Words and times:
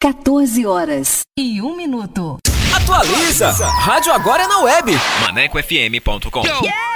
14 0.00 0.66
horas 0.66 1.22
e 1.38 1.62
1 1.62 1.74
minuto. 1.74 2.36
Atualiza! 2.76 3.50
Rádio 3.66 4.12
agora 4.12 4.42
é 4.42 4.46
na 4.46 4.58
web. 4.60 4.92
ManecoFM.com. 5.22 6.42
Yeah! 6.62 6.95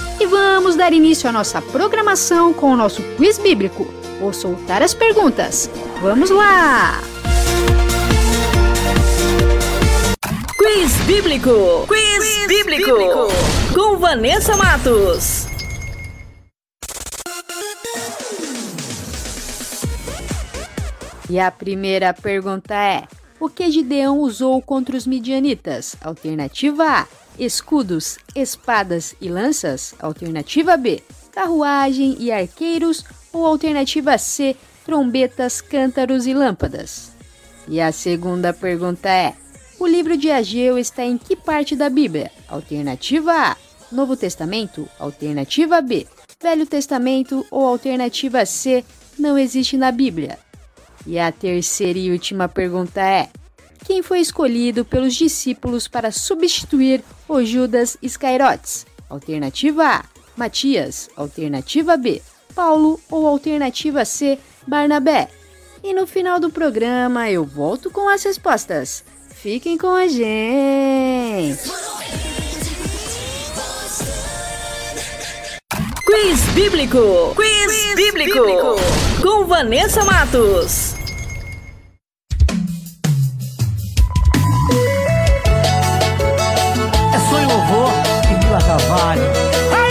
E 0.21 0.27
vamos 0.27 0.75
dar 0.75 0.93
início 0.93 1.27
à 1.27 1.31
nossa 1.31 1.59
programação 1.63 2.53
com 2.53 2.73
o 2.73 2.77
nosso 2.77 3.01
quiz 3.17 3.39
bíblico. 3.39 3.91
Vou 4.19 4.31
soltar 4.31 4.83
as 4.83 4.93
perguntas. 4.93 5.67
Vamos 5.99 6.29
lá! 6.29 7.01
Quiz 10.55 10.93
Bíblico! 11.07 11.87
Quiz, 11.87 12.19
Quiz 12.19 12.47
bíblico. 12.47 12.91
bíblico! 12.91 13.27
Com 13.73 13.97
Vanessa 13.97 14.55
Matos. 14.55 15.47
E 21.27 21.39
a 21.39 21.49
primeira 21.49 22.13
pergunta 22.13 22.75
é: 22.75 23.07
O 23.39 23.49
que 23.49 23.71
Gideão 23.71 24.19
usou 24.19 24.61
contra 24.61 24.95
os 24.95 25.07
midianitas? 25.07 25.95
Alternativa 25.99 26.83
A: 26.83 27.07
escudos, 27.41 28.19
espadas 28.35 29.15
e 29.19 29.27
lanças. 29.27 29.95
Alternativa 29.99 30.77
B, 30.77 31.01
carruagem 31.31 32.15
e 32.19 32.31
arqueiros. 32.31 33.03
Ou 33.33 33.45
alternativa 33.45 34.17
C, 34.17 34.55
trombetas, 34.85 35.59
cântaros 35.59 36.27
e 36.27 36.33
lâmpadas. 36.33 37.11
E 37.67 37.81
a 37.81 37.91
segunda 37.91 38.53
pergunta 38.53 39.09
é: 39.09 39.33
o 39.79 39.87
livro 39.87 40.15
de 40.15 40.29
Ageu 40.29 40.77
está 40.77 41.03
em 41.03 41.17
que 41.17 41.35
parte 41.35 41.75
da 41.75 41.89
Bíblia? 41.89 42.31
Alternativa 42.47 43.31
A, 43.31 43.57
Novo 43.91 44.15
Testamento. 44.15 44.87
Alternativa 44.99 45.81
B, 45.81 46.05
Velho 46.41 46.67
Testamento. 46.67 47.45
Ou 47.49 47.65
alternativa 47.65 48.45
C, 48.45 48.85
não 49.17 49.37
existe 49.37 49.77
na 49.77 49.91
Bíblia. 49.91 50.37
E 51.07 51.17
a 51.17 51.31
terceira 51.31 51.97
e 51.97 52.11
última 52.11 52.47
pergunta 52.47 53.01
é: 53.01 53.29
quem 53.85 54.03
foi 54.03 54.19
escolhido 54.19 54.85
pelos 54.85 55.15
discípulos 55.15 55.87
para 55.87 56.11
substituir 56.11 57.03
ou 57.31 57.45
Judas 57.45 57.95
Iscariotes. 58.01 58.85
Alternativa 59.09 59.85
A, 59.85 60.03
Matias. 60.35 61.09
Alternativa 61.15 61.95
B, 61.95 62.21
Paulo. 62.53 62.99
Ou 63.09 63.25
alternativa 63.25 64.03
C, 64.03 64.37
Barnabé. 64.67 65.29
E 65.81 65.93
no 65.93 66.05
final 66.05 66.39
do 66.39 66.49
programa 66.49 67.31
eu 67.31 67.45
volto 67.45 67.89
com 67.89 68.09
as 68.09 68.21
respostas. 68.23 69.03
Fiquem 69.29 69.77
com 69.77 69.87
a 69.87 70.07
gente! 70.07 71.57
Quiz 76.05 76.41
Bíblico! 76.53 77.33
Quiz, 77.35 77.65
Quiz 77.65 77.95
bíblico. 77.95 78.39
bíblico! 78.39 78.75
Com 79.23 79.45
Vanessa 79.45 80.03
Matos. 80.03 81.00
Savani. 88.71 89.90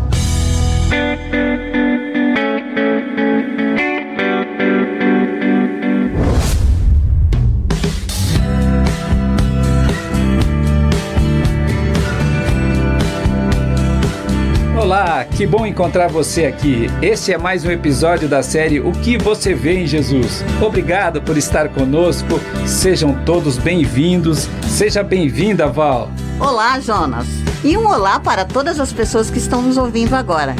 Que 15.41 15.47
bom 15.47 15.65
encontrar 15.65 16.07
você 16.07 16.45
aqui. 16.45 16.87
Este 17.01 17.33
é 17.33 17.37
mais 17.37 17.65
um 17.65 17.71
episódio 17.71 18.29
da 18.29 18.43
série 18.43 18.79
O 18.79 18.91
que 18.91 19.17
você 19.17 19.55
vê 19.55 19.79
em 19.79 19.87
Jesus. 19.87 20.45
Obrigado 20.61 21.19
por 21.19 21.35
estar 21.35 21.67
conosco. 21.69 22.39
Sejam 22.67 23.15
todos 23.25 23.57
bem-vindos. 23.57 24.47
Seja 24.67 25.01
bem-vinda, 25.01 25.65
Val. 25.65 26.11
Olá, 26.39 26.79
Jonas. 26.79 27.25
E 27.63 27.75
um 27.75 27.87
olá 27.87 28.19
para 28.19 28.45
todas 28.45 28.79
as 28.79 28.93
pessoas 28.93 29.31
que 29.31 29.39
estão 29.39 29.63
nos 29.63 29.77
ouvindo 29.77 30.13
agora. 30.13 30.55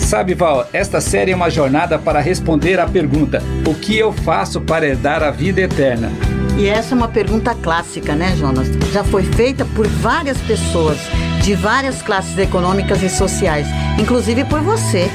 Sabe, 0.00 0.34
Val, 0.34 0.66
esta 0.72 1.00
série 1.00 1.30
é 1.30 1.36
uma 1.36 1.48
jornada 1.48 1.96
para 1.96 2.18
responder 2.18 2.80
à 2.80 2.88
pergunta: 2.88 3.40
O 3.64 3.72
que 3.72 3.96
eu 3.96 4.12
faço 4.12 4.60
para 4.60 4.84
herdar 4.84 5.22
a 5.22 5.30
vida 5.30 5.60
eterna? 5.60 6.10
E 6.58 6.66
essa 6.66 6.92
é 6.92 6.96
uma 6.96 7.08
pergunta 7.08 7.54
clássica, 7.54 8.16
né, 8.16 8.34
Jonas? 8.36 8.66
Já 8.92 9.04
foi 9.04 9.22
feita 9.22 9.64
por 9.64 9.86
várias 9.86 10.38
pessoas 10.38 10.98
de 11.44 11.54
várias 11.54 12.00
classes 12.00 12.38
econômicas 12.38 13.02
e 13.02 13.10
sociais, 13.10 13.66
inclusive 13.98 14.44
por 14.44 14.60
você. 14.60 15.10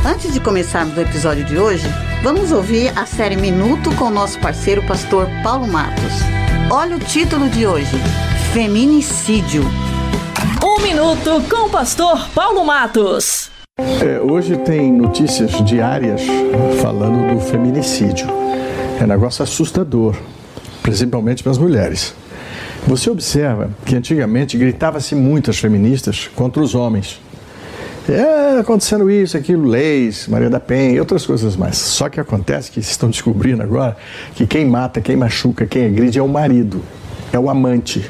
Antes 0.06 0.34
de 0.34 0.40
começarmos 0.40 0.98
o 0.98 1.02
episódio 1.02 1.44
de 1.46 1.58
hoje, 1.58 1.86
vamos 2.24 2.52
ouvir 2.52 2.92
a 2.98 3.06
série 3.06 3.36
Minuto 3.36 3.94
com 3.96 4.06
o 4.06 4.10
nosso 4.10 4.40
parceiro 4.40 4.82
pastor 4.84 5.28
Paulo 5.44 5.68
Matos. 5.68 6.14
Olha 6.70 6.96
o 6.96 7.00
título 7.00 7.50
de 7.50 7.66
hoje: 7.66 7.98
Feminicídio. 8.54 9.64
Um 10.64 10.82
minuto 10.82 11.44
com 11.50 11.68
o 11.68 11.70
pastor 11.70 12.30
Paulo 12.34 12.64
Matos. 12.64 13.52
É, 13.78 14.20
hoje 14.20 14.58
tem 14.58 14.92
notícias 14.92 15.52
diárias 15.64 16.22
falando 16.82 17.34
do 17.34 17.40
feminicídio. 17.40 18.28
É 19.00 19.04
um 19.04 19.08
negócio 19.08 19.44
assustador, 19.44 20.16
principalmente 20.82 21.44
para 21.44 21.52
as 21.52 21.58
mulheres. 21.58 22.14
Você 22.90 23.08
observa 23.08 23.70
que 23.86 23.96
antigamente 23.96 24.58
gritava-se 24.58 25.14
muito 25.14 25.52
as 25.52 25.60
feministas 25.60 26.28
contra 26.34 26.60
os 26.60 26.74
homens. 26.74 27.22
É, 28.10 28.58
acontecendo 28.58 29.12
isso, 29.12 29.38
aquilo, 29.38 29.68
leis, 29.68 30.28
Maria 30.28 30.50
da 30.50 30.60
Penha 30.60 30.94
e 30.94 31.00
outras 31.00 31.24
coisas 31.24 31.56
mais. 31.56 31.78
Só 31.78 32.10
que 32.10 32.20
acontece 32.20 32.72
que 32.72 32.80
estão 32.80 33.12
descobrindo 33.12 33.62
agora 33.62 33.96
que 34.34 34.48
quem 34.48 34.66
mata, 34.66 35.00
quem 35.02 35.16
machuca, 35.16 35.68
quem 35.68 35.86
agride 35.86 36.18
é 36.18 36.22
o 36.24 36.28
marido, 36.28 36.84
é 37.32 37.38
o 37.38 37.48
amante. 37.48 38.10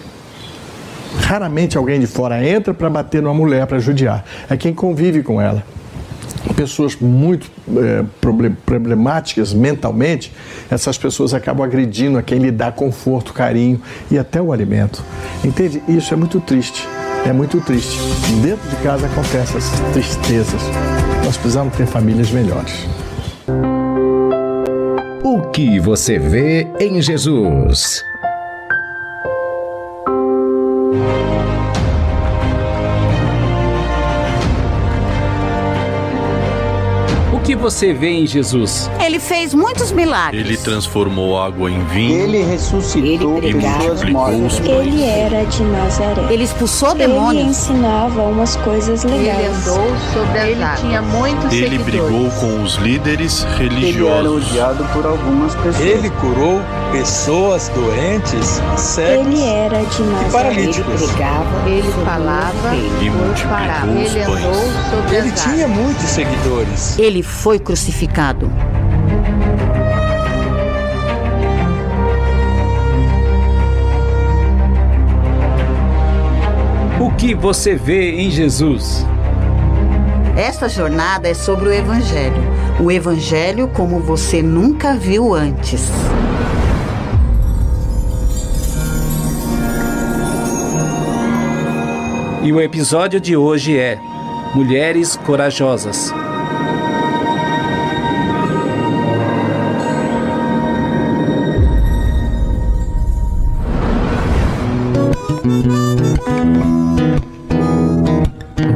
Raramente 1.23 1.77
alguém 1.77 1.99
de 1.99 2.07
fora 2.07 2.41
entra 2.41 2.73
para 2.73 2.89
bater 2.89 3.21
numa 3.21 3.33
mulher, 3.33 3.67
para 3.67 3.79
judiar. 3.79 4.23
É 4.49 4.55
quem 4.55 4.73
convive 4.73 5.21
com 5.21 5.41
ela. 5.41 5.61
Pessoas 6.59 6.97
muito 6.97 7.49
é, 7.77 8.03
problemáticas 8.65 9.53
mentalmente, 9.53 10.29
essas 10.69 10.97
pessoas 10.97 11.33
acabam 11.33 11.65
agredindo 11.65 12.17
a 12.17 12.21
quem 12.21 12.37
lhe 12.37 12.51
dá 12.51 12.69
conforto, 12.69 13.31
carinho 13.31 13.81
e 14.11 14.17
até 14.17 14.41
o 14.41 14.51
alimento. 14.51 15.01
Entende? 15.41 15.81
Isso 15.87 16.13
é 16.13 16.17
muito 16.17 16.41
triste. 16.41 16.85
É 17.25 17.31
muito 17.31 17.61
triste. 17.61 17.97
Dentro 18.41 18.69
de 18.69 18.75
casa 18.83 19.05
acontecem 19.05 19.55
essas 19.55 19.79
tristezas. 19.93 20.61
Nós 21.23 21.37
precisamos 21.37 21.73
ter 21.77 21.85
famílias 21.85 22.29
melhores. 22.29 22.85
O 25.23 25.43
que 25.51 25.79
você 25.79 26.19
vê 26.19 26.67
em 26.77 27.01
Jesus? 27.01 28.03
Você 37.69 37.93
vê 37.93 38.09
em 38.09 38.25
Jesus? 38.27 38.89
Ele 38.99 39.19
fez 39.19 39.53
muitos 39.53 39.91
milagres. 39.91 40.43
Ele 40.45 40.57
transformou 40.57 41.39
água 41.39 41.69
em 41.69 41.83
vinho. 41.85 42.19
Ele 42.23 42.43
ressuscitou 42.43 43.39
e 43.43 43.53
multiplicou 43.53 44.45
os 44.45 44.59
pães. 44.59 44.87
Ele 44.87 45.03
era 45.03 45.45
de 45.45 45.63
Nazaré. 45.63 46.33
Ele 46.33 46.43
expulsou 46.43 46.89
Ele 46.91 46.99
demônios. 47.07 47.47
ensinava 47.47 48.21
umas 48.23 48.55
coisas 48.57 49.03
legais. 49.03 49.37
Ele 49.39 49.47
andou 49.47 49.87
sobre 50.13 50.39
as 50.39 50.47
Ele 50.49 50.63
águas. 50.63 50.79
tinha 50.79 51.01
muitos 51.01 51.53
Ele 51.53 51.69
seguidores. 51.77 51.85
brigou 51.85 52.29
com 52.39 52.63
os 52.63 52.75
líderes 52.75 53.43
Ele 53.43 53.51
era 53.53 53.63
religiosos. 53.75 54.47
odiado 54.49 54.83
por 54.93 55.05
algumas 55.05 55.55
pessoas. 55.55 55.79
Ele 55.79 56.09
curou 56.09 56.61
pessoas 56.91 57.69
doentes, 57.69 58.61
cegos 58.77 59.27
Ele 59.27 59.43
era 59.43 59.77
de 59.83 60.01
e 60.01 60.05
Nazaré. 60.05 60.31
paralíticos. 60.31 61.01
Ele 61.67 61.91
falava 62.03 62.75
E 63.01 63.09
multiplicou 63.09 63.95
Ele 63.95 64.25
pães. 64.25 64.45
andou 64.45 64.53
sobre 64.89 65.15
Ele 65.17 65.29
as 65.29 65.43
tinha 65.43 65.65
águas. 65.65 65.77
muitos 65.79 66.09
seguidores. 66.09 66.99
Ele 66.99 67.21
foi 67.23 67.58
crucificado. 67.59 68.51
O 76.99 77.11
que 77.11 77.33
você 77.33 77.75
vê 77.75 78.19
em 78.21 78.29
Jesus? 78.29 79.05
Esta 80.35 80.69
jornada 80.69 81.27
é 81.27 81.33
sobre 81.33 81.69
o 81.69 81.73
Evangelho. 81.73 82.41
O 82.79 82.91
Evangelho 82.91 83.67
como 83.67 83.99
você 83.99 84.41
nunca 84.41 84.93
viu 84.93 85.33
antes. 85.33 85.89
E 92.41 92.53
o 92.53 92.61
episódio 92.61 93.19
de 93.19 93.35
hoje 93.35 93.77
é 93.77 93.99
Mulheres 94.55 95.15
Corajosas. 95.17 96.13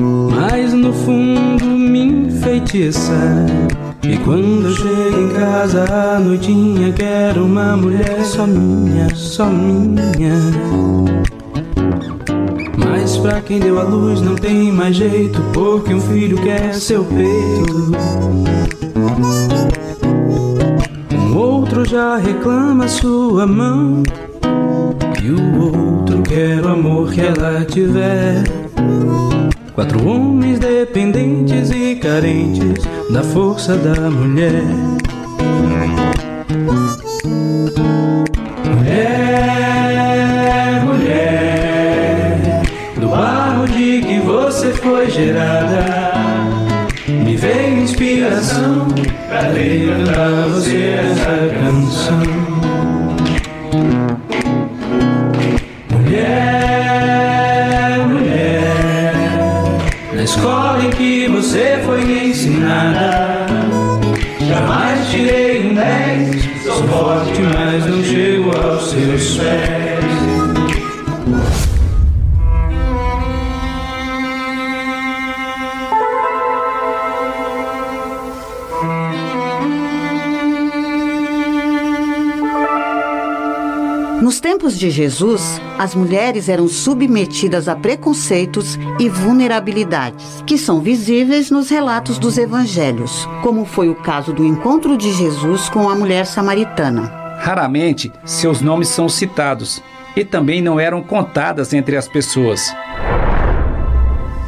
Mas 0.00 0.72
no 0.72 0.92
fundo 0.92 1.66
me 1.66 2.04
enfeitiça. 2.04 3.12
E 4.02 4.16
quando 4.18 4.74
chego 4.74 5.20
em 5.20 5.28
casa 5.28 5.84
à 5.84 6.18
noitinha, 6.18 6.92
quero 6.92 7.44
uma 7.44 7.76
mulher 7.76 8.24
só 8.24 8.46
minha, 8.46 9.14
só 9.14 9.46
minha. 9.46 10.34
Mas 12.78 13.18
pra 13.18 13.40
quem 13.42 13.60
deu 13.60 13.78
a 13.78 13.82
luz 13.82 14.22
não 14.22 14.34
tem 14.34 14.72
mais 14.72 14.96
jeito, 14.96 15.40
porque 15.52 15.92
um 15.92 16.00
filho 16.00 16.40
quer 16.42 16.72
seu 16.74 17.04
peito. 17.04 17.92
Um 21.12 21.36
outro 21.36 21.84
já 21.84 22.16
reclama 22.16 22.88
sua 22.88 23.46
mão, 23.46 24.02
e 25.22 25.30
o 25.30 25.62
outro 25.62 26.22
quer 26.22 26.64
o 26.64 26.68
amor 26.68 27.12
que 27.12 27.20
ela 27.20 27.64
tiver. 27.66 28.42
Quatro 29.74 30.06
homens 30.06 30.58
dependentes 30.58 31.70
e 31.70 31.94
carentes 31.96 32.84
da 33.10 33.22
força 33.22 33.76
da 33.76 34.10
mulher. 34.10 34.64
Mulher, 38.64 39.24
mulher, 40.84 42.62
do 42.96 43.08
barro 43.08 43.66
de 43.68 44.02
que 44.02 44.20
você 44.20 44.72
foi 44.72 45.08
gerada, 45.10 46.12
me 47.06 47.36
veio 47.36 47.82
inspiração 47.82 48.88
pra 49.28 49.42
pra 50.04 50.46
você 50.48 51.09
tempos 84.70 84.78
de 84.78 84.90
Jesus, 84.90 85.60
as 85.78 85.94
mulheres 85.94 86.48
eram 86.48 86.68
submetidas 86.68 87.68
a 87.68 87.74
preconceitos 87.74 88.78
e 88.98 89.08
vulnerabilidades, 89.08 90.42
que 90.46 90.56
são 90.56 90.80
visíveis 90.80 91.50
nos 91.50 91.68
relatos 91.68 92.18
dos 92.18 92.38
evangelhos, 92.38 93.28
como 93.42 93.64
foi 93.64 93.88
o 93.88 93.94
caso 93.94 94.32
do 94.32 94.44
encontro 94.44 94.96
de 94.96 95.12
Jesus 95.12 95.68
com 95.68 95.88
a 95.88 95.94
mulher 95.94 96.26
samaritana. 96.26 97.10
Raramente 97.38 98.12
seus 98.24 98.60
nomes 98.60 98.88
são 98.88 99.08
citados 99.08 99.82
e 100.14 100.24
também 100.24 100.60
não 100.60 100.78
eram 100.78 101.02
contadas 101.02 101.72
entre 101.72 101.96
as 101.96 102.06
pessoas. 102.06 102.72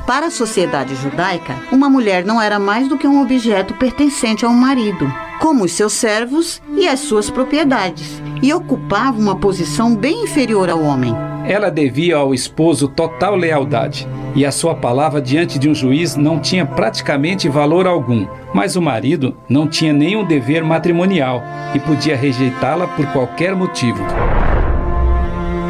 Para 0.06 0.26
a 0.26 0.30
sociedade 0.30 0.94
judaica, 0.96 1.56
uma 1.72 1.88
mulher 1.88 2.24
não 2.24 2.40
era 2.40 2.58
mais 2.58 2.86
do 2.86 2.98
que 2.98 3.06
um 3.06 3.22
objeto 3.22 3.74
pertencente 3.74 4.44
a 4.44 4.48
um 4.48 4.54
marido, 4.54 5.12
como 5.40 5.64
os 5.64 5.72
seus 5.72 5.94
servos 5.94 6.62
e 6.76 6.86
as 6.86 7.00
suas 7.00 7.30
propriedades, 7.30 8.21
e 8.42 8.52
ocupava 8.52 9.18
uma 9.18 9.36
posição 9.36 9.94
bem 9.94 10.24
inferior 10.24 10.68
ao 10.68 10.82
homem. 10.82 11.14
Ela 11.46 11.70
devia 11.70 12.16
ao 12.16 12.34
esposo 12.34 12.88
total 12.88 13.36
lealdade, 13.36 14.06
e 14.34 14.44
a 14.44 14.52
sua 14.52 14.74
palavra 14.74 15.20
diante 15.20 15.58
de 15.58 15.68
um 15.68 15.74
juiz 15.74 16.16
não 16.16 16.38
tinha 16.38 16.66
praticamente 16.66 17.48
valor 17.48 17.86
algum. 17.86 18.26
Mas 18.54 18.76
o 18.76 18.82
marido 18.82 19.36
não 19.48 19.66
tinha 19.66 19.92
nenhum 19.92 20.24
dever 20.24 20.64
matrimonial 20.64 21.42
e 21.74 21.78
podia 21.78 22.16
rejeitá-la 22.16 22.86
por 22.86 23.06
qualquer 23.12 23.54
motivo. 23.54 24.02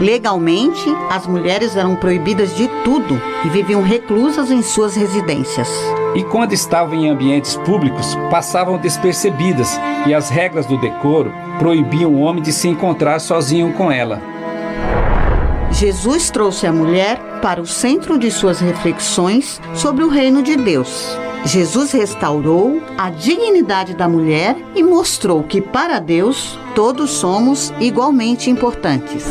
Legalmente, 0.01 0.85
as 1.11 1.27
mulheres 1.27 1.77
eram 1.77 1.95
proibidas 1.95 2.57
de 2.57 2.69
tudo 2.85 3.21
e 3.45 3.49
viviam 3.49 3.83
reclusas 3.83 4.51
em 4.51 4.61
suas 4.61 4.97
residências. 4.97 5.69
E 6.15 6.23
quando 6.25 6.53
estavam 6.53 6.95
em 6.95 7.09
ambientes 7.09 7.57
públicos, 7.57 8.17
passavam 8.31 8.77
despercebidas, 8.77 9.81
e 10.07 10.13
as 10.13 10.29
regras 10.29 10.67
do 10.67 10.79
decoro 10.79 11.33
proibiam 11.59 12.13
o 12.13 12.21
homem 12.21 12.43
de 12.43 12.53
se 12.53 12.69
encontrar 12.69 13.19
sozinho 13.19 13.73
com 13.73 13.91
ela. 13.91 14.21
Jesus 15.71 16.31
trouxe 16.31 16.67
a 16.67 16.73
mulher 16.73 17.19
para 17.41 17.61
o 17.61 17.67
centro 17.67 18.19
de 18.19 18.31
suas 18.31 18.61
reflexões 18.61 19.61
sobre 19.75 20.05
o 20.05 20.09
reino 20.09 20.43
de 20.43 20.55
Deus. 20.55 21.17
Jesus 21.47 21.93
restaurou 21.93 22.81
a 22.97 23.09
dignidade 23.09 23.95
da 23.95 24.07
mulher 24.07 24.55
e 24.77 24.83
mostrou 24.83 25.43
que, 25.43 25.61
para 25.61 25.99
Deus, 25.99 26.59
todos 26.75 27.11
somos 27.11 27.73
igualmente 27.81 28.51
importantes. 28.51 29.27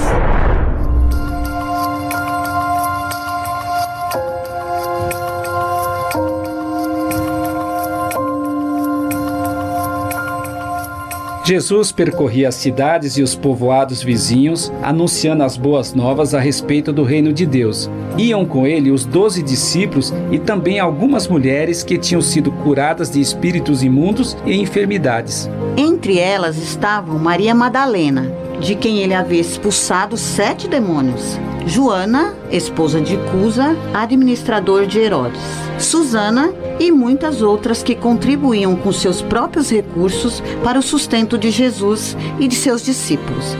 Jesus 11.51 11.91
percorria 11.91 12.47
as 12.47 12.55
cidades 12.55 13.17
e 13.17 13.21
os 13.21 13.35
povoados 13.35 14.01
vizinhos, 14.01 14.71
anunciando 14.81 15.43
as 15.43 15.57
boas 15.57 15.93
novas 15.93 16.33
a 16.33 16.39
respeito 16.39 16.93
do 16.93 17.03
reino 17.03 17.33
de 17.33 17.45
Deus. 17.45 17.89
Iam 18.17 18.45
com 18.45 18.65
ele 18.65 18.89
os 18.89 19.03
doze 19.03 19.43
discípulos 19.43 20.13
e 20.31 20.39
também 20.39 20.79
algumas 20.79 21.27
mulheres 21.27 21.83
que 21.83 21.97
tinham 21.97 22.21
sido 22.21 22.53
curadas 22.53 23.11
de 23.11 23.19
espíritos 23.19 23.83
imundos 23.83 24.37
e 24.45 24.61
enfermidades. 24.61 25.49
Entre 25.75 26.17
elas 26.17 26.55
estavam 26.55 27.19
Maria 27.19 27.53
Madalena, 27.53 28.31
de 28.61 28.73
quem 28.73 28.99
ele 28.99 29.13
havia 29.13 29.41
expulsado 29.41 30.15
sete 30.15 30.69
demônios. 30.69 31.37
Joana, 31.65 32.33
esposa 32.51 32.99
de 32.99 33.17
Cusa, 33.31 33.75
administrador 33.93 34.85
de 34.85 34.99
Herodes. 34.99 35.41
Susana 35.77 36.53
e 36.79 36.91
muitas 36.91 37.41
outras 37.41 37.83
que 37.83 37.95
contribuíam 37.95 38.75
com 38.75 38.91
seus 38.91 39.21
próprios 39.21 39.69
recursos 39.69 40.41
para 40.63 40.79
o 40.79 40.81
sustento 40.81 41.37
de 41.37 41.51
Jesus 41.51 42.17
e 42.39 42.47
de 42.47 42.55
seus 42.55 42.83
discípulos. 42.83 43.55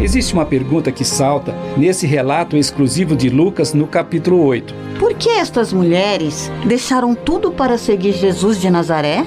Existe 0.00 0.34
uma 0.34 0.44
pergunta 0.44 0.90
que 0.90 1.04
salta 1.04 1.54
nesse 1.76 2.06
relato 2.06 2.56
exclusivo 2.56 3.14
de 3.14 3.28
Lucas 3.28 3.72
no 3.72 3.86
capítulo 3.86 4.44
8. 4.44 4.74
Por 4.98 5.14
que 5.14 5.28
estas 5.28 5.72
mulheres 5.72 6.50
deixaram 6.66 7.14
tudo 7.14 7.52
para 7.52 7.78
seguir 7.78 8.12
Jesus 8.12 8.60
de 8.60 8.70
Nazaré? 8.70 9.24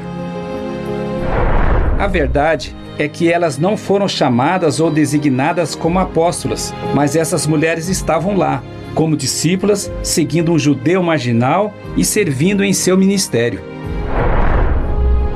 A 2.06 2.08
verdade 2.08 2.76
é 3.00 3.08
que 3.08 3.34
elas 3.34 3.58
não 3.58 3.76
foram 3.76 4.08
chamadas 4.08 4.80
ou 4.80 4.92
designadas 4.92 5.74
como 5.74 5.98
apóstolas, 5.98 6.72
mas 6.94 7.16
essas 7.16 7.48
mulheres 7.48 7.90
estavam 7.90 8.38
lá, 8.38 8.62
como 8.94 9.18
discípulas, 9.18 9.92
seguindo 10.04 10.52
um 10.52 10.60
judeu 10.60 11.02
marginal 11.02 11.74
e 11.98 12.06
servindo 12.06 12.64
em 12.64 12.74
seu 12.74 12.96
ministério. 12.96 13.60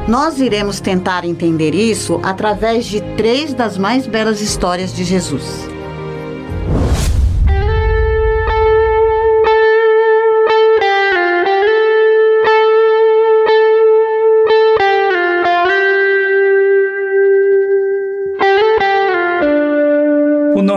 Nós 0.08 0.40
iremos 0.40 0.80
tentar 0.80 1.26
entender 1.26 1.74
isso 1.74 2.20
através 2.22 2.86
de 2.86 3.02
três 3.18 3.52
das 3.52 3.76
mais 3.76 4.06
belas 4.06 4.40
histórias 4.40 4.94
de 4.94 5.04
Jesus. 5.04 5.68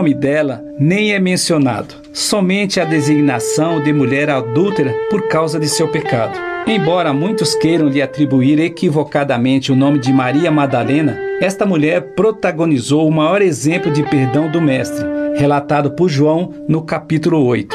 Nome 0.03 0.13
dela 0.13 0.61
nem 0.77 1.13
é 1.13 1.19
mencionado, 1.19 1.95
somente 2.11 2.77
a 2.77 2.83
designação 2.83 3.81
de 3.81 3.93
mulher 3.93 4.29
adúltera 4.29 4.93
por 5.09 5.29
causa 5.29 5.57
de 5.57 5.69
seu 5.69 5.87
pecado. 5.87 6.37
Embora 6.67 7.13
muitos 7.13 7.55
queiram 7.55 7.87
lhe 7.87 8.01
atribuir 8.01 8.59
equivocadamente 8.59 9.71
o 9.71 9.75
nome 9.77 9.99
de 9.99 10.11
Maria 10.11 10.51
Madalena, 10.51 11.17
esta 11.39 11.65
mulher 11.65 12.01
protagonizou 12.15 13.07
o 13.07 13.11
maior 13.13 13.41
exemplo 13.41 13.89
de 13.89 14.03
perdão 14.03 14.51
do 14.51 14.61
Mestre, 14.61 15.05
relatado 15.35 15.91
por 15.91 16.09
João 16.09 16.53
no 16.67 16.81
capítulo 16.81 17.41
8. 17.45 17.73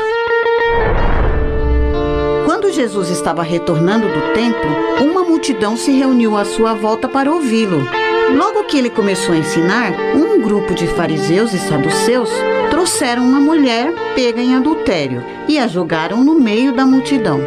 Quando 2.45 2.71
Jesus 2.71 3.09
estava 3.09 3.43
retornando 3.43 4.07
do 4.07 4.35
templo, 4.35 4.71
uma 5.01 5.25
multidão 5.25 5.79
se 5.79 5.93
reuniu 5.93 6.37
à 6.37 6.45
sua 6.45 6.75
volta 6.75 7.09
para 7.09 7.33
ouvi-lo. 7.33 8.08
Logo 8.31 8.65
que 8.65 8.77
ele 8.77 8.91
começou 8.91 9.35
a 9.35 9.39
ensinar, 9.39 9.93
um 10.15 10.41
grupo 10.41 10.75
de 10.75 10.87
fariseus 10.87 11.53
e 11.55 11.59
saduceus 11.59 12.31
trouxeram 12.71 13.25
uma 13.25 13.41
mulher 13.41 13.93
pega 14.15 14.41
em 14.41 14.55
adultério 14.55 15.25
e 15.49 15.59
a 15.59 15.67
jogaram 15.67 16.23
no 16.23 16.39
meio 16.39 16.73
da 16.73 16.85
multidão. 16.85 17.41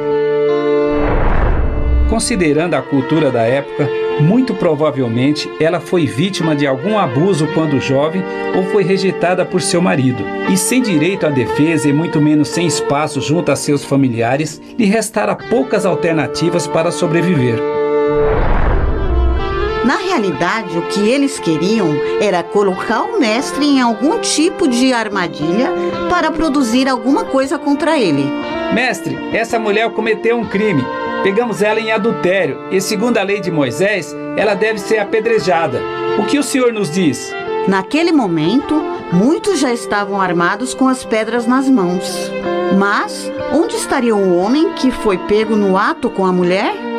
Considerando 2.09 2.73
a 2.73 2.81
cultura 2.81 3.31
da 3.31 3.43
época, 3.43 3.89
muito 4.19 4.53
provavelmente 4.53 5.49
ela 5.59 5.79
foi 5.79 6.05
vítima 6.05 6.55
de 6.55 6.67
algum 6.67 6.97
abuso 6.97 7.47
quando 7.53 7.79
jovem 7.79 8.23
ou 8.55 8.63
foi 8.65 8.83
rejeitada 8.83 9.45
por 9.45 9.61
seu 9.61 9.81
marido. 9.81 10.23
E 10.51 10.57
sem 10.57 10.81
direito 10.81 11.25
à 11.25 11.29
defesa 11.29 11.87
e 11.87 11.93
muito 11.93 12.19
menos 12.19 12.49
sem 12.49 12.67
espaço 12.67 13.21
junto 13.21 13.51
a 13.51 13.55
seus 13.55 13.85
familiares, 13.85 14.61
lhe 14.77 14.85
restara 14.85 15.35
poucas 15.35 15.85
alternativas 15.85 16.67
para 16.67 16.91
sobreviver. 16.91 17.80
Na 19.85 19.97
realidade, 19.97 20.77
o 20.77 20.83
que 20.83 21.09
eles 21.09 21.39
queriam 21.39 21.89
era 22.21 22.43
colocar 22.43 23.01
o 23.01 23.19
mestre 23.19 23.65
em 23.65 23.81
algum 23.81 24.19
tipo 24.19 24.67
de 24.67 24.93
armadilha 24.93 25.71
para 26.07 26.31
produzir 26.31 26.87
alguma 26.87 27.25
coisa 27.25 27.57
contra 27.57 27.97
ele. 27.97 28.23
Mestre, 28.73 29.17
essa 29.33 29.57
mulher 29.57 29.89
cometeu 29.91 30.37
um 30.37 30.45
crime. 30.45 30.83
Pegamos 31.23 31.61
ela 31.63 31.79
em 31.79 31.91
adultério 31.91 32.59
e, 32.71 32.79
segundo 32.79 33.17
a 33.17 33.23
lei 33.23 33.39
de 33.39 33.49
Moisés, 33.49 34.15
ela 34.37 34.53
deve 34.53 34.79
ser 34.79 34.99
apedrejada. 34.99 35.81
O 36.19 36.25
que 36.25 36.37
o 36.37 36.43
senhor 36.43 36.71
nos 36.71 36.91
diz? 36.91 37.33
Naquele 37.67 38.11
momento, 38.11 38.81
muitos 39.11 39.59
já 39.59 39.73
estavam 39.73 40.21
armados 40.21 40.73
com 40.73 40.87
as 40.87 41.03
pedras 41.03 41.47
nas 41.47 41.67
mãos. 41.67 42.31
Mas 42.77 43.31
onde 43.51 43.75
estaria 43.75 44.15
o 44.15 44.37
homem 44.37 44.73
que 44.73 44.91
foi 44.91 45.17
pego 45.17 45.55
no 45.55 45.75
ato 45.75 46.09
com 46.09 46.25
a 46.25 46.31
mulher? 46.31 46.90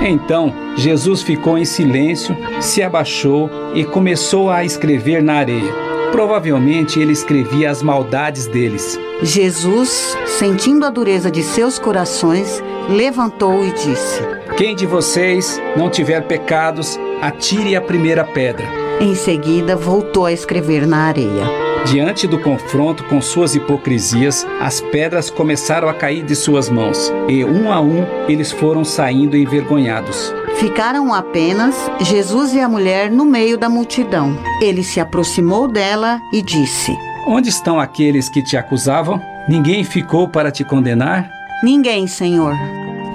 Então 0.00 0.52
Jesus 0.76 1.22
ficou 1.22 1.58
em 1.58 1.64
silêncio, 1.64 2.36
se 2.60 2.82
abaixou 2.82 3.50
e 3.74 3.84
começou 3.84 4.50
a 4.50 4.64
escrever 4.64 5.22
na 5.22 5.34
areia. 5.34 5.72
Provavelmente 6.10 6.98
ele 6.98 7.12
escrevia 7.12 7.70
as 7.70 7.82
maldades 7.82 8.46
deles. 8.46 8.98
Jesus, 9.22 10.16
sentindo 10.26 10.84
a 10.84 10.90
dureza 10.90 11.30
de 11.30 11.42
seus 11.42 11.78
corações, 11.78 12.62
levantou 12.88 13.64
e 13.64 13.72
disse: 13.72 14.22
Quem 14.56 14.74
de 14.74 14.86
vocês 14.86 15.60
não 15.76 15.90
tiver 15.90 16.22
pecados, 16.22 16.98
atire 17.20 17.76
a 17.76 17.80
primeira 17.80 18.24
pedra. 18.24 18.66
Em 19.00 19.14
seguida, 19.14 19.76
voltou 19.76 20.26
a 20.26 20.32
escrever 20.32 20.86
na 20.86 21.04
areia. 21.04 21.69
Diante 21.86 22.26
do 22.26 22.38
confronto 22.38 23.04
com 23.04 23.20
suas 23.20 23.54
hipocrisias, 23.54 24.46
as 24.60 24.80
pedras 24.80 25.30
começaram 25.30 25.88
a 25.88 25.94
cair 25.94 26.22
de 26.22 26.36
suas 26.36 26.68
mãos, 26.68 27.12
e 27.28 27.44
um 27.44 27.72
a 27.72 27.80
um 27.80 28.06
eles 28.28 28.52
foram 28.52 28.84
saindo 28.84 29.36
envergonhados. 29.36 30.32
Ficaram 30.56 31.12
apenas 31.12 31.74
Jesus 32.00 32.52
e 32.52 32.60
a 32.60 32.68
mulher 32.68 33.10
no 33.10 33.24
meio 33.24 33.56
da 33.56 33.68
multidão. 33.68 34.38
Ele 34.60 34.84
se 34.84 35.00
aproximou 35.00 35.66
dela 35.66 36.20
e 36.32 36.42
disse: 36.42 36.96
Onde 37.26 37.48
estão 37.48 37.80
aqueles 37.80 38.28
que 38.28 38.42
te 38.42 38.56
acusavam? 38.56 39.20
Ninguém 39.48 39.82
ficou 39.82 40.28
para 40.28 40.50
te 40.50 40.62
condenar? 40.62 41.30
Ninguém, 41.62 42.06
Senhor. 42.06 42.54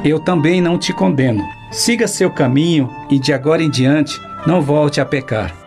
Eu 0.04 0.19
também 0.19 0.60
não 0.60 0.78
te 0.78 0.91
condeno. 0.91 1.43
Siga 1.71 2.08
seu 2.08 2.32
caminho 2.32 2.89
e 3.10 3.19
de 3.19 3.32
agora 3.32 3.62
em 3.62 3.69
diante 3.69 4.19
não 4.45 4.62
volte 4.62 4.99
a 4.99 5.06
pecar. 5.06 5.64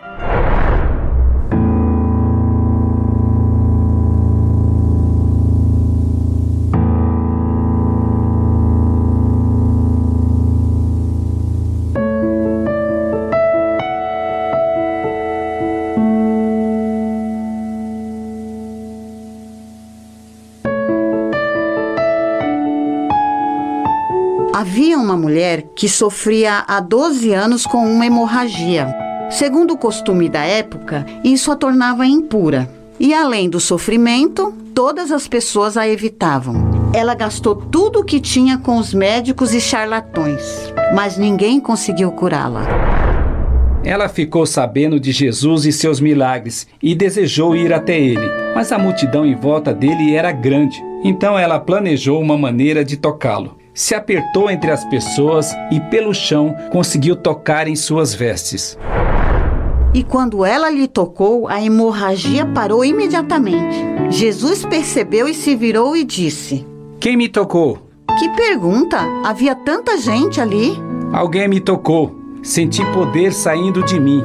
Havia 24.79 24.97
uma 24.97 25.17
mulher 25.17 25.65
que 25.75 25.89
sofria 25.89 26.63
há 26.65 26.79
12 26.79 27.33
anos 27.33 27.65
com 27.65 27.85
uma 27.85 28.05
hemorragia. 28.05 28.87
Segundo 29.29 29.73
o 29.73 29.77
costume 29.77 30.29
da 30.29 30.45
época, 30.45 31.05
isso 31.21 31.51
a 31.51 31.55
tornava 31.57 32.05
impura. 32.05 32.71
E 32.97 33.13
além 33.13 33.49
do 33.49 33.59
sofrimento, 33.59 34.53
todas 34.73 35.11
as 35.11 35.27
pessoas 35.27 35.75
a 35.75 35.85
evitavam. 35.85 36.91
Ela 36.93 37.13
gastou 37.13 37.57
tudo 37.57 37.99
o 37.99 38.05
que 38.05 38.21
tinha 38.21 38.57
com 38.57 38.77
os 38.77 38.93
médicos 38.93 39.53
e 39.53 39.59
charlatões, 39.59 40.71
mas 40.95 41.17
ninguém 41.17 41.59
conseguiu 41.59 42.09
curá-la. 42.13 42.65
Ela 43.83 44.07
ficou 44.07 44.45
sabendo 44.45 44.97
de 44.97 45.11
Jesus 45.11 45.65
e 45.65 45.73
seus 45.73 45.99
milagres 45.99 46.65
e 46.81 46.95
desejou 46.95 47.53
ir 47.53 47.73
até 47.73 47.99
ele, 47.99 48.31
mas 48.55 48.71
a 48.71 48.79
multidão 48.79 49.25
em 49.25 49.35
volta 49.35 49.73
dele 49.73 50.15
era 50.15 50.31
grande. 50.31 50.81
Então 51.03 51.37
ela 51.37 51.59
planejou 51.59 52.21
uma 52.21 52.37
maneira 52.37 52.85
de 52.85 52.95
tocá-lo. 52.95 53.58
Se 53.73 53.95
apertou 53.95 54.49
entre 54.49 54.71
as 54.71 54.83
pessoas 54.85 55.53
e 55.71 55.79
pelo 55.79 56.13
chão 56.13 56.55
conseguiu 56.71 57.15
tocar 57.15 57.67
em 57.67 57.75
suas 57.75 58.13
vestes. 58.13 58.77
E 59.93 60.03
quando 60.03 60.45
ela 60.45 60.69
lhe 60.69 60.87
tocou, 60.87 61.47
a 61.47 61.61
hemorragia 61.61 62.45
parou 62.45 62.85
imediatamente. 62.85 63.77
Jesus 64.09 64.63
percebeu 64.65 65.27
e 65.27 65.33
se 65.33 65.55
virou 65.55 65.95
e 65.95 66.03
disse: 66.03 66.65
Quem 66.99 67.17
me 67.17 67.27
tocou? 67.27 67.79
Que 68.19 68.29
pergunta! 68.29 68.99
Havia 69.23 69.55
tanta 69.55 69.97
gente 69.97 70.39
ali. 70.39 70.73
Alguém 71.11 71.47
me 71.47 71.59
tocou. 71.59 72.15
Senti 72.43 72.85
poder 72.93 73.33
saindo 73.33 73.83
de 73.83 73.99
mim. 73.99 74.23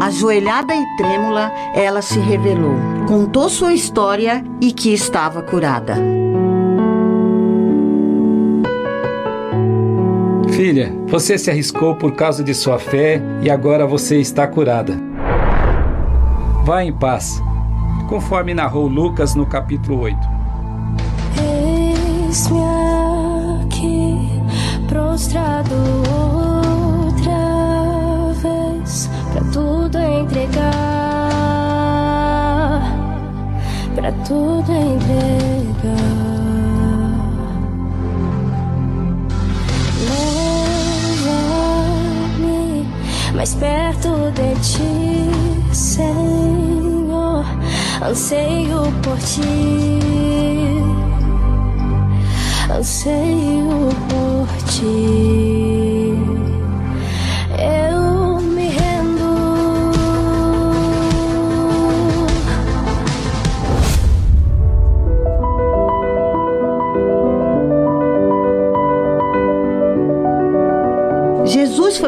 Ajoelhada 0.00 0.74
e 0.74 0.96
trêmula, 0.96 1.52
ela 1.74 2.00
se 2.00 2.18
revelou. 2.18 2.97
Contou 3.08 3.48
sua 3.48 3.72
história 3.72 4.44
e 4.60 4.70
que 4.70 4.92
estava 4.92 5.40
curada. 5.40 5.94
Filha, 10.50 10.92
você 11.06 11.38
se 11.38 11.50
arriscou 11.50 11.94
por 11.94 12.12
causa 12.14 12.44
de 12.44 12.54
sua 12.54 12.78
fé 12.78 13.22
e 13.40 13.48
agora 13.48 13.86
você 13.86 14.20
está 14.20 14.46
curada. 14.46 14.92
Vá 16.66 16.84
em 16.84 16.92
paz, 16.92 17.42
conforme 18.10 18.52
narrou 18.52 18.86
Lucas 18.86 19.34
no 19.34 19.46
capítulo 19.46 20.00
8. 20.00 20.18
Eis-me 22.28 22.60
aqui, 23.64 24.28
prostrado 24.86 25.74
outra 27.06 28.34
vez, 28.34 29.08
pra 29.32 29.42
tudo 29.50 29.96
entregar, 29.96 31.47
pra 34.00 34.12
tudo 34.12 34.72
entregar. 34.72 35.98
Leva-me 42.38 42.86
mais 43.34 43.54
perto 43.54 44.30
de 44.36 44.54
ti, 44.60 45.30
Senhor, 45.74 47.44
anseio 48.00 48.92
por 49.02 49.18
ti 49.18 49.98
anseio 52.70 53.88
por 54.08 54.46
ti. 54.70 55.87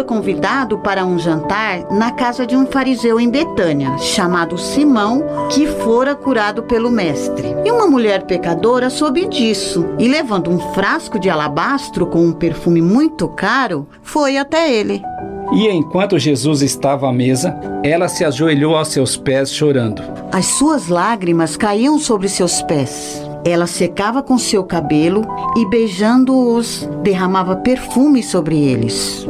Foi 0.00 0.04
convidado 0.04 0.78
para 0.78 1.04
um 1.04 1.18
jantar 1.18 1.90
na 1.90 2.10
casa 2.10 2.46
de 2.46 2.56
um 2.56 2.64
fariseu 2.66 3.20
em 3.20 3.28
Betânia, 3.28 3.98
chamado 3.98 4.56
Simão, 4.56 5.22
que 5.50 5.66
fora 5.66 6.14
curado 6.14 6.62
pelo 6.62 6.90
mestre. 6.90 7.54
E 7.66 7.70
uma 7.70 7.86
mulher 7.86 8.22
pecadora 8.22 8.88
soube 8.88 9.26
disso 9.28 9.84
e, 9.98 10.08
levando 10.08 10.50
um 10.50 10.58
frasco 10.72 11.18
de 11.18 11.28
alabastro 11.28 12.06
com 12.06 12.24
um 12.24 12.32
perfume 12.32 12.80
muito 12.80 13.28
caro, 13.28 13.86
foi 14.02 14.38
até 14.38 14.72
ele. 14.72 15.02
E 15.52 15.68
enquanto 15.68 16.18
Jesus 16.18 16.62
estava 16.62 17.08
à 17.08 17.12
mesa, 17.12 17.54
ela 17.84 18.08
se 18.08 18.24
ajoelhou 18.24 18.76
aos 18.76 18.88
seus 18.88 19.18
pés 19.18 19.52
chorando. 19.52 20.02
As 20.32 20.46
suas 20.46 20.88
lágrimas 20.88 21.56
caíam 21.56 21.98
sobre 21.98 22.28
seus 22.28 22.62
pés. 22.62 23.20
Ela 23.44 23.66
secava 23.66 24.22
com 24.22 24.38
seu 24.38 24.62
cabelo 24.64 25.26
e, 25.56 25.66
beijando-os, 25.66 26.88
derramava 27.02 27.56
perfume 27.56 28.22
sobre 28.22 28.58
eles. 28.58 29.26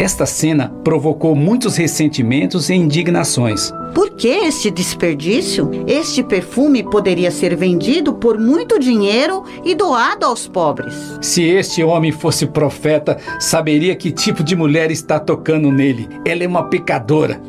Esta 0.00 0.24
cena 0.26 0.72
provocou 0.84 1.34
muitos 1.34 1.76
ressentimentos 1.76 2.70
e 2.70 2.74
indignações. 2.74 3.72
Por 3.92 4.10
que 4.10 4.28
este 4.28 4.70
desperdício? 4.70 5.68
Este 5.88 6.22
perfume 6.22 6.84
poderia 6.84 7.32
ser 7.32 7.56
vendido 7.56 8.14
por 8.14 8.38
muito 8.38 8.78
dinheiro 8.78 9.42
e 9.64 9.74
doado 9.74 10.24
aos 10.24 10.46
pobres. 10.46 10.94
Se 11.20 11.42
este 11.42 11.82
homem 11.82 12.12
fosse 12.12 12.46
profeta, 12.46 13.18
saberia 13.40 13.96
que 13.96 14.12
tipo 14.12 14.44
de 14.44 14.54
mulher 14.54 14.92
está 14.92 15.18
tocando 15.18 15.72
nele. 15.72 16.08
Ela 16.24 16.44
é 16.44 16.46
uma 16.46 16.68
pecadora. 16.68 17.40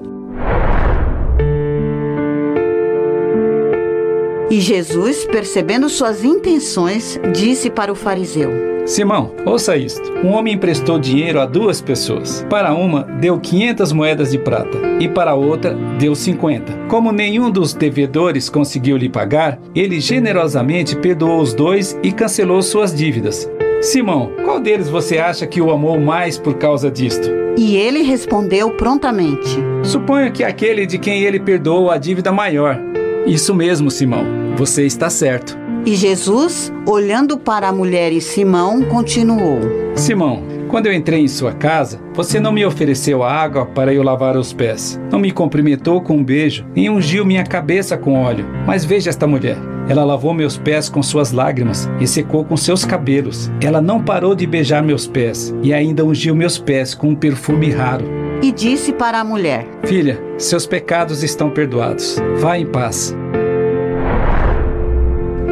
E 4.50 4.60
Jesus, 4.60 5.26
percebendo 5.26 5.88
suas 5.88 6.24
intenções, 6.24 7.20
disse 7.32 7.70
para 7.70 7.92
o 7.92 7.96
fariseu: 7.96 8.50
Simão, 8.90 9.32
ouça 9.46 9.78
isto. 9.78 10.12
Um 10.24 10.32
homem 10.32 10.56
emprestou 10.56 10.98
dinheiro 10.98 11.40
a 11.40 11.46
duas 11.46 11.80
pessoas. 11.80 12.44
Para 12.50 12.74
uma, 12.74 13.04
deu 13.04 13.40
500 13.40 13.92
moedas 13.92 14.32
de 14.32 14.40
prata 14.40 14.80
e 15.00 15.08
para 15.08 15.30
a 15.30 15.36
outra, 15.36 15.78
deu 16.00 16.16
50. 16.16 16.88
Como 16.88 17.12
nenhum 17.12 17.52
dos 17.52 17.72
devedores 17.76 18.50
conseguiu 18.50 18.98
lhe 18.98 19.08
pagar, 19.08 19.60
ele 19.76 20.00
generosamente 20.00 20.96
perdoou 20.96 21.40
os 21.40 21.54
dois 21.54 22.00
e 22.02 22.12
cancelou 22.12 22.64
suas 22.64 22.92
dívidas. 22.92 23.48
Simão, 23.80 24.32
qual 24.44 24.60
deles 24.60 24.90
você 24.90 25.20
acha 25.20 25.46
que 25.46 25.62
o 25.62 25.70
amou 25.70 26.00
mais 26.00 26.40
por 26.40 26.56
causa 26.56 26.90
disto? 26.90 27.30
E 27.56 27.78
ele 27.78 28.02
respondeu 28.02 28.72
prontamente: 28.72 29.56
Suponho 29.84 30.32
que 30.32 30.44
aquele 30.44 30.88
de 30.88 30.98
quem 30.98 31.22
ele 31.22 31.40
perdoou 31.40 31.92
a 31.92 31.98
dívida 32.00 32.32
maior. 32.32 32.82
Isso 33.28 33.54
mesmo, 33.54 33.92
Simão. 33.92 34.26
Você 34.58 34.84
está 34.84 35.12
certo. 35.12 35.59
E 35.86 35.96
Jesus, 35.96 36.72
olhando 36.86 37.38
para 37.38 37.68
a 37.68 37.72
mulher 37.72 38.12
e 38.12 38.22
Simão, 38.22 38.84
continuou: 38.84 39.60
Simão, 39.96 40.44
quando 40.68 40.86
eu 40.86 40.94
entrei 40.94 41.22
em 41.22 41.28
sua 41.28 41.54
casa, 41.54 42.00
você 42.14 42.40
não 42.40 42.52
me 42.52 42.66
ofereceu 42.66 43.24
água 43.24 43.66
para 43.66 43.94
eu 43.94 44.04
lavar 44.04 44.38
os 44.38 44.54
pés. 44.54 45.00
Não 45.12 45.18
me 45.18 45.32
cumprimentou 45.32 46.02
com 46.02 46.18
um 46.18 46.24
beijo, 46.24 46.66
nem 46.76 46.90
ungiu 46.90 47.26
minha 47.26 47.44
cabeça 47.44 47.98
com 47.98 48.22
óleo. 48.22 48.46
Mas 48.68 48.86
veja 48.86 49.10
esta 49.10 49.26
mulher. 49.26 49.58
Ela 49.88 50.06
lavou 50.06 50.34
meus 50.36 50.56
pés 50.56 50.88
com 50.88 51.02
suas 51.02 51.32
lágrimas 51.32 51.90
e 52.00 52.06
secou 52.06 52.46
com 52.46 52.56
seus 52.56 52.86
cabelos. 52.86 53.50
Ela 53.60 53.82
não 53.82 54.04
parou 54.04 54.36
de 54.36 54.46
beijar 54.46 54.84
meus 54.84 55.08
pés 55.08 55.52
e 55.64 55.74
ainda 55.74 56.06
ungiu 56.06 56.36
meus 56.36 56.60
pés 56.60 56.94
com 56.94 57.10
um 57.10 57.16
perfume 57.16 57.72
raro. 57.72 58.06
E 58.44 58.52
disse 58.52 58.94
para 58.94 59.20
a 59.20 59.24
mulher: 59.24 59.66
Filha, 59.86 60.22
seus 60.38 60.68
pecados 60.68 61.24
estão 61.24 61.50
perdoados. 61.50 62.18
Vá 62.38 62.60
em 62.60 62.68
paz. 62.68 63.16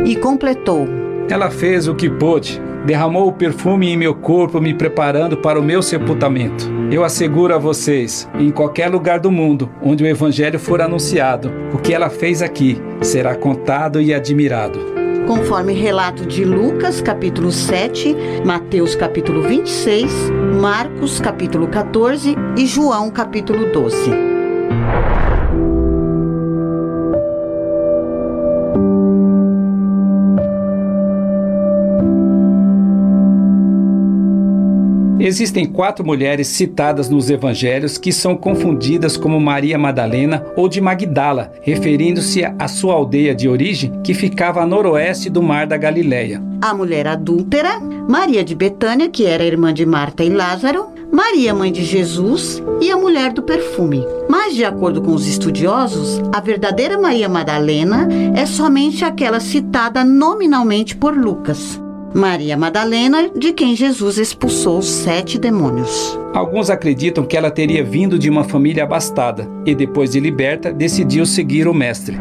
E 0.08 0.16
completou: 0.16 0.88
Ela 1.30 1.52
fez 1.52 1.86
o 1.86 1.94
que 1.94 2.10
pôde, 2.10 2.62
derramou 2.86 3.28
o 3.28 3.34
perfume 3.34 3.90
em 3.90 3.98
meu 3.98 4.16
corpo, 4.16 4.62
me 4.62 4.74
preparando 4.74 5.36
para 5.36 5.60
o 5.60 5.64
meu 5.64 5.82
sepultamento. 5.82 6.66
Eu 6.90 7.04
asseguro 7.04 7.54
a 7.54 7.58
vocês, 7.58 8.26
em 8.40 8.50
qualquer 8.50 8.88
lugar 8.88 9.20
do 9.20 9.30
mundo 9.30 9.70
onde 9.82 10.06
o 10.06 10.08
evangelho 10.08 10.58
for 10.58 10.82
anunciado, 10.82 11.52
o 11.74 11.78
que 11.78 11.94
ela 11.94 12.10
fez 12.10 12.42
aqui 12.42 12.82
será 13.02 13.36
contado 13.36 14.00
e 14.00 14.14
admirado. 14.14 14.80
Conforme 15.28 15.74
relato 15.74 16.26
de 16.26 16.46
Lucas, 16.46 17.02
capítulo 17.02 17.52
7, 17.52 18.16
Mateus, 18.46 18.96
capítulo 18.96 19.42
26, 19.42 20.10
Marcos, 20.58 21.20
capítulo 21.20 21.68
14 21.68 22.34
e 22.56 22.66
João, 22.66 23.12
capítulo 23.12 23.74
12. 23.74 24.10
Existem 35.28 35.66
quatro 35.66 36.06
mulheres 36.06 36.48
citadas 36.48 37.10
nos 37.10 37.30
evangelhos 37.30 37.98
que 37.98 38.14
são 38.14 38.38
confundidas 38.38 39.18
como 39.18 39.42
Maria 39.42 39.78
Madalena 39.78 40.46
ou 40.56 40.70
de 40.70 40.80
Magdala, 40.80 41.52
referindo-se 41.64 42.46
à 42.46 42.68
sua 42.70 42.94
aldeia 42.94 43.36
de 43.36 43.50
origem 43.50 43.92
que 44.06 44.14
ficava 44.14 44.62
a 44.62 44.66
noroeste 44.66 45.30
do 45.30 45.44
mar 45.44 45.68
da 45.68 45.76
Galileia. 45.76 46.42
A 46.62 46.74
mulher 46.74 47.08
adúltera, 47.08 47.78
Maria 48.08 48.42
de 48.42 48.56
Betânia, 48.56 49.10
que 49.10 49.26
era 49.26 49.44
irmã 49.44 49.74
de 49.74 49.86
Marta 49.86 50.24
e 50.24 50.30
Lázaro, 50.30 50.94
Maria, 51.12 51.54
mãe 51.54 51.74
de 51.74 51.84
Jesus, 51.84 52.64
e 52.80 52.90
a 52.90 52.96
mulher 52.96 53.34
do 53.34 53.44
perfume. 53.44 54.08
Mas, 54.30 54.56
de 54.56 54.64
acordo 54.64 55.02
com 55.02 55.14
os 55.14 55.28
estudiosos, 55.28 56.22
a 56.34 56.40
verdadeira 56.40 56.98
Maria 56.98 57.28
Madalena 57.28 58.08
é 58.34 58.46
somente 58.46 59.04
aquela 59.04 59.42
citada 59.42 60.06
nominalmente 60.06 60.96
por 60.96 61.14
Lucas. 61.14 61.82
Maria 62.14 62.58
Madalena, 62.58 63.30
de 63.36 63.52
quem 63.54 63.76
Jesus 63.76 64.18
expulsou 64.18 64.82
sete 64.82 65.38
demônios. 65.38 66.18
Alguns 66.34 66.70
acreditam 66.70 67.26
que 67.26 67.36
ela 67.36 67.52
teria 67.52 67.84
vindo 67.84 68.18
de 68.18 68.30
uma 68.30 68.44
família 68.44 68.84
abastada 68.84 69.48
e, 69.66 69.76
depois 69.76 70.12
de 70.12 70.20
liberta, 70.20 70.72
decidiu 70.72 71.26
seguir 71.26 71.68
o 71.68 71.74
Mestre. 71.74 72.18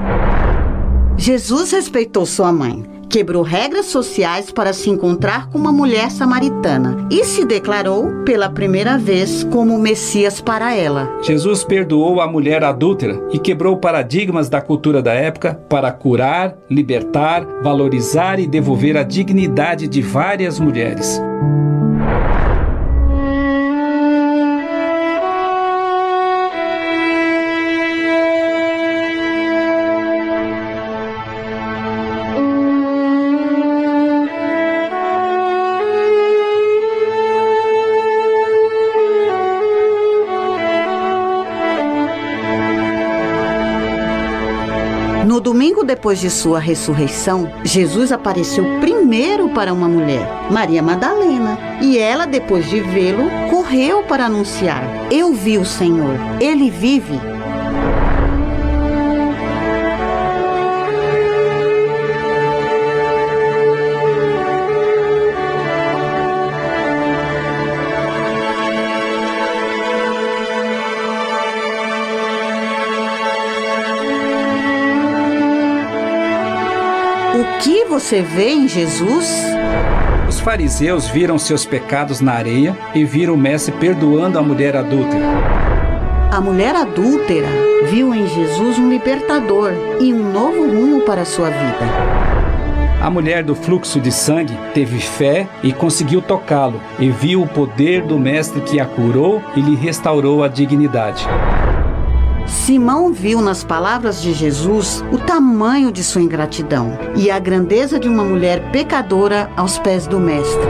Jesus 1.17 1.73
respeitou 1.73 2.27
sua 2.27 2.53
mãe, 2.53 2.85
quebrou 3.09 3.43
regras 3.43 3.87
sociais 3.87 4.51
para 4.51 4.73
se 4.73 4.91
encontrar 4.91 5.49
com 5.49 5.59
uma 5.59 5.73
mulher 5.73 6.11
samaritana 6.11 7.07
e 7.11 7.25
se 7.25 7.45
declarou 7.45 8.25
pela 8.25 8.51
primeira 8.51 8.99
vez 8.99 9.45
como 9.45 9.79
Messias 9.79 10.41
para 10.41 10.75
ela. 10.75 11.11
Jesus 11.23 11.65
perdoou 11.65 12.21
a 12.21 12.27
mulher 12.27 12.65
adúltera 12.65 13.21
e 13.33 13.39
quebrou 13.39 13.77
paradigmas 13.77 14.49
da 14.49 14.61
cultura 14.61 15.03
da 15.03 15.13
época 15.13 15.61
para 15.69 15.91
curar, 15.93 16.57
libertar, 16.69 17.47
valorizar 17.63 18.39
e 18.39 18.47
devolver 18.47 18.97
a 18.97 19.03
dignidade 19.03 19.87
de 19.89 20.03
várias 20.03 20.59
mulheres. 20.59 21.21
Depois 45.87 46.21
de 46.21 46.29
sua 46.29 46.59
ressurreição, 46.59 47.51
Jesus 47.65 48.13
apareceu 48.13 48.65
primeiro 48.81 49.49
para 49.51 49.73
uma 49.73 49.89
mulher, 49.89 50.29
Maria 50.51 50.83
Madalena, 50.83 51.59
e 51.81 51.97
ela, 51.97 52.27
depois 52.27 52.69
de 52.69 52.81
vê-lo, 52.81 53.31
correu 53.49 54.03
para 54.03 54.27
anunciar: 54.27 54.83
Eu 55.11 55.33
vi 55.33 55.57
o 55.57 55.65
Senhor, 55.65 56.17
ele 56.41 56.71
vive. 56.71 57.36
Você 78.07 78.23
vê 78.23 78.51
em 78.51 78.69
Jesus? 78.69 79.29
Os 80.29 80.39
fariseus 80.39 81.09
viram 81.09 81.41
seus 81.41 81.67
pecados 81.67 82.21
na 82.21 82.35
areia 82.35 82.79
e 82.95 83.05
viram 83.05 83.35
o 83.35 83.37
Mestre 83.37 83.73
perdoando 83.81 84.39
a 84.39 84.43
mulher 84.43 84.77
adúltera. 84.77 85.27
A 86.31 86.41
mulher 86.41 86.77
adúltera 86.77 87.49
viu 87.91 88.15
em 88.15 88.25
Jesus 88.29 88.79
um 88.79 88.89
libertador 88.89 89.73
e 90.01 90.15
um 90.15 90.31
novo 90.31 90.69
rumo 90.69 91.01
para 91.01 91.23
a 91.23 91.25
sua 91.25 91.51
vida. 91.51 91.85
A 93.03 93.11
mulher 93.11 93.43
do 93.43 93.57
fluxo 93.57 93.99
de 93.99 94.13
sangue 94.13 94.57
teve 94.73 95.01
fé 95.01 95.49
e 95.61 95.73
conseguiu 95.73 96.23
tocá-lo, 96.23 96.81
e 97.01 97.11
viu 97.11 97.43
o 97.43 97.49
poder 97.49 98.03
do 98.03 98.21
Mestre 98.21 98.61
que 98.61 98.79
a 98.79 98.87
curou 98.87 99.43
e 99.57 99.61
lhe 99.61 99.75
restaurou 99.75 100.45
a 100.45 100.49
dignidade. 100.49 101.27
Simão 102.47 103.13
viu 103.13 103.41
nas 103.41 103.65
palavras 103.65 104.23
de 104.23 104.33
Jesus 104.33 105.05
o 105.13 105.19
tamanho 105.19 105.91
de 105.91 106.03
sua 106.05 106.23
ingratidão 106.23 106.97
e 107.17 107.31
a 107.31 107.39
grandeza 107.39 107.99
de 107.99 108.09
uma 108.09 108.25
mulher 108.25 108.71
pecadora 108.71 109.51
aos 109.57 109.79
pés 109.79 110.07
do 110.07 110.21
Mestre. 110.21 110.67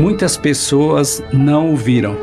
Muitas 0.00 0.36
pessoas 0.36 1.22
não 1.32 1.72
o 1.72 1.76
viram. 1.76 2.16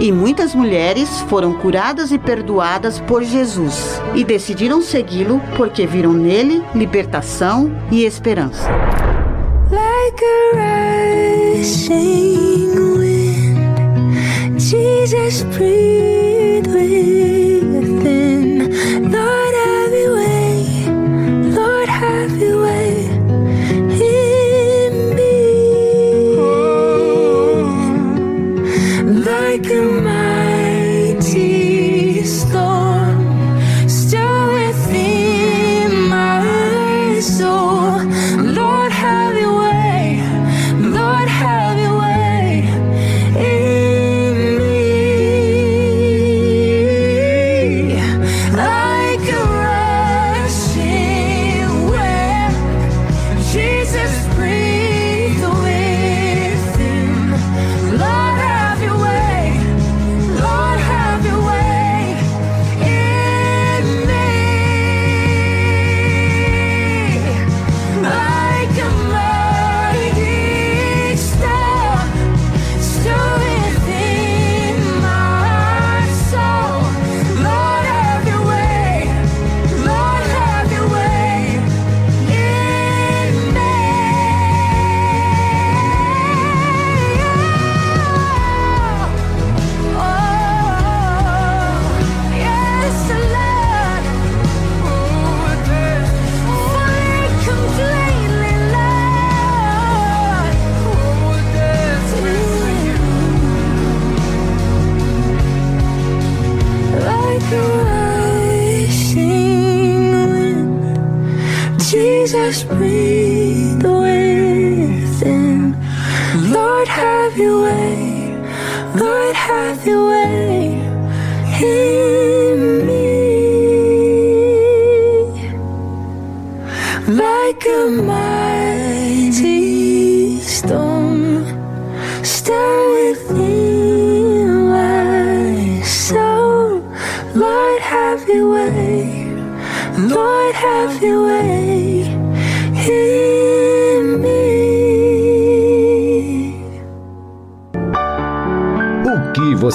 E 0.00 0.10
muitas 0.10 0.54
mulheres 0.54 1.08
foram 1.28 1.54
curadas 1.54 2.10
e 2.10 2.18
perdoadas 2.18 2.98
por 3.00 3.22
Jesus 3.22 4.00
e 4.14 4.24
decidiram 4.24 4.82
segui-lo 4.82 5.40
porque 5.56 5.86
viram 5.86 6.12
nele 6.12 6.62
libertação 6.74 7.70
e 7.90 8.04
esperança. 8.04 8.68
Like 9.70 10.22
a 10.24 11.60
rushing 11.60 12.74
wind, 12.98 14.60
Jesus 14.60 15.42
breathe 15.56 16.34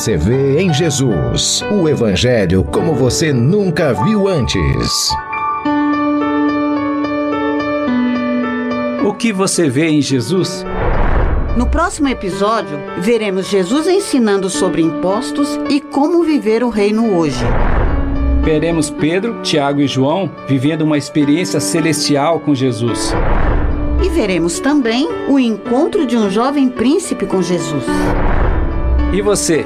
você 0.10 0.18
vê 0.18 0.62
em 0.62 0.74
Jesus? 0.74 1.62
O 1.70 1.88
Evangelho 1.88 2.64
como 2.64 2.96
você 2.96 3.32
nunca 3.32 3.94
viu 3.94 4.28
antes. 4.28 5.12
O 9.06 9.14
que 9.14 9.32
você 9.32 9.70
vê 9.70 9.90
em 9.90 10.02
Jesus? 10.02 10.66
No 11.56 11.68
próximo 11.68 12.08
episódio, 12.08 12.80
veremos 12.98 13.48
Jesus 13.48 13.86
ensinando 13.86 14.50
sobre 14.50 14.82
impostos 14.82 15.60
e 15.70 15.80
como 15.80 16.24
viver 16.24 16.64
o 16.64 16.70
reino 16.70 17.16
hoje. 17.16 17.46
Veremos 18.44 18.90
Pedro, 18.90 19.44
Tiago 19.44 19.80
e 19.80 19.88
João 19.88 20.32
vivendo 20.48 20.82
uma 20.82 20.98
experiência 20.98 21.60
celestial 21.60 22.40
com 22.40 22.56
Jesus. 22.56 23.14
E 24.04 24.10
veremos 24.10 24.60
também 24.60 25.08
o 25.28 25.38
encontro 25.38 26.08
de 26.08 26.18
um 26.18 26.32
jovem 26.32 26.68
príncipe 26.68 27.28
com 27.28 27.44
Jesus. 27.44 27.84
E 29.14 29.22
você, 29.22 29.66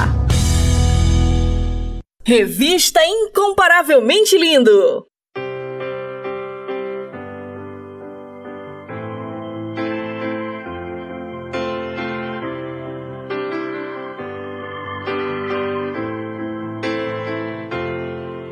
Revista 2.24 3.00
Incomparavelmente 3.00 4.36
Lindo. 4.36 5.06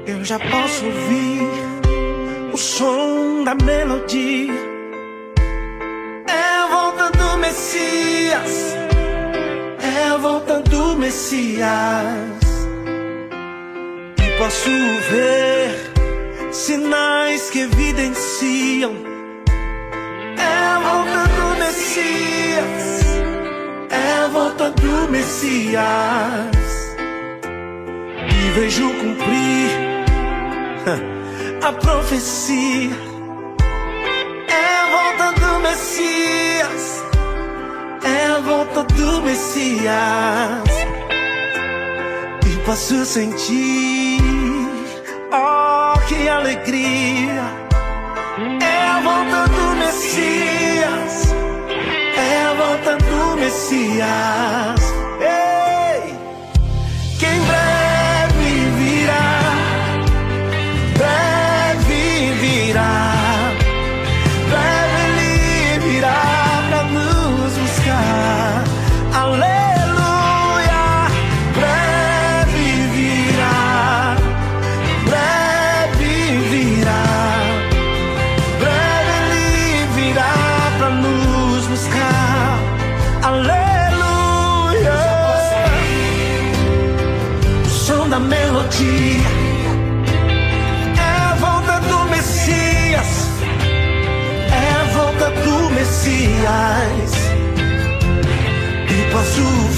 Eu 0.07 0.25
já 0.25 0.39
posso 0.39 0.87
ouvir 0.87 1.38
som 2.59 3.45
da 3.45 3.55
melodia. 3.55 4.53
É 6.27 6.65
a 6.65 6.67
volta 6.67 7.11
do 7.17 7.39
Messias. 7.39 8.77
É 9.81 10.09
a 10.09 10.17
volta 10.17 10.61
do 10.63 10.97
Messias. 10.97 11.69
E 14.19 14.39
posso 14.39 14.71
ver 15.11 15.71
sinais 16.51 17.49
que 17.51 17.61
evidenciam. 17.61 18.93
É 20.37 20.65
a 20.67 20.81
volta 20.81 21.29
do 21.37 21.59
Messias. 21.61 23.05
É 23.89 24.25
a 24.25 24.29
volta 24.29 24.71
do 24.73 25.09
Messias. 25.13 25.79
E 28.29 28.51
vejo 28.51 28.91
cumprir 28.95 29.71
a 31.63 31.73
profecia. 31.73 32.97
É 34.49 34.77
a 34.77 34.87
volta 34.91 35.41
do 35.41 35.61
Messias, 35.61 37.05
é 38.05 38.27
a 38.27 38.39
volta 38.41 38.85
do 38.85 39.23
Messias, 39.23 40.69
e 42.47 42.57
posso 42.65 43.05
sentir, 43.05 44.21
oh 45.33 45.99
que 46.07 46.29
alegria, 46.29 47.43
é 48.63 48.87
a 48.87 49.01
volta 49.01 49.49
do 49.49 49.77
Messias, 49.77 51.35
é 52.17 52.43
a 52.45 52.55
volta 52.55 52.97
do 52.97 53.37
Messias, 53.37 54.88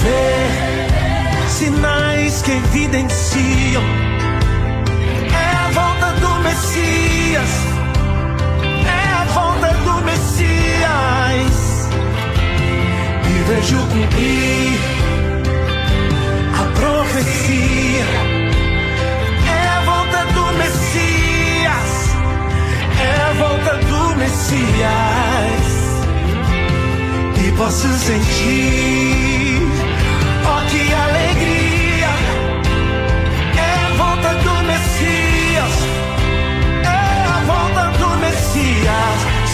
ver 0.03 1.49
sinais 1.49 2.41
que 2.41 2.51
evidenciam 2.51 3.83
é 5.33 5.55
a 5.55 5.69
volta 5.71 6.11
do 6.19 6.31
Messias, 6.43 7.49
é 8.85 9.13
a 9.13 9.23
volta 9.25 9.67
do 9.85 10.01
Messias. 10.05 11.55
E 13.29 13.33
vejo 13.47 13.77
cumprir 13.87 14.79
a 16.59 16.63
profecia. 16.79 18.09
É 19.47 19.67
a 19.67 19.81
volta 19.81 20.25
do 20.33 20.45
Messias, 20.57 21.91
é 22.99 23.13
a 23.21 23.33
volta 23.33 23.73
do 23.89 24.15
Messias. 24.17 25.65
E 27.43 27.51
posso 27.57 27.87
sentir 27.99 29.30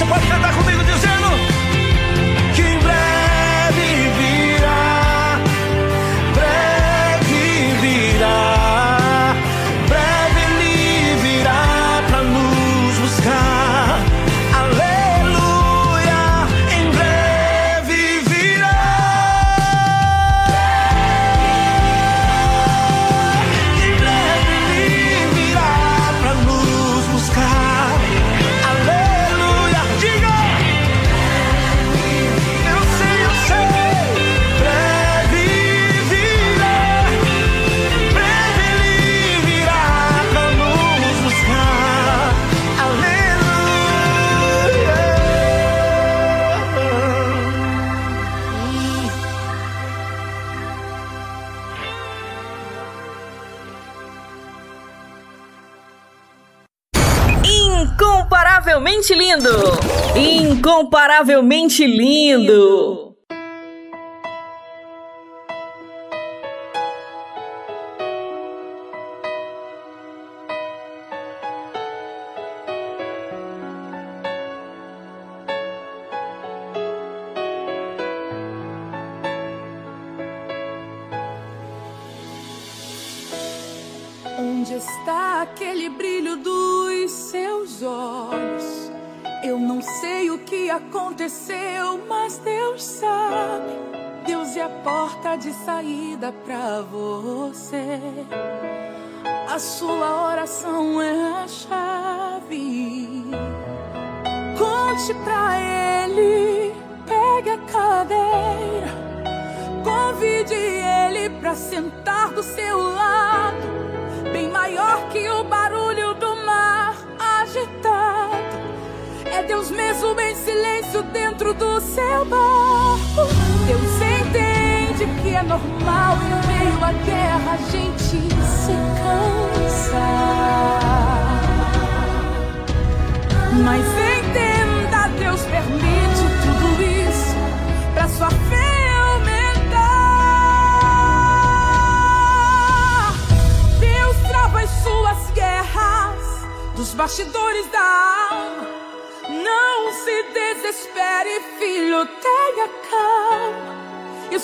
Pode 0.08 0.26
cantar 0.26 0.54
comigo. 0.56 0.77
lindo! 59.38 59.78
Incomparavelmente 60.16 61.86
lindo. 61.86 63.07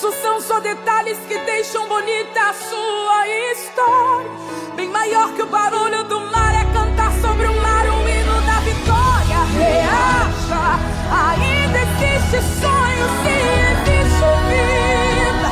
isso 0.04 0.22
são 0.22 0.42
só 0.42 0.60
detalhes 0.60 1.18
que 1.30 1.38
deixam 1.46 1.88
bonita 1.88 2.50
a 2.50 2.54
sua 2.54 3.28
história. 3.54 4.32
Bem 4.76 4.90
maior 4.90 5.32
que 5.32 5.42
o 5.42 5.48
barulho 5.48 6.04
do 6.04 6.20
mar 6.30 6.54
é 6.54 6.66
cantar 6.74 7.10
sobre 7.22 7.48
o 7.48 7.54
mar 7.62 7.86
o 7.86 8.10
hino 8.10 8.42
da 8.42 8.60
vitória. 8.60 9.46
Reaja, 9.56 10.78
ainda 11.10 11.80
existe 11.80 12.42
sonho, 12.60 13.06
se 13.24 13.34
existe 13.72 14.28
vida. 14.52 15.52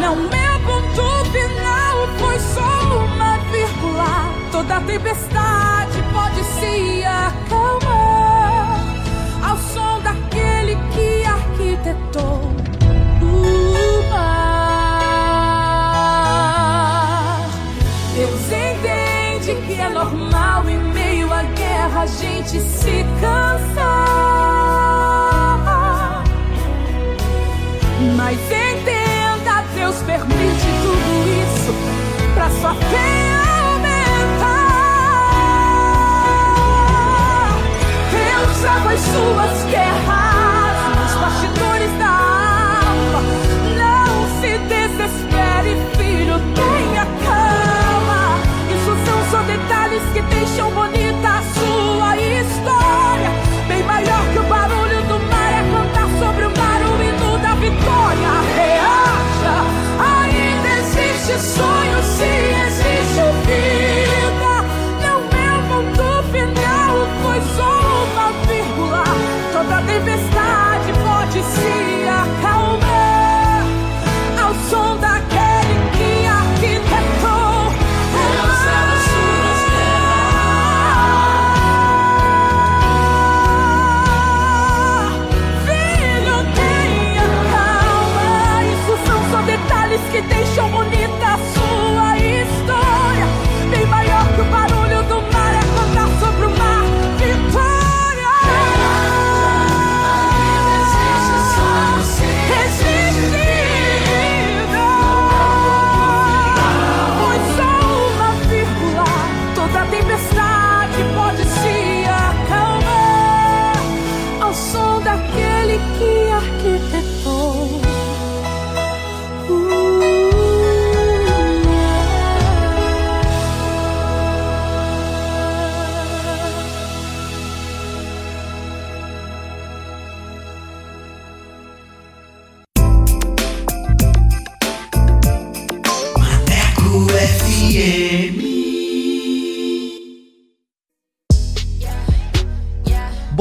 Não 0.00 0.14
é 0.30 0.58
ponto 0.64 1.24
final, 1.32 2.06
foi 2.20 2.38
só 2.38 3.04
uma 3.04 3.36
vírgula. 3.50 4.32
Toda 4.52 4.80
tempestade 4.82 6.04
pode 6.12 6.44
se 6.44 6.97
de 22.50 22.60
se 22.60 23.04
cansar. 23.20 24.24
Mas 28.16 28.38
entenda, 28.40 29.64
Deus 29.74 29.96
permite 30.06 30.66
tudo 30.82 31.28
isso 31.42 31.74
para 32.34 32.48
sua 32.50 32.74
fé 32.74 33.34
aumentar. 33.60 34.78
Deus 38.10 38.64
abre 38.64 38.96
suas 38.96 39.64
guerras. 39.70 40.07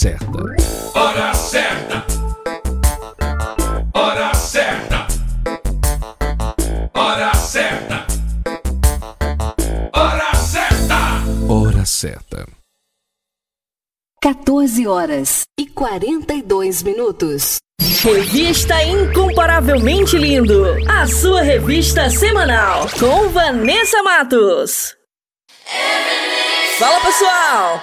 Certa. 0.00 0.30
Hora 0.94 1.34
certa. 1.34 2.06
Hora 3.92 4.34
certa. 4.34 5.06
Hora 6.94 7.34
certa. 7.34 8.06
Hora 9.92 10.34
certa. 10.34 10.96
Hora 11.52 11.84
certa. 11.84 12.46
14 14.22 14.86
horas 14.86 15.42
e 15.58 15.66
42 15.66 16.82
minutos. 16.82 17.58
Revista 18.02 18.82
Incomparavelmente 18.82 20.16
Lindo, 20.16 20.64
a 20.88 21.06
sua 21.06 21.42
revista 21.42 22.08
semanal 22.08 22.88
com 22.98 23.28
Vanessa 23.28 24.02
Matos. 24.02 24.96
Fala 26.78 26.98
pessoal, 27.00 27.82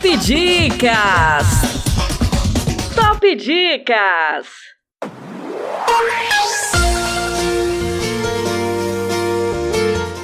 Top 0.00 0.02
Dicas! 0.02 1.48
Top 2.94 3.20
Dicas! 3.20 4.48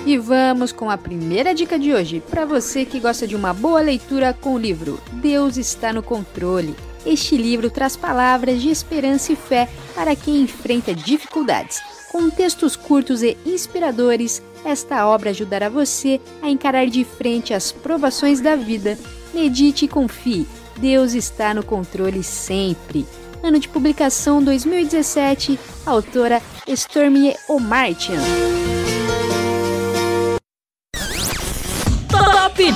E 0.06 0.16
vamos 0.16 0.70
com 0.70 0.88
a 0.88 0.96
primeira 0.96 1.52
dica 1.52 1.76
de 1.76 1.92
hoje, 1.92 2.22
para 2.30 2.44
você 2.44 2.84
que 2.84 3.00
gosta 3.00 3.26
de 3.26 3.34
uma 3.34 3.52
boa 3.52 3.80
leitura 3.80 4.32
com 4.32 4.54
o 4.54 4.58
livro 4.58 5.00
Deus 5.14 5.56
está 5.56 5.92
no 5.92 6.00
controle. 6.00 6.76
Este 7.04 7.36
livro 7.36 7.68
traz 7.70 7.96
palavras 7.96 8.62
de 8.62 8.70
esperança 8.70 9.32
e 9.32 9.36
fé 9.36 9.68
para 9.96 10.14
quem 10.14 10.42
enfrenta 10.42 10.94
dificuldades. 10.94 11.82
Com 12.12 12.30
textos 12.30 12.76
curtos 12.76 13.20
e 13.20 13.36
inspiradores, 13.44 14.40
esta 14.64 15.08
obra 15.08 15.30
ajudará 15.30 15.68
você 15.68 16.20
a 16.40 16.48
encarar 16.48 16.86
de 16.86 17.02
frente 17.04 17.52
as 17.52 17.72
provações 17.72 18.40
da 18.40 18.54
vida. 18.54 18.96
Medite 19.34 19.86
e 19.86 19.88
confie, 19.88 20.46
Deus 20.76 21.14
está 21.14 21.52
no 21.52 21.64
controle 21.64 22.22
sempre. 22.22 23.04
Ano 23.42 23.58
de 23.58 23.68
publicação 23.68 24.40
2017, 24.40 25.58
autora 25.84 26.40
Stormy 26.68 27.34
O'Martian. 27.48 28.75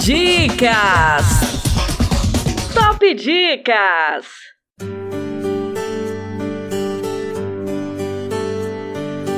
Dicas! 0.00 1.26
Top 2.72 3.14
Dicas! 3.14 4.24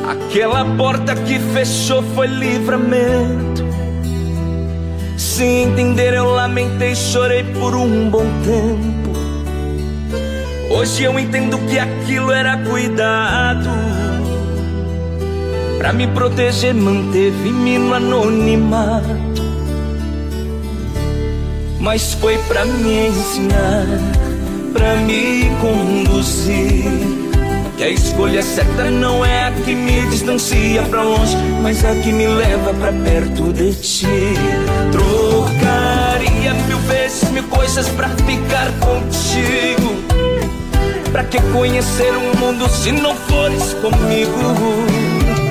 Aquela 0.08 0.64
porta 0.76 1.16
que 1.16 1.40
fechou 1.52 2.00
foi 2.14 2.28
livramento. 2.28 3.64
Sem 5.18 5.64
entender, 5.64 6.14
eu 6.14 6.26
lamentei, 6.26 6.94
chorei 6.94 7.42
por 7.42 7.74
um 7.74 8.08
bom 8.08 8.26
tempo. 8.44 9.18
Hoje 10.70 11.02
eu 11.02 11.18
entendo 11.18 11.58
que 11.66 11.76
aquilo 11.76 12.30
era 12.30 12.56
cuidado. 12.58 13.68
Pra 15.76 15.92
me 15.92 16.06
proteger, 16.06 16.72
manteve-me 16.72 17.78
no 17.78 17.94
anonimato. 17.94 19.32
Mas 21.83 22.14
foi 22.14 22.39
pra 22.47 22.64
me 22.64 23.09
ensinar, 23.09 23.85
pra 24.72 24.95
me 24.99 25.51
conduzir. 25.61 26.85
Que 27.76 27.83
a 27.83 27.89
escolha 27.89 28.41
certa 28.41 28.89
não 28.89 29.24
é 29.24 29.49
a 29.49 29.51
que 29.51 29.74
me 29.74 30.07
distancia 30.07 30.80
pra 30.83 31.03
longe, 31.03 31.37
mas 31.61 31.85
a 31.85 31.93
que 31.97 32.12
me 32.12 32.28
leva 32.28 32.72
pra 32.74 32.93
perto 32.93 33.53
de 33.53 33.74
ti. 33.74 34.07
Trocaria 34.93 36.55
mil 36.68 36.78
vezes 36.78 37.28
mil 37.33 37.43
coisas 37.49 37.89
pra 37.89 38.09
ficar 38.11 38.70
contigo. 38.78 39.97
Pra 41.11 41.24
que 41.24 41.41
conhecer 41.53 42.12
o 42.16 42.39
mundo 42.39 42.68
se 42.68 42.93
não 42.93 43.16
fores 43.16 43.74
comigo? 43.74 44.87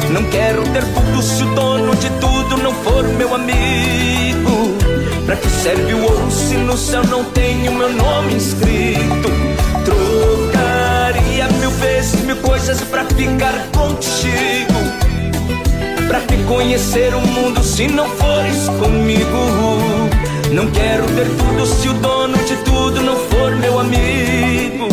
Não 0.09 0.23
quero 0.29 0.63
ter 0.69 0.85
tudo 0.93 1.21
se 1.21 1.43
o 1.43 1.53
dono 1.53 1.93
de 1.97 2.09
tudo 2.21 2.55
não 2.55 2.73
for 2.75 3.03
meu 3.03 3.35
amigo. 3.35 4.90
Pra 5.31 5.39
que 5.39 5.49
serve 5.49 5.93
o 5.93 6.03
ouro 6.03 6.29
se 6.29 6.55
no 6.55 6.75
céu 6.75 7.05
não 7.05 7.23
tem 7.23 7.69
o 7.69 7.71
meu 7.71 7.89
nome 7.89 8.35
escrito? 8.35 9.29
Trocaria 9.85 11.47
mil 11.57 11.71
vezes 11.71 12.19
mil 12.25 12.35
coisas 12.35 12.81
pra 12.81 13.05
ficar 13.05 13.53
contigo. 13.73 14.73
Pra 16.09 16.19
que 16.19 16.35
conhecer 16.43 17.15
o 17.15 17.21
mundo 17.21 17.63
se 17.63 17.87
não 17.87 18.09
fores 18.09 18.67
comigo? 18.77 20.09
Não 20.51 20.69
quero 20.69 21.05
ter 21.05 21.27
tudo 21.37 21.65
se 21.65 21.87
o 21.87 21.93
dono 21.93 22.37
de 22.39 22.57
tudo 22.65 23.01
não 23.01 23.15
for 23.15 23.55
meu 23.55 23.79
amigo. 23.79 24.89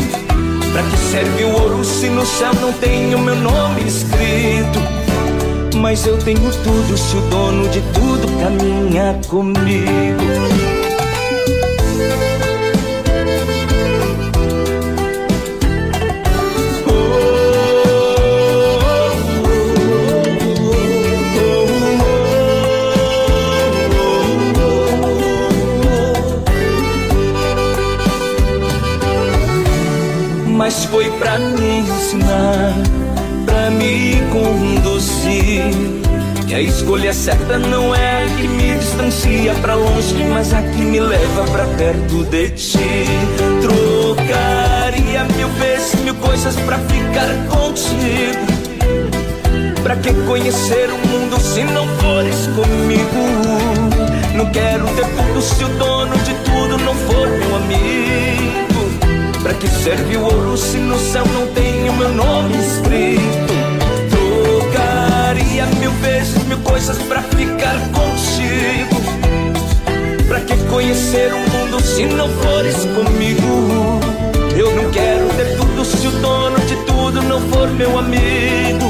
Pra 0.71 0.85
que 0.85 0.97
serve 1.11 1.43
o 1.47 1.53
ouro 1.61 1.85
se 1.85 2.09
no 2.11 2.25
céu 2.25 2.55
não 2.61 2.73
tem 2.75 3.13
o 3.13 3.19
meu 3.19 3.35
nome 3.35 3.89
escrito? 3.89 4.98
Mas 5.81 6.05
eu 6.05 6.19
tenho 6.19 6.39
tudo 6.41 6.99
se 6.99 7.17
o 7.17 7.21
dono 7.31 7.69
de 7.69 7.81
tudo 7.93 8.27
caminha 8.41 9.19
comigo. 9.29 10.19
Mas 30.45 30.85
foi 30.85 31.09
pra 31.13 31.39
me 31.39 31.79
ensinar, 31.79 32.75
pra 33.47 33.71
me 33.71 34.21
conduzir. 35.29 35.63
Que 36.47 36.55
a 36.55 36.61
escolha 36.61 37.13
certa 37.13 37.59
não 37.59 37.95
é 37.95 38.25
a 38.25 38.27
que 38.37 38.49
me 38.49 38.75
distancia 38.79 39.55
pra 39.61 39.75
longe, 39.75 40.15
mas 40.33 40.55
a 40.55 40.63
que 40.63 40.81
me 40.81 40.99
leva 40.99 41.45
pra 41.45 41.65
perto 41.77 42.25
de 42.25 42.51
ti. 42.51 43.05
Trocaria 43.61 45.25
mil 45.37 45.49
vezes 45.49 45.95
mil 46.01 46.15
coisas 46.15 46.57
pra 46.57 46.79
ficar 46.79 47.29
contigo. 47.51 48.49
Pra 49.83 49.97
que 49.97 50.13
conhecer 50.27 50.91
o 50.91 51.09
mundo 51.09 51.39
se 51.39 51.65
não 51.65 51.87
fores 51.99 52.49
comigo? 52.49 53.69
Não 54.35 54.47
quero 54.51 54.87
ter 54.95 55.07
tudo 55.07 55.43
se 55.43 55.65
o 55.65 55.69
dono 55.69 56.17
de 56.19 56.35
tudo 56.35 56.79
não 56.79 56.95
for 56.95 57.29
meu 57.29 57.57
amigo. 57.57 59.43
Pra 59.43 59.53
que 59.55 59.69
serve 59.69 60.17
o 60.17 60.23
ouro 60.23 60.57
se 60.57 60.79
no 60.79 60.99
céu 60.99 61.25
não 61.27 61.47
tem 61.49 61.89
o 61.91 61.93
meu 61.93 62.11
nome 62.11 62.57
escrito? 62.57 63.58
Trocaria 65.59 65.67
mil 65.81 65.91
vezes 65.91 66.45
mil 66.45 66.59
coisas 66.59 66.97
pra 66.99 67.21
ficar 67.21 67.81
contigo. 67.91 69.03
Pra 70.29 70.41
que 70.41 70.57
conhecer 70.71 71.33
o 71.33 71.39
mundo 71.51 71.83
se 71.83 72.05
não 72.05 72.29
fores 72.29 72.77
comigo? 72.95 73.99
Eu 74.57 74.73
não 74.77 74.89
quero 74.91 75.27
ter 75.37 75.57
tudo 75.57 75.85
se 75.85 76.07
o 76.07 76.11
dono 76.13 76.61
de 76.61 76.77
tudo 76.87 77.23
não 77.23 77.41
for 77.51 77.69
meu 77.71 77.99
amigo. 77.99 78.87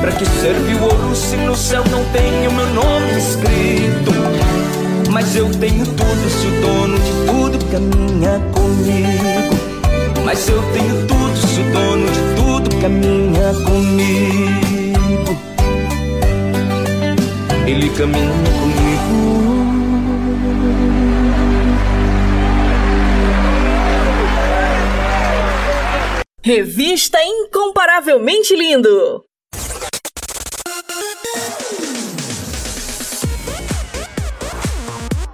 Pra 0.00 0.12
que 0.12 0.24
serve 0.24 0.74
o 0.76 0.82
ouro 0.82 1.14
se 1.14 1.36
no 1.36 1.54
céu 1.54 1.84
não 1.90 2.02
tem 2.06 2.48
o 2.48 2.52
meu 2.52 2.68
nome 2.68 3.18
escrito? 3.18 5.10
Mas 5.10 5.36
eu 5.36 5.50
tenho 5.50 5.84
tudo 5.84 6.30
se 6.30 6.46
o 6.46 6.60
dono 6.62 6.98
de 6.98 7.12
tudo 7.26 7.58
caminha 7.66 8.40
comigo. 8.52 10.22
Mas 10.24 10.48
eu 10.48 10.62
tenho 10.72 11.06
tudo 11.06 11.36
se 11.36 11.60
o 11.60 11.70
dono 11.70 12.06
de 12.06 12.34
tudo 12.34 12.80
caminha 12.80 13.52
comigo. 13.66 14.65
Ele 17.76 17.90
caminha 17.90 18.32
comigo. 18.58 19.66
Revista 26.42 27.18
Incomparavelmente 27.22 28.56
Lindo. 28.56 29.26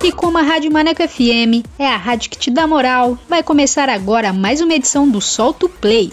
E 0.03 0.11
como 0.11 0.36
a 0.36 0.43
Rádio 0.43 0.72
Maneco 0.72 1.01
FM 1.07 1.64
é 1.78 1.86
a 1.86 1.97
rádio 1.97 2.28
que 2.28 2.38
te 2.38 2.51
dá 2.51 2.66
moral, 2.66 3.16
vai 3.28 3.45
começar 3.45 3.88
agora 3.88 4.32
mais 4.32 4.61
uma 4.61 4.74
edição 4.74 5.09
do 5.09 5.20
Solto 5.20 5.68
Play. 5.68 6.12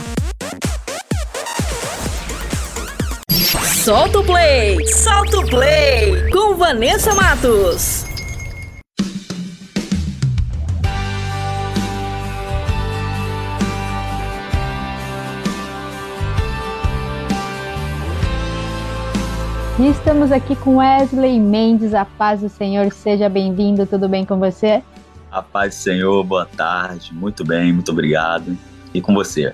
Solta 3.83 4.19
o 4.19 4.23
play! 4.23 4.85
Solta 4.85 5.39
o 5.39 5.49
play! 5.49 6.29
Com 6.29 6.55
Vanessa 6.55 7.15
Matos. 7.15 8.05
E 19.79 19.87
estamos 19.89 20.31
aqui 20.31 20.55
com 20.57 20.77
Wesley 20.77 21.39
Mendes, 21.39 21.95
a 21.95 22.05
paz 22.05 22.41
do 22.41 22.49
Senhor, 22.49 22.93
seja 22.93 23.27
bem-vindo, 23.27 23.87
tudo 23.87 24.07
bem 24.07 24.23
com 24.23 24.37
você? 24.37 24.83
A 25.31 25.41
paz 25.41 25.73
do 25.73 25.81
Senhor, 25.81 26.23
boa 26.23 26.45
tarde, 26.45 27.15
muito 27.15 27.43
bem, 27.43 27.73
muito 27.73 27.91
obrigado. 27.91 28.55
E 28.93 29.01
com 29.01 29.15
você? 29.15 29.51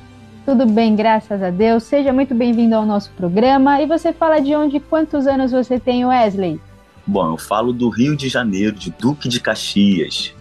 Tudo 0.47 0.65
bem, 0.65 0.95
graças 0.95 1.43
a 1.43 1.49
Deus. 1.49 1.83
Seja 1.83 2.13
muito 2.13 2.33
bem-vindo 2.33 2.73
ao 2.73 2.85
nosso 2.85 3.11
programa. 3.17 3.81
E 3.81 3.85
você 3.85 4.13
fala 4.13 4.39
de 4.39 4.55
onde, 4.55 4.79
quantos 4.79 5.27
anos 5.27 5.51
você 5.51 5.77
tem, 5.77 6.05
Wesley? 6.05 6.57
Bom, 7.05 7.33
eu 7.33 7.37
falo 7.37 7.73
do 7.73 7.89
Rio 7.89 8.15
de 8.15 8.29
Janeiro, 8.29 8.73
de 8.73 8.89
Duque 8.89 9.27
de 9.27 9.41
Caxias. 9.41 10.33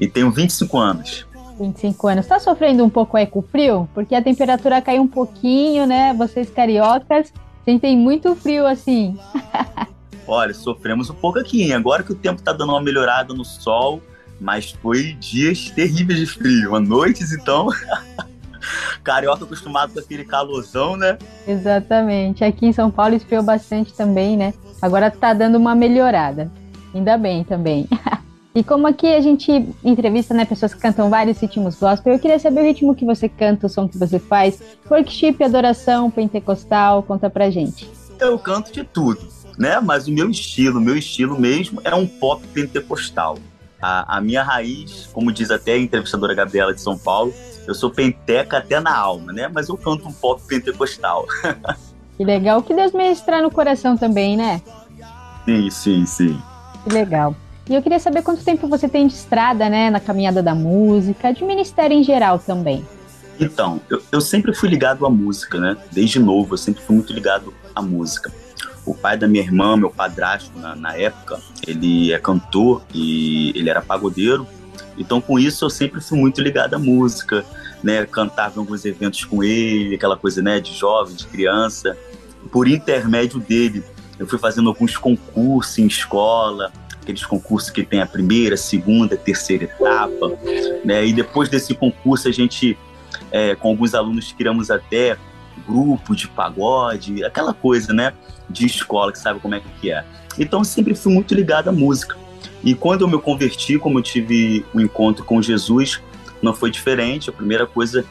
E 0.00 0.08
tenho 0.08 0.30
25 0.30 0.78
anos. 0.78 1.26
25 1.58 2.08
anos. 2.08 2.24
Está 2.24 2.38
sofrendo 2.38 2.82
um 2.82 2.88
pouco 2.88 3.18
aí 3.18 3.26
com 3.26 3.40
o 3.40 3.42
frio? 3.42 3.86
Porque 3.92 4.14
a 4.14 4.22
temperatura 4.22 4.80
caiu 4.80 5.02
um 5.02 5.06
pouquinho, 5.06 5.86
né? 5.86 6.14
Vocês 6.14 6.48
cariocas 6.48 7.30
sentem 7.62 7.98
muito 7.98 8.34
frio 8.34 8.66
assim. 8.66 9.18
Olha, 10.26 10.54
sofremos 10.54 11.10
um 11.10 11.14
pouco 11.14 11.38
aqui, 11.38 11.64
hein? 11.64 11.74
Agora 11.74 12.02
que 12.02 12.12
o 12.12 12.16
tempo 12.16 12.40
tá 12.40 12.54
dando 12.54 12.70
uma 12.70 12.80
melhorada 12.80 13.34
no 13.34 13.44
sol, 13.44 14.00
mas 14.40 14.70
foi 14.70 15.12
dias 15.20 15.68
terríveis 15.68 16.18
de 16.18 16.24
frio. 16.24 16.74
À 16.74 16.80
noites, 16.80 17.30
então. 17.30 17.68
Carioca 19.02 19.44
acostumado 19.44 19.92
com 19.92 20.00
aquele 20.00 20.24
calorzão, 20.24 20.96
né? 20.96 21.18
Exatamente. 21.46 22.44
Aqui 22.44 22.66
em 22.66 22.72
São 22.72 22.90
Paulo 22.90 23.14
esfriou 23.14 23.42
bastante 23.42 23.92
também, 23.92 24.36
né? 24.36 24.54
Agora 24.80 25.10
tá 25.10 25.32
dando 25.32 25.56
uma 25.56 25.74
melhorada. 25.74 26.50
Ainda 26.94 27.16
bem 27.16 27.44
também. 27.44 27.88
e 28.54 28.64
como 28.64 28.86
aqui 28.86 29.06
a 29.06 29.20
gente 29.20 29.50
entrevista 29.84 30.34
né, 30.34 30.44
pessoas 30.44 30.74
que 30.74 30.80
cantam 30.80 31.08
vários 31.08 31.38
ritmos 31.38 31.76
gospel, 31.76 32.14
eu 32.14 32.18
queria 32.18 32.38
saber 32.38 32.60
o 32.60 32.64
ritmo 32.64 32.94
que 32.94 33.04
você 33.04 33.28
canta, 33.28 33.66
o 33.66 33.70
som 33.70 33.88
que 33.88 33.98
você 33.98 34.18
faz, 34.18 34.60
workshop, 34.90 35.42
adoração, 35.44 36.10
pentecostal, 36.10 37.02
conta 37.02 37.30
pra 37.30 37.50
gente. 37.50 37.88
Eu 38.18 38.38
canto 38.38 38.72
de 38.72 38.84
tudo, 38.84 39.20
né? 39.58 39.80
Mas 39.80 40.06
o 40.06 40.12
meu 40.12 40.30
estilo, 40.30 40.78
o 40.78 40.82
meu 40.82 40.96
estilo 40.96 41.38
mesmo 41.38 41.80
é 41.84 41.94
um 41.94 42.06
pop 42.06 42.46
pentecostal. 42.48 43.38
A, 43.80 44.18
a, 44.18 44.20
minha 44.20 44.42
raiz, 44.42 45.08
como 45.12 45.32
diz 45.32 45.50
até 45.50 45.72
a 45.72 45.78
entrevistadora 45.78 46.34
Gabriela 46.34 46.74
de 46.74 46.80
São 46.80 46.98
Paulo, 46.98 47.32
eu 47.66 47.74
sou 47.74 47.90
penteca 47.90 48.58
até 48.58 48.78
na 48.80 48.94
alma, 48.94 49.32
né? 49.32 49.48
Mas 49.48 49.68
eu 49.68 49.76
canto 49.76 50.06
um 50.06 50.12
pop 50.12 50.42
pentecostal. 50.46 51.26
Que 52.20 52.24
legal. 52.24 52.62
Que 52.62 52.74
Deus 52.74 52.92
ministrar 52.92 53.40
no 53.40 53.50
coração 53.50 53.96
também, 53.96 54.36
né? 54.36 54.60
Sim, 55.46 55.70
sim, 55.70 56.04
sim. 56.04 56.42
Que 56.84 56.92
legal. 56.92 57.34
E 57.66 57.74
eu 57.74 57.80
queria 57.80 57.98
saber 57.98 58.20
quanto 58.22 58.44
tempo 58.44 58.68
você 58.68 58.86
tem 58.90 59.06
de 59.06 59.14
estrada, 59.14 59.70
né? 59.70 59.88
Na 59.88 60.00
caminhada 60.00 60.42
da 60.42 60.54
música, 60.54 61.32
de 61.32 61.42
ministério 61.42 61.96
em 61.96 62.02
geral 62.04 62.38
também. 62.38 62.86
Então, 63.40 63.80
eu, 63.88 64.02
eu 64.12 64.20
sempre 64.20 64.54
fui 64.54 64.68
ligado 64.68 65.06
à 65.06 65.08
música, 65.08 65.58
né? 65.58 65.78
Desde 65.90 66.18
novo, 66.18 66.52
eu 66.52 66.58
sempre 66.58 66.82
fui 66.82 66.94
muito 66.94 67.10
ligado 67.10 67.54
à 67.74 67.80
música. 67.80 68.30
O 68.84 68.94
pai 68.94 69.16
da 69.16 69.28
minha 69.28 69.42
irmã, 69.42 69.76
meu 69.76 69.90
padrasto, 69.90 70.58
na, 70.58 70.74
na 70.74 70.96
época, 70.96 71.40
ele 71.66 72.12
é 72.12 72.18
cantor 72.18 72.82
e 72.94 73.52
ele 73.54 73.68
era 73.68 73.82
pagodeiro. 73.82 74.46
Então, 74.96 75.20
com 75.20 75.38
isso, 75.38 75.64
eu 75.64 75.70
sempre 75.70 76.00
fui 76.00 76.18
muito 76.18 76.40
ligado 76.40 76.74
à 76.74 76.78
música, 76.78 77.44
né? 77.82 78.04
Cantava 78.06 78.56
em 78.56 78.58
alguns 78.58 78.84
eventos 78.84 79.24
com 79.24 79.42
ele, 79.42 79.94
aquela 79.94 80.16
coisa, 80.16 80.42
né? 80.42 80.60
De 80.60 80.74
jovem, 80.74 81.14
de 81.14 81.26
criança. 81.26 81.96
Por 82.50 82.68
intermédio 82.68 83.38
dele, 83.38 83.84
eu 84.18 84.26
fui 84.26 84.38
fazendo 84.38 84.68
alguns 84.68 84.96
concursos 84.96 85.78
em 85.78 85.86
escola, 85.86 86.72
aqueles 87.00 87.24
concursos 87.24 87.70
que 87.70 87.82
tem 87.82 88.00
a 88.00 88.06
primeira, 88.06 88.56
segunda, 88.56 89.16
terceira 89.16 89.64
etapa, 89.64 90.38
né? 90.84 91.06
E 91.06 91.12
depois 91.12 91.48
desse 91.48 91.74
concurso, 91.74 92.28
a 92.28 92.32
gente, 92.32 92.76
é, 93.30 93.54
com 93.54 93.68
alguns 93.68 93.94
alunos, 93.94 94.32
criamos 94.32 94.70
até 94.70 95.16
grupo 95.66 96.14
de 96.14 96.28
pagode, 96.28 97.24
aquela 97.24 97.54
coisa, 97.54 97.92
né? 97.92 98.12
De 98.48 98.66
escola, 98.66 99.12
que 99.12 99.18
sabe 99.18 99.40
como 99.40 99.54
é 99.54 99.60
que 99.60 99.90
é. 99.90 100.04
Então, 100.38 100.60
eu 100.60 100.64
sempre 100.64 100.94
fui 100.94 101.12
muito 101.12 101.34
ligado 101.34 101.68
à 101.68 101.72
música. 101.72 102.16
E 102.62 102.74
quando 102.74 103.02
eu 103.02 103.08
me 103.08 103.18
converti, 103.18 103.78
como 103.78 103.98
eu 103.98 104.02
tive 104.02 104.64
um 104.74 104.80
encontro 104.80 105.24
com 105.24 105.40
Jesus, 105.40 106.00
não 106.42 106.54
foi 106.54 106.70
diferente. 106.70 107.30
A 107.30 107.32
primeira 107.32 107.66
coisa 107.66 108.04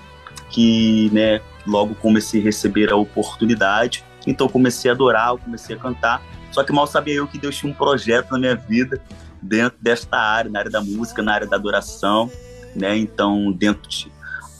que, 0.50 1.10
né, 1.14 1.41
logo 1.66 1.95
comecei 1.95 2.41
a 2.41 2.43
receber 2.43 2.91
a 2.91 2.95
oportunidade, 2.95 4.04
então 4.26 4.47
comecei 4.47 4.89
a 4.89 4.93
adorar, 4.93 5.38
comecei 5.38 5.76
a 5.76 5.80
cantar. 5.80 6.22
Só 6.52 6.64
que 6.64 6.74
mal 6.74 6.88
sabia 6.88 7.16
eu 7.16 7.28
que 7.28 7.38
Deus 7.38 7.56
tinha 7.58 7.72
um 7.72 7.76
projeto 7.76 8.32
na 8.32 8.39
minha 8.39 8.56
vida 8.56 9.00
dentro 9.41 9.78
desta 9.80 10.18
área, 10.18 10.50
na 10.50 10.60
área 10.60 10.72
da 10.72 10.82
música, 10.82 11.22
na 11.22 11.34
área 11.34 11.47
da 11.47 11.56
adoração, 11.56 12.30
né? 12.76 12.97
Então, 12.97 13.52
dentro 13.52 13.88
de 13.88 14.12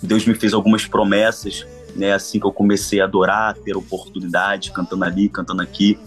Deus 0.01 0.25
me 0.25 0.33
fez 0.33 0.53
algumas 0.53 0.85
promessas, 0.85 1.65
né? 1.95 2.13
Assim 2.13 2.39
que 2.39 2.45
eu 2.45 2.51
comecei 2.51 3.01
a 3.01 3.05
adorar, 3.05 3.55
ter 3.55 3.75
oportunidade, 3.75 4.71
cantando 4.71 5.03
ali, 5.03 5.29
cantando 5.29 5.61
aqui. 5.61 5.99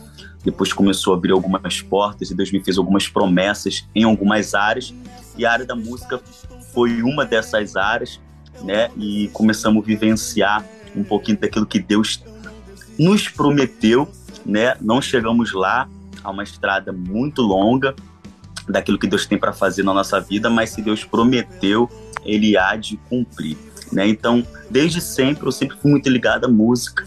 Depois 0.45 0.73
começou 0.73 1.15
a 1.15 1.17
abrir 1.17 1.33
algumas 1.33 1.81
portas 1.81 2.31
e 2.31 2.35
Deus 2.35 2.51
me 2.51 2.63
fez 2.63 2.77
algumas 2.77 3.09
promessas 3.09 3.87
em 3.95 4.05
algumas 4.05 4.55
áreas. 4.55 4.93
E 5.37 5.47
a 5.47 5.53
área 5.53 5.65
da 5.65 5.77
música 5.77 6.21
foi 6.73 7.03
uma 7.03 7.25
dessas 7.25 7.77
áreas, 7.77 8.21
né? 8.63 8.91
E 8.97 9.29
começamos 9.33 9.83
a 9.83 9.87
vivenciar 9.87 10.65
um 10.97 11.05
pouquinho 11.05 11.39
daquilo 11.39 11.65
que 11.65 11.79
Deus 11.79 12.23
nos 12.99 13.29
prometeu 13.29 14.09
né? 14.45 14.77
Não 14.81 15.01
chegamos 15.01 15.53
lá, 15.53 15.89
há 16.23 16.31
uma 16.31 16.43
estrada 16.43 16.93
muito 16.93 17.43
longa 17.43 17.95
daquilo 18.69 18.99
que 18.99 19.07
Deus 19.07 19.27
tem 19.27 19.39
para 19.39 19.53
fazer 19.53 19.83
na 19.83 19.93
nossa 19.93 20.21
vida, 20.21 20.49
mas 20.49 20.71
se 20.71 20.83
Deus 20.83 21.05
prometeu, 21.05 21.91
ele 22.25 22.57
há 22.57 22.77
de 22.77 22.97
cumprir, 23.09 23.57
né? 23.93 24.09
Então, 24.09 24.45
desde 24.71 25.01
sempre 25.01 25.47
eu 25.47 25.53
sempre 25.53 25.77
fui 25.77 25.91
muito 25.91 26.09
ligado 26.09 26.45
à 26.47 26.49
música 26.49 27.05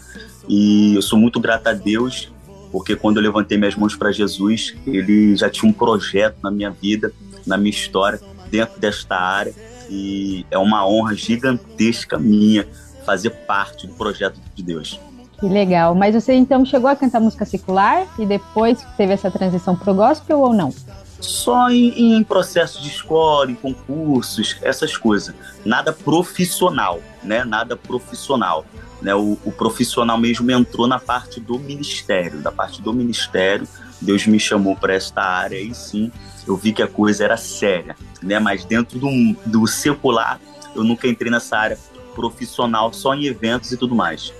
e 0.48 0.94
eu 0.94 1.02
sou 1.02 1.18
muito 1.18 1.40
grato 1.40 1.66
a 1.66 1.72
Deus 1.72 2.30
porque 2.70 2.94
quando 2.94 3.16
eu 3.16 3.22
levantei 3.22 3.56
minhas 3.56 3.74
mãos 3.74 3.96
para 3.96 4.12
Jesus, 4.12 4.74
ele 4.86 5.34
já 5.36 5.48
tinha 5.48 5.68
um 5.68 5.72
projeto 5.72 6.36
na 6.42 6.50
minha 6.50 6.70
vida, 6.70 7.12
na 7.46 7.56
minha 7.56 7.70
história, 7.70 8.20
dentro 8.50 8.78
desta 8.78 9.16
área 9.16 9.54
e 9.88 10.44
é 10.50 10.58
uma 10.58 10.86
honra 10.86 11.14
gigantesca 11.14 12.18
minha 12.18 12.66
fazer 13.04 13.30
parte 13.30 13.86
do 13.86 13.94
projeto 13.94 14.40
de 14.54 14.62
Deus. 14.62 15.00
Que 15.38 15.46
legal. 15.46 15.94
Mas 15.94 16.14
você 16.14 16.32
então 16.32 16.64
chegou 16.64 16.88
a 16.88 16.96
cantar 16.96 17.20
música 17.20 17.44
secular 17.44 18.06
e 18.18 18.26
depois 18.26 18.84
teve 18.96 19.12
essa 19.12 19.30
transição 19.30 19.76
pro 19.76 19.94
gospel 19.94 20.40
ou 20.40 20.52
não? 20.52 20.72
Só 21.20 21.70
em, 21.70 22.16
em 22.16 22.22
processo 22.22 22.82
de 22.82 22.88
escola, 22.88 23.50
em 23.50 23.54
concursos, 23.54 24.56
essas 24.62 24.96
coisas. 24.96 25.34
Nada 25.64 25.92
profissional, 25.92 27.00
né? 27.22 27.44
Nada 27.44 27.76
profissional. 27.76 28.64
Né? 29.00 29.14
O, 29.14 29.38
o 29.44 29.52
profissional 29.52 30.18
mesmo 30.18 30.50
entrou 30.50 30.86
na 30.86 30.98
parte 30.98 31.40
do 31.40 31.58
ministério. 31.58 32.40
Da 32.40 32.52
parte 32.52 32.82
do 32.82 32.92
ministério, 32.92 33.66
Deus 34.00 34.26
me 34.26 34.38
chamou 34.38 34.76
para 34.76 34.94
esta 34.94 35.22
área 35.22 35.58
e 35.58 35.74
sim, 35.74 36.10
eu 36.46 36.56
vi 36.56 36.72
que 36.72 36.82
a 36.82 36.88
coisa 36.88 37.24
era 37.24 37.36
séria. 37.36 37.96
Né? 38.22 38.38
Mas 38.38 38.64
dentro 38.64 38.98
do, 38.98 39.08
do 39.46 39.66
secular, 39.66 40.40
eu 40.74 40.84
nunca 40.84 41.08
entrei 41.08 41.30
nessa 41.30 41.56
área 41.56 41.78
profissional, 42.14 42.92
só 42.92 43.14
em 43.14 43.26
eventos 43.26 43.72
e 43.72 43.76
tudo 43.76 43.94
mais. 43.94 44.32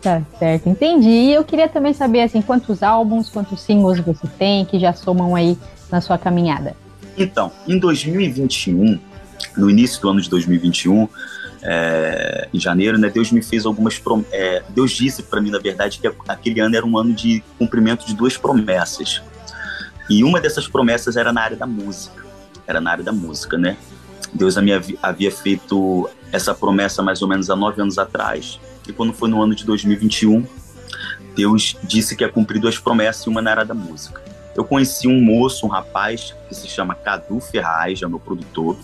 Tá 0.00 0.22
certo, 0.38 0.68
entendi. 0.68 1.08
E 1.08 1.32
eu 1.32 1.42
queria 1.42 1.66
também 1.66 1.94
saber 1.94 2.20
assim, 2.20 2.42
quantos 2.42 2.82
álbuns, 2.82 3.30
quantos 3.30 3.60
singles 3.62 3.98
você 4.00 4.26
tem 4.38 4.64
que 4.64 4.78
já 4.78 4.92
somam 4.92 5.34
aí 5.34 5.56
na 5.94 6.00
sua 6.00 6.18
caminhada. 6.18 6.76
Então, 7.16 7.52
em 7.68 7.78
2021, 7.78 8.98
no 9.56 9.70
início 9.70 10.00
do 10.02 10.08
ano 10.10 10.20
de 10.20 10.28
2021, 10.28 11.08
é, 11.62 12.48
em 12.52 12.58
janeiro, 12.58 12.98
né, 12.98 13.08
Deus 13.08 13.30
me 13.30 13.40
fez 13.42 13.64
algumas 13.64 13.98
prom 13.98 14.24
é, 14.32 14.62
Deus 14.70 14.90
disse 14.90 15.22
para 15.22 15.40
mim, 15.40 15.50
na 15.50 15.58
verdade, 15.58 15.98
que 15.98 16.12
aquele 16.28 16.60
ano 16.60 16.76
era 16.76 16.84
um 16.84 16.98
ano 16.98 17.12
de 17.12 17.42
cumprimento 17.58 18.04
de 18.04 18.14
duas 18.14 18.36
promessas. 18.36 19.22
E 20.10 20.24
uma 20.24 20.40
dessas 20.40 20.66
promessas 20.66 21.16
era 21.16 21.32
na 21.32 21.40
área 21.40 21.56
da 21.56 21.66
música. 21.66 22.24
Era 22.66 22.80
na 22.80 22.90
área 22.90 23.04
da 23.04 23.12
música, 23.12 23.56
né? 23.56 23.76
Deus 24.32 24.56
havia 24.58 25.30
feito 25.30 26.10
essa 26.32 26.52
promessa 26.52 27.02
mais 27.02 27.22
ou 27.22 27.28
menos 27.28 27.48
há 27.48 27.54
nove 27.54 27.80
anos 27.80 27.98
atrás 27.98 28.58
e 28.88 28.92
quando 28.92 29.12
foi 29.12 29.28
no 29.28 29.42
ano 29.42 29.54
de 29.54 29.64
2021, 29.64 30.44
Deus 31.34 31.76
disse 31.84 32.16
que 32.16 32.24
ia 32.24 32.28
cumprir 32.28 32.60
duas 32.60 32.78
promessas 32.78 33.24
e 33.26 33.28
uma 33.28 33.40
na 33.40 33.50
área 33.50 33.64
da 33.64 33.74
música. 33.74 34.23
Eu 34.54 34.64
conheci 34.64 35.08
um 35.08 35.20
moço, 35.20 35.66
um 35.66 35.68
rapaz, 35.68 36.34
que 36.48 36.54
se 36.54 36.68
chama 36.68 36.94
Cadu 36.94 37.40
Ferraz, 37.40 38.00
é 38.02 38.06
meu 38.06 38.20
produtor, 38.20 38.76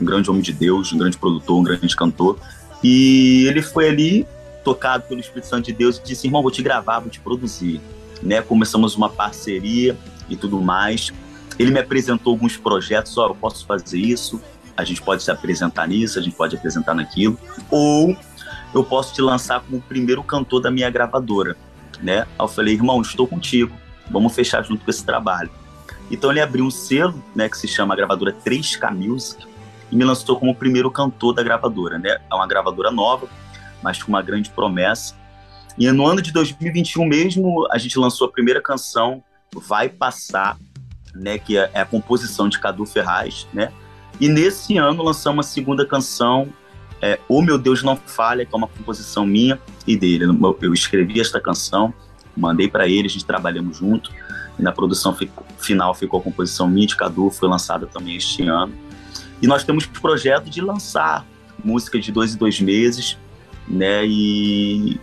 um 0.00 0.04
grande 0.04 0.30
homem 0.30 0.42
de 0.42 0.52
Deus, 0.52 0.92
um 0.92 0.98
grande 0.98 1.16
produtor, 1.16 1.58
um 1.58 1.64
grande 1.64 1.96
cantor. 1.96 2.38
E 2.82 3.44
ele 3.48 3.62
foi 3.62 3.88
ali, 3.88 4.26
tocado 4.62 5.04
pelo 5.08 5.20
Espírito 5.20 5.48
Santo 5.48 5.66
de 5.66 5.72
Deus, 5.72 5.98
e 5.98 6.02
disse: 6.02 6.26
Irmão, 6.26 6.42
vou 6.42 6.50
te 6.50 6.62
gravar, 6.62 7.00
vou 7.00 7.10
te 7.10 7.20
produzir. 7.20 7.80
Né? 8.22 8.40
Começamos 8.40 8.94
uma 8.94 9.08
parceria 9.08 9.96
e 10.28 10.36
tudo 10.36 10.60
mais. 10.60 11.12
Ele 11.58 11.70
me 11.70 11.80
apresentou 11.80 12.32
alguns 12.32 12.56
projetos: 12.56 13.16
Ó, 13.18 13.26
oh, 13.26 13.30
eu 13.30 13.34
posso 13.34 13.66
fazer 13.66 13.98
isso, 13.98 14.40
a 14.76 14.84
gente 14.84 15.02
pode 15.02 15.22
se 15.22 15.30
apresentar 15.30 15.88
nisso, 15.88 16.18
a 16.18 16.22
gente 16.22 16.36
pode 16.36 16.54
apresentar 16.54 16.94
naquilo. 16.94 17.38
Ou 17.70 18.16
eu 18.74 18.84
posso 18.84 19.14
te 19.14 19.22
lançar 19.22 19.60
como 19.60 19.78
o 19.78 19.82
primeiro 19.82 20.22
cantor 20.22 20.60
da 20.60 20.70
minha 20.70 20.90
gravadora, 20.90 21.56
né? 22.02 22.20
Aí 22.20 22.26
eu 22.38 22.48
falei, 22.48 22.74
irmão, 22.74 23.00
estou 23.00 23.26
contigo, 23.26 23.74
vamos 24.10 24.34
fechar 24.34 24.62
junto 24.62 24.84
com 24.84 24.90
esse 24.90 25.04
trabalho. 25.04 25.50
Então 26.10 26.30
ele 26.30 26.40
abriu 26.40 26.64
um 26.64 26.70
selo, 26.70 27.22
né, 27.34 27.48
que 27.48 27.58
se 27.58 27.66
chama 27.66 27.94
a 27.94 27.96
gravadora 27.96 28.32
3K 28.32 28.94
Music, 28.94 29.44
e 29.90 29.96
me 29.96 30.04
lançou 30.04 30.38
como 30.38 30.52
o 30.52 30.54
primeiro 30.54 30.90
cantor 30.90 31.34
da 31.34 31.42
gravadora, 31.42 31.98
né? 31.98 32.18
É 32.30 32.34
uma 32.34 32.46
gravadora 32.46 32.90
nova, 32.90 33.28
mas 33.82 34.02
com 34.02 34.08
uma 34.08 34.22
grande 34.22 34.50
promessa. 34.50 35.14
E 35.78 35.90
no 35.92 36.06
ano 36.06 36.22
de 36.22 36.32
2021 36.32 37.04
mesmo, 37.04 37.68
a 37.70 37.78
gente 37.78 37.98
lançou 37.98 38.26
a 38.26 38.30
primeira 38.30 38.60
canção, 38.60 39.22
Vai 39.54 39.88
Passar, 39.88 40.58
né, 41.14 41.38
que 41.38 41.56
é 41.56 41.70
a 41.74 41.84
composição 41.84 42.48
de 42.48 42.58
Cadu 42.58 42.84
Ferraz, 42.84 43.46
né? 43.52 43.72
E 44.20 44.28
nesse 44.28 44.76
ano 44.78 45.02
lançamos 45.02 45.46
a 45.46 45.48
segunda 45.48 45.84
canção, 45.86 46.48
é 47.00 47.20
O 47.28 47.42
Meu 47.42 47.58
Deus 47.58 47.82
Não 47.82 47.96
Falha, 47.96 48.44
que 48.44 48.54
é 48.54 48.56
uma 48.56 48.68
composição 48.68 49.26
minha 49.26 49.60
e 49.86 49.96
dele. 49.96 50.24
Eu 50.60 50.72
escrevi 50.72 51.20
esta 51.20 51.40
canção, 51.40 51.92
mandei 52.36 52.68
para 52.68 52.86
ele, 52.86 53.06
a 53.06 53.10
gente 53.10 53.24
trabalhamos 53.24 53.76
junto. 53.76 54.10
E 54.58 54.62
na 54.62 54.72
produção 54.72 55.14
ficou, 55.14 55.44
final 55.58 55.94
ficou 55.94 56.20
a 56.20 56.22
composição 56.22 56.72
de 56.72 56.96
Cadu, 56.96 57.30
foi 57.30 57.48
lançada 57.48 57.86
também 57.86 58.16
este 58.16 58.42
ano. 58.44 58.72
E 59.40 59.46
nós 59.46 59.64
temos 59.64 59.84
o 59.84 60.00
projeto 60.00 60.48
de 60.48 60.60
lançar 60.60 61.26
música 61.62 61.98
de 61.98 62.10
dois 62.10 62.34
em 62.34 62.38
dois 62.38 62.60
meses, 62.60 63.18
né? 63.68 64.06
E 64.06 64.98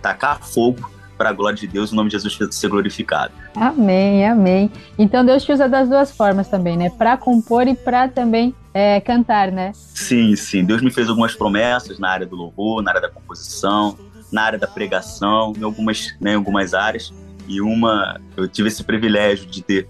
tacar 0.00 0.40
fogo 0.40 0.90
para 1.16 1.30
a 1.30 1.32
glória 1.32 1.56
de 1.56 1.66
Deus, 1.66 1.92
o 1.92 1.94
nome 1.94 2.10
de 2.10 2.18
Jesus 2.18 2.54
ser 2.54 2.68
glorificado. 2.68 3.32
Amém, 3.54 4.26
amém. 4.26 4.70
Então 4.98 5.24
Deus 5.24 5.44
te 5.44 5.52
usa 5.52 5.68
das 5.68 5.88
duas 5.88 6.10
formas 6.10 6.48
também, 6.48 6.76
né? 6.76 6.90
Para 6.90 7.16
compor 7.16 7.68
e 7.68 7.74
para 7.74 8.08
também 8.08 8.54
é, 8.72 9.00
cantar, 9.00 9.52
né? 9.52 9.72
Sim, 9.74 10.34
sim. 10.34 10.64
Deus 10.64 10.82
me 10.82 10.90
fez 10.90 11.08
algumas 11.08 11.34
promessas 11.34 11.98
na 11.98 12.10
área 12.10 12.26
do 12.26 12.34
louvor, 12.34 12.82
na 12.82 12.90
área 12.90 13.02
da 13.02 13.08
composição, 13.08 13.96
na 14.32 14.42
área 14.42 14.58
da 14.58 14.66
pregação, 14.66 15.52
em 15.56 15.62
algumas, 15.62 16.14
né, 16.20 16.32
em 16.32 16.36
algumas 16.36 16.74
áreas. 16.74 17.12
E 17.46 17.60
uma, 17.60 18.20
eu 18.36 18.48
tive 18.48 18.68
esse 18.68 18.82
privilégio 18.82 19.46
de 19.46 19.62
ter 19.62 19.88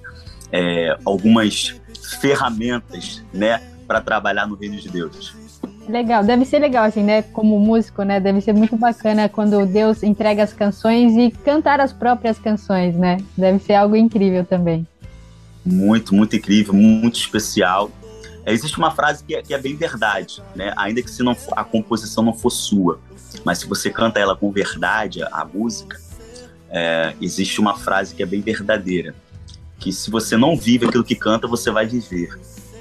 é, 0.51 0.97
algumas 1.05 1.81
ferramentas, 2.21 3.23
né, 3.33 3.63
para 3.87 4.01
trabalhar 4.01 4.47
no 4.47 4.55
reino 4.55 4.77
de 4.77 4.89
Deus. 4.89 5.35
Legal, 5.89 6.25
deve 6.25 6.45
ser 6.45 6.59
legal, 6.59 6.85
assim, 6.85 7.03
né? 7.03 7.23
Como 7.23 7.59
músico, 7.59 8.03
né? 8.03 8.19
Deve 8.19 8.41
ser 8.41 8.55
muito 8.55 8.77
bacana 8.77 9.29
quando 9.29 9.67
Deus 9.67 10.03
entrega 10.03 10.43
as 10.43 10.53
canções 10.53 11.15
e 11.15 11.31
cantar 11.31 11.79
as 11.81 11.93
próprias 11.93 12.39
canções, 12.39 12.97
né? 12.97 13.19
Deve 13.37 13.59
ser 13.59 13.75
algo 13.75 13.95
incrível 13.95 14.45
também. 14.45 14.87
Muito, 15.65 16.15
muito 16.15 16.37
incrível, 16.37 16.73
muito 16.73 17.17
especial. 17.17 17.91
Existe 18.47 18.79
uma 18.79 18.91
frase 18.91 19.25
que 19.25 19.35
é, 19.35 19.43
que 19.43 19.55
é, 19.55 19.59
bem 19.59 19.77
verdade, 19.77 20.43
né? 20.55 20.73
Ainda 20.77 21.03
que 21.03 21.11
se 21.11 21.23
não 21.23 21.37
a 21.53 21.65
composição 21.65 22.25
não 22.25 22.33
for 22.33 22.51
sua, 22.51 22.99
mas 23.45 23.59
se 23.59 23.67
você 23.67 23.91
canta 23.91 24.21
ela 24.21 24.37
com 24.37 24.51
verdade, 24.51 25.23
a, 25.23 25.45
música, 25.45 25.99
é, 26.71 27.15
existe 27.21 27.61
uma 27.61 27.77
frase 27.77 28.15
que 28.15 28.23
é 28.23 28.27
bem 28.27 28.41
verdadeira, 28.41 29.15
que 29.79 29.93
se 29.93 30.11
você 30.11 30.37
não 30.37 30.57
vive 30.57 30.87
aquilo 30.87 31.05
que 31.05 31.15
canta, 31.15 31.47
você 31.47 31.71
vai 31.71 31.87
viver, 31.87 32.39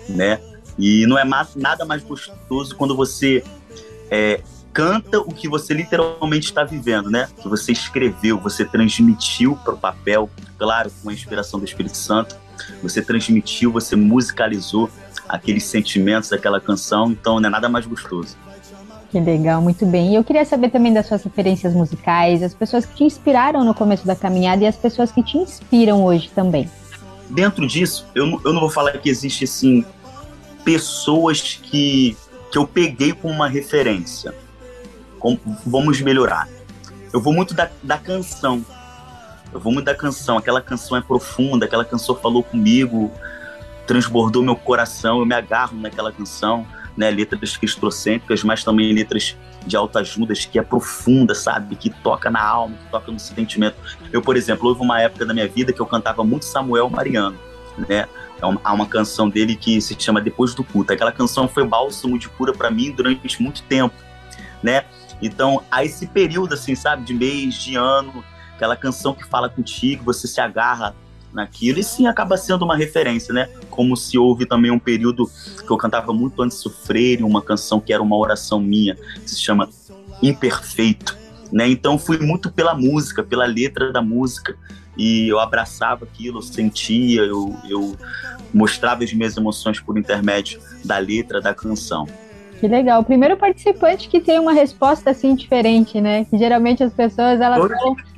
né? 0.09 0.39
E 0.77 1.05
não 1.05 1.17
é 1.17 1.23
mais, 1.23 1.55
nada 1.55 1.85
mais 1.85 2.03
gostoso 2.03 2.75
quando 2.75 2.95
você 2.95 3.43
é, 4.09 4.41
canta 4.73 5.19
o 5.19 5.31
que 5.31 5.47
você 5.47 5.73
literalmente 5.73 6.47
está 6.47 6.63
vivendo, 6.63 7.09
né? 7.09 7.29
Que 7.41 7.47
você 7.47 7.71
escreveu, 7.71 8.39
você 8.39 8.65
transmitiu 8.65 9.55
para 9.63 9.73
o 9.73 9.77
papel, 9.77 10.29
claro, 10.57 10.91
com 11.03 11.09
a 11.09 11.13
inspiração 11.13 11.59
do 11.59 11.65
Espírito 11.65 11.97
Santo, 11.97 12.35
você 12.81 13.01
transmitiu, 13.01 13.71
você 13.71 13.95
musicalizou 13.95 14.89
aqueles 15.27 15.63
sentimentos 15.63 16.29
daquela 16.29 16.59
canção, 16.59 17.11
então 17.11 17.39
não 17.39 17.47
é 17.47 17.51
nada 17.51 17.69
mais 17.69 17.85
gostoso. 17.85 18.37
Que 19.14 19.20
legal, 19.20 19.61
muito 19.61 19.86
bem. 19.86 20.14
E 20.14 20.16
eu 20.16 20.24
queria 20.24 20.43
saber 20.43 20.72
também 20.72 20.91
das 20.91 21.05
suas 21.05 21.22
referências 21.22 21.72
musicais, 21.72 22.41
as 22.41 22.51
pessoas 22.51 22.84
que 22.84 22.95
te 22.95 23.03
inspiraram 23.03 23.64
no 23.64 23.72
começo 23.72 24.07
da 24.07 24.16
caminhada 24.16 24.64
e 24.64 24.66
as 24.66 24.76
pessoas 24.76 25.11
que 25.11 25.22
te 25.22 25.38
inspiram 25.38 26.03
hoje 26.03 26.32
também. 26.34 26.68
Dentro 27.30 27.68
disso, 27.68 28.07
eu 28.16 28.26
não, 28.26 28.41
eu 28.43 28.51
não 28.51 28.61
vou 28.61 28.72
falar 28.72 28.93
que 28.93 29.07
existe 29.07 29.43
assim 29.43 29.86
pessoas 30.66 31.59
que, 31.61 32.18
que 32.51 32.57
eu 32.57 32.66
peguei 32.66 33.14
como 33.14 33.36
uma 33.36 33.47
referência. 33.47 34.34
Como, 35.20 35.39
vamos 35.64 36.01
melhorar. 36.01 36.49
Eu 37.14 37.22
vou 37.22 37.34
muito 37.34 37.53
da, 37.53 37.70
da 37.84 37.99
canção. 37.99 38.66
Eu 39.53 39.59
vou 39.59 39.72
muito 39.72 39.86
da 39.86 39.93
canção. 39.93 40.39
Aquela 40.39 40.59
canção 40.59 40.97
é 40.97 41.01
profunda, 41.01 41.68
aquela 41.68 41.86
canção 41.86 42.16
falou 42.16 42.41
comigo, 42.41 43.11
transbordou 43.86 44.41
meu 44.41 44.55
coração. 44.55 45.20
Eu 45.20 45.26
me 45.28 45.36
agarro 45.36 45.78
naquela 45.78 46.11
canção, 46.11 46.66
né? 46.97 47.09
Letras 47.11 47.57
cristocêntricas, 47.57 48.43
mas 48.43 48.63
também 48.63 48.93
letras 48.93 49.35
de 49.65 49.75
autoajudas 49.75 50.45
que 50.45 50.59
é 50.59 50.61
profunda, 50.61 51.33
sabe? 51.33 51.75
Que 51.75 51.89
toca 51.89 52.29
na 52.29 52.43
alma, 52.43 52.75
que 52.75 52.91
toca 52.91 53.11
no 53.11 53.19
sentimento. 53.19 53.75
Eu, 54.11 54.21
por 54.21 54.35
exemplo, 54.35 54.67
houve 54.67 54.81
uma 54.81 55.01
época 55.01 55.25
da 55.25 55.33
minha 55.33 55.47
vida 55.47 55.71
que 55.71 55.79
eu 55.79 55.85
cantava 55.85 56.23
muito 56.23 56.45
Samuel 56.45 56.89
Mariano, 56.89 57.37
né? 57.77 58.07
É 58.41 58.47
há 58.63 58.73
uma 58.73 58.85
canção 58.85 59.29
dele 59.29 59.55
que 59.55 59.79
se 59.79 59.95
chama 59.97 60.19
Depois 60.19 60.53
do 60.53 60.63
Culto. 60.63 60.91
Aquela 60.91 61.11
canção 61.11 61.47
foi 61.47 61.65
bálsamo 61.65 62.19
de 62.19 62.27
cura 62.27 62.51
para 62.53 62.69
mim 62.69 62.91
durante 62.91 63.41
muito 63.41 63.63
tempo, 63.63 63.95
né? 64.61 64.85
Então, 65.21 65.63
há 65.71 65.85
esse 65.85 66.07
período, 66.07 66.53
assim, 66.53 66.75
sabe, 66.75 67.03
de 67.03 67.13
mês, 67.13 67.55
de 67.55 67.75
ano, 67.75 68.23
aquela 68.55 68.75
canção 68.75 69.13
que 69.13 69.23
fala 69.23 69.49
contigo, 69.49 70.03
você 70.03 70.27
se 70.27 70.41
agarra 70.41 70.93
naquilo, 71.34 71.79
e 71.79 71.84
sim 71.84 72.07
acaba 72.07 72.38
sendo 72.38 72.63
uma 72.63 72.75
referência, 72.75 73.34
né? 73.34 73.49
Como 73.69 73.95
se 73.97 74.17
houve 74.17 74.45
também 74.45 74.71
um 74.71 74.79
período 74.79 75.29
que 75.65 75.69
eu 75.71 75.77
cantava 75.77 76.13
muito 76.13 76.41
antes 76.41 76.57
de 76.57 76.63
sofrer, 76.63 77.23
uma 77.23 77.41
canção 77.41 77.79
que 77.79 77.91
era 77.93 78.01
uma 78.01 78.15
oração 78.15 78.59
minha, 78.59 78.95
que 78.95 79.29
se 79.29 79.41
chama 79.41 79.69
Imperfeito, 80.21 81.17
né? 81.51 81.67
Então 81.67 81.97
fui 81.97 82.17
muito 82.17 82.51
pela 82.51 82.73
música, 82.73 83.23
pela 83.23 83.45
letra 83.45 83.91
da 83.91 84.01
música, 84.01 84.55
e 84.97 85.27
eu 85.27 85.39
abraçava 85.39 86.05
aquilo, 86.05 86.38
eu 86.38 86.41
sentia, 86.41 87.21
eu, 87.21 87.55
eu 87.67 87.95
mostrava 88.53 89.03
as 89.03 89.11
minhas 89.11 89.36
emoções 89.36 89.79
por 89.79 89.97
intermédio 89.97 90.59
da 90.86 90.97
letra 90.97 91.41
da 91.41 91.53
canção. 91.53 92.07
Que 92.59 92.67
legal. 92.67 93.01
O 93.01 93.03
primeiro 93.03 93.36
participante 93.36 94.07
que 94.07 94.21
tem 94.21 94.39
uma 94.39 94.53
resposta 94.53 95.09
assim 95.09 95.36
diferente, 95.36 95.99
né? 95.99 96.23
Que 96.25 96.38
geralmente 96.38 96.81
as 96.84 96.93
pessoas 96.93 97.41
elas 97.41 97.59
Hoje- 97.59 97.73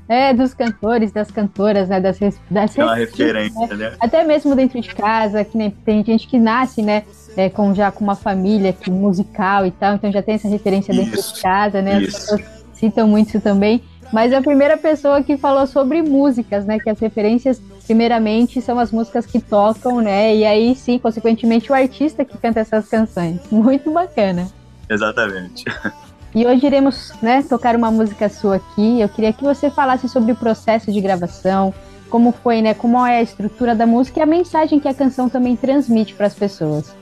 é, 0.07 0.33
dos 0.33 0.53
cantores, 0.53 1.11
das 1.11 1.31
cantoras, 1.31 1.89
né? 1.89 1.99
Das, 1.99 2.19
das 2.49 2.77
É 2.77 2.83
uma 2.83 2.95
referência, 2.95 3.67
né? 3.75 3.93
Até 3.99 4.23
mesmo 4.23 4.55
dentro 4.55 4.79
de 4.79 4.93
casa, 4.93 5.43
que 5.43 5.57
nem, 5.57 5.71
tem 5.71 6.03
gente 6.03 6.27
que 6.27 6.39
nasce, 6.39 6.81
né? 6.81 7.03
é, 7.35 7.49
com 7.49 7.73
já 7.73 7.91
com 7.91 8.03
uma 8.03 8.15
família 8.15 8.71
que, 8.73 8.89
musical 8.89 9.65
e 9.65 9.71
tal, 9.71 9.95
então 9.95 10.11
já 10.11 10.21
tem 10.21 10.35
essa 10.35 10.47
referência 10.47 10.93
dentro 10.93 11.19
Isso, 11.19 11.35
de 11.35 11.41
casa, 11.41 11.81
né? 11.81 11.97
As 11.97 12.03
isso. 12.03 12.19
pessoas 12.19 12.41
citam 12.73 13.07
muito 13.07 13.29
isso 13.29 13.41
também. 13.41 13.83
Mas 14.13 14.31
a 14.31 14.41
primeira 14.41 14.77
pessoa 14.77 15.23
que 15.23 15.35
falou 15.35 15.65
sobre 15.65 16.01
músicas, 16.01 16.65
né? 16.65 16.79
Que 16.79 16.89
as 16.89 16.99
referências, 16.99 17.61
primeiramente, 17.85 18.61
são 18.61 18.79
as 18.79 18.91
músicas 18.91 19.25
que 19.25 19.39
tocam, 19.39 19.99
né? 19.99 20.35
E 20.35 20.45
aí 20.45 20.75
sim, 20.75 20.99
consequentemente, 20.99 21.71
o 21.71 21.75
artista 21.75 22.23
que 22.23 22.37
canta 22.37 22.59
essas 22.59 22.87
canções. 22.87 23.39
Muito 23.51 23.91
bacana. 23.91 24.47
Exatamente. 24.89 25.65
E 26.35 26.45
hoje 26.45 26.65
iremos 26.65 27.13
né, 27.21 27.41
tocar 27.43 27.77
uma 27.77 27.89
música 27.89 28.27
sua 28.27 28.57
aqui. 28.57 28.99
Eu 28.99 29.07
queria 29.07 29.31
que 29.31 29.41
você 29.41 29.71
falasse 29.71 30.09
sobre 30.09 30.33
o 30.33 30.35
processo 30.35 30.91
de 30.91 30.99
gravação, 30.99 31.73
como 32.09 32.33
foi, 32.33 32.61
né? 32.61 32.73
Como 32.73 33.05
é 33.05 33.19
a 33.19 33.21
estrutura 33.21 33.73
da 33.73 33.87
música 33.87 34.19
e 34.19 34.21
a 34.21 34.25
mensagem 34.25 34.77
que 34.77 34.87
a 34.89 34.93
canção 34.93 35.29
também 35.29 35.55
transmite 35.55 36.13
para 36.13 36.27
as 36.27 36.33
pessoas. 36.33 36.93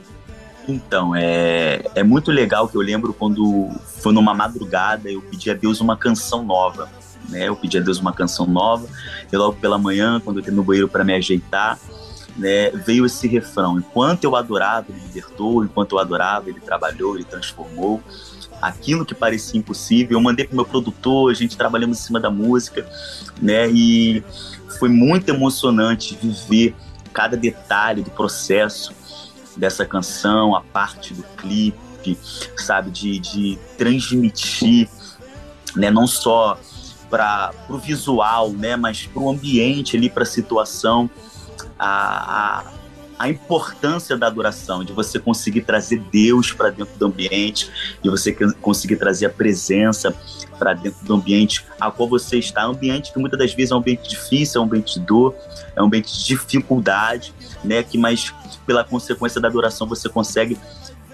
Então, 0.68 1.16
é, 1.16 1.82
é 1.96 2.04
muito 2.04 2.30
legal 2.30 2.68
que 2.68 2.76
eu 2.76 2.80
lembro 2.80 3.12
quando 3.12 3.70
foi 3.84 4.12
numa 4.12 4.32
madrugada, 4.32 5.10
eu 5.10 5.20
pedi 5.20 5.50
a 5.50 5.54
Deus 5.54 5.80
uma 5.80 5.96
canção 5.96 6.44
nova. 6.44 6.88
Né? 7.28 7.48
Eu 7.48 7.56
pedi 7.56 7.76
a 7.76 7.80
Deus 7.80 7.98
uma 7.98 8.12
canção 8.12 8.46
nova, 8.46 8.86
e 9.32 9.36
logo 9.36 9.56
pela 9.56 9.76
manhã, 9.76 10.20
quando 10.20 10.36
eu 10.36 10.40
entrei 10.42 10.54
no 10.54 10.62
banheiro 10.62 10.88
para 10.88 11.02
me 11.02 11.12
ajeitar, 11.12 11.76
né, 12.36 12.70
veio 12.70 13.04
esse 13.04 13.26
refrão: 13.26 13.78
Enquanto 13.78 14.22
eu 14.22 14.36
adorava, 14.36 14.86
ele 14.90 15.00
libertou, 15.00 15.64
enquanto 15.64 15.92
eu 15.92 15.98
adorava, 15.98 16.48
ele 16.50 16.60
trabalhou, 16.60 17.16
ele 17.16 17.24
transformou. 17.24 18.00
Aquilo 18.60 19.04
que 19.04 19.14
parecia 19.14 19.58
impossível, 19.58 20.18
eu 20.18 20.22
mandei 20.22 20.46
pro 20.46 20.56
meu 20.56 20.64
produtor, 20.64 21.30
a 21.30 21.34
gente 21.34 21.56
trabalhando 21.56 21.90
em 21.90 21.94
cima 21.94 22.18
da 22.18 22.30
música, 22.30 22.86
né? 23.40 23.68
E 23.70 24.22
foi 24.78 24.88
muito 24.88 25.28
emocionante 25.28 26.18
viver 26.20 26.74
cada 27.12 27.36
detalhe 27.36 28.02
do 28.02 28.10
processo 28.10 28.92
dessa 29.56 29.84
canção, 29.84 30.54
a 30.54 30.60
parte 30.60 31.14
do 31.14 31.22
clipe, 31.36 32.18
sabe, 32.56 32.90
de, 32.90 33.18
de 33.18 33.58
transmitir, 33.78 34.88
né, 35.76 35.90
não 35.90 36.06
só 36.06 36.58
para 37.08 37.52
o 37.68 37.78
visual, 37.78 38.50
né, 38.50 38.76
mas 38.76 39.06
para 39.06 39.22
o 39.22 39.30
ambiente 39.30 39.96
ali, 39.96 40.10
para 40.10 40.24
a 40.24 40.26
situação, 40.26 41.08
a, 41.78 42.64
a, 43.24 43.28
importância 43.28 44.16
da 44.16 44.26
adoração, 44.26 44.84
de 44.84 44.92
você 44.92 45.18
conseguir 45.18 45.62
trazer 45.62 45.98
Deus 46.12 46.52
para 46.52 46.70
dentro 46.70 46.96
do 46.98 47.06
ambiente, 47.06 47.70
de 48.02 48.10
você 48.10 48.32
conseguir 48.60 48.96
trazer 48.96 49.26
a 49.26 49.30
presença 49.30 50.14
para 50.58 50.74
dentro 50.74 51.04
do 51.04 51.14
ambiente 51.14 51.64
a 51.80 51.90
qual 51.90 52.08
você 52.08 52.38
está, 52.38 52.68
um 52.68 52.72
ambiente 52.72 53.12
que 53.12 53.18
muitas 53.18 53.38
das 53.38 53.54
vezes 53.54 53.72
é 53.72 53.74
um 53.74 53.78
ambiente 53.78 54.08
difícil, 54.08 54.60
é 54.60 54.62
um 54.62 54.66
ambiente 54.66 54.98
de 54.98 55.06
dor, 55.06 55.34
é 55.74 55.82
um 55.82 55.86
ambiente 55.86 56.12
de 56.12 56.24
dificuldade, 56.24 57.34
né, 57.64 57.82
que 57.82 57.98
mas 57.98 58.32
pela 58.66 58.84
consequência 58.84 59.40
da 59.40 59.48
adoração 59.48 59.86
você 59.86 60.08
consegue 60.08 60.58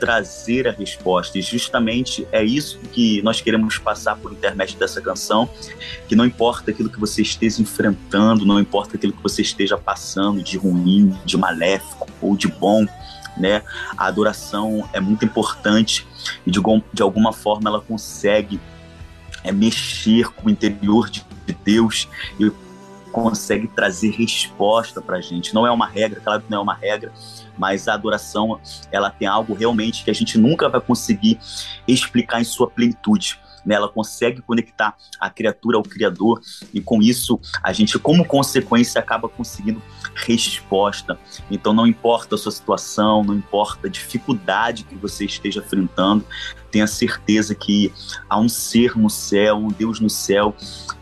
trazer 0.00 0.66
a 0.66 0.72
resposta. 0.72 1.38
E 1.38 1.42
justamente 1.42 2.26
é 2.32 2.42
isso 2.42 2.80
que 2.92 3.20
nós 3.22 3.40
queremos 3.40 3.78
passar 3.78 4.16
por 4.16 4.32
intermédio 4.32 4.78
dessa 4.78 5.00
canção, 5.00 5.48
que 6.08 6.16
não 6.16 6.24
importa 6.24 6.70
aquilo 6.70 6.88
que 6.88 6.98
você 6.98 7.20
esteja 7.22 7.60
enfrentando, 7.60 8.46
não 8.46 8.58
importa 8.58 8.96
aquilo 8.96 9.12
que 9.12 9.22
você 9.22 9.42
esteja 9.42 9.76
passando 9.76 10.42
de 10.42 10.56
ruim, 10.56 11.16
de 11.24 11.36
maléfico 11.36 12.08
ou 12.20 12.34
de 12.34 12.48
bom, 12.48 12.86
né? 13.36 13.62
A 13.96 14.06
adoração 14.06 14.88
é 14.92 15.00
muito 15.00 15.24
importante 15.24 16.06
e 16.46 16.50
de, 16.50 16.60
de 16.92 17.02
alguma 17.02 17.32
forma 17.32 17.68
ela 17.68 17.80
consegue 17.80 18.58
é, 19.44 19.52
mexer 19.52 20.28
com 20.30 20.48
o 20.48 20.50
interior 20.50 21.10
de, 21.10 21.24
de 21.46 21.52
Deus 21.52 22.08
e 22.38 22.50
consegue 23.12 23.68
trazer 23.68 24.10
resposta 24.10 25.00
para 25.00 25.18
a 25.18 25.20
gente. 25.20 25.54
Não 25.54 25.66
é 25.66 25.70
uma 25.70 25.86
regra, 25.86 26.20
claro 26.20 26.42
que 26.42 26.50
não 26.50 26.58
é 26.58 26.60
uma 26.62 26.74
regra, 26.74 27.12
mas 27.60 27.86
a 27.86 27.92
adoração 27.92 28.58
ela 28.90 29.10
tem 29.10 29.28
algo 29.28 29.52
realmente 29.52 30.02
que 30.02 30.10
a 30.10 30.14
gente 30.14 30.38
nunca 30.38 30.66
vai 30.66 30.80
conseguir 30.80 31.38
explicar 31.86 32.40
em 32.40 32.44
sua 32.44 32.70
plenitude. 32.70 33.38
Né? 33.66 33.74
Ela 33.74 33.88
consegue 33.88 34.40
conectar 34.40 34.96
a 35.20 35.28
criatura 35.28 35.76
ao 35.76 35.82
Criador 35.82 36.40
e 36.72 36.80
com 36.80 37.02
isso 37.02 37.38
a 37.62 37.70
gente, 37.70 37.98
como 37.98 38.24
consequência, 38.24 38.98
acaba 38.98 39.28
conseguindo 39.28 39.82
resposta. 40.14 41.18
Então 41.50 41.74
não 41.74 41.86
importa 41.86 42.34
a 42.34 42.38
sua 42.38 42.50
situação, 42.50 43.22
não 43.22 43.34
importa 43.34 43.88
a 43.88 43.90
dificuldade 43.90 44.84
que 44.84 44.94
você 44.94 45.26
esteja 45.26 45.60
enfrentando, 45.60 46.24
tenha 46.70 46.86
certeza 46.86 47.54
que 47.54 47.92
há 48.28 48.38
um 48.38 48.48
ser 48.48 48.96
no 48.96 49.10
céu, 49.10 49.56
um 49.56 49.68
Deus 49.68 50.00
no 50.00 50.08
céu, 50.08 50.54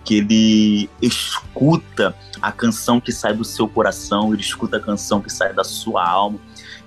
que 0.04 0.16
ele 0.16 0.90
escuta 1.00 2.16
a 2.40 2.50
canção 2.50 3.00
que 3.00 3.12
sai 3.12 3.34
do 3.34 3.44
seu 3.44 3.68
coração, 3.68 4.32
ele 4.32 4.42
escuta 4.42 4.78
a 4.78 4.80
canção 4.80 5.20
que 5.20 5.30
sai 5.30 5.52
da 5.52 5.64
sua 5.64 6.09
alma, 6.09 6.38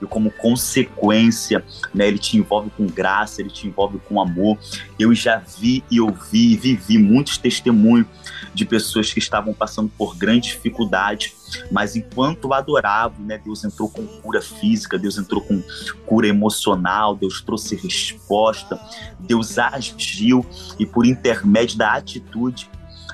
e 0.02 0.06
como 0.06 0.32
consequência, 0.32 1.64
né, 1.94 2.08
ele 2.08 2.18
te 2.18 2.38
envolve 2.38 2.70
com 2.72 2.88
graça, 2.88 3.42
ele 3.42 3.50
te 3.50 3.68
envolve 3.68 4.00
com 4.00 4.22
amor. 4.22 4.58
Eu 4.98 5.14
já 5.14 5.38
vi 5.38 5.84
e 5.92 6.02
ouvi 6.02 6.54
e 6.54 6.56
vivi 6.56 6.98
muitos 6.98 7.38
testemunhos 7.38 8.08
de 8.54 8.66
pessoas 8.66 9.14
que 9.14 9.20
estavam 9.20 9.54
passando 9.54 9.90
por 9.98 10.16
grande 10.16 10.50
dificuldade, 10.50 11.34
mas 11.72 11.96
enquanto 11.96 12.54
adoravam, 12.54 13.26
né, 13.26 13.38
Deus 13.38 13.64
entrou 13.64 13.90
com 13.90 14.06
cura 14.06 14.42
física, 14.42 14.98
Deus 14.98 15.18
entrou 15.18 15.42
com 15.42 15.62
cura 16.06 16.28
emocional, 16.28 17.16
Deus 17.16 17.42
trouxe 17.42 17.76
resposta, 17.76 18.80
Deus 19.20 19.58
agiu 19.58 20.46
e 20.80 20.86
por 20.86 21.06
intermédio 21.06 21.78
da 21.78 21.94
atitude 21.94 22.70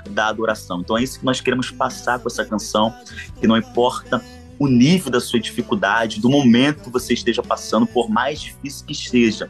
da 0.10 0.28
adoração. 0.28 0.80
Então 0.82 0.98
é 0.98 1.04
isso 1.04 1.20
que 1.20 1.26
nós 1.26 1.42
queremos 1.42 1.70
passar 1.70 2.20
com 2.20 2.28
essa 2.28 2.46
canção, 2.46 2.94
que 3.40 3.48
não 3.48 3.58
importa 3.58 4.24
o 4.60 4.68
nível 4.68 5.12
da 5.12 5.20
sua 5.20 5.39
dificuldade, 5.39 6.20
do 6.20 6.30
momento 6.30 6.84
que 6.84 6.89
você 6.89 7.14
esteja 7.14 7.41
passando, 7.43 7.86
por 7.86 8.10
mais 8.10 8.39
difícil 8.41 8.86
que 8.86 8.95
seja, 8.95 9.49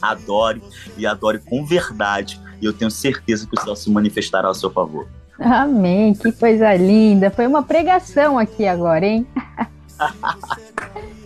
adore 0.00 0.62
e 0.96 1.06
adore 1.06 1.38
com 1.38 1.64
verdade, 1.64 2.40
e 2.60 2.64
eu 2.64 2.72
tenho 2.72 2.90
certeza 2.90 3.46
que 3.46 3.58
o 3.58 3.62
céu 3.62 3.74
se 3.74 3.90
manifestará 3.90 4.48
ao 4.48 4.54
seu 4.54 4.70
favor. 4.70 5.08
Amém, 5.38 6.14
que 6.14 6.30
coisa 6.32 6.74
linda. 6.74 7.30
Foi 7.30 7.46
uma 7.46 7.62
pregação 7.62 8.38
aqui 8.38 8.66
agora, 8.66 9.06
hein? 9.06 9.26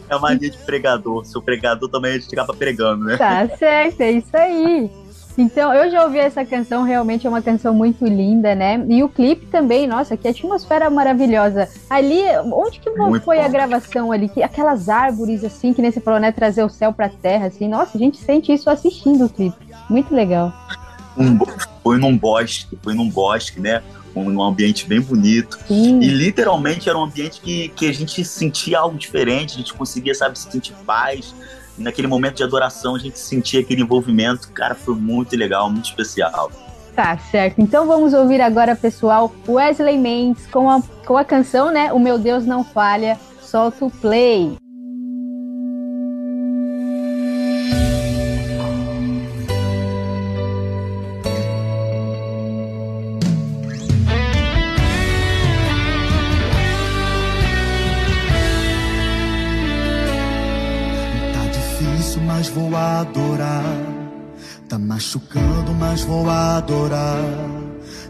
É 0.06 0.16
uma 0.16 0.32
linha 0.34 0.50
de 0.50 0.58
pregador, 0.58 1.24
seu 1.24 1.40
pregador 1.40 1.88
também 1.88 2.12
a 2.12 2.18
gente 2.18 2.32
acaba 2.34 2.54
pregando, 2.54 3.04
né? 3.04 3.16
Tá 3.16 3.48
certo, 3.56 4.02
é 4.02 4.12
isso 4.12 4.36
aí. 4.36 4.90
Então, 5.36 5.74
eu 5.74 5.90
já 5.90 6.04
ouvi 6.04 6.18
essa 6.18 6.44
canção, 6.44 6.84
realmente 6.84 7.26
é 7.26 7.30
uma 7.30 7.42
canção 7.42 7.74
muito 7.74 8.04
linda, 8.04 8.54
né? 8.54 8.84
E 8.88 9.02
o 9.02 9.08
clipe 9.08 9.46
também, 9.46 9.86
nossa, 9.86 10.16
que 10.16 10.28
atmosfera 10.28 10.88
maravilhosa. 10.88 11.68
Ali, 11.90 12.22
onde 12.52 12.78
que 12.78 12.90
Muito 12.90 13.24
foi 13.24 13.40
a 13.40 13.44
bom. 13.44 13.50
gravação 13.50 14.12
ali? 14.12 14.28
Que, 14.28 14.42
aquelas 14.42 14.88
árvores, 14.88 15.42
assim, 15.42 15.72
que 15.72 15.82
nem 15.82 15.90
você 15.90 16.00
falou, 16.00 16.20
né? 16.20 16.30
Trazer 16.30 16.62
o 16.62 16.68
céu 16.68 16.92
pra 16.92 17.08
terra, 17.08 17.46
assim. 17.46 17.68
Nossa, 17.68 17.96
a 17.96 18.00
gente 18.00 18.16
sente 18.16 18.52
isso 18.52 18.70
assistindo 18.70 19.24
o 19.24 19.28
clipe. 19.28 19.56
Muito 19.90 20.14
legal. 20.14 20.52
Um 21.16 21.38
foi 21.82 21.98
num 21.98 22.16
bosque, 22.16 22.78
foi 22.82 22.94
num 22.94 23.08
bosque, 23.08 23.60
né? 23.60 23.82
Um, 24.14 24.30
um 24.30 24.42
ambiente 24.42 24.86
bem 24.86 25.00
bonito. 25.00 25.58
Sim. 25.66 26.00
E 26.00 26.06
literalmente 26.06 26.88
era 26.88 26.96
um 26.96 27.02
ambiente 27.04 27.40
que, 27.40 27.68
que 27.70 27.88
a 27.88 27.92
gente 27.92 28.24
sentia 28.24 28.78
algo 28.78 28.96
diferente, 28.96 29.54
a 29.54 29.58
gente 29.58 29.74
conseguia, 29.74 30.14
sabe, 30.14 30.38
sentir 30.38 30.74
paz. 30.86 31.34
Naquele 31.76 32.06
momento 32.06 32.36
de 32.36 32.42
adoração 32.42 32.94
a 32.94 32.98
gente 32.98 33.18
sentia 33.18 33.60
aquele 33.60 33.82
envolvimento. 33.82 34.50
Cara, 34.52 34.74
foi 34.74 34.94
muito 34.94 35.36
legal, 35.36 35.70
muito 35.70 35.86
especial. 35.86 36.50
Tá 36.94 37.18
certo. 37.18 37.60
Então 37.60 37.86
vamos 37.86 38.14
ouvir 38.14 38.40
agora, 38.40 38.76
pessoal, 38.76 39.34
Wesley 39.48 39.98
Mendes 39.98 40.46
com 40.46 40.70
a, 40.70 40.80
com 41.04 41.16
a 41.16 41.24
canção, 41.24 41.72
né? 41.72 41.92
O 41.92 41.98
Meu 41.98 42.18
Deus 42.18 42.46
Não 42.46 42.62
Falha. 42.62 43.18
Solta 43.40 43.84
o 43.84 43.90
play. 43.90 44.56
Machucando, 65.14 65.72
mas 65.74 66.02
vou 66.02 66.28
adorar. 66.28 67.22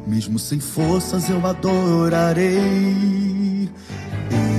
Mesmo 0.07 0.39
sem 0.39 0.59
forças, 0.61 1.29
eu 1.29 1.45
adorarei. 1.47 2.49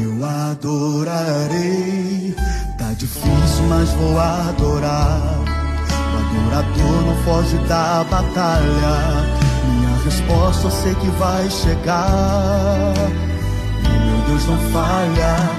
Eu 0.03 0.23
adorarei. 0.25 2.35
Tá 2.77 2.93
difícil, 2.93 3.65
mas 3.67 3.89
vou 3.91 4.19
adorar. 4.19 5.21
O 6.13 6.17
adorador 6.17 7.01
não 7.05 7.15
foge 7.23 7.57
da 7.67 8.03
batalha. 8.09 9.25
Minha 9.67 9.95
resposta 10.03 10.67
eu 10.67 10.71
sei 10.71 10.93
que 10.95 11.07
vai 11.17 11.49
chegar. 11.49 12.93
Meu 13.83 14.21
Deus 14.27 14.45
não 14.45 14.57
falha. 14.71 15.49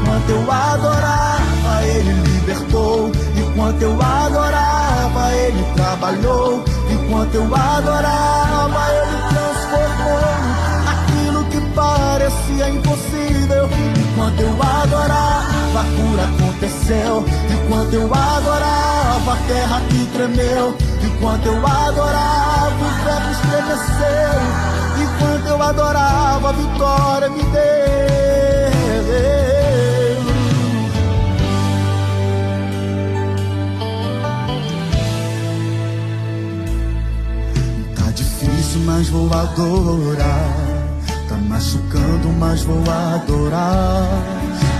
Enquanto 0.00 0.30
eu 0.30 0.52
adorava, 0.52 1.84
Ele 1.84 2.12
libertou. 2.30 3.10
Enquanto 3.36 3.82
eu 3.82 4.00
adorava, 4.00 5.34
Ele 5.34 5.62
trabalhou. 5.74 6.64
Enquanto 6.90 7.34
eu 7.34 7.54
adorava, 7.54 8.90
Ele 8.90 9.18
transformou 9.28 10.66
aquilo 10.86 11.44
que 11.46 11.60
parecia 11.74 12.68
impossível. 12.70 13.68
Enquanto 13.98 14.40
eu 14.40 14.62
adorava, 14.62 15.80
a 15.80 15.84
cura 15.84 16.24
aconteceu. 16.24 17.24
Enquanto 17.50 17.94
eu 17.94 18.14
adorava, 18.14 19.32
a 19.32 19.36
terra 19.46 19.80
que 19.88 20.06
tremeu. 20.06 20.76
Enquanto 21.02 21.46
eu 21.46 21.66
adorava, 21.66 22.80
o 22.80 22.90
verbo 23.04 23.30
estremeceu. 23.32 24.40
Enquanto 25.02 25.46
eu 25.46 25.62
adorava, 25.62 26.48
a 26.48 26.52
vitória 26.52 27.28
me 27.28 27.42
deu. 27.42 29.55
Mas 38.86 39.08
vou 39.08 39.28
adorar. 39.32 40.54
Tá 41.28 41.34
machucando, 41.48 42.28
mas 42.38 42.62
vou 42.62 42.82
adorar. 42.88 44.08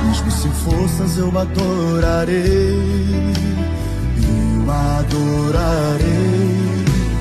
Mesmo 0.07 0.31
sem 0.31 0.51
forças, 0.53 1.19
eu 1.19 1.37
adorarei. 1.37 2.79
Eu 4.23 4.71
adorarei. 4.71 6.07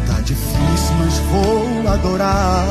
Tá 0.07 0.21
difícil, 0.21 0.95
mas 0.99 1.17
vou 1.31 1.91
adorar. 1.91 2.67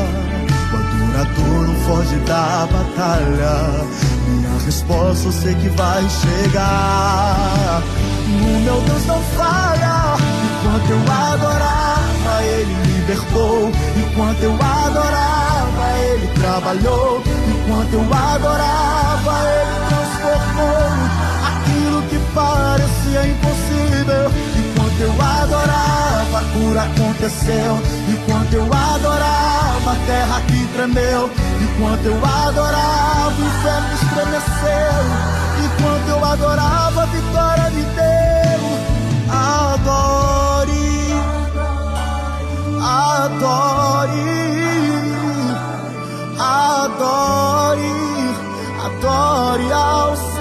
O 0.71 0.77
adorador 0.77 1.67
não 1.67 1.75
foge 1.85 2.15
da 2.25 2.67
batalha. 2.71 3.85
Minha 4.29 4.59
resposta 4.65 5.27
eu 5.27 5.31
sei 5.33 5.55
que 5.55 5.69
vai 5.69 6.09
chegar. 6.09 7.83
O 8.27 8.59
meu 8.61 8.81
Deus 8.81 9.05
não 9.05 9.21
falha. 9.37 10.15
Enquanto 10.65 10.89
eu 10.89 10.99
adorava, 11.13 12.43
Ele 12.43 12.75
libertou. 12.95 13.71
Enquanto 14.15 14.43
eu 14.43 14.53
adorava, 14.53 15.99
Ele 15.99 16.27
trabalhou. 16.39 17.21
Enquanto 17.49 17.93
eu 17.95 18.01
adorava, 18.01 19.33
Ele 19.43 19.75
transformou 19.89 20.87
aquilo 21.45 22.01
que 22.03 22.17
parecia 22.33 23.27
impossível. 23.27 24.31
Enquanto 24.55 25.01
eu 25.01 25.11
adorava, 25.21 26.39
a 26.39 26.43
cura 26.53 26.83
aconteceu. 26.83 27.77
Enquanto 28.07 28.53
eu 28.53 28.63
adorava, 28.73 29.91
a 29.91 29.95
terra 30.07 30.41
que 30.47 30.65
tremeu. 30.67 31.29
Enquanto 31.61 32.05
eu 32.05 32.15
adorava, 32.15 33.35
o 33.37 33.45
inferno 33.45 33.93
estremeceu. 33.95 35.03
Enquanto 35.65 36.07
eu 36.07 36.23
adorava, 36.23 37.03
a 37.03 37.05
vitória 37.07 37.69
me 37.71 37.83
deu. 37.83 38.63
Adore, 39.27 40.54
adore, 42.85 44.09
adore, 46.37 47.91
adore 48.85 49.73
ao 49.73 50.15
Senhor. 50.15 50.34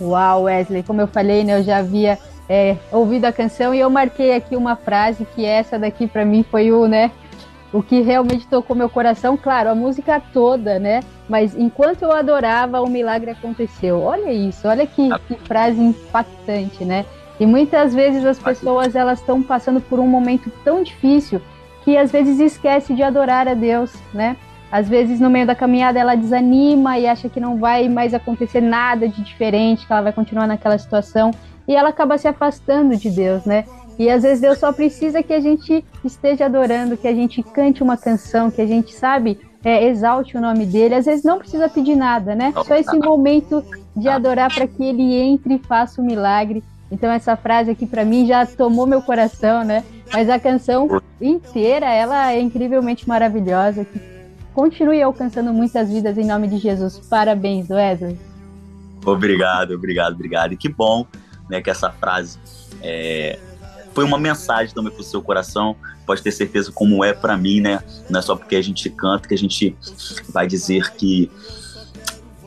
Uau, 0.00 0.44
Wesley, 0.44 0.82
como 0.82 1.00
eu 1.00 1.06
falei, 1.06 1.44
né, 1.44 1.58
eu 1.58 1.62
já 1.62 1.78
havia 1.78 2.18
é, 2.48 2.76
ouvido 2.90 3.26
a 3.26 3.32
canção 3.32 3.74
e 3.74 3.80
eu 3.80 3.90
marquei 3.90 4.34
aqui 4.34 4.56
uma 4.56 4.76
frase 4.76 5.24
que 5.34 5.44
essa 5.44 5.78
daqui 5.78 6.06
para 6.06 6.24
mim 6.24 6.42
foi 6.42 6.72
o, 6.72 6.88
né, 6.88 7.10
o 7.72 7.82
que 7.82 8.00
realmente 8.00 8.46
tocou 8.46 8.74
meu 8.74 8.88
coração. 8.88 9.36
Claro, 9.36 9.70
a 9.70 9.74
música 9.74 10.20
toda, 10.32 10.78
né? 10.78 11.00
Mas 11.28 11.56
enquanto 11.56 12.02
eu 12.02 12.12
adorava, 12.12 12.80
o 12.80 12.88
milagre 12.88 13.30
aconteceu. 13.30 14.00
Olha 14.00 14.32
isso, 14.32 14.66
olha 14.66 14.86
que, 14.86 15.08
que 15.28 15.34
frase 15.46 15.80
impactante, 15.80 16.84
né? 16.84 17.04
E 17.38 17.46
muitas 17.46 17.94
vezes 17.94 18.24
as 18.24 18.38
pessoas 18.38 18.94
elas 18.94 19.20
estão 19.20 19.42
passando 19.42 19.80
por 19.80 19.98
um 19.98 20.06
momento 20.06 20.50
tão 20.64 20.82
difícil 20.82 21.40
que 21.84 21.96
às 21.96 22.10
vezes 22.10 22.38
esquece 22.38 22.92
de 22.92 23.02
adorar 23.02 23.48
a 23.48 23.54
Deus, 23.54 23.92
né? 24.12 24.36
Às 24.70 24.88
vezes 24.88 25.18
no 25.18 25.28
meio 25.28 25.46
da 25.46 25.54
caminhada 25.54 25.98
ela 25.98 26.14
desanima 26.14 26.98
e 26.98 27.06
acha 27.06 27.28
que 27.28 27.40
não 27.40 27.58
vai 27.58 27.88
mais 27.88 28.14
acontecer 28.14 28.60
nada 28.60 29.08
de 29.08 29.22
diferente, 29.22 29.86
que 29.86 29.92
ela 29.92 30.02
vai 30.02 30.12
continuar 30.12 30.46
naquela 30.46 30.78
situação 30.78 31.32
e 31.66 31.74
ela 31.74 31.88
acaba 31.90 32.18
se 32.18 32.28
afastando 32.28 32.96
de 32.96 33.10
Deus, 33.10 33.44
né? 33.44 33.64
E 33.98 34.08
às 34.08 34.22
vezes 34.22 34.40
Deus 34.40 34.58
só 34.58 34.72
precisa 34.72 35.22
que 35.22 35.32
a 35.32 35.40
gente 35.40 35.84
esteja 36.04 36.46
adorando, 36.46 36.96
que 36.96 37.06
a 37.06 37.14
gente 37.14 37.42
cante 37.42 37.82
uma 37.82 37.96
canção, 37.96 38.50
que 38.50 38.62
a 38.62 38.66
gente 38.66 38.94
sabe 38.94 39.38
é, 39.64 39.84
exalte 39.88 40.36
o 40.36 40.40
nome 40.40 40.64
dele. 40.64 40.94
Às 40.94 41.04
vezes 41.04 41.24
não 41.24 41.38
precisa 41.38 41.68
pedir 41.68 41.96
nada, 41.96 42.34
né? 42.34 42.52
Só 42.66 42.74
esse 42.76 42.98
momento 42.98 43.62
de 43.94 44.08
adorar 44.08 44.52
para 44.52 44.66
que 44.66 44.82
ele 44.82 45.14
entre 45.14 45.54
e 45.54 45.58
faça 45.58 46.00
o 46.00 46.04
milagre. 46.04 46.62
Então 46.90 47.10
essa 47.10 47.36
frase 47.36 47.70
aqui 47.70 47.86
para 47.86 48.04
mim 48.04 48.26
já 48.26 48.46
tomou 48.46 48.86
meu 48.86 49.02
coração, 49.02 49.62
né? 49.64 49.84
Mas 50.12 50.28
a 50.28 50.38
canção 50.38 51.00
inteira, 51.20 51.86
ela 51.86 52.32
é 52.32 52.40
incrivelmente 52.40 53.08
maravilhosa. 53.08 53.84
Que 53.84 54.19
continue 54.54 55.02
alcançando 55.02 55.52
muitas 55.52 55.88
vidas 55.90 56.18
em 56.18 56.26
nome 56.26 56.48
de 56.48 56.58
Jesus. 56.58 56.98
Parabéns, 57.08 57.70
Wesley. 57.70 58.18
Obrigado, 59.04 59.74
obrigado, 59.74 60.14
obrigado. 60.14 60.52
E 60.52 60.56
que 60.56 60.68
bom 60.68 61.06
né, 61.48 61.60
que 61.60 61.70
essa 61.70 61.90
frase 61.90 62.38
é, 62.82 63.38
foi 63.92 64.04
uma 64.04 64.18
mensagem 64.18 64.74
também 64.74 64.92
para 64.92 65.00
o 65.00 65.04
seu 65.04 65.22
coração. 65.22 65.76
Pode 66.06 66.22
ter 66.22 66.32
certeza 66.32 66.72
como 66.72 67.04
é 67.04 67.12
para 67.12 67.36
mim, 67.36 67.60
né? 67.60 67.82
Não 68.08 68.18
é 68.18 68.22
só 68.22 68.36
porque 68.36 68.56
a 68.56 68.62
gente 68.62 68.88
canta 68.90 69.28
que 69.28 69.34
a 69.34 69.38
gente 69.38 69.76
vai 70.28 70.46
dizer 70.46 70.90
que 70.92 71.30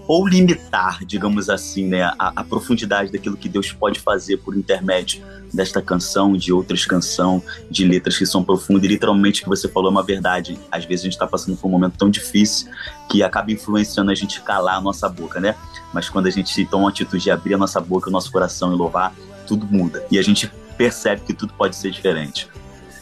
ou 0.07 0.27
limitar, 0.27 1.03
digamos 1.05 1.49
assim, 1.49 1.87
né, 1.87 2.03
a, 2.19 2.33
a, 2.35 2.43
profundidade 2.43 3.09
daquilo 3.09 3.37
que 3.37 3.47
Deus 3.47 3.71
pode 3.71 4.01
fazer 4.01 4.35
por 4.37 4.55
intermédio 4.55 5.23
desta 5.53 5.81
canção, 5.81 6.33
de 6.33 6.51
outras 6.51 6.85
canções, 6.85 7.43
de 7.69 7.85
letras 7.85 8.17
que 8.17 8.25
são 8.25 8.43
profundas. 8.43 8.83
E 8.83 8.87
literalmente 8.87 9.41
o 9.41 9.43
que 9.43 9.49
você 9.49 9.67
falou 9.67 9.89
é 9.89 9.91
uma 9.91 10.03
verdade. 10.03 10.57
Às 10.71 10.85
vezes 10.85 11.01
a 11.01 11.05
gente 11.05 11.13
está 11.13 11.27
passando 11.27 11.55
por 11.55 11.67
um 11.67 11.71
momento 11.71 11.97
tão 11.97 12.09
difícil 12.09 12.69
que 13.09 13.21
acaba 13.21 13.51
influenciando 13.51 14.11
a 14.11 14.15
gente 14.15 14.41
calar 14.41 14.77
a 14.77 14.81
nossa 14.81 15.07
boca, 15.07 15.39
né? 15.39 15.55
Mas 15.93 16.09
quando 16.09 16.27
a 16.27 16.31
gente 16.31 16.65
toma 16.65 16.87
a 16.87 16.89
atitude 16.89 17.23
de 17.23 17.31
abrir 17.31 17.53
a 17.53 17.57
nossa 17.57 17.79
boca, 17.79 18.09
o 18.09 18.11
nosso 18.11 18.31
coração 18.31 18.73
e 18.73 18.75
louvar, 18.75 19.13
tudo 19.45 19.67
muda. 19.69 20.05
E 20.09 20.17
a 20.17 20.21
gente 20.21 20.51
percebe 20.75 21.21
que 21.21 21.33
tudo 21.33 21.53
pode 21.53 21.75
ser 21.75 21.91
diferente. 21.91 22.49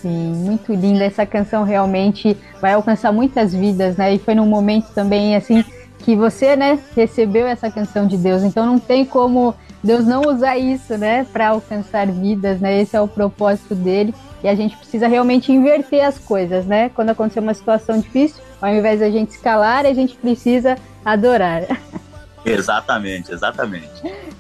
Sim, 0.02 0.34
muito 0.34 0.74
linda. 0.74 1.06
Essa 1.06 1.26
canção 1.26 1.64
realmente 1.64 2.36
vai 2.60 2.74
alcançar 2.74 3.12
muitas 3.12 3.54
vidas, 3.54 3.96
né? 3.96 4.14
E 4.16 4.20
foi 4.20 4.34
num 4.34 4.48
momento 4.48 4.88
também, 4.94 5.36
assim, 5.36 5.64
que 6.00 6.16
você, 6.16 6.56
né, 6.56 6.80
recebeu 6.96 7.46
essa 7.46 7.70
canção 7.70 8.08
de 8.08 8.18
Deus. 8.18 8.42
Então 8.42 8.66
não 8.66 8.80
tem 8.80 9.06
como 9.06 9.56
Deus 9.84 10.06
não 10.06 10.22
usar 10.22 10.58
isso, 10.58 10.98
né, 10.98 11.26
para 11.32 11.50
alcançar 11.50 12.08
vidas, 12.08 12.60
né? 12.60 12.82
Esse 12.82 12.96
é 12.96 13.02
o 13.02 13.08
propósito 13.08 13.74
dele. 13.74 14.14
E 14.44 14.48
a 14.48 14.56
gente 14.56 14.76
precisa 14.76 15.08
realmente 15.08 15.52
inverter 15.52 16.06
as 16.06 16.18
coisas, 16.18 16.66
né? 16.66 16.90
Quando 16.90 17.10
acontecer 17.10 17.40
uma 17.40 17.54
situação 17.54 18.00
difícil, 18.00 18.42
ao 18.62 18.74
invés 18.74 19.00
da 19.00 19.10
gente 19.10 19.32
escalar, 19.32 19.86
a 19.86 19.94
gente 19.94 20.16
precisa 20.16 20.78
adorar. 21.06 21.64
Exatamente, 22.46 23.32
exatamente. 23.32 23.88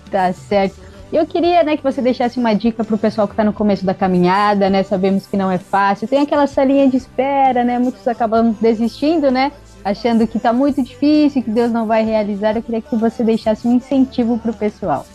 Tá 0.09 0.33
certo. 0.33 0.75
Eu 1.13 1.25
queria, 1.27 1.61
né, 1.61 1.77
que 1.77 1.83
você 1.83 2.01
deixasse 2.01 2.39
uma 2.39 2.53
dica 2.53 2.83
para 2.83 2.95
o 2.95 2.97
pessoal 2.97 3.27
que 3.27 3.33
está 3.33 3.43
no 3.43 3.53
começo 3.53 3.85
da 3.85 3.93
caminhada, 3.93 4.69
né? 4.69 4.81
Sabemos 4.81 5.27
que 5.27 5.37
não 5.37 5.51
é 5.51 5.57
fácil. 5.57 6.07
Tem 6.07 6.19
aquela 6.19 6.47
salinha 6.47 6.89
de 6.89 6.97
espera, 6.97 7.63
né? 7.63 7.77
Muitos 7.77 8.07
acabam 8.07 8.55
desistindo, 8.59 9.29
né? 9.29 9.51
Achando 9.83 10.25
que 10.25 10.37
está 10.37 10.53
muito 10.53 10.81
difícil, 10.81 11.43
que 11.43 11.51
Deus 11.51 11.71
não 11.71 11.85
vai 11.85 12.03
realizar. 12.03 12.55
Eu 12.55 12.63
queria 12.63 12.81
que 12.81 12.95
você 12.95 13.23
deixasse 13.23 13.67
um 13.67 13.75
incentivo 13.75 14.39
para 14.39 14.51
o 14.51 14.53
pessoal. 14.53 15.05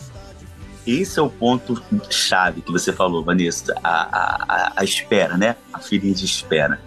Esse 0.87 1.19
é 1.19 1.21
o 1.21 1.29
ponto 1.29 1.83
chave 2.09 2.61
que 2.61 2.71
você 2.71 2.93
falou, 2.93 3.21
Vanessa. 3.21 3.75
A, 3.83 4.69
a, 4.71 4.73
a 4.77 4.83
espera, 4.85 5.35
né? 5.35 5.57
A 5.73 5.79
filhinha 5.79 6.13
de 6.13 6.23
espera. 6.23 6.79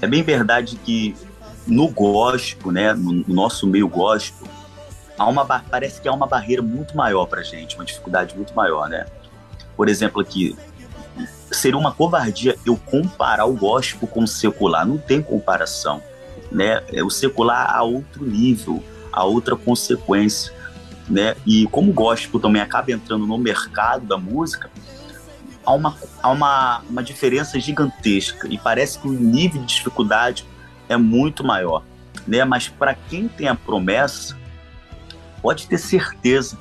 É 0.00 0.06
bem 0.06 0.22
verdade 0.22 0.76
que 0.76 1.16
no 1.66 1.88
gospel, 1.88 2.70
né? 2.70 2.94
No, 2.94 3.12
no 3.12 3.34
nosso 3.34 3.66
meio 3.66 3.88
gospel, 3.88 4.46
há 5.18 5.26
uma, 5.26 5.44
parece 5.44 6.00
que 6.00 6.08
há 6.08 6.12
uma 6.12 6.28
barreira 6.28 6.62
muito 6.62 6.96
maior 6.96 7.26
para 7.26 7.42
gente, 7.42 7.74
uma 7.74 7.84
dificuldade 7.84 8.36
muito 8.36 8.54
maior, 8.54 8.88
né? 8.88 9.04
Por 9.76 9.88
exemplo, 9.88 10.20
aqui, 10.20 10.56
seria 11.50 11.76
uma 11.76 11.92
covardia 11.92 12.56
eu 12.64 12.76
comparar 12.76 13.46
o 13.46 13.52
gospel 13.52 14.06
com 14.06 14.22
o 14.22 14.28
secular. 14.28 14.86
Não 14.86 14.96
tem 14.96 15.20
comparação, 15.20 16.00
né? 16.52 16.84
O 17.04 17.10
secular 17.10 17.74
a 17.74 17.82
outro 17.82 18.24
nível, 18.24 18.80
a 19.12 19.24
outra 19.24 19.56
consequência, 19.56 20.59
né? 21.10 21.34
E 21.44 21.66
como 21.66 21.90
o 21.90 21.94
gospel 21.94 22.38
também 22.38 22.62
acaba 22.62 22.92
entrando 22.92 23.26
no 23.26 23.36
mercado 23.36 24.06
da 24.06 24.16
música, 24.16 24.70
há 25.66 25.72
uma, 25.72 25.96
há 26.22 26.30
uma, 26.30 26.82
uma 26.88 27.02
diferença 27.02 27.58
gigantesca 27.58 28.46
e 28.48 28.56
parece 28.56 28.98
que 29.00 29.08
o 29.08 29.12
nível 29.12 29.60
de 29.62 29.74
dificuldade 29.74 30.46
é 30.88 30.96
muito 30.96 31.44
maior, 31.44 31.82
né? 32.26 32.44
Mas 32.44 32.68
para 32.68 32.94
quem 32.94 33.26
tem 33.26 33.48
a 33.48 33.54
promessa, 33.54 34.38
pode 35.42 35.66
ter 35.66 35.78
certeza, 35.78 36.56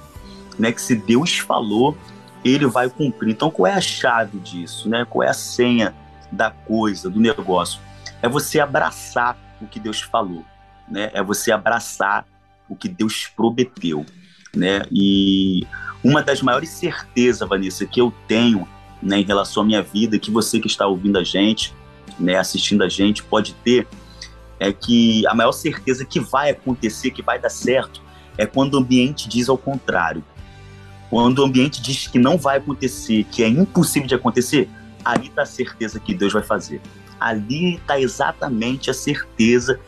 né, 0.58 0.72
que 0.72 0.82
se 0.82 0.96
Deus 0.96 1.38
falou, 1.38 1.98
ele 2.44 2.66
vai 2.66 2.90
cumprir. 2.90 3.32
Então, 3.32 3.52
qual 3.52 3.68
é 3.68 3.74
a 3.74 3.82
chave 3.82 4.40
disso, 4.40 4.90
né? 4.90 5.06
Qual 5.10 5.24
é 5.24 5.30
a 5.30 5.34
senha 5.34 5.94
da 6.32 6.50
coisa, 6.50 7.10
do 7.10 7.20
negócio? 7.20 7.80
É 8.22 8.28
você 8.28 8.60
abraçar 8.60 9.38
o 9.62 9.68
que 9.68 9.80
Deus 9.80 10.02
falou, 10.02 10.44
né? 10.88 11.12
É 11.14 11.22
você 11.22 11.52
abraçar 11.52 12.26
o 12.68 12.76
que 12.76 12.88
Deus 12.88 13.28
prometeu, 13.28 14.06
né? 14.56 14.82
E 14.92 15.66
uma 16.04 16.22
das 16.22 16.42
maiores 16.42 16.70
certezas, 16.70 17.48
Vanessa, 17.48 17.86
que 17.86 18.00
eu 18.02 18.14
tenho, 18.28 18.68
né, 19.02 19.20
em 19.20 19.24
relação 19.24 19.64
à 19.64 19.66
minha 19.66 19.82
vida, 19.82 20.20
que 20.20 20.32
você 20.32 20.60
que 20.60 20.68
está 20.68 20.88
ouvindo 20.88 21.18
a 21.18 21.24
gente, 21.24 21.74
né, 22.20 22.38
assistindo 22.38 22.84
a 22.84 22.90
gente, 22.90 23.24
pode 23.24 23.54
ter, 23.56 23.88
é 24.60 24.74
que 24.74 25.26
a 25.28 25.34
maior 25.34 25.52
certeza 25.52 26.06
que 26.06 26.20
vai 26.20 26.52
acontecer, 26.52 27.12
que 27.12 27.22
vai 27.22 27.40
dar 27.40 27.50
certo, 27.50 28.02
é 28.38 28.46
quando 28.46 28.74
o 28.76 28.78
ambiente 28.78 29.28
diz 29.28 29.50
ao 29.50 29.58
contrário. 29.58 30.24
Quando 31.10 31.40
o 31.40 31.46
ambiente 31.46 31.82
diz 31.82 32.08
que 32.08 32.20
não 32.20 32.38
vai 32.38 32.58
acontecer, 32.58 33.26
que 33.26 33.44
é 33.44 33.48
impossível 33.48 34.08
de 34.08 34.16
acontecer, 34.16 34.70
ali 35.04 35.28
está 35.28 35.42
a 35.42 35.46
certeza 35.46 36.00
que 36.00 36.14
Deus 36.14 36.34
vai 36.34 36.44
fazer. 36.44 36.82
Ali 37.20 37.76
está 37.76 38.00
exatamente 38.00 38.90
a 38.90 38.94
certeza 38.94 39.80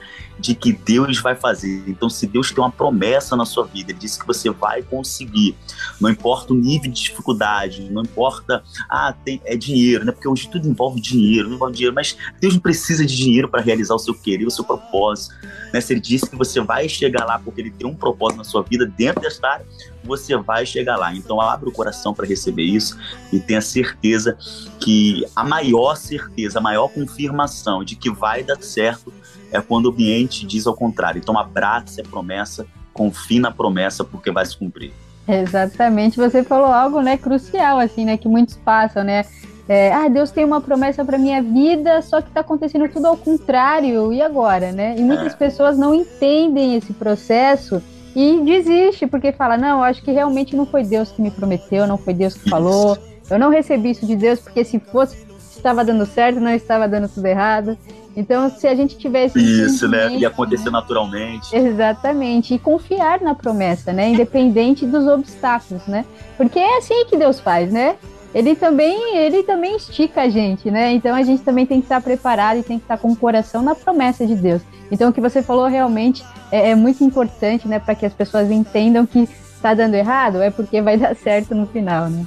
de 0.42 0.56
que 0.56 0.74
Deus 0.74 1.20
vai 1.20 1.36
fazer. 1.36 1.84
Então, 1.88 2.10
se 2.10 2.26
Deus 2.26 2.52
tem 2.52 2.64
uma 2.64 2.72
promessa 2.72 3.36
na 3.36 3.46
sua 3.46 3.66
vida, 3.66 3.92
Ele 3.92 4.00
disse 4.00 4.20
que 4.20 4.26
você 4.26 4.50
vai 4.50 4.82
conseguir. 4.82 5.56
Não 6.00 6.10
importa 6.10 6.52
o 6.52 6.56
nível 6.56 6.92
de 6.92 7.00
dificuldade, 7.00 7.88
não 7.92 8.02
importa, 8.02 8.64
ah, 8.90 9.14
tem, 9.24 9.40
é 9.46 9.56
dinheiro, 9.56 10.04
né? 10.04 10.12
Porque 10.12 10.28
hoje 10.28 10.50
tudo 10.50 10.68
envolve 10.68 11.00
dinheiro, 11.00 11.54
envolve 11.54 11.76
dinheiro, 11.76 11.94
mas 11.94 12.18
Deus 12.40 12.56
não 12.56 12.62
precisa 12.62 13.06
de 13.06 13.16
dinheiro 13.16 13.48
para 13.48 13.62
realizar 13.62 13.94
o 13.94 14.00
seu 14.00 14.16
querer, 14.16 14.46
o 14.46 14.52
seu 14.52 14.64
propósito. 14.64 15.36
Né? 15.72 15.80
Se 15.80 15.94
Ele 15.94 16.02
disse 16.02 16.28
que 16.28 16.36
você 16.36 16.60
vai 16.60 16.90
chegar 16.90 17.24
lá 17.26 17.38
porque 17.38 17.62
Ele 17.62 17.72
tem 17.72 17.88
um 17.88 17.96
propósito 17.96 18.40
na 18.40 18.44
sua 18.44 18.64
vida 18.64 18.86
dentro 18.86 19.22
desta 19.22 19.48
área, 19.48 19.66
você 20.04 20.36
vai 20.36 20.66
chegar 20.66 20.98
lá. 20.98 21.14
Então, 21.16 21.40
abre 21.40 21.70
o 21.70 21.72
coração 21.72 22.14
para 22.14 22.26
receber 22.26 22.64
isso 22.64 22.98
e 23.32 23.40
tenha 23.40 23.62
certeza 23.62 24.36
que 24.80 25.24
a 25.36 25.44
maior 25.44 25.96
certeza, 25.96 26.58
a 26.58 26.62
maior 26.62 26.88
confirmação 26.88 27.84
de 27.84 27.96
que 27.96 28.10
vai 28.10 28.44
dar 28.44 28.60
certo 28.62 29.14
é 29.52 29.62
quando 29.62 29.86
o 29.86 29.90
ambiente 29.90 30.46
diz 30.46 30.66
ao 30.66 30.76
contrário. 30.76 31.20
Então 31.20 31.38
abrace 31.38 32.02
a 32.02 32.04
promessa, 32.04 32.66
confie 32.94 33.40
na 33.40 33.52
promessa, 33.52 34.04
porque 34.04 34.32
vai 34.32 34.46
se 34.46 34.58
cumprir. 34.58 34.94
Exatamente, 35.28 36.18
você 36.18 36.44
falou 36.44 36.68
algo, 36.68 37.00
né, 37.02 37.16
crucial, 37.16 37.80
assim, 37.80 38.06
né, 38.06 38.18
que 38.18 38.28
muitos 38.28 38.58
passam, 38.58 39.04
né, 39.04 39.24
é, 39.70 39.94
ah, 39.94 40.10
Deus 40.10 40.32
tem 40.32 40.44
uma 40.44 40.60
promessa 40.60 41.06
para 41.06 41.18
minha 41.18 41.42
vida, 41.42 42.02
só 42.02 42.22
que 42.22 42.28
está 42.28 42.42
acontecendo 42.42 42.90
tudo 42.90 43.08
ao 43.08 43.16
contrário, 43.16 44.12
e 44.12 44.22
agora, 44.22 44.72
né? 44.72 44.96
E 44.98 45.02
muitas 45.02 45.34
é. 45.34 45.38
pessoas 45.38 45.78
não 45.78 45.94
entendem 45.96 46.76
esse 46.76 46.92
processo 46.92 47.82
e 48.16 48.42
desiste, 48.42 49.08
porque 49.08 49.32
fala, 49.32 49.58
não, 49.58 49.82
acho 49.82 50.02
que 50.02 50.12
realmente 50.12 50.56
não 50.56 50.66
foi 50.66 50.84
Deus 50.84 51.12
que 51.12 51.22
me 51.22 51.32
prometeu, 51.32 51.88
não 51.88 51.98
foi 51.98 52.14
Deus 52.14 52.34
que 52.34 52.50
falou, 52.50 52.98
eu 53.30 53.40
não 53.40 53.50
recebi 53.50 53.92
isso 53.92 54.06
de 54.06 54.16
Deus, 54.16 54.40
porque 54.40 54.66
se 54.66 54.78
fosse, 54.78 55.26
estava 55.56 55.86
dando 55.86 56.06
certo, 56.06 56.42
não 56.42 56.52
estava 56.52 56.86
dando 56.88 57.08
tudo 57.08 57.26
errado. 57.26 57.78
Então, 58.16 58.50
se 58.50 58.68
a 58.68 58.76
gente 58.76 58.98
tivesse. 58.98 59.40
Isso, 59.40 59.88
né? 59.88 60.16
E 60.18 60.26
acontecer 60.26 60.66
né? 60.66 60.72
naturalmente. 60.72 61.56
Exatamente. 61.56 62.54
E 62.54 62.60
confiar 62.60 63.22
na 63.22 63.34
promessa, 63.34 63.94
né? 63.94 64.10
Independente 64.10 64.86
dos 64.86 65.08
obstáculos, 65.08 65.86
né? 65.88 66.06
Porque 66.38 66.60
é 66.60 66.78
assim 66.78 67.06
que 67.06 67.18
Deus 67.18 67.40
faz, 67.40 67.72
né? 67.72 67.96
Ele 68.34 68.56
também, 68.56 69.18
ele 69.18 69.44
também 69.44 69.76
estica 69.76 70.22
a 70.22 70.30
gente, 70.30 70.72
né? 70.72 70.94
Então 70.94 71.14
a 71.14 71.22
gente 71.22 71.44
também 71.44 71.66
tem 71.66 71.80
que 71.80 71.86
estar 71.86 72.02
preparado 72.02 72.60
e 72.60 72.64
tem 72.64 72.78
que 72.78 72.86
estar 72.86 72.98
com 72.98 73.12
o 73.12 73.16
coração 73.16 73.62
na 73.62 73.76
promessa 73.76 74.26
de 74.26 74.36
Deus. 74.36 74.62
Então 74.90 75.10
o 75.10 75.14
que 75.14 75.20
você 75.20 75.42
falou 75.42 75.68
realmente 75.68 76.24
é, 76.50 76.72
é 76.72 76.76
muito 76.76 77.04
importante, 77.04 77.68
né? 77.68 77.80
Para 77.80 77.94
que 77.94 78.06
as 78.06 78.14
pessoas 78.14 78.50
entendam 78.50 79.06
que 79.06 79.28
está 79.62 79.74
dando 79.74 79.96
errado 79.96 80.42
é 80.42 80.50
porque 80.50 80.82
vai 80.82 80.98
dar 80.98 81.16
certo 81.16 81.54
no 81.54 81.68
final, 81.68 82.10
né? 82.10 82.26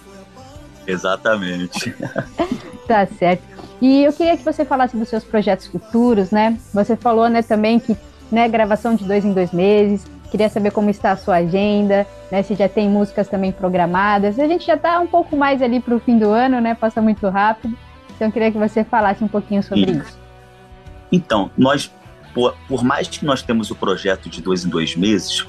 Exatamente. 0.87 1.95
tá 2.87 3.07
certo. 3.07 3.43
E 3.85 4.03
eu 4.03 4.15
queria 4.15 4.35
que 4.35 4.43
você 4.43 4.65
falasse 4.65 4.97
dos 4.97 5.11
seus 5.11 5.25
projetos 5.25 5.67
futuros, 5.67 6.31
né? 6.31 6.59
Você 6.73 6.97
falou, 6.97 7.29
né, 7.29 7.43
também 7.43 7.79
que, 7.79 7.95
né, 8.33 8.49
gravação 8.49 8.95
de 8.95 9.05
dois 9.05 9.27
em 9.27 9.35
dois 9.35 9.53
meses. 9.53 10.07
Queria 10.31 10.49
saber 10.49 10.71
como 10.71 10.89
está 10.89 11.11
a 11.11 11.17
sua 11.19 11.37
agenda, 11.37 12.07
né? 12.33 12.43
Se 12.43 12.55
já 12.55 12.67
tem 12.67 12.89
músicas 12.89 13.29
também 13.29 13.53
programadas. 13.53 14.39
A 14.39 14.49
gente 14.49 14.65
já 14.65 14.73
está 14.73 14.99
um 15.01 15.07
pouco 15.07 15.37
mais 15.37 15.61
ali 15.61 15.81
para 15.81 15.95
o 15.95 16.01
fim 16.01 16.19
do 16.19 16.31
ano, 16.31 16.63
né? 16.63 16.75
Passa 16.75 17.03
muito 17.03 17.29
rápido. 17.29 17.77
Então 18.17 18.29
eu 18.29 18.33
queria 18.33 18.51
que 18.51 18.57
você 18.57 18.85
falasse 18.85 19.23
um 19.23 19.29
pouquinho 19.29 19.63
sobre 19.63 19.91
isso. 19.91 20.01
isso. 20.01 20.19
Então, 21.13 21.51
nós, 21.55 21.93
por, 22.33 22.57
por 22.67 22.83
mais 22.83 23.07
que 23.07 23.23
nós 23.23 23.43
temos 23.43 23.71
o 23.71 23.75
projeto 23.75 24.31
de 24.31 24.41
dois 24.41 24.65
em 24.65 24.71
dois 24.71 24.97
meses, 24.97 25.45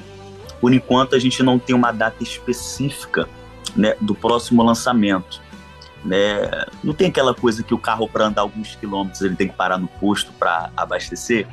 por 0.59 0.73
enquanto 0.73 1.15
a 1.15 1.19
gente 1.19 1.41
não 1.41 1.57
tem 1.57 1.73
uma 1.73 1.93
data 1.93 2.21
específica 2.21 3.29
né, 3.73 3.95
do 4.01 4.13
próximo 4.13 4.61
lançamento. 4.61 5.41
Né? 6.05 6.65
Não 6.83 6.93
tem 6.93 7.07
aquela 7.07 7.33
coisa 7.33 7.63
que 7.63 7.73
o 7.73 7.79
carro, 7.79 8.07
para 8.07 8.27
andar 8.27 8.43
alguns 8.43 8.75
quilômetros, 8.75 9.21
ele 9.21 9.35
tem 9.35 9.47
que 9.47 9.55
parar 9.55 9.77
no 9.77 9.87
posto 9.87 10.31
para 10.33 10.69
abastecer. 10.77 11.47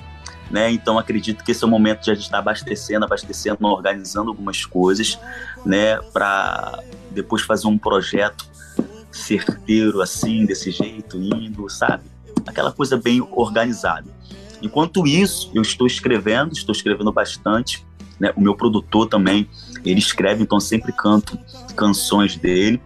Né? 0.51 0.71
Então 0.71 0.99
acredito 0.99 1.43
que 1.43 1.53
esse 1.53 1.65
é 1.65 1.67
o 1.67 1.71
momento 1.71 2.03
de 2.03 2.11
a 2.11 2.15
gente 2.15 2.25
estar 2.25 2.37
tá 2.37 2.41
abastecendo, 2.41 3.05
abastecendo, 3.07 3.67
organizando 3.67 4.29
algumas 4.29 4.67
coisas, 4.67 5.19
né? 5.65 5.97
Para 6.13 6.81
depois 7.11 7.41
fazer 7.41 7.67
um 7.67 7.79
projeto 7.79 8.45
certeiro 9.11 10.03
assim, 10.03 10.45
desse 10.45 10.71
jeito, 10.71 11.17
indo, 11.17 11.67
sabe? 11.71 12.05
Aquela 12.47 12.71
coisa 12.71 12.99
bem 12.99 13.27
organizada. 13.33 14.11
Enquanto 14.61 15.07
isso, 15.07 15.51
eu 15.55 15.63
estou 15.63 15.87
escrevendo, 15.87 16.53
estou 16.53 16.75
escrevendo 16.75 17.11
bastante. 17.11 17.85
Né? 18.21 18.33
O 18.37 18.41
meu 18.41 18.55
produtor 18.55 19.09
também, 19.09 19.49
ele 19.85 19.99
escreve, 19.99 20.43
então 20.43 20.61
sempre 20.61 20.93
canto 20.93 21.39
canções 21.75 22.37
dele. 22.37 22.81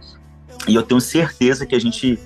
E 0.67 0.75
eu 0.75 0.83
tenho 0.83 1.01
certeza 1.01 1.65
que 1.65 1.75
a 1.75 1.79
gente, 1.79 2.19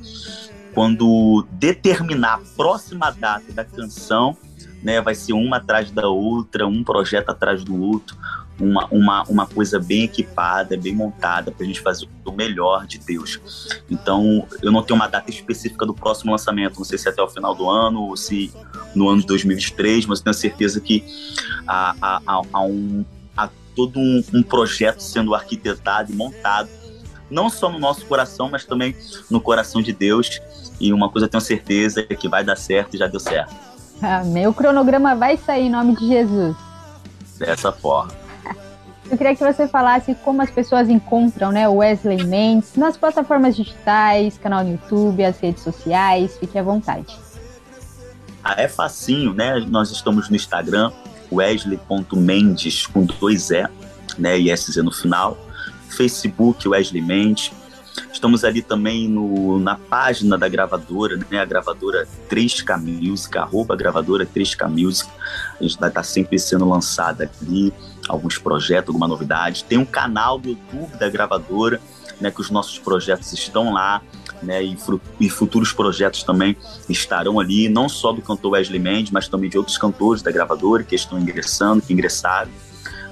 quando 0.74 1.46
determinar 1.52 2.36
a 2.36 2.56
próxima 2.56 3.12
data 3.12 3.52
da 3.54 3.64
canção, 3.64 4.38
né, 4.84 5.00
vai 5.02 5.14
ser 5.14 5.34
uma 5.34 5.58
atrás 5.58 5.92
da 5.92 6.08
outra, 6.08 6.68
um 6.68 6.84
projeto 6.84 7.30
atrás 7.30 7.64
do 7.64 7.80
outro, 7.80 8.18
uma, 8.60 8.88
uma, 8.92 9.24
uma 9.24 9.48
coisa 9.48 9.80
bem 9.80 10.04
equipada, 10.04 10.78
bem 10.78 10.94
montada, 10.94 11.52
para 11.52 11.64
a 11.64 11.68
gente 11.68 11.82
fazer 11.82 12.08
o 12.24 12.32
melhor 12.32 12.86
de 12.86 13.00
Deus. 13.00 13.40
Então, 13.90 14.48
eu 14.62 14.72
não 14.72 14.84
tenho 14.84 15.00
uma 15.00 15.08
data 15.08 15.30
específica 15.30 15.86
do 15.86 15.94
próximo 15.94 16.32
lançamento, 16.32 16.78
não 16.78 16.86
sei 16.86 16.98
se 16.98 17.08
é 17.08 17.12
até 17.12 17.22
o 17.22 17.28
final 17.28 17.56
do 17.56 17.70
ano 17.70 18.02
ou 18.02 18.18
se 18.18 18.52
no 18.94 19.10
ano 19.10 19.22
de 19.22 19.28
2023, 19.28 20.06
mas 20.06 20.22
tenho 20.22 20.34
certeza 20.34 20.80
que 20.80 21.04
há, 21.68 21.96
há, 22.02 22.42
há, 22.54 22.62
um, 22.62 23.06
há 23.36 23.50
todo 23.76 24.00
um, 24.00 24.24
um 24.34 24.44
projeto 24.44 25.00
sendo 25.02 25.34
arquitetado 25.34 26.12
e 26.12 26.16
montado 26.16 26.70
não 27.32 27.50
só 27.50 27.70
no 27.70 27.80
nosso 27.80 28.06
coração, 28.06 28.50
mas 28.50 28.66
também 28.66 28.96
no 29.30 29.42
coração 29.42 29.82
de 29.82 29.94
Deus. 29.94 30.42
E 30.80 30.92
uma 30.94 31.10
coisa 31.10 31.26
eu 31.26 31.30
tenho 31.30 31.42
certeza 31.42 32.06
é 32.10 32.16
que 32.16 32.28
vai 32.28 32.44
dar 32.44 32.58
certo 32.58 32.96
e 32.96 32.98
já 32.98 33.08
deu 33.08 33.20
certo. 33.20 33.56
Amém. 34.02 34.48
O 34.48 34.54
cronograma 34.54 35.16
vai 35.16 35.38
sair 35.38 35.68
em 35.68 35.70
nome 35.70 35.96
de 35.96 36.08
Jesus. 36.08 36.56
Dessa 37.38 37.72
forma. 37.72 38.22
Eu 39.10 39.18
queria 39.18 39.36
que 39.36 39.44
você 39.44 39.68
falasse 39.68 40.16
como 40.24 40.42
as 40.42 40.50
pessoas 40.50 40.90
encontram 40.90 41.52
né, 41.52 41.68
o 41.68 41.76
Wesley 41.76 42.24
Mendes 42.24 42.76
nas 42.76 42.96
plataformas 42.96 43.58
digitais, 43.58 44.38
canal 44.38 44.64
no 44.64 44.72
YouTube, 44.72 45.24
as 45.24 45.38
redes 45.38 45.64
sociais. 45.64 46.38
Fique 46.38 46.58
à 46.58 46.64
vontade. 46.64 47.14
Ah, 48.44 48.56
é 48.58 48.68
facinho, 48.68 49.34
né? 49.34 49.60
Nós 49.60 49.92
estamos 49.92 50.30
no 50.30 50.36
Instagram, 50.36 50.92
wesley.mendes 51.32 52.88
com 52.88 53.06
dois 53.06 53.52
E, 53.52 53.70
né? 54.18 54.40
E 54.40 54.56
SZ 54.56 54.78
no 54.78 54.92
final. 54.92 55.38
Facebook, 55.92 56.68
Wesley 56.68 57.02
Mendes. 57.02 57.52
Estamos 58.12 58.44
ali 58.44 58.62
também 58.62 59.08
no, 59.08 59.60
na 59.60 59.76
página 59.76 60.38
da 60.38 60.48
gravadora, 60.48 61.18
né? 61.30 61.40
A 61.40 61.46
gravadora 61.46 62.08
3K 62.30 62.78
Music, 62.78 63.38
arroba 63.38 63.76
gravadora 63.76 64.26
3K 64.26 64.70
Music. 64.70 65.10
A 65.60 65.64
gente 65.64 65.78
vai 65.78 65.90
estar 65.90 66.04
sempre 66.04 66.40
sendo 66.40 66.68
lançada 66.68 67.30
ali, 67.42 67.74
alguns 68.08 68.38
projetos, 68.38 68.90
alguma 68.90 69.08
novidade. 69.08 69.64
Tem 69.66 69.78
um 69.78 69.86
canal 69.86 70.38
do 70.38 70.50
YouTube 70.50 70.98
da 70.98 71.10
gravadora, 71.10 71.82
né? 72.20 72.32
Que 72.32 72.42
os 72.42 72.50
nossos 72.50 72.80
projetos 72.80 73.34
estão 73.34 73.74
lá, 73.74 74.02
né? 74.42 74.64
E, 74.64 74.78
e 75.20 75.30
futuros 75.30 75.74
projetos 75.74 76.24
também 76.24 76.56
estarão 76.88 77.40
ali, 77.40 77.68
não 77.68 77.90
só 77.90 78.12
do 78.12 78.22
cantor 78.22 78.52
Wesley 78.52 78.80
Mendes, 78.80 79.12
mas 79.12 79.28
também 79.28 79.50
de 79.50 79.58
outros 79.58 79.78
cantores 79.78 80.22
da 80.22 80.32
gravadora 80.32 80.84
que 80.84 80.96
estão 80.96 81.20
ingressando, 81.20 81.82
que 81.82 81.94
ingressaram, 81.94 82.52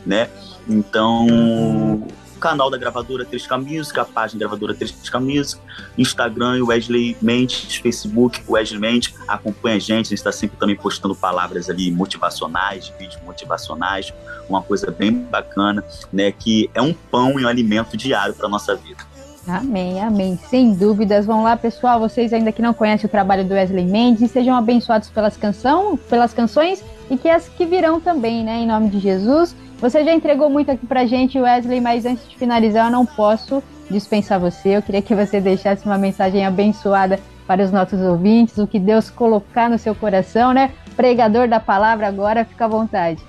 né? 0.06 0.30
Então, 0.68 2.08
canal 2.40 2.70
da 2.70 2.78
gravadora 2.78 3.26
3K 3.26 3.58
Music, 3.62 4.00
a 4.00 4.06
página 4.06 4.40
gravadora 4.40 4.74
3K 4.74 5.20
Music, 5.20 5.62
Instagram 5.98 6.66
Wesley 6.66 7.16
Mendes, 7.22 7.76
Facebook 7.76 8.42
Wesley 8.48 8.80
Mendes, 8.80 9.14
acompanha 9.28 9.76
a 9.76 9.80
gente, 9.80 10.08
a 10.08 10.10
gente 10.10 10.14
está 10.14 10.32
sempre 10.32 10.58
também 10.58 10.76
postando 10.76 11.16
palavras 11.16 11.70
ali 11.70 11.92
motivacionais, 11.92 12.92
vídeos 12.98 13.22
motivacionais, 13.24 14.14
uma 14.50 14.62
coisa 14.62 14.90
bem 14.90 15.12
bacana, 15.12 15.84
né? 16.12 16.32
Que 16.32 16.70
é 16.74 16.82
um 16.82 16.94
pão 16.94 17.40
e 17.40 17.46
um 17.46 17.48
alimento 17.48 17.96
diário 17.96 18.34
para 18.34 18.48
nossa 18.50 18.76
vida. 18.76 19.10
Amém, 19.48 20.00
amém. 20.02 20.40
Sem 20.50 20.74
dúvidas. 20.74 21.26
Vão 21.26 21.44
lá, 21.44 21.58
pessoal. 21.58 22.00
Vocês 22.00 22.34
ainda 22.34 22.52
que 22.52 22.62
não 22.62 22.74
conhecem 22.74 23.08
o 23.08 23.10
trabalho 23.10 23.44
do 23.44 23.54
Wesley 23.54 23.86
Mendes, 23.86 24.30
sejam 24.32 24.56
abençoados 24.56 25.10
pelas, 25.10 25.36
canção, 25.38 25.98
pelas 25.98 26.34
canções 26.34 26.84
e 27.10 27.18
que 27.18 27.28
as 27.28 27.48
que 27.50 27.66
virão 27.66 28.00
também, 28.00 28.44
né? 28.44 28.60
Em 28.60 28.68
nome 28.68 28.90
de 28.90 29.00
Jesus. 29.00 29.56
Você 29.82 30.04
já 30.04 30.14
entregou 30.14 30.50
muito 30.50 30.70
aqui 30.72 30.86
pra 30.86 31.06
gente, 31.06 31.40
Wesley, 31.40 31.80
mas 31.80 32.06
antes 32.06 32.28
de 32.28 32.36
finalizar, 32.38 32.88
eu 32.88 32.92
não 32.92 33.06
posso 33.06 33.64
dispensar 33.90 34.40
você. 34.40 34.76
Eu 34.76 34.82
queria 34.82 35.02
que 35.02 35.16
você 35.16 35.40
deixasse 35.40 35.86
uma 35.86 35.98
mensagem 35.98 36.46
abençoada 36.46 37.20
para 37.48 37.64
os 37.64 37.72
nossos 37.72 38.00
ouvintes, 38.02 38.58
o 38.58 38.68
que 38.68 38.78
Deus 38.78 39.10
colocar 39.10 39.70
no 39.70 39.80
seu 39.80 39.96
coração, 39.96 40.54
né? 40.54 40.74
Pregador 40.96 41.48
da 41.48 41.60
palavra 41.60 42.08
agora, 42.08 42.44
fica 42.44 42.66
à 42.66 42.68
vontade. 42.68 43.24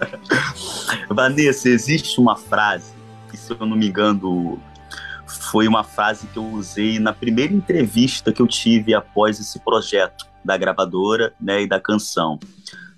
Vanessa, 1.08 1.68
existe 1.68 2.18
uma 2.18 2.34
frase, 2.34 2.92
que 3.30 3.36
se 3.36 3.52
eu 3.52 3.66
não 3.66 3.76
me 3.76 3.88
engano, 3.88 4.58
foi 5.26 5.68
uma 5.68 5.84
frase 5.84 6.26
que 6.26 6.38
eu 6.38 6.44
usei 6.44 6.98
na 6.98 7.12
primeira 7.12 7.52
entrevista 7.52 8.32
que 8.32 8.40
eu 8.40 8.46
tive 8.46 8.94
após 8.94 9.38
esse 9.38 9.58
projeto 9.60 10.26
da 10.44 10.56
gravadora 10.56 11.34
né, 11.40 11.62
e 11.62 11.66
da 11.68 11.78
canção. 11.78 12.38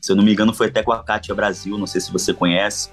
Se 0.01 0.13
eu 0.13 0.17
não 0.17 0.23
me 0.25 0.33
engano, 0.33 0.53
foi 0.55 0.69
até 0.69 0.83
com 0.83 0.93
a 0.93 1.03
Kátia 1.03 1.35
Brasil, 1.35 1.77
não 1.77 1.87
sei 1.87 2.01
se 2.01 2.13
você 2.13 2.33
conhece. 2.33 2.91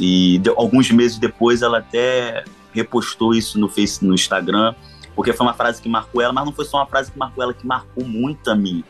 E 0.00 0.38
de- 0.38 0.50
alguns 0.50 0.90
meses 0.90 1.18
depois 1.18 1.62
ela 1.62 1.78
até 1.78 2.44
repostou 2.72 3.34
isso 3.34 3.58
no 3.58 3.68
Face, 3.68 4.04
no 4.04 4.14
Instagram, 4.14 4.74
porque 5.14 5.32
foi 5.32 5.46
uma 5.46 5.54
frase 5.54 5.80
que 5.80 5.88
marcou 5.88 6.20
ela, 6.20 6.32
mas 6.32 6.44
não 6.44 6.52
foi 6.52 6.64
só 6.64 6.78
uma 6.78 6.86
frase 6.86 7.10
que 7.12 7.18
marcou 7.18 7.42
ela, 7.42 7.54
que 7.54 7.66
marcou 7.66 8.04
muito 8.04 8.50
a 8.50 8.54
mim. 8.54 8.82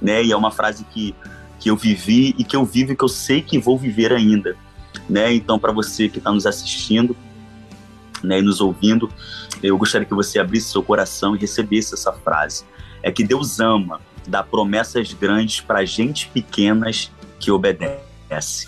Né? 0.00 0.24
E 0.24 0.32
é 0.32 0.36
uma 0.36 0.50
frase 0.50 0.84
que, 0.84 1.14
que 1.60 1.70
eu 1.70 1.76
vivi 1.76 2.34
e 2.38 2.44
que 2.44 2.56
eu 2.56 2.64
vivo 2.64 2.92
e 2.92 2.96
que 2.96 3.04
eu 3.04 3.08
sei 3.08 3.40
que 3.40 3.58
vou 3.58 3.78
viver 3.78 4.12
ainda. 4.12 4.56
Né? 5.08 5.32
Então, 5.32 5.58
para 5.58 5.72
você 5.72 6.08
que 6.08 6.18
está 6.18 6.32
nos 6.32 6.46
assistindo 6.46 7.16
né, 8.22 8.38
e 8.38 8.42
nos 8.42 8.60
ouvindo, 8.60 9.08
eu 9.62 9.76
gostaria 9.78 10.06
que 10.06 10.14
você 10.14 10.38
abrisse 10.38 10.70
seu 10.70 10.82
coração 10.82 11.34
e 11.36 11.38
recebesse 11.38 11.94
essa 11.94 12.12
frase. 12.12 12.64
É 13.02 13.10
que 13.10 13.24
Deus 13.24 13.60
ama 13.60 14.00
dar 14.26 14.44
promessas 14.44 15.12
grandes 15.12 15.60
para 15.60 15.84
gente 15.84 16.28
pequenas 16.28 17.10
que 17.38 17.50
obedece. 17.50 18.66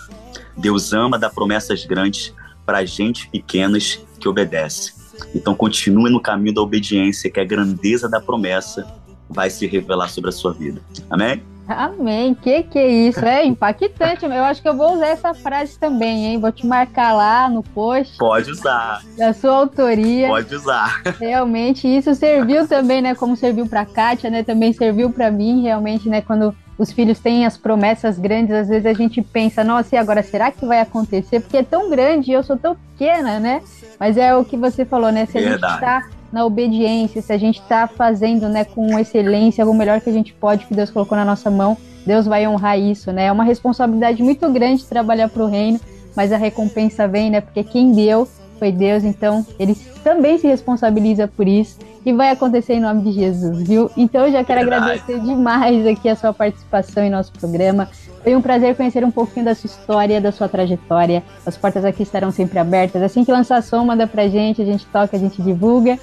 Deus 0.56 0.92
ama 0.92 1.18
dar 1.18 1.30
promessas 1.30 1.84
grandes 1.84 2.32
para 2.64 2.84
gente 2.84 3.28
pequenas 3.28 4.00
que 4.18 4.28
obedece. 4.28 4.92
Então 5.34 5.54
continue 5.54 6.10
no 6.10 6.20
caminho 6.20 6.54
da 6.54 6.62
obediência, 6.62 7.30
que 7.30 7.40
a 7.40 7.44
grandeza 7.44 8.08
da 8.08 8.20
promessa 8.20 8.86
vai 9.28 9.50
se 9.50 9.66
revelar 9.66 10.08
sobre 10.08 10.30
a 10.30 10.32
sua 10.32 10.52
vida. 10.52 10.80
Amém? 11.10 11.42
Amém. 11.66 12.34
Que 12.34 12.62
que 12.62 12.78
é 12.78 12.86
isso? 12.86 13.24
É 13.24 13.44
impactante. 13.44 14.24
Eu 14.24 14.44
acho 14.44 14.60
que 14.60 14.68
eu 14.68 14.76
vou 14.76 14.94
usar 14.94 15.06
essa 15.06 15.32
frase 15.34 15.78
também, 15.78 16.26
hein? 16.26 16.38
Vou 16.40 16.52
te 16.52 16.66
marcar 16.66 17.12
lá 17.12 17.48
no 17.48 17.62
post 17.62 18.18
Pode 18.18 18.50
usar, 18.50 19.00
da 19.16 19.32
sua 19.32 19.56
autoria. 19.56 20.28
pode 20.28 20.54
usar. 20.54 21.02
Realmente 21.18 21.88
isso 21.88 22.14
serviu 22.14 22.66
também, 22.68 23.00
né? 23.00 23.14
Como 23.14 23.36
serviu 23.36 23.66
para 23.66 23.84
Kátia, 23.86 24.30
né? 24.30 24.42
Também 24.42 24.72
serviu 24.72 25.10
para 25.10 25.30
mim, 25.30 25.62
realmente, 25.62 26.08
né? 26.08 26.20
Quando 26.20 26.54
os 26.76 26.92
filhos 26.92 27.18
têm 27.20 27.46
as 27.46 27.56
promessas 27.56 28.18
grandes, 28.18 28.52
às 28.54 28.68
vezes 28.68 28.84
a 28.86 28.92
gente 28.92 29.22
pensa, 29.22 29.62
nossa, 29.62 29.94
e 29.94 29.98
agora 29.98 30.22
será 30.22 30.50
que 30.50 30.66
vai 30.66 30.80
acontecer? 30.80 31.40
Porque 31.40 31.58
é 31.58 31.62
tão 31.62 31.88
grande 31.88 32.30
e 32.30 32.34
eu 32.34 32.42
sou 32.42 32.56
tão 32.56 32.74
pequena, 32.74 33.38
né? 33.38 33.62
Mas 33.98 34.16
é 34.16 34.34
o 34.34 34.44
que 34.44 34.56
você 34.56 34.84
falou, 34.84 35.12
né? 35.12 35.24
Se 35.26 35.38
a 35.38 35.40
Verdade. 35.40 35.72
gente 35.72 35.80
tá 35.80 36.08
na 36.34 36.44
obediência, 36.44 37.22
se 37.22 37.32
a 37.32 37.38
gente 37.38 37.62
tá 37.62 37.86
fazendo, 37.86 38.48
né, 38.48 38.64
com 38.64 38.98
excelência, 38.98 39.64
o 39.64 39.72
melhor 39.72 40.00
que 40.00 40.10
a 40.10 40.12
gente 40.12 40.34
pode, 40.34 40.66
que 40.66 40.74
Deus 40.74 40.90
colocou 40.90 41.16
na 41.16 41.24
nossa 41.24 41.48
mão, 41.48 41.76
Deus 42.04 42.26
vai 42.26 42.46
honrar 42.46 42.76
isso, 42.76 43.12
né? 43.12 43.26
É 43.26 43.32
uma 43.32 43.44
responsabilidade 43.44 44.20
muito 44.20 44.50
grande 44.50 44.84
trabalhar 44.84 45.28
para 45.28 45.44
o 45.44 45.46
reino, 45.46 45.80
mas 46.14 46.32
a 46.32 46.36
recompensa 46.36 47.06
vem, 47.06 47.30
né? 47.30 47.40
Porque 47.40 47.62
quem 47.62 47.92
deu 47.92 48.28
foi 48.58 48.72
Deus, 48.72 49.04
então 49.04 49.46
ele 49.58 49.76
também 50.02 50.36
se 50.36 50.48
responsabiliza 50.48 51.28
por 51.28 51.46
isso 51.46 51.78
e 52.04 52.12
vai 52.12 52.30
acontecer 52.30 52.74
em 52.74 52.80
nome 52.80 53.02
de 53.02 53.12
Jesus, 53.12 53.62
viu? 53.66 53.90
Então 53.96 54.26
eu 54.26 54.32
já 54.32 54.44
quero 54.44 54.60
Verdade. 54.60 54.84
agradecer 54.84 55.20
demais 55.20 55.86
aqui 55.86 56.08
a 56.08 56.16
sua 56.16 56.34
participação 56.34 57.02
em 57.02 57.10
nosso 57.10 57.32
programa. 57.32 57.88
Foi 58.22 58.34
um 58.34 58.42
prazer 58.42 58.74
conhecer 58.76 59.04
um 59.04 59.10
pouquinho 59.10 59.44
da 59.44 59.54
sua 59.54 59.68
história, 59.68 60.20
da 60.20 60.32
sua 60.32 60.48
trajetória. 60.48 61.22
As 61.44 61.56
portas 61.56 61.84
aqui 61.84 62.02
estarão 62.02 62.30
sempre 62.30 62.58
abertas. 62.58 63.02
Assim 63.02 63.24
que 63.24 63.30
lançar 63.30 63.62
som, 63.62 63.84
manda 63.84 64.06
pra 64.06 64.28
gente, 64.28 64.62
a 64.62 64.64
gente 64.64 64.86
toca, 64.86 65.16
a 65.16 65.20
gente 65.20 65.42
divulga. 65.42 65.98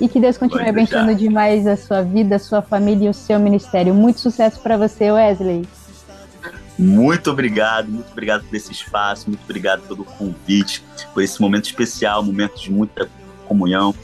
E 0.00 0.08
que 0.08 0.20
Deus 0.20 0.36
continue 0.36 0.68
abençoando 0.68 1.14
demais 1.14 1.66
a 1.66 1.76
sua 1.76 2.02
vida, 2.02 2.36
a 2.36 2.38
sua 2.38 2.60
família 2.60 3.06
e 3.06 3.08
o 3.08 3.14
seu 3.14 3.38
ministério. 3.40 3.94
Muito 3.94 4.20
sucesso 4.20 4.60
para 4.60 4.76
você, 4.76 5.10
Wesley. 5.10 5.66
Muito 6.78 7.30
obrigado, 7.30 7.88
muito 7.88 8.10
obrigado 8.12 8.44
por 8.44 8.54
esse 8.54 8.70
espaço, 8.70 9.30
muito 9.30 9.42
obrigado 9.44 9.80
pelo 9.88 10.04
convite, 10.04 10.84
por 11.14 11.22
esse 11.22 11.40
momento 11.40 11.64
especial, 11.64 12.22
momento 12.22 12.60
de 12.60 12.70
muita 12.70 13.08
comunhão. 13.48 13.94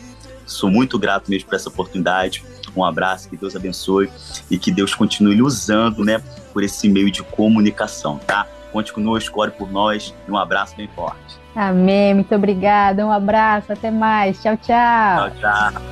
Sou 0.46 0.70
muito 0.70 0.98
grato 0.98 1.30
mesmo 1.30 1.50
por 1.50 1.56
essa 1.56 1.68
oportunidade. 1.68 2.42
Um 2.74 2.82
abraço, 2.82 3.28
que 3.28 3.36
Deus 3.36 3.54
abençoe 3.54 4.10
e 4.50 4.56
que 4.56 4.72
Deus 4.72 4.94
continue 4.94 5.42
usando, 5.42 6.02
né, 6.02 6.22
por 6.54 6.62
esse 6.62 6.88
meio 6.88 7.10
de 7.10 7.22
comunicação, 7.22 8.18
tá? 8.18 8.46
Conte 8.72 8.90
conosco, 8.90 9.38
ore 9.38 9.50
por 9.50 9.70
nós 9.70 10.14
e 10.26 10.30
um 10.30 10.38
abraço 10.38 10.74
bem 10.74 10.88
forte. 10.94 11.41
Amém. 11.54 12.14
Muito 12.14 12.34
obrigada. 12.34 13.06
Um 13.06 13.12
abraço. 13.12 13.72
Até 13.72 13.90
mais. 13.90 14.40
Tchau, 14.42 14.56
tchau. 14.56 15.30
Tchau, 15.30 15.72
tchau. 15.72 15.82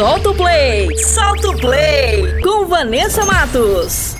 Solta 0.00 0.30
o 0.30 0.34
play! 0.34 0.96
Solta 0.96 1.50
o 1.50 1.56
play! 1.58 2.40
Com 2.40 2.64
Vanessa 2.64 3.22
Matos. 3.26 4.19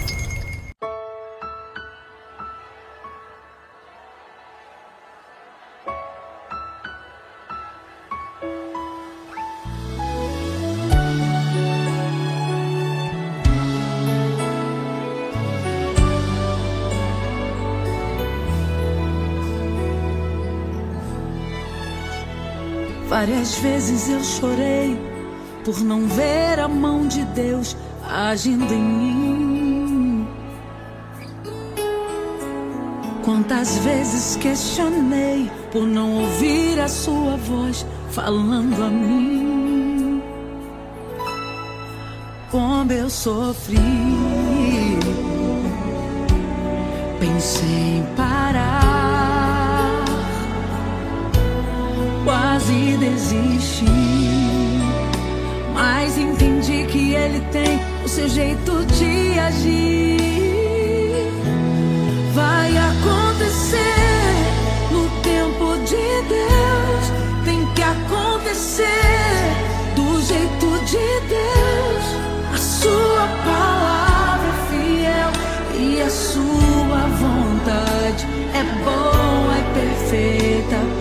Várias 23.20 23.54
vezes 23.56 24.08
eu 24.08 24.24
chorei 24.24 24.98
por 25.62 25.78
não 25.80 26.06
ver 26.06 26.58
a 26.58 26.66
mão 26.66 27.06
de 27.06 27.22
Deus 27.22 27.76
agindo 28.02 28.72
em 28.72 28.82
mim. 28.82 30.28
Quantas 33.22 33.76
vezes 33.80 34.36
questionei 34.36 35.50
por 35.70 35.86
não 35.86 36.14
ouvir 36.22 36.80
a 36.80 36.88
sua 36.88 37.36
voz 37.36 37.84
falando 38.08 38.82
a 38.82 38.88
mim. 38.88 40.22
Como 42.50 42.90
eu 42.90 43.10
sofri. 43.10 43.76
Pensei 47.20 47.98
em 47.98 48.16
parar, 48.16 48.79
quase 52.60 52.96
desisti. 52.98 53.84
Mas 55.72 56.18
entendi 56.18 56.84
que 56.86 57.14
ele 57.14 57.40
tem 57.52 57.80
o 58.04 58.08
seu 58.08 58.28
jeito 58.28 58.84
de 58.86 59.38
agir. 59.38 60.18
Vai 62.34 62.76
acontecer 62.76 63.78
no 64.90 65.08
tempo 65.22 65.78
de 65.84 66.28
Deus. 66.28 67.04
Tem 67.44 67.66
que 67.74 67.82
acontecer 67.82 68.84
do 69.96 70.20
jeito 70.22 70.84
de 70.84 71.20
Deus. 71.28 72.04
A 72.52 72.58
sua 72.58 73.26
palavra 73.44 74.48
é 74.48 74.66
fiel 74.70 75.30
e 75.78 76.02
a 76.02 76.10
sua 76.10 77.06
vontade 77.18 78.26
é 78.54 78.62
boa 78.84 79.58
e 79.58 79.62
perfeita 79.74 80.99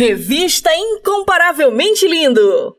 Revista 0.00 0.70
Incomparavelmente 0.74 2.08
Lindo. 2.08 2.74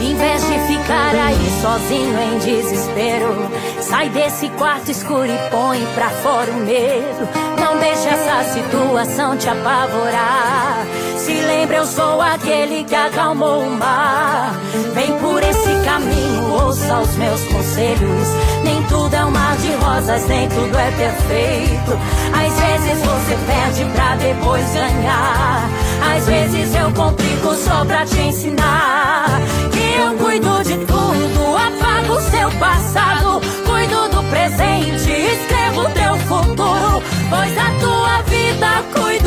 Em 0.00 0.16
vez 0.16 0.40
de 0.46 0.58
ficar 0.66 1.14
aí 1.14 1.36
sozinho 1.60 2.18
em 2.18 2.38
desespero, 2.38 3.50
sai 3.82 4.08
desse 4.08 4.48
quarto 4.56 4.90
escuro 4.90 5.26
e 5.26 5.50
põe 5.50 5.84
pra 5.94 6.08
fora 6.08 6.50
o 6.50 6.60
medo. 6.60 7.28
Não 7.60 7.78
deixa 7.78 8.08
essa 8.08 8.44
situação 8.54 9.36
te 9.36 9.46
apavorar. 9.46 10.86
Se 11.18 11.34
lembra, 11.34 11.76
eu 11.76 11.86
sou 11.86 12.22
aquele 12.22 12.82
que 12.84 12.94
acalmou 12.94 13.60
o 13.60 13.70
mar. 13.72 14.54
Vem 14.94 15.18
por 15.18 15.42
esse 15.42 15.67
caminho, 15.84 16.52
ouça 16.52 17.00
os 17.00 17.16
meus 17.16 17.42
conselhos. 17.44 18.28
Nem 18.64 18.82
tudo 18.84 19.14
é 19.14 19.24
um 19.24 19.30
mar 19.30 19.56
de 19.56 19.72
rosas, 19.74 20.26
nem 20.26 20.48
tudo 20.48 20.76
é 20.76 20.90
perfeito. 20.92 21.98
Às 22.32 22.52
vezes 22.60 23.04
você 23.04 23.36
perde 23.46 23.84
pra 23.94 24.16
depois 24.16 24.64
ganhar. 24.72 25.68
Às 26.16 26.26
vezes 26.26 26.74
eu 26.74 26.90
complico 26.92 27.54
só 27.54 27.84
pra 27.84 28.04
te 28.04 28.18
ensinar. 28.20 29.40
Que 29.72 30.00
eu 30.00 30.14
cuido 30.16 30.62
de 30.64 30.78
tudo, 30.86 31.56
apago 31.56 32.14
o 32.14 32.20
seu 32.30 32.50
passado. 32.58 33.40
Cuido 33.66 34.08
do 34.08 34.22
presente, 34.30 35.10
escrevo 35.10 35.82
o 35.82 35.90
teu 35.90 36.16
futuro. 36.26 37.02
Pois 37.30 37.58
a 37.58 37.70
tua 37.80 38.22
vida 38.22 38.84
cuido 38.92 39.17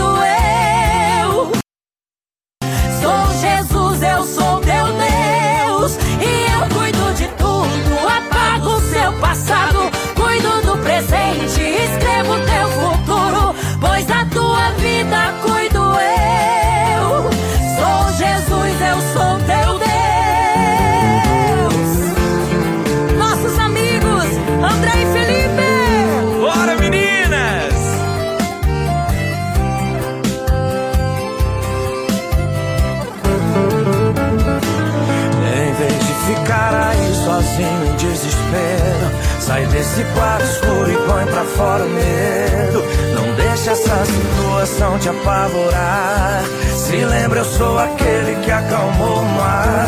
Sai 39.92 40.04
desse 40.04 40.04
quarto 40.14 40.44
escuro 40.44 40.92
e 40.92 40.96
põe 41.06 41.26
pra 41.26 41.44
fora 41.44 41.84
o 41.84 41.90
medo. 41.90 42.84
Não 43.14 43.36
deixa 43.36 43.72
essa 43.72 44.06
situação 44.06 44.98
te 45.00 45.10
apavorar. 45.10 46.44
Se 46.76 46.96
lembra, 46.96 47.40
eu 47.40 47.46
sou 47.46 47.78
aquele 47.78 48.36
que 48.42 48.52
acalmou 48.52 49.20
o 49.20 49.26
mar. 49.26 49.88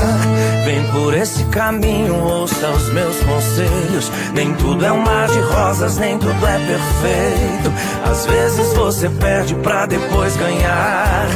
Vem 0.65 0.83
por 0.91 1.13
esse 1.13 1.43
caminho, 1.45 2.15
ouça 2.15 2.69
os 2.69 2.89
meus 2.91 3.17
conselhos. 3.23 4.11
Nem 4.33 4.53
tudo 4.55 4.85
é 4.85 4.91
um 4.91 5.01
mar 5.01 5.27
de 5.27 5.39
rosas, 5.39 5.97
nem 5.97 6.17
tudo 6.17 6.47
é 6.47 6.59
perfeito. 6.59 7.73
Às 8.09 8.25
vezes 8.25 8.73
você 8.73 9.09
perde 9.09 9.55
pra 9.55 9.85
depois 9.85 10.35
ganhar. 10.35 11.27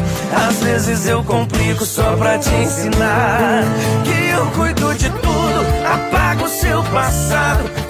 Às 0.48 0.60
vezes 0.60 1.08
eu 1.08 1.24
complico 1.24 1.86
só 1.86 2.16
pra 2.18 2.38
te 2.38 2.54
ensinar. 2.54 3.64
Que 4.04 4.30
eu 4.30 4.46
cuido 4.48 4.94
de 4.96 5.10
tudo, 5.10 5.66
apago 5.86 6.46
o 6.46 6.50
seu 6.50 6.84
passado. 6.84 7.87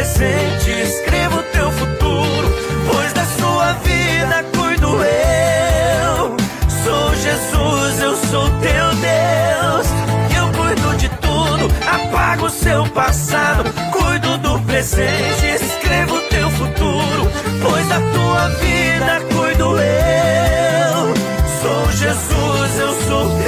Presente, 0.00 0.70
escrevo 0.70 1.42
teu 1.52 1.70
futuro. 1.72 2.48
Pois 2.90 3.12
da 3.12 3.22
sua 3.38 3.72
vida 3.84 4.42
cuido 4.56 4.96
eu. 5.04 6.36
Sou 6.82 7.14
Jesus, 7.16 8.00
eu 8.00 8.16
sou 8.16 8.48
teu 8.60 8.94
Deus. 8.94 9.86
Eu 10.34 10.48
cuido 10.58 10.96
de 10.96 11.08
tudo, 11.10 11.70
apago 11.86 12.46
o 12.46 12.50
seu 12.50 12.86
passado. 12.86 13.64
Cuido 13.92 14.38
do 14.38 14.58
presente, 14.60 15.46
escrevo 15.62 16.18
teu 16.30 16.48
futuro. 16.48 17.30
Pois 17.60 17.86
da 17.88 18.00
tua 18.00 18.48
vida 18.58 19.20
cuido 19.34 19.78
eu. 19.78 21.14
Sou 21.60 21.92
Jesus, 21.92 22.78
eu 22.80 22.94
sou 23.06 23.39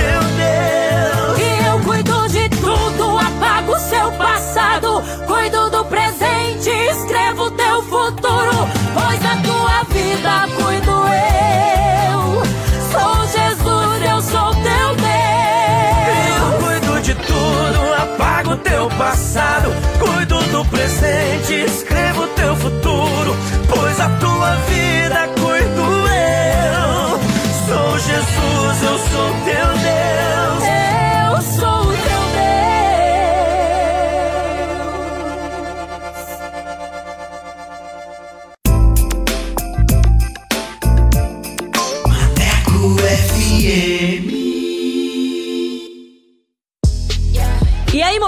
teu 18.62 18.89
passado. 18.90 19.70
Cuido 19.98 20.40
do 20.51 20.64
presente, 20.66 21.55
escrevo 21.66 22.26
teu 22.28 22.56
futuro. 22.56 23.36
Pois 23.68 24.01
a 24.01 24.09
tua 24.09 24.55
vida 24.68 25.28
cuido 25.40 25.82
eu. 26.09 27.20
Sou 27.66 27.98
Jesus, 27.98 28.82
eu 28.82 28.98
sou 28.98 29.34
teu 29.44 29.81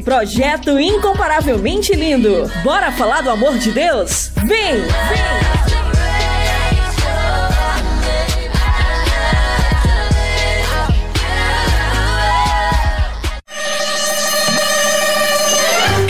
Projeto 0.00 0.78
Incomparavelmente 0.78 1.94
Lindo. 1.94 2.50
Bora 2.62 2.90
falar 2.92 3.20
do 3.20 3.30
amor 3.30 3.58
de 3.58 3.70
Deus? 3.72 4.30
Vem! 4.44 4.76
Vem! 4.80 5.52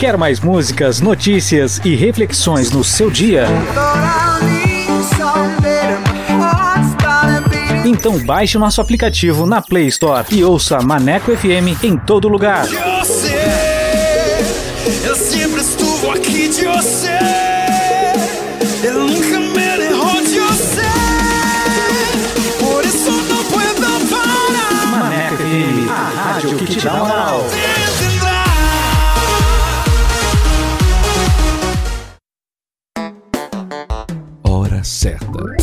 Quer 0.03 0.17
mais 0.17 0.41
músicas, 0.41 0.99
notícias 0.99 1.79
e 1.85 1.95
reflexões 1.95 2.69
no 2.71 2.83
seu 2.83 3.09
dia? 3.09 3.45
Então 7.85 8.19
baixe 8.25 8.57
o 8.57 8.59
nosso 8.59 8.81
aplicativo 8.81 9.45
na 9.45 9.61
Play 9.61 9.87
Store 9.87 10.27
e 10.29 10.43
ouça 10.43 10.81
Maneco 10.81 11.31
FM 11.35 11.81
em 11.83 11.97
todo 11.97 12.27
lugar. 12.27 12.65
Eu 14.85 15.15
sempre 15.15 15.61
estuve 15.61 16.09
aqui 16.09 16.49
de 16.49 16.65
você. 16.65 17.17
Eu 18.83 19.07
nunca 19.07 19.39
me 19.39 19.85
errou 19.85 20.21
de 20.21 20.39
você. 20.39 20.81
Por 22.59 22.85
isso 22.85 23.11
não 23.11 23.45
puedo 23.45 24.09
parar. 24.09 24.85
Maneco 24.87 25.37
FM, 25.37 25.89
a 25.89 26.31
rádio 26.33 26.57
que 26.57 26.65
te 26.65 26.81
dá 26.81 26.93
moral. 26.95 27.45
Hora 34.43 34.83
certa. 34.83 35.62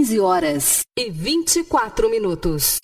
15 0.00 0.20
horas 0.20 0.80
e 0.98 1.10
24 1.10 2.08
minutos. 2.08 2.78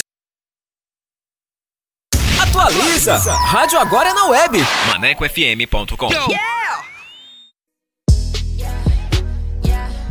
Atualiza! 2.42 3.16
Rádio 3.16 3.78
agora 3.78 4.10
é 4.10 4.14
na 4.14 4.26
web. 4.26 4.58
ManecoFM.com 4.88 6.08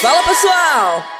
Fala 0.00 0.22
pessoal! 0.22 1.19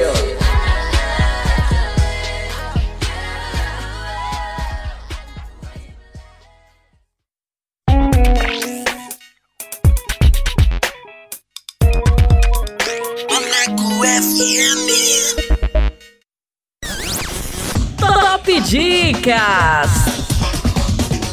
FM. 14.11 14.81
Top 17.97 18.45
Dicas! 18.45 19.93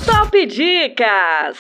Top 0.07 0.31
Dicas! 0.33 1.59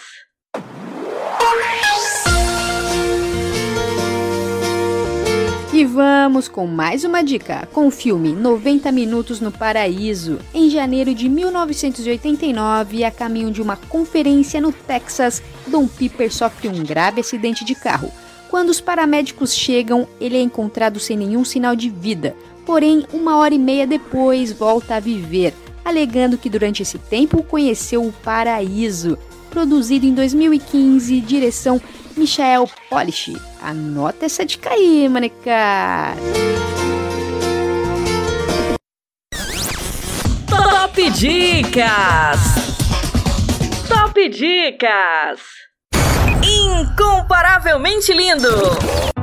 E 5.79 5.85
vamos 5.85 6.49
com 6.49 6.67
mais 6.67 7.05
uma 7.05 7.23
dica, 7.23 7.69
com 7.73 7.87
o 7.87 7.91
filme 7.93 8.33
90 8.33 8.91
Minutos 8.91 9.41
no 9.41 9.53
Paraíso. 9.53 10.41
Em 10.53 10.69
janeiro 10.69 11.15
de 11.15 11.29
1989, 11.29 13.05
a 13.05 13.13
caminho 13.13 13.53
de 13.53 13.63
uma 13.63 13.77
conferência 13.77 14.61
no 14.61 14.73
Texas, 14.73 15.41
Dom 15.69 15.87
Piper 15.87 16.35
sofre 16.35 16.69
um 16.69 16.83
grave 16.83 17.21
acidente 17.21 17.65
de 17.65 17.77
carro. 17.77 18.11
Quando 18.51 18.71
os 18.71 18.81
paramédicos 18.81 19.55
chegam, 19.55 20.09
ele 20.21 20.37
é 20.37 20.41
encontrado 20.41 20.99
sem 20.99 21.17
nenhum 21.17 21.45
sinal 21.45 21.77
de 21.77 21.89
vida. 21.89 22.35
Porém, 22.67 23.07
uma 23.13 23.37
hora 23.37 23.55
e 23.55 23.59
meia 23.61 23.87
depois, 23.87 24.51
volta 24.51 24.97
a 24.97 25.01
viver, 25.01 25.55
alegando 25.85 26.37
que 26.37 26.51
durante 26.51 26.83
esse 26.83 26.99
tempo 26.99 27.41
conheceu 27.45 28.05
o 28.05 28.13
paraíso. 28.13 29.17
Produzido 29.49 30.07
em 30.07 30.13
2015, 30.13 31.21
direção 31.21 31.81
Michael 32.19 32.69
Polish. 32.91 33.33
Anota 33.63 34.27
essa 34.27 34.45
dica 34.45 34.71
aí, 34.71 35.09
manecar. 35.09 36.17
Top 40.47 41.11
Dicas! 41.11 42.41
Top 43.89 44.29
Dicas! 44.29 45.41
Incomparavelmente 46.43 48.13
lindo! 48.13 49.18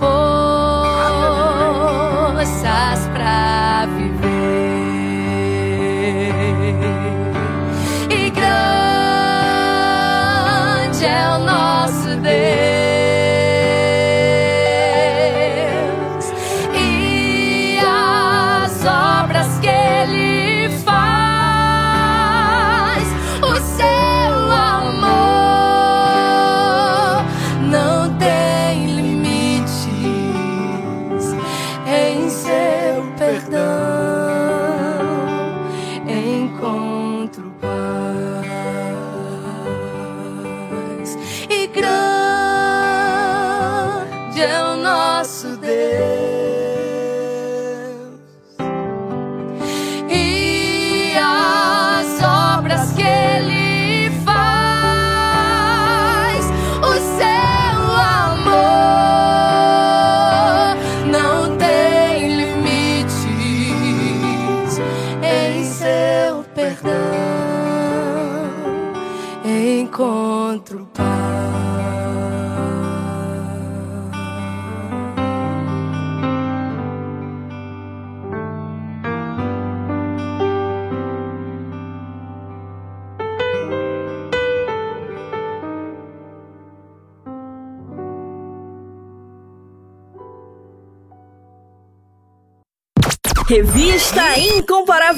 Me 0.00 0.31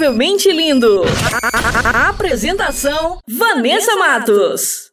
Incomparavelmente 0.04 0.52
Lindo. 0.52 1.02
A 1.82 2.10
apresentação: 2.10 3.18
Vanessa 3.26 3.96
Matos. 3.96 4.90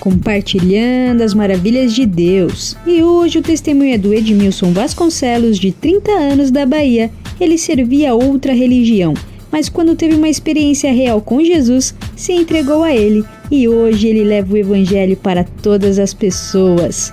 Compartilhando 0.00 1.20
as 1.22 1.34
maravilhas 1.34 1.92
de 1.92 2.06
Deus. 2.06 2.74
E 2.86 3.02
hoje 3.02 3.38
o 3.38 3.42
testemunho 3.42 3.94
é 3.94 3.98
do 3.98 4.14
Edmilson 4.14 4.72
Vasconcelos, 4.72 5.58
de 5.58 5.72
30 5.72 6.10
anos, 6.10 6.50
da 6.50 6.64
Bahia. 6.64 7.10
Ele 7.38 7.58
servia 7.58 8.14
outra 8.14 8.54
religião, 8.54 9.12
mas 9.52 9.68
quando 9.68 9.94
teve 9.94 10.14
uma 10.14 10.28
experiência 10.28 10.90
real 10.90 11.20
com 11.20 11.44
Jesus, 11.44 11.94
se 12.16 12.32
entregou 12.32 12.82
a 12.82 12.94
ele 12.94 13.24
e 13.50 13.68
hoje 13.68 14.08
ele 14.08 14.24
leva 14.24 14.54
o 14.54 14.56
evangelho 14.56 15.16
para 15.16 15.44
todas 15.44 15.98
as 15.98 16.14
pessoas. 16.14 17.12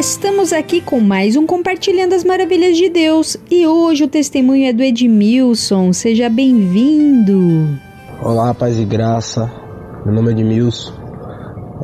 estamos 0.00 0.50
aqui 0.50 0.80
com 0.80 0.98
mais 0.98 1.36
um 1.36 1.46
Compartilhando 1.46 2.14
as 2.14 2.24
Maravilhas 2.24 2.74
de 2.74 2.88
Deus. 2.88 3.36
E 3.50 3.66
hoje 3.66 4.04
o 4.04 4.08
testemunho 4.08 4.66
é 4.66 4.72
do 4.72 4.82
Edmilson. 4.82 5.92
Seja 5.92 6.30
bem-vindo. 6.30 7.78
Olá, 8.22 8.54
paz 8.54 8.78
e 8.78 8.84
graça. 8.86 9.52
Meu 10.06 10.14
nome 10.14 10.30
é 10.30 10.32
Edmilson. 10.32 10.94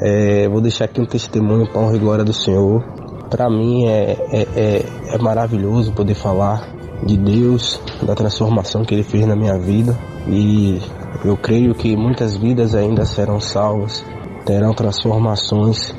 É, 0.00 0.48
vou 0.48 0.62
deixar 0.62 0.86
aqui 0.86 0.98
um 0.98 1.04
testemunho 1.04 1.70
para 1.70 1.78
honra 1.78 1.96
e 1.96 1.98
glória 1.98 2.24
do 2.24 2.32
Senhor. 2.32 2.82
Para 3.28 3.50
mim 3.50 3.84
é, 3.84 4.16
é, 4.32 4.46
é, 4.56 4.84
é 5.12 5.18
maravilhoso 5.18 5.92
poder 5.92 6.14
falar 6.14 6.74
de 7.04 7.18
Deus, 7.18 7.78
da 8.02 8.14
transformação 8.14 8.82
que 8.82 8.94
Ele 8.94 9.02
fez 9.02 9.26
na 9.26 9.36
minha 9.36 9.58
vida. 9.58 9.94
E 10.26 10.80
eu 11.22 11.36
creio 11.36 11.74
que 11.74 11.94
muitas 11.94 12.34
vidas 12.34 12.74
ainda 12.74 13.04
serão 13.04 13.38
salvas, 13.38 14.02
terão 14.46 14.72
transformações 14.72 15.94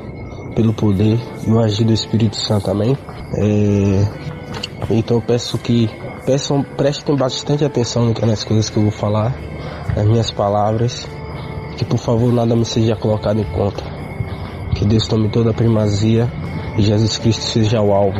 pelo 0.58 0.72
poder 0.72 1.20
e 1.46 1.50
o 1.52 1.60
agir 1.60 1.84
do 1.84 1.92
Espírito 1.92 2.34
Santo, 2.34 2.68
amém? 2.68 2.98
É, 3.36 4.04
então 4.90 5.18
eu 5.18 5.22
peço 5.22 5.56
que 5.56 5.88
peçam, 6.26 6.64
prestem 6.76 7.14
bastante 7.14 7.64
atenção 7.64 8.12
nas 8.26 8.42
coisas 8.42 8.68
que 8.68 8.76
eu 8.76 8.82
vou 8.82 8.90
falar, 8.90 9.32
nas 9.94 10.04
minhas 10.04 10.32
palavras, 10.32 11.06
que 11.76 11.84
por 11.84 11.98
favor 11.98 12.32
nada 12.32 12.56
me 12.56 12.64
seja 12.64 12.96
colocado 12.96 13.38
em 13.38 13.44
conta. 13.44 13.84
Que 14.74 14.84
Deus 14.84 15.06
tome 15.06 15.28
toda 15.28 15.50
a 15.50 15.54
primazia 15.54 16.28
e 16.76 16.82
Jesus 16.82 17.18
Cristo 17.18 17.42
seja 17.42 17.80
o 17.80 17.92
alvo, 17.92 18.18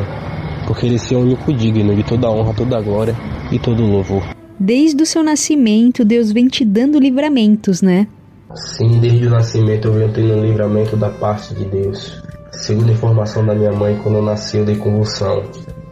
porque 0.65 0.85
Ele 0.85 0.95
é 0.95 1.15
o 1.15 1.19
único 1.19 1.53
digno 1.53 1.93
de 1.93 2.03
toda 2.03 2.27
a 2.27 2.31
honra, 2.31 2.53
toda 2.53 2.77
a 2.77 2.81
glória 2.81 3.17
e 3.51 3.59
todo 3.59 3.83
o 3.83 3.91
louvor. 3.91 4.23
Desde 4.57 5.03
o 5.03 5.05
seu 5.05 5.21
nascimento, 5.21 6.05
Deus 6.05 6.31
vem 6.31 6.47
te 6.47 6.63
dando 6.63 6.99
livramentos, 6.99 7.81
né? 7.81 8.07
Sim, 8.55 8.97
desde 9.01 9.27
o 9.27 9.29
nascimento 9.29 9.89
eu 9.89 9.93
venho 9.93 10.13
tendo 10.13 10.41
livramento 10.41 10.95
da 10.95 11.09
parte 11.09 11.53
de 11.53 11.65
Deus. 11.65 12.28
Segundo 12.59 12.91
informação 12.91 13.45
da 13.45 13.55
minha 13.55 13.71
mãe, 13.71 13.97
quando 14.03 14.15
eu 14.15 14.21
nasci 14.21 14.57
eu 14.57 14.65
dei 14.65 14.75
convulsão. 14.75 15.43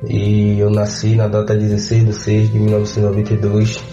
E 0.06 0.60
eu 0.60 0.70
nasci 0.70 1.16
na 1.16 1.28
data 1.28 1.56
16 1.56 2.06
de 2.06 2.14
6 2.14 2.52
de 2.52 2.60
1992 2.60 3.84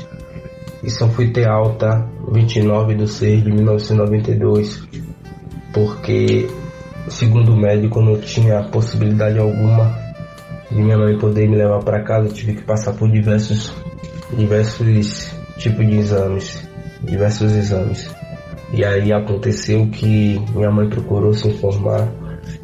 e 0.82 0.90
só 0.90 1.09
fui 1.09 1.30
ter 1.30 1.48
alta 1.48 2.06
29 2.30 2.94
de 2.94 3.09
6 3.09 3.44
de 3.44 3.52
1992 3.52 4.86
porque, 5.72 6.46
segundo 7.09 7.52
o 7.52 7.56
médico, 7.56 8.02
não 8.02 8.18
tinha 8.18 8.62
possibilidade 8.64 9.38
alguma 9.38 9.96
de 10.70 10.82
minha 10.82 10.98
mãe 10.98 11.16
poder 11.16 11.48
me 11.48 11.56
levar 11.56 11.82
para 11.82 12.02
casa. 12.02 12.28
Eu 12.28 12.32
tive 12.32 12.55
que 12.55 12.62
passar 12.62 12.92
por 12.92 13.10
diversos, 13.10 13.72
diversos 14.36 15.32
tipos 15.59 15.86
de 15.86 15.96
exames, 15.96 16.68
diversos 17.02 17.52
exames. 17.52 18.14
E 18.72 18.84
aí 18.84 19.12
aconteceu 19.12 19.86
que 19.86 20.40
minha 20.55 20.70
mãe 20.70 20.88
procurou 20.88 21.32
se 21.32 21.48
informar 21.48 22.09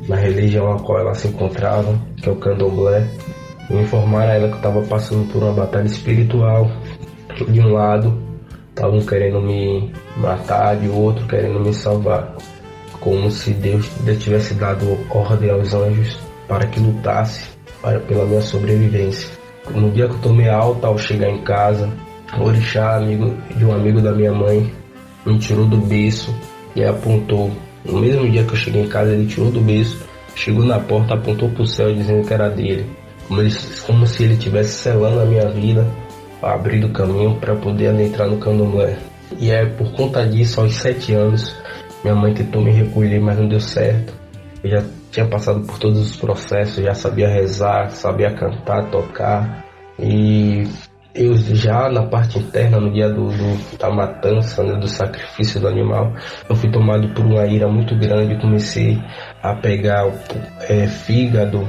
na 0.09 0.17
religião 0.17 0.73
a 0.73 0.79
qual 0.79 1.01
ela 1.01 1.15
se 1.15 1.29
encontrava, 1.29 1.99
que 2.17 2.29
é 2.29 2.33
o 2.33 2.37
candomblé, 2.37 3.07
e 3.69 3.75
informaram 3.75 4.31
a 4.31 4.35
ela 4.35 4.49
que 4.49 4.55
eu 4.55 4.57
estava 4.57 4.83
passando 4.83 5.31
por 5.33 5.43
uma 5.43 5.53
batalha 5.53 5.87
espiritual. 5.87 6.71
De 7.49 7.61
um 7.61 7.73
lado, 7.73 8.21
estavam 8.71 9.01
querendo 9.01 9.41
me 9.41 9.93
matar, 10.17 10.77
de 10.77 10.89
outro, 10.89 11.27
querendo 11.27 11.61
me 11.61 11.73
salvar. 11.73 12.35
Como 12.99 13.31
se 13.31 13.53
Deus 13.53 13.89
tivesse 14.19 14.55
dado 14.55 14.99
ordem 15.11 15.51
aos 15.51 15.73
anjos 15.73 16.19
para 16.47 16.67
que 16.67 16.81
lutasse 16.81 17.49
para, 17.81 18.01
pela 18.01 18.27
minha 18.27 18.43
sobrevivência. 18.43 19.29
No 19.75 19.91
dia 19.91 20.09
que 20.09 20.15
eu 20.15 20.19
tomei 20.19 20.49
alta, 20.49 20.87
ao 20.87 20.99
chegar 20.99 21.31
em 21.31 21.43
casa, 21.43 21.89
o 22.39 22.43
orixá, 22.43 22.97
amigo 22.97 23.37
de 23.57 23.65
um 23.65 23.73
amigo 23.73 24.01
da 24.01 24.13
minha 24.13 24.33
mãe, 24.33 24.73
me 25.25 25.39
tirou 25.39 25.67
do 25.67 25.77
berço 25.77 26.35
e 26.75 26.85
apontou. 26.85 27.51
No 27.85 28.01
mesmo 28.01 28.29
dia 28.29 28.45
que 28.45 28.53
eu 28.53 28.57
cheguei 28.57 28.83
em 28.83 28.89
casa, 28.89 29.13
ele 29.13 29.27
tirou 29.27 29.51
do 29.51 29.61
berço, 29.61 30.05
chegou 30.35 30.65
na 30.65 30.79
porta, 30.79 31.15
apontou 31.15 31.49
para 31.51 31.63
o 31.63 31.67
céu 31.67 31.93
dizendo 31.95 32.27
que 32.27 32.35
era 32.35 32.49
dele. 32.49 32.87
Como, 33.27 33.41
ele, 33.41 33.55
como 33.87 34.07
se 34.07 34.25
ele 34.25 34.35
estivesse 34.35 34.73
selando 34.83 35.21
a 35.21 35.25
minha 35.25 35.49
vida, 35.51 35.87
abrindo 36.43 36.89
o 36.89 36.93
caminho 36.93 37.37
para 37.37 37.55
poder 37.55 37.89
adentrar 37.89 38.29
no 38.29 38.39
candomblé. 38.39 38.99
E 39.39 39.51
é 39.51 39.65
por 39.67 39.93
conta 39.93 40.27
disso, 40.27 40.61
aos 40.61 40.75
sete 40.75 41.13
anos, 41.15 41.55
minha 42.03 42.15
mãe 42.15 42.35
tentou 42.35 42.63
me 42.63 42.71
recolher, 42.71 43.21
mas 43.21 43.39
não 43.39 43.49
deu 43.49 43.61
certo. 43.61 44.13
Eu 44.63 44.71
já 44.71 44.85
tinha 45.11 45.27
passado 45.27 45.61
por 45.61 45.79
todos 45.79 45.99
os 45.99 46.17
processos, 46.17 46.83
já 46.83 46.95
sabia 46.95 47.29
rezar, 47.29 47.91
sabia 47.91 48.33
cantar, 48.33 48.91
tocar. 48.91 49.65
E 49.99 50.65
eu 51.15 51.37
já 51.37 51.89
na 51.89 52.05
parte 52.07 52.39
interna, 52.39 52.79
no 52.81 52.93
dia 52.93 53.09
do, 53.09 53.29
do- 53.29 53.79
da 53.79 53.91
matança, 53.91 54.63
né, 54.63 54.75
do 54.79 54.87
sacrifício 54.89 55.61
do 55.61 55.69
animal, 55.69 56.13
eu 56.49 56.55
fui 56.57 56.71
tomado 56.71 57.09
por 57.15 57.25
uma 57.25 57.47
ira 57.47 57.69
muito 57.69 57.97
grande. 57.97 58.41
Comecei 58.41 59.03
a 59.43 59.55
pegar 59.57 60.07
é, 60.69 60.87
fígado, 60.87 61.69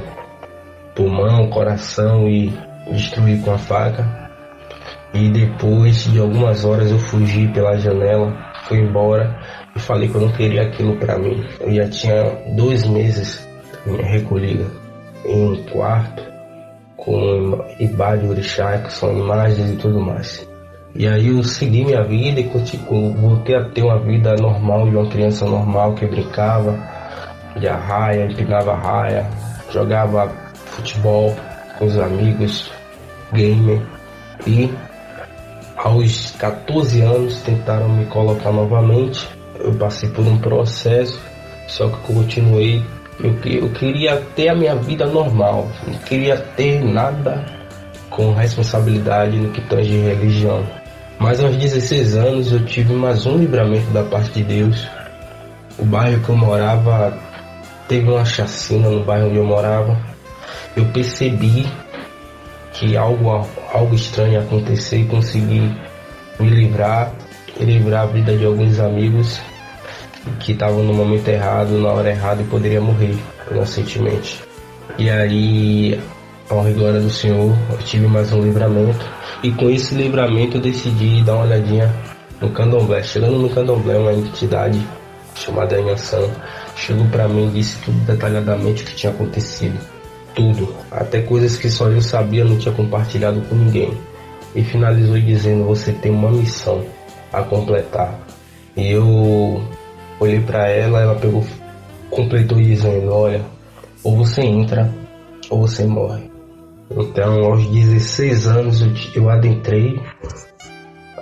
pulmão, 0.94 1.48
coração 1.50 2.28
e 2.28 2.52
destruir 2.90 3.40
com 3.42 3.52
a 3.52 3.58
faca. 3.58 4.30
E 5.14 5.28
depois 5.30 6.04
de 6.04 6.18
algumas 6.18 6.64
horas 6.64 6.90
eu 6.90 6.98
fugi 6.98 7.46
pela 7.48 7.76
janela, 7.76 8.32
fui 8.64 8.78
embora 8.78 9.38
e 9.76 9.78
falei 9.78 10.08
que 10.08 10.14
eu 10.14 10.22
não 10.22 10.32
queria 10.32 10.62
aquilo 10.62 10.96
pra 10.96 11.18
mim. 11.18 11.44
Eu 11.60 11.74
já 11.74 11.88
tinha 11.88 12.22
dois 12.56 12.86
meses 12.86 13.46
recolhida 14.04 14.64
em 15.26 15.50
um 15.52 15.62
quarto 15.64 16.31
com 17.04 17.64
ibá 17.80 18.14
de 18.14 18.28
orixá, 18.28 18.78
que 18.78 18.92
são 18.92 19.12
imagens 19.16 19.72
e 19.72 19.76
tudo 19.76 20.00
mais. 20.00 20.48
E 20.94 21.08
aí 21.08 21.28
eu 21.28 21.42
segui 21.42 21.84
minha 21.84 22.04
vida 22.04 22.40
e 22.40 22.50
voltei 23.18 23.56
a 23.56 23.64
ter 23.64 23.82
uma 23.82 23.98
vida 23.98 24.34
normal 24.36 24.88
de 24.88 24.96
uma 24.96 25.08
criança 25.08 25.44
normal 25.46 25.94
que 25.94 26.06
brincava 26.06 26.78
de 27.58 27.66
arraia, 27.66 28.26
empinava 28.26 28.74
raia, 28.74 29.26
jogava 29.70 30.30
futebol 30.66 31.34
com 31.78 31.86
os 31.86 31.98
amigos, 31.98 32.70
gamer. 33.32 33.82
E 34.46 34.70
aos 35.76 36.30
14 36.32 37.00
anos 37.00 37.42
tentaram 37.42 37.88
me 37.88 38.06
colocar 38.06 38.52
novamente. 38.52 39.28
Eu 39.58 39.74
passei 39.74 40.08
por 40.10 40.24
um 40.24 40.38
processo, 40.38 41.20
só 41.66 41.88
que 41.88 42.12
continuei. 42.12 42.84
Eu, 43.20 43.34
eu 43.44 43.68
queria 43.70 44.16
ter 44.34 44.48
a 44.48 44.54
minha 44.54 44.74
vida 44.76 45.06
normal, 45.06 45.68
não 45.86 45.98
queria 46.00 46.36
ter 46.36 46.82
nada 46.82 47.44
com 48.10 48.32
responsabilidade 48.32 49.36
no 49.36 49.50
que 49.50 49.60
tange 49.62 49.96
religião. 49.98 50.64
Mas 51.18 51.42
aos 51.42 51.56
16 51.56 52.16
anos 52.16 52.52
eu 52.52 52.64
tive 52.64 52.94
mais 52.94 53.26
um 53.26 53.38
livramento 53.38 53.90
da 53.90 54.02
parte 54.02 54.32
de 54.32 54.44
Deus. 54.44 54.86
O 55.78 55.84
bairro 55.84 56.22
que 56.22 56.28
eu 56.28 56.36
morava 56.36 57.16
teve 57.88 58.10
uma 58.10 58.24
chacina 58.24 58.90
no 58.90 59.04
bairro 59.04 59.28
onde 59.28 59.36
eu 59.36 59.44
morava. 59.44 59.96
Eu 60.76 60.84
percebi 60.86 61.66
que 62.72 62.96
algo, 62.96 63.46
algo 63.72 63.94
estranho 63.94 64.32
ia 64.32 64.40
acontecer 64.40 64.98
e 64.98 65.04
consegui 65.04 65.60
me 66.40 66.50
livrar 66.50 67.12
livrar 67.60 68.02
a 68.02 68.06
vida 68.06 68.36
de 68.36 68.44
alguns 68.44 68.78
amigos 68.80 69.40
que 70.40 70.52
estavam 70.52 70.82
no 70.82 70.94
momento 70.94 71.28
errado, 71.28 71.78
na 71.78 71.88
hora 71.90 72.10
errada 72.10 72.42
e 72.42 72.46
poderia 72.46 72.80
morrer 72.80 73.16
inocentemente. 73.50 74.40
E 74.98 75.08
aí, 75.08 76.00
a 76.48 76.54
honra 76.54 76.70
e 76.70 76.74
glória 76.74 77.00
do 77.00 77.10
Senhor, 77.10 77.56
eu 77.70 77.78
tive 77.78 78.06
mais 78.06 78.32
um 78.32 78.42
livramento. 78.42 79.04
E 79.42 79.50
com 79.52 79.70
esse 79.70 79.94
livramento 79.94 80.58
eu 80.58 80.60
decidi 80.60 81.22
dar 81.22 81.34
uma 81.34 81.44
olhadinha 81.44 81.92
no 82.40 82.50
candomblé. 82.50 83.02
Chegando 83.02 83.38
no 83.38 83.50
candomblé, 83.50 83.96
uma 83.96 84.12
entidade 84.12 84.80
chamada 85.34 85.80
Yansan, 85.80 86.28
chegou 86.76 87.06
para 87.06 87.28
mim 87.28 87.48
e 87.48 87.50
disse 87.52 87.78
tudo 87.84 87.98
detalhadamente 88.04 88.82
o 88.82 88.86
que 88.86 88.94
tinha 88.94 89.12
acontecido. 89.12 89.78
Tudo, 90.34 90.74
até 90.90 91.20
coisas 91.20 91.56
que 91.56 91.70
só 91.70 91.88
eu 91.88 92.00
sabia 92.00 92.44
não 92.44 92.56
tinha 92.56 92.74
compartilhado 92.74 93.40
com 93.42 93.54
ninguém. 93.54 93.96
E 94.54 94.62
finalizou 94.62 95.18
dizendo: 95.18 95.64
Você 95.64 95.92
tem 95.92 96.10
uma 96.12 96.30
missão 96.30 96.84
a 97.32 97.42
completar. 97.42 98.18
E 98.76 98.90
eu 98.90 99.62
olhei 100.22 100.40
para 100.40 100.68
ela, 100.68 101.00
ela 101.00 101.14
pegou, 101.14 101.44
completou 102.10 102.58
dizendo: 102.58 103.12
Olha, 103.12 103.44
ou 104.02 104.16
você 104.16 104.42
entra 104.42 104.92
ou 105.50 105.60
você 105.60 105.84
morre. 105.84 106.30
Então, 106.90 107.44
aos 107.44 107.66
16 107.66 108.46
anos, 108.46 108.82
eu, 108.82 109.22
eu 109.22 109.30
adentrei, 109.30 110.00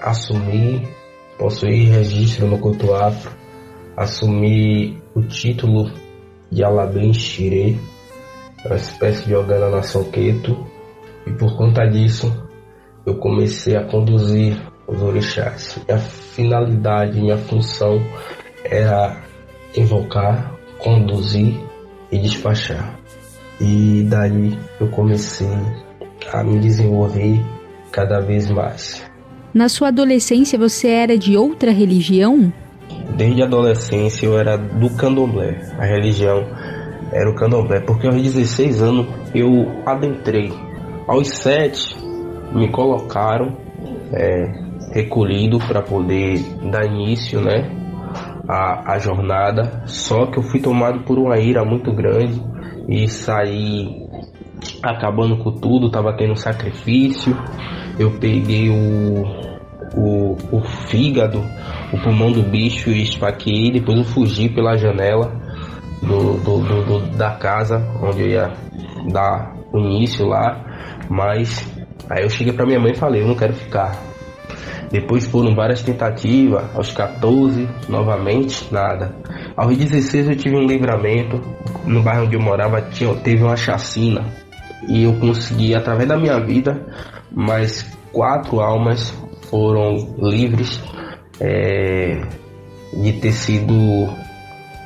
assumi, 0.01 0.89
possuí 1.39 1.85
registro 1.85 2.47
no 2.47 2.59
Couto 2.59 2.93
Afro, 2.94 3.31
assumi 3.97 5.01
o 5.14 5.22
título 5.22 5.90
de 6.51 6.64
Alabem 6.64 7.12
Shire, 7.12 7.78
uma 8.64 8.77
espécie 8.77 9.27
de 9.27 9.35
Ogana 9.35 9.70
Nação 9.70 10.05
Queto, 10.05 10.66
e 11.27 11.31
por 11.32 11.56
conta 11.56 11.86
disso, 11.86 12.32
eu 13.06 13.16
comecei 13.16 13.77
a 13.77 13.85
conduzir 13.85 14.60
os 14.89 15.01
orixás. 15.01 15.78
Minha 15.86 15.98
finalidade, 16.01 17.20
minha 17.20 17.39
função 17.39 18.01
era 18.65 19.16
invocar, 19.77 20.55
conduzir 20.78 21.55
e 22.11 22.19
despachar. 22.19 22.99
E 23.61 24.07
daí 24.09 24.59
eu 24.81 24.89
comecei 24.89 25.49
a 26.32 26.43
me 26.43 26.59
desenvolver 26.59 27.41
cada 27.93 28.20
vez 28.20 28.51
mais. 28.51 29.05
Na 29.53 29.69
sua 29.69 29.89
adolescência 29.89 30.59
você 30.59 30.89
era 30.89 31.19
de 31.19 31.37
outra 31.37 31.73
religião? 31.73 32.53
Desde 33.16 33.43
a 33.43 33.47
adolescência 33.47 34.27
eu 34.27 34.39
era 34.39 34.57
do 34.57 34.89
candomblé. 34.91 35.61
A 35.78 35.85
religião 35.85 36.47
era 37.12 37.28
o 37.28 37.35
candomblé, 37.35 37.81
porque 37.81 38.07
aos 38.07 38.23
16 38.23 38.82
anos 38.82 39.07
eu 39.35 39.66
adentrei. 39.85 40.53
Aos 41.07 41.28
7 41.28 41.97
me 42.53 42.70
colocaram 42.70 43.57
é, 44.12 44.53
recolhido 44.93 45.59
para 45.59 45.82
poder 45.82 46.39
dar 46.70 46.85
início 46.87 47.41
né, 47.41 47.69
à, 48.51 48.94
à 48.94 48.98
jornada. 48.98 49.82
Só 49.86 50.27
que 50.27 50.39
eu 50.39 50.43
fui 50.43 50.60
tomado 50.60 51.01
por 51.05 51.18
uma 51.18 51.39
ira 51.39 51.64
muito 51.64 51.93
grande 51.93 52.43
e 52.89 53.06
saí 53.09 54.09
acabando 54.82 55.39
com 55.39 55.52
tudo, 55.52 55.90
tava 55.90 56.16
tendo 56.16 56.36
sacrifício. 56.36 57.36
Eu 57.98 58.18
peguei 58.18 58.68
o, 58.68 59.22
o, 59.94 60.36
o 60.51 60.60
fígado, 60.89 61.40
o 61.93 62.02
pulmão 62.02 62.32
do 62.32 62.43
bicho 62.43 62.90
e 62.90 63.02
esfaqueei. 63.02 63.70
Depois 63.70 63.98
eu 63.98 64.05
fugi 64.05 64.48
pela 64.48 64.77
janela 64.77 65.32
do, 66.02 66.35
do, 66.39 66.59
do, 66.60 66.85
do 66.85 67.16
da 67.16 67.36
casa 67.36 67.86
onde 68.02 68.22
eu 68.22 68.28
ia 68.28 68.52
dar 69.12 69.55
o 69.72 69.78
início 69.78 70.27
lá. 70.27 70.64
Mas 71.09 71.64
aí 72.09 72.24
eu 72.24 72.31
cheguei 72.31 72.52
pra 72.52 72.66
minha 72.66 72.81
mãe 72.81 72.93
e 72.93 72.97
falei: 72.97 73.22
Eu 73.22 73.28
não 73.28 73.36
quero 73.36 73.52
ficar. 73.55 74.10
Depois 74.90 75.26
foram 75.26 75.54
várias 75.54 75.82
tentativas, 75.82 76.64
aos 76.74 76.92
14, 76.92 77.68
novamente, 77.88 78.66
nada. 78.72 79.14
Aos 79.56 79.76
16 79.76 80.28
eu 80.28 80.36
tive 80.36 80.56
um 80.56 80.66
livramento, 80.66 81.40
no 81.84 82.02
bairro 82.02 82.24
onde 82.24 82.34
eu 82.34 82.40
morava 82.40 82.82
tinha, 82.82 83.14
teve 83.14 83.42
uma 83.42 83.56
chacina 83.56 84.24
e 84.88 85.04
eu 85.04 85.14
consegui, 85.20 85.74
através 85.74 86.08
da 86.08 86.16
minha 86.16 86.40
vida, 86.40 86.84
mais 87.30 87.82
quatro 88.12 88.60
almas 88.60 89.14
foram 89.48 89.94
livres 90.18 90.82
é, 91.40 92.22
de 92.92 93.12
ter 93.14 93.32
sido 93.32 94.08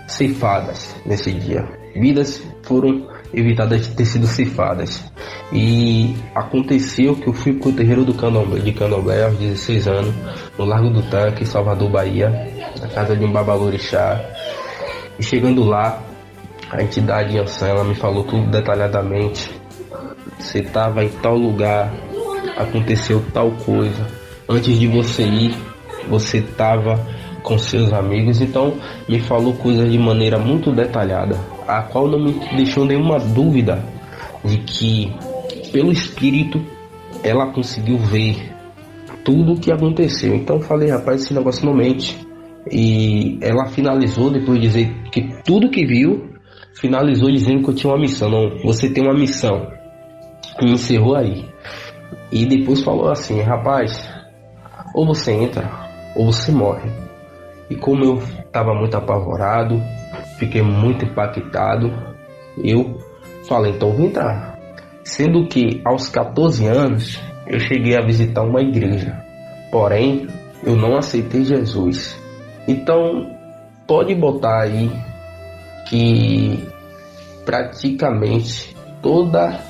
ceifadas 0.06 0.94
nesse 1.06 1.32
dia. 1.32 1.66
Vidas 1.94 2.42
foram 2.62 3.06
evitadas 3.34 3.88
de 3.88 3.94
ter 3.94 4.04
sido 4.04 4.26
ceifadas. 4.26 5.04
E 5.52 6.14
aconteceu 6.34 7.16
que 7.16 7.28
eu 7.28 7.32
fui 7.32 7.52
pro 7.52 7.72
terreiro 7.72 8.04
do 8.04 8.14
candomblé, 8.14 8.60
de 8.60 8.72
candomblé 8.72 9.24
aos 9.24 9.36
16 9.36 9.88
anos, 9.88 10.14
no 10.58 10.64
Largo 10.64 10.90
do 10.90 11.02
Tanque, 11.02 11.44
Salvador, 11.46 11.90
Bahia, 11.90 12.30
na 12.80 12.88
casa 12.88 13.16
de 13.16 13.24
um 13.24 13.32
babalorixá. 13.32 14.20
E 15.18 15.22
chegando 15.22 15.64
lá, 15.64 16.02
a 16.70 16.82
entidade 16.82 17.38
Ansan, 17.38 17.68
ela 17.68 17.84
me 17.84 17.94
falou 17.94 18.24
tudo 18.24 18.50
detalhadamente. 18.50 19.50
Você 20.38 20.60
estava 20.60 21.04
em 21.04 21.08
tal 21.08 21.36
lugar, 21.36 21.92
aconteceu 22.56 23.22
tal 23.32 23.50
coisa. 23.52 24.06
Antes 24.48 24.78
de 24.78 24.86
você 24.88 25.22
ir, 25.22 25.54
você 26.08 26.38
estava 26.38 26.98
com 27.42 27.58
seus 27.58 27.92
amigos, 27.92 28.40
então 28.40 28.74
me 29.08 29.20
falou 29.20 29.52
coisas 29.54 29.90
de 29.90 29.98
maneira 29.98 30.38
muito 30.38 30.72
detalhada, 30.72 31.38
a 31.66 31.82
qual 31.82 32.08
não 32.08 32.18
me 32.18 32.32
deixou 32.56 32.84
nenhuma 32.84 33.18
dúvida 33.18 33.82
de 34.44 34.58
que 34.58 35.12
pelo 35.72 35.90
espírito 35.90 36.60
ela 37.22 37.52
conseguiu 37.52 37.98
ver 37.98 38.52
tudo 39.24 39.54
o 39.54 39.60
que 39.60 39.72
aconteceu. 39.72 40.34
Então 40.34 40.60
falei, 40.60 40.90
rapaz, 40.90 41.22
esse 41.22 41.34
negócio 41.34 41.64
não 41.64 41.74
mente. 41.74 42.16
E 42.70 43.38
ela 43.42 43.66
finalizou 43.66 44.30
depois 44.30 44.60
de 44.60 44.66
dizer 44.66 44.94
que 45.10 45.42
tudo 45.44 45.70
que 45.70 45.84
viu, 45.84 46.30
finalizou 46.74 47.30
dizendo 47.30 47.62
que 47.62 47.70
eu 47.70 47.74
tinha 47.74 47.92
uma 47.92 48.00
missão. 48.00 48.30
Não, 48.30 48.58
você 48.62 48.88
tem 48.88 49.02
uma 49.02 49.14
missão. 49.14 49.66
E 50.60 50.70
encerrou 50.70 51.16
aí. 51.16 51.44
E 52.30 52.46
depois 52.46 52.82
falou 52.82 53.10
assim, 53.10 53.40
rapaz, 53.40 54.08
ou 54.94 55.06
você 55.06 55.32
entra 55.32 55.70
ou 56.14 56.30
você 56.32 56.52
morre. 56.52 56.90
E 57.68 57.74
como 57.74 58.04
eu 58.04 58.18
estava 58.18 58.74
muito 58.74 58.96
apavorado, 58.96 59.82
fiquei 60.38 60.62
muito 60.62 61.04
impactado, 61.04 61.92
eu 62.62 62.98
falei, 63.48 63.72
então 63.72 63.92
vou 63.92 64.06
entrar. 64.06 64.58
Sendo 65.04 65.46
que 65.46 65.80
aos 65.84 66.08
14 66.08 66.66
anos 66.66 67.20
eu 67.46 67.60
cheguei 67.60 67.96
a 67.96 68.04
visitar 68.04 68.42
uma 68.42 68.62
igreja. 68.62 69.22
Porém, 69.70 70.26
eu 70.64 70.76
não 70.76 70.96
aceitei 70.96 71.44
Jesus. 71.44 72.18
Então, 72.66 73.30
pode 73.86 74.14
botar 74.14 74.62
aí 74.62 74.90
que 75.88 76.66
praticamente 77.44 78.74
toda 79.02 79.60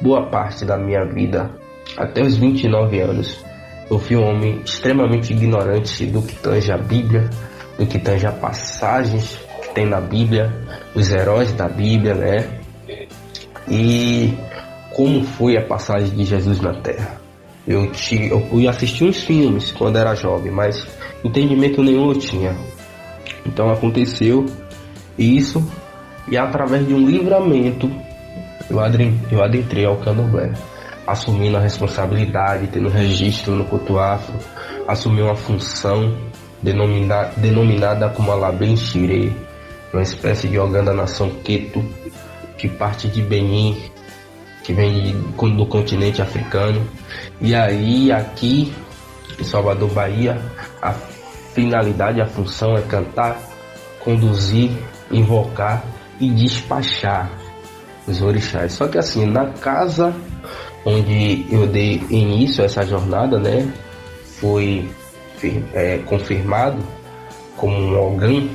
boa 0.00 0.28
parte 0.28 0.64
da 0.64 0.76
minha 0.76 1.04
vida, 1.04 1.50
até 1.96 2.22
os 2.22 2.36
29 2.36 3.00
anos, 3.00 3.44
eu 3.88 3.98
fui 3.98 4.16
um 4.16 4.24
homem 4.24 4.60
extremamente 4.64 5.32
ignorante 5.32 6.06
do 6.06 6.22
que 6.22 6.34
tange 6.36 6.72
a 6.72 6.78
Bíblia, 6.78 7.28
do 7.78 7.86
que 7.86 7.98
tange 7.98 8.26
a 8.26 8.32
passagens 8.32 9.38
tem 9.74 9.86
na 9.86 10.00
Bíblia, 10.00 10.52
os 10.94 11.10
heróis 11.10 11.52
da 11.52 11.68
Bíblia, 11.68 12.14
né? 12.14 12.48
E 13.68 14.34
como 14.94 15.24
foi 15.24 15.56
a 15.56 15.62
passagem 15.62 16.10
de 16.10 16.24
Jesus 16.24 16.60
na 16.60 16.74
Terra. 16.74 17.20
Eu, 17.66 17.90
te, 17.92 18.28
eu 18.28 18.40
fui 18.48 18.66
assistir 18.66 19.04
uns 19.04 19.22
filmes 19.22 19.70
quando 19.70 19.96
era 19.96 20.14
jovem, 20.14 20.50
mas 20.50 20.86
entendimento 21.22 21.82
nenhum 21.82 22.08
eu 22.08 22.18
tinha. 22.18 22.56
Então 23.46 23.70
aconteceu 23.70 24.46
isso 25.18 25.64
e 26.28 26.36
através 26.36 26.86
de 26.86 26.94
um 26.94 27.06
livramento 27.06 27.90
eu 28.70 28.78
eu 29.30 29.42
adentrei 29.42 29.84
ao 29.84 29.96
candomblé, 29.96 30.52
assumindo 31.06 31.56
a 31.56 31.60
responsabilidade, 31.60 32.68
tendo 32.68 32.88
registro 32.88 33.56
no 33.56 33.64
Couto 33.64 33.98
Afro, 33.98 34.34
assumi 34.86 35.20
uma 35.22 35.34
função 35.34 36.16
denomina, 36.62 37.30
denominada 37.36 38.08
como 38.10 38.30
Alabem 38.30 38.76
Shire, 38.76 39.34
uma 39.92 40.02
espécie 40.02 40.48
de 40.48 40.58
Oganda 40.58 40.92
Nação 40.92 41.30
Queto, 41.42 41.84
que 42.56 42.68
parte 42.68 43.08
de 43.08 43.22
Benin, 43.22 43.82
que 44.62 44.72
vem 44.72 45.16
do 45.56 45.66
continente 45.66 46.22
africano. 46.22 46.86
E 47.40 47.54
aí, 47.54 48.12
aqui 48.12 48.72
em 49.38 49.44
Salvador, 49.44 49.90
Bahia, 49.90 50.40
a 50.80 50.92
finalidade, 51.54 52.20
a 52.20 52.26
função 52.26 52.76
é 52.76 52.82
cantar, 52.82 53.38
conduzir, 54.00 54.70
invocar 55.10 55.82
e 56.20 56.30
despachar 56.30 57.30
os 58.06 58.22
orixás. 58.22 58.72
Só 58.72 58.86
que 58.86 58.98
assim, 58.98 59.26
na 59.26 59.46
casa 59.46 60.14
onde 60.84 61.46
eu 61.50 61.66
dei 61.66 62.02
início 62.10 62.62
a 62.62 62.66
essa 62.66 62.84
jornada, 62.84 63.38
né, 63.38 63.70
foi 64.40 64.88
é, 65.74 65.98
confirmado 66.06 66.78
como 67.56 67.76
um 67.76 67.98
órgão, 67.98 68.48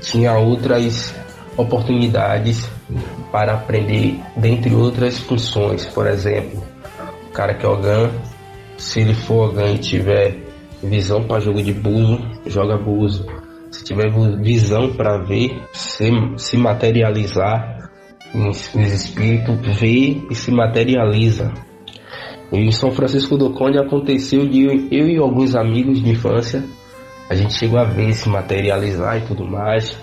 tinha 0.00 0.36
outras 0.38 1.14
oportunidades 1.56 2.68
para 3.30 3.54
aprender, 3.54 4.20
dentre 4.36 4.74
outras 4.74 5.18
funções. 5.18 5.86
Por 5.86 6.06
exemplo, 6.06 6.62
o 7.28 7.32
cara 7.32 7.54
que 7.54 7.64
é 7.64 7.68
órgão, 7.68 8.10
se 8.76 9.00
ele 9.00 9.14
for 9.14 9.48
órgão 9.48 9.74
e 9.74 9.78
tiver 9.78 10.36
visão 10.82 11.24
para 11.24 11.40
jogo 11.40 11.62
de 11.62 11.72
buzo, 11.72 12.20
joga 12.46 12.76
buzo. 12.76 13.26
Se 13.70 13.82
tiver 13.82 14.10
visão 14.40 14.92
para 14.92 15.18
ver, 15.18 15.62
se, 15.72 16.10
se 16.36 16.56
materializar, 16.56 17.90
os 18.34 18.74
espíritos 18.74 19.56
vê 19.78 20.22
e 20.30 20.34
se 20.34 20.50
materializa. 20.50 21.52
Em 22.52 22.70
São 22.70 22.92
Francisco 22.92 23.36
do 23.36 23.50
Conde 23.50 23.78
aconteceu 23.78 24.46
de 24.46 24.88
eu 24.90 25.08
e 25.08 25.16
alguns 25.16 25.56
amigos 25.56 26.00
de 26.00 26.10
infância 26.10 26.62
A 27.28 27.34
gente 27.34 27.54
chegou 27.54 27.78
a 27.78 27.84
ver 27.84 28.12
se 28.12 28.28
materializar 28.28 29.18
e 29.18 29.22
tudo 29.22 29.46
mais. 29.46 29.96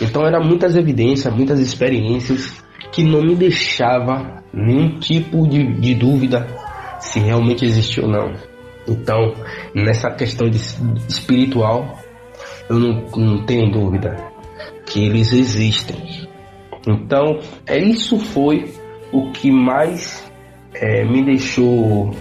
Então 0.00 0.26
eram 0.26 0.42
muitas 0.42 0.76
evidências, 0.76 1.32
muitas 1.34 1.60
experiências 1.60 2.62
que 2.90 3.02
não 3.02 3.22
me 3.22 3.34
deixava 3.34 4.42
nenhum 4.52 4.98
tipo 4.98 5.46
de, 5.48 5.80
de 5.80 5.94
dúvida 5.94 6.46
se 7.00 7.20
realmente 7.20 7.64
existe 7.64 8.00
ou 8.00 8.08
não. 8.08 8.32
Então, 8.86 9.34
nessa 9.74 10.10
questão 10.10 10.48
de 10.48 10.56
espiritual, 11.08 11.98
eu 12.68 12.78
não, 12.78 13.06
não 13.16 13.46
tenho 13.46 13.70
dúvida 13.70 14.16
que 14.86 15.04
eles 15.04 15.32
existem. 15.32 16.28
Então, 16.86 17.38
é 17.66 17.78
isso 17.78 18.18
foi 18.18 18.72
o 19.12 19.30
que 19.30 19.50
mais 19.50 20.28
é, 20.74 21.04
me 21.04 21.24
deixou, 21.24 22.14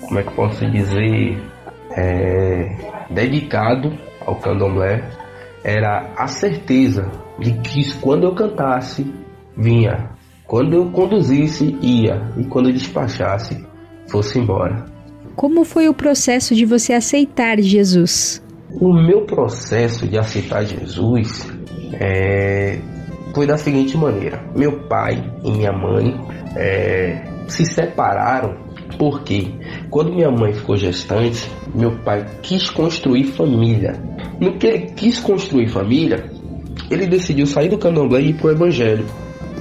como 0.00 0.20
é 0.20 0.22
que 0.22 0.34
posso 0.34 0.70
dizer, 0.70 1.42
é, 1.90 2.95
dedicado 3.10 3.96
ao 4.24 4.36
candomblé, 4.36 5.08
era 5.64 6.12
a 6.16 6.26
certeza 6.26 7.10
de 7.38 7.52
que 7.60 7.98
quando 8.00 8.24
eu 8.24 8.34
cantasse, 8.34 9.12
vinha. 9.56 10.10
Quando 10.46 10.74
eu 10.74 10.90
conduzisse, 10.90 11.76
ia. 11.82 12.32
E 12.36 12.44
quando 12.44 12.68
eu 12.68 12.72
despachasse, 12.72 13.66
fosse 14.08 14.38
embora. 14.38 14.84
Como 15.34 15.64
foi 15.64 15.88
o 15.88 15.94
processo 15.94 16.54
de 16.54 16.64
você 16.64 16.92
aceitar 16.92 17.58
Jesus? 17.60 18.42
O 18.80 18.92
meu 18.92 19.22
processo 19.26 20.06
de 20.06 20.18
aceitar 20.18 20.64
Jesus 20.64 21.46
é, 21.92 22.78
foi 23.34 23.46
da 23.46 23.56
seguinte 23.56 23.96
maneira: 23.96 24.42
meu 24.56 24.86
pai 24.88 25.22
e 25.44 25.50
minha 25.50 25.72
mãe 25.72 26.18
é, 26.56 27.22
se 27.48 27.64
separaram 27.64 28.65
porque 28.98 29.52
quando 29.90 30.12
minha 30.12 30.30
mãe 30.30 30.52
ficou 30.52 30.76
gestante, 30.76 31.50
meu 31.74 31.98
pai 31.98 32.24
quis 32.42 32.70
construir 32.70 33.24
família. 33.24 33.94
No 34.40 34.58
que 34.58 34.66
ele 34.66 34.86
quis 34.90 35.18
construir 35.18 35.68
família, 35.68 36.30
ele 36.90 37.06
decidiu 37.06 37.46
sair 37.46 37.68
do 37.68 37.78
candomblé 37.78 38.20
e 38.20 38.30
ir 38.30 38.34
pro 38.34 38.50
evangelho. 38.50 39.06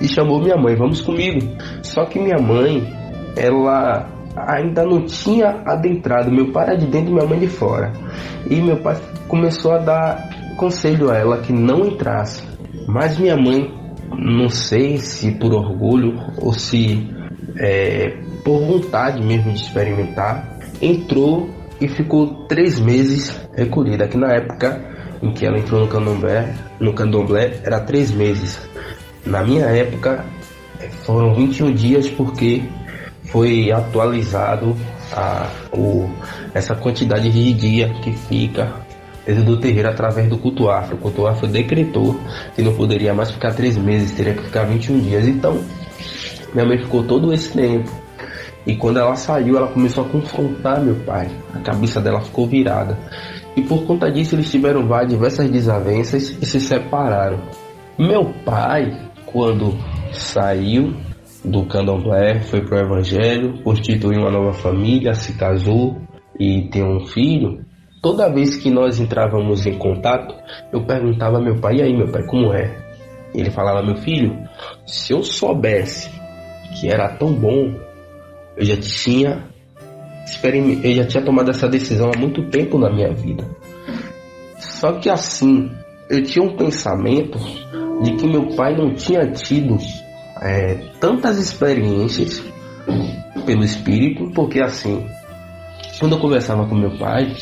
E 0.02 0.08
chamou 0.08 0.40
minha 0.40 0.58
mãe, 0.58 0.76
vamos 0.76 1.02
comigo. 1.02 1.40
Só 1.82 2.06
que 2.06 2.20
minha 2.20 2.38
mãe, 2.38 2.84
ela 3.36 4.10
ainda 4.36 4.84
não 4.84 5.06
tinha 5.06 5.62
adentrado. 5.66 6.32
Meu 6.32 6.52
pai 6.52 6.68
era 6.68 6.78
de 6.78 6.86
dentro 6.86 7.12
e 7.12 7.14
minha 7.14 7.28
mãe 7.28 7.40
de 7.40 7.48
fora. 7.48 7.94
E 8.50 8.56
meu 8.62 8.78
pai 8.78 8.98
começou 9.28 9.72
a 9.72 9.78
dar 9.78 10.30
conselho 10.58 11.10
a 11.10 11.18
ela 11.18 11.38
que 11.40 11.54
não 11.54 11.86
entrasse. 11.86 12.44
Mas 12.88 13.18
minha 13.18 13.38
mãe, 13.38 13.74
não 14.18 14.50
sei 14.50 14.98
se 14.98 15.32
por 15.32 15.54
orgulho 15.54 16.20
ou 16.42 16.54
se 16.54 17.10
é, 17.58 18.20
por 18.46 18.60
vontade 18.60 19.22
mesmo 19.24 19.52
de 19.52 19.60
experimentar, 19.60 20.60
entrou 20.80 21.50
e 21.82 21.88
ficou 21.88 22.46
três 22.46 22.80
meses 22.80 23.36
recolhida. 23.56 24.08
Que 24.08 24.16
na 24.16 24.32
época 24.32 24.80
em 25.22 25.32
que 25.32 25.46
ela 25.46 25.58
entrou 25.58 25.82
no 25.82 25.88
candomblé, 25.88 26.54
no 26.80 26.94
candomblé 26.94 27.60
era 27.64 27.80
três 27.80 28.12
meses. 28.12 28.62
Na 29.26 29.44
minha 29.44 29.66
época 29.66 30.24
foram 31.04 31.34
21 31.34 31.74
dias 31.74 32.08
porque 32.08 32.64
foi 33.24 33.72
atualizado 33.72 34.78
a, 35.12 35.50
o, 35.74 36.08
essa 36.54 36.76
quantidade 36.76 37.32
de 37.32 37.52
dia 37.52 37.90
que 38.04 38.14
fica 38.14 38.72
dentro 39.26 39.44
do 39.44 39.58
terreiro 39.58 39.90
através 39.90 40.30
do 40.30 40.38
culto 40.38 40.70
afro. 40.70 40.98
O 40.98 41.00
culto 41.00 41.26
afro 41.26 41.48
decretou 41.48 42.20
que 42.56 42.62
não 42.62 42.76
poderia 42.76 43.12
mais 43.12 43.32
ficar 43.32 43.56
três 43.56 43.76
meses, 43.76 44.12
teria 44.12 44.36
que 44.36 44.44
ficar 44.44 44.66
21 44.66 45.00
dias. 45.00 45.28
Então, 45.28 45.64
minha 46.54 46.66
mãe 46.68 46.78
ficou 46.78 47.04
todo 47.04 47.34
esse 47.34 47.52
tempo. 47.52 48.05
E 48.66 48.76
quando 48.76 48.98
ela 48.98 49.16
saiu, 49.16 49.58
ela 49.58 49.68
começou 49.68 50.06
a 50.06 50.10
confrontar 50.10 50.82
meu 50.82 50.96
pai. 51.06 51.30
A 51.54 51.60
cabeça 51.60 52.02
dela 52.02 52.22
ficou 52.22 52.48
virada. 52.48 52.98
E 53.56 53.62
por 53.62 53.86
conta 53.86 54.12
disso, 54.12 54.36
eles 54.36 54.50
tiveram 54.50 54.88
várias 54.88 55.12
diversas 55.12 55.50
desavenças 55.50 56.38
e 56.42 56.46
se 56.46 56.60
separaram. 56.60 57.40
Meu 57.98 58.34
pai, 58.44 58.92
quando 59.26 59.78
saiu 60.12 60.94
do 61.44 61.64
candomblé, 61.66 62.42
foi 62.42 62.62
pro 62.62 62.80
evangelho, 62.80 63.62
constituiu 63.64 64.22
uma 64.22 64.32
nova 64.32 64.54
família, 64.54 65.14
se 65.14 65.34
casou 65.34 66.02
e 66.40 66.68
tem 66.70 66.84
um 66.84 67.06
filho. 67.06 67.64
Toda 68.02 68.30
vez 68.30 68.58
que 68.58 68.70
nós 68.70 69.00
entrávamos 69.00 69.66
em 69.66 69.78
contato, 69.78 70.36
eu 70.72 70.84
perguntava 70.86 71.38
ao 71.38 71.44
meu 71.44 71.56
pai: 71.56 71.78
"E 71.78 71.82
aí, 71.84 71.96
meu 71.96 72.08
pai, 72.08 72.26
como 72.26 72.54
é?" 72.54 72.76
Ele 73.34 73.50
falava: 73.52 73.82
"Meu 73.82 73.96
filho, 73.96 74.38
se 74.86 75.14
eu 75.14 75.24
soubesse 75.24 76.10
que 76.80 76.90
era 76.90 77.10
tão 77.10 77.34
bom, 77.34 77.74
eu 78.58 78.66
já 78.66 78.78
tinha 78.78 79.50
eu 80.84 80.94
já 80.94 81.06
tinha 81.06 81.24
tomado 81.24 81.52
essa 81.52 81.68
decisão 81.68 82.12
há 82.14 82.18
muito 82.18 82.50
tempo 82.50 82.78
na 82.78 82.92
minha 82.92 83.14
vida. 83.14 83.46
Só 84.60 84.94
que 84.94 85.10
assim, 85.10 85.72
eu 86.10 86.24
tinha 86.24 86.44
um 86.44 86.56
pensamento 86.56 87.38
de 88.02 88.16
que 88.16 88.28
meu 88.28 88.56
pai 88.56 88.76
não 88.76 88.94
tinha 88.94 89.32
tido 89.32 89.78
é, 90.42 90.76
tantas 91.00 91.38
experiências 91.38 92.44
pelo 93.46 93.64
espírito, 93.64 94.32
porque 94.34 94.62
assim, 94.62 95.06
quando 96.00 96.16
eu 96.16 96.20
conversava 96.20 96.68
com 96.68 96.76
meu 96.76 96.98
pai, 96.98 97.34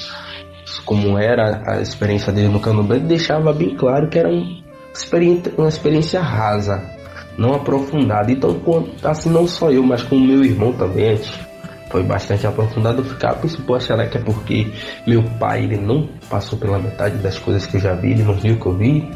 como 0.85 1.17
era 1.17 1.63
a 1.65 1.81
experiência 1.81 2.31
dele 2.31 2.49
no 2.49 2.59
candomblé, 2.59 2.99
deixava 2.99 3.53
bem 3.53 3.75
claro 3.75 4.09
que 4.09 4.19
era 4.19 4.29
um 4.29 4.61
uma 5.57 5.69
experiência 5.69 6.21
rasa, 6.21 6.77
não 7.37 7.53
aprofundada. 7.53 8.31
Então, 8.31 8.59
assim, 9.03 9.29
não 9.29 9.47
só 9.47 9.71
eu, 9.71 9.83
mas 9.83 10.03
com 10.03 10.15
o 10.15 10.21
meu 10.21 10.43
irmão 10.43 10.71
também, 10.73 11.19
foi 11.89 12.03
bastante 12.03 12.47
aprofundado. 12.47 13.01
Eu 13.01 13.05
ficava 13.05 13.39
pô, 13.65 13.79
será 13.79 14.07
que 14.07 14.17
é 14.17 14.21
porque 14.21 14.67
meu 15.05 15.23
pai 15.39 15.63
ele 15.63 15.77
não 15.77 16.09
passou 16.29 16.57
pela 16.57 16.79
metade 16.79 17.17
das 17.17 17.37
coisas 17.37 17.65
que 17.65 17.77
eu 17.77 17.81
já 17.81 17.93
vi, 17.93 18.11
ele 18.11 18.23
não 18.23 18.33
viu 18.33 18.55
o 18.55 18.59
que 18.59 18.65
eu 18.65 18.77
vi? 18.77 19.11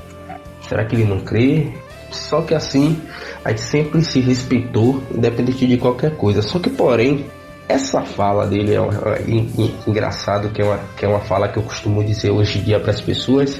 Será 0.61 0.85
que 0.85 0.95
ele 0.95 1.05
não 1.05 1.19
crê? 1.19 1.71
Só 2.11 2.41
que 2.41 2.53
assim, 2.53 3.01
a 3.43 3.49
gente 3.49 3.61
sempre 3.61 4.01
se 4.01 4.19
respeitou, 4.19 5.01
independente 5.13 5.65
de 5.65 5.77
qualquer 5.77 6.15
coisa. 6.15 6.41
Só 6.41 6.59
que, 6.59 6.69
porém, 6.69 7.25
essa 7.67 8.01
fala 8.03 8.45
dele 8.47 8.73
é, 8.73 8.79
uma, 8.79 8.93
é 8.93 9.23
engraçado, 9.87 10.49
que 10.49 10.61
é, 10.61 10.65
uma, 10.65 10.79
que 10.95 11.05
é 11.05 11.07
uma 11.07 11.19
fala 11.19 11.49
que 11.49 11.57
eu 11.57 11.63
costumo 11.63 12.03
dizer 12.03 12.31
hoje 12.31 12.59
em 12.59 12.63
dia 12.63 12.79
para 12.79 12.91
as 12.91 13.01
pessoas, 13.01 13.59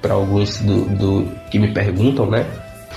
para 0.00 0.14
alguns 0.14 0.58
do, 0.60 0.84
do, 0.86 1.28
que 1.50 1.58
me 1.58 1.74
perguntam, 1.74 2.30
né? 2.30 2.46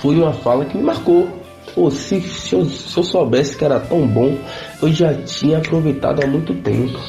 Foi 0.04 0.16
uma 0.16 0.34
fala 0.34 0.66
que 0.66 0.76
me 0.76 0.84
marcou. 0.84 1.26
Pô, 1.74 1.90
se, 1.90 2.20
se, 2.20 2.54
eu, 2.54 2.66
se 2.66 2.94
eu 2.94 3.02
soubesse 3.02 3.56
que 3.56 3.64
era 3.64 3.80
tão 3.80 4.06
bom, 4.06 4.36
eu 4.82 4.92
já 4.92 5.14
tinha 5.14 5.56
aproveitado 5.56 6.22
há 6.22 6.26
muito 6.26 6.52
tempo. 6.56 7.00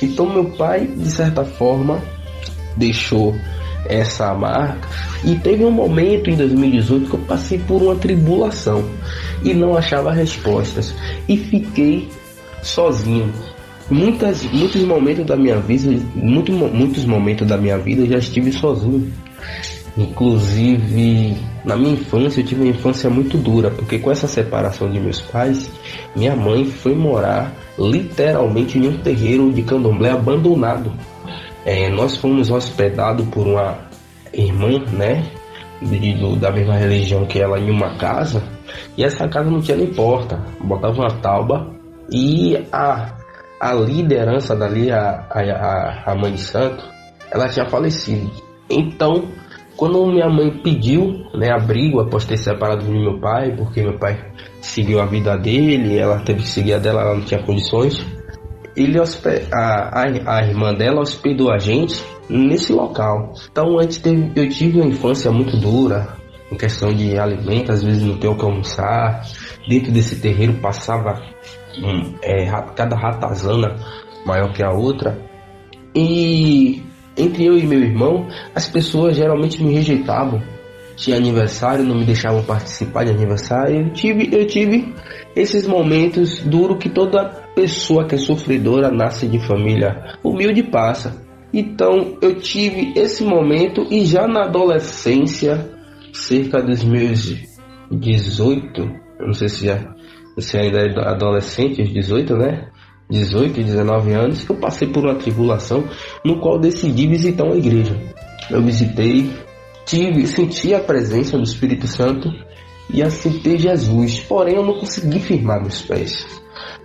Então 0.00 0.32
meu 0.32 0.44
pai, 0.44 0.86
de 0.86 1.10
certa 1.10 1.44
forma, 1.44 2.00
deixou 2.76 3.34
essa 3.86 4.32
marca. 4.34 4.88
E 5.24 5.34
teve 5.34 5.64
um 5.64 5.72
momento 5.72 6.30
em 6.30 6.36
2018 6.36 7.10
que 7.10 7.14
eu 7.16 7.20
passei 7.26 7.58
por 7.58 7.82
uma 7.82 7.96
tribulação 7.96 8.88
e 9.42 9.52
não 9.52 9.76
achava 9.76 10.12
respostas 10.12 10.94
e 11.28 11.36
fiquei 11.36 12.08
sozinho. 12.62 13.32
Muitas, 13.90 14.44
muitos 14.44 14.82
momentos 14.82 15.26
da 15.26 15.36
minha 15.36 15.58
vida, 15.58 15.90
muito, 16.14 16.52
muitos 16.52 17.04
momentos 17.04 17.48
da 17.48 17.56
minha 17.56 17.78
vida 17.78 18.02
eu 18.02 18.06
já 18.06 18.18
estive 18.18 18.52
sozinho. 18.52 19.12
Inclusive, 19.98 21.36
na 21.64 21.76
minha 21.76 21.94
infância, 21.94 22.40
eu 22.40 22.46
tive 22.46 22.62
uma 22.62 22.70
infância 22.70 23.10
muito 23.10 23.36
dura, 23.36 23.68
porque 23.68 23.98
com 23.98 24.12
essa 24.12 24.28
separação 24.28 24.88
de 24.88 25.00
meus 25.00 25.20
pais, 25.20 25.68
minha 26.14 26.36
mãe 26.36 26.64
foi 26.66 26.94
morar 26.94 27.52
literalmente 27.76 28.78
em 28.78 28.86
um 28.86 28.98
terreiro 28.98 29.52
de 29.52 29.62
candomblé 29.62 30.10
abandonado. 30.10 30.92
É, 31.64 31.90
nós 31.90 32.16
fomos 32.16 32.48
hospedados 32.48 33.26
por 33.26 33.44
uma 33.44 33.76
irmã, 34.32 34.78
né, 34.92 35.24
de, 35.82 36.14
do, 36.14 36.36
da 36.36 36.52
mesma 36.52 36.76
religião 36.76 37.26
que 37.26 37.40
ela 37.40 37.58
em 37.58 37.68
uma 37.68 37.96
casa, 37.96 38.40
e 38.96 39.02
essa 39.02 39.26
casa 39.26 39.50
não 39.50 39.60
tinha 39.60 39.76
nem 39.76 39.92
porta, 39.92 40.40
botava 40.60 40.94
uma 40.94 41.10
tauba 41.20 41.74
e 42.08 42.56
a, 42.70 43.16
a 43.60 43.74
liderança 43.74 44.54
dali, 44.54 44.92
a, 44.92 45.26
a, 45.28 46.12
a 46.12 46.14
mãe 46.14 46.32
de 46.32 46.40
santo, 46.40 46.84
ela 47.32 47.48
tinha 47.48 47.68
falecido. 47.68 48.30
Então, 48.70 49.28
quando 49.78 50.04
minha 50.06 50.28
mãe 50.28 50.50
pediu 50.50 51.24
né, 51.32 51.52
abrigo 51.52 52.00
após 52.00 52.24
ter 52.24 52.36
separado 52.36 52.84
de 52.84 52.90
meu 52.90 53.20
pai, 53.20 53.54
porque 53.56 53.80
meu 53.80 53.96
pai 53.96 54.18
seguiu 54.60 55.00
a 55.00 55.06
vida 55.06 55.38
dele, 55.38 55.96
ela 55.96 56.18
teve 56.18 56.40
que 56.42 56.48
seguir 56.48 56.74
a 56.74 56.78
dela, 56.78 57.00
ela 57.00 57.14
não 57.14 57.24
tinha 57.24 57.40
condições, 57.40 58.04
ele 58.76 58.98
a, 58.98 59.04
a, 59.54 60.38
a 60.38 60.42
irmã 60.42 60.74
dela 60.74 61.00
hospedou 61.00 61.52
a 61.52 61.58
gente 61.58 62.02
nesse 62.28 62.72
local. 62.72 63.32
Então 63.50 63.78
antes 63.78 63.98
teve, 63.98 64.32
eu 64.34 64.48
tive 64.48 64.80
uma 64.80 64.88
infância 64.88 65.30
muito 65.30 65.56
dura 65.56 66.08
em 66.50 66.56
questão 66.56 66.92
de 66.92 67.16
alimento, 67.16 67.70
às 67.70 67.82
vezes 67.82 68.02
não 68.02 68.18
tem 68.18 68.28
o 68.28 68.36
que 68.36 68.44
almoçar. 68.44 69.22
Dentro 69.68 69.92
desse 69.92 70.20
terreiro 70.20 70.54
passava 70.54 71.22
um, 71.80 72.14
é, 72.20 72.46
cada 72.74 72.96
ratazana 72.96 73.76
maior 74.26 74.52
que 74.52 74.64
a 74.64 74.72
outra. 74.72 75.16
E 75.94 76.82
entre 77.18 77.44
eu 77.44 77.58
e 77.58 77.66
meu 77.66 77.80
irmão, 77.80 78.26
as 78.54 78.68
pessoas 78.68 79.16
geralmente 79.16 79.62
me 79.62 79.74
rejeitavam. 79.74 80.42
Tinha 80.96 81.16
aniversário, 81.16 81.84
não 81.84 81.96
me 81.96 82.04
deixavam 82.04 82.42
participar 82.42 83.04
de 83.04 83.12
aniversário. 83.12 83.82
Eu 83.82 83.90
tive, 83.92 84.28
eu 84.32 84.46
tive 84.46 84.92
esses 85.36 85.66
momentos 85.66 86.40
duros 86.40 86.78
que 86.78 86.88
toda 86.88 87.24
pessoa 87.54 88.06
que 88.06 88.16
é 88.16 88.18
sofredora 88.18 88.90
nasce 88.90 89.26
de 89.26 89.38
família 89.38 90.16
humilde 90.22 90.62
passa. 90.62 91.16
Então 91.52 92.18
eu 92.20 92.40
tive 92.40 92.92
esse 92.96 93.24
momento 93.24 93.86
e 93.90 94.04
já 94.04 94.26
na 94.26 94.44
adolescência, 94.44 95.70
cerca 96.12 96.60
dos 96.60 96.82
meus 96.82 97.36
18, 97.90 98.80
eu 99.20 99.26
não 99.26 99.34
sei 99.34 99.48
se 99.48 99.66
já 99.66 99.94
você 100.34 100.58
ainda 100.58 100.78
é 100.78 101.08
adolescente, 101.08 101.80
aos 101.80 101.92
18, 101.92 102.36
né? 102.36 102.68
18, 103.10 103.62
19 103.62 104.12
anos, 104.12 104.48
eu 104.48 104.56
passei 104.56 104.88
por 104.88 105.04
uma 105.04 105.14
tribulação 105.14 105.84
no 106.24 106.40
qual 106.40 106.58
decidi 106.58 107.06
visitar 107.06 107.44
uma 107.44 107.56
igreja. 107.56 107.96
Eu 108.50 108.62
visitei, 108.62 109.30
tive, 109.86 110.26
senti 110.26 110.74
a 110.74 110.80
presença 110.80 111.36
do 111.36 111.44
Espírito 111.44 111.86
Santo 111.86 112.28
e 112.90 113.02
aceitei 113.02 113.58
Jesus. 113.58 114.20
Porém, 114.20 114.56
eu 114.56 114.64
não 114.64 114.78
consegui 114.78 115.20
firmar 115.20 115.60
meus 115.60 115.82
pés. 115.82 116.26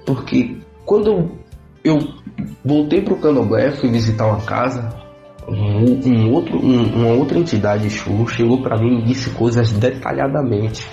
Porque 0.05 0.57
quando 0.85 1.31
eu 1.83 1.97
voltei 2.63 3.01
para 3.01 3.13
o 3.13 3.19
Candomblé, 3.19 3.71
fui 3.71 3.89
visitar 3.91 4.25
uma 4.27 4.41
casa, 4.41 4.89
um, 5.47 6.09
um 6.09 6.31
outro, 6.31 6.57
um, 6.57 6.83
uma 6.95 7.13
outra 7.13 7.37
entidade 7.37 7.87
Exu 7.87 8.27
chegou 8.27 8.61
para 8.61 8.77
mim 8.77 8.99
e 8.99 9.05
disse 9.05 9.29
coisas 9.31 9.71
detalhadamente. 9.73 10.85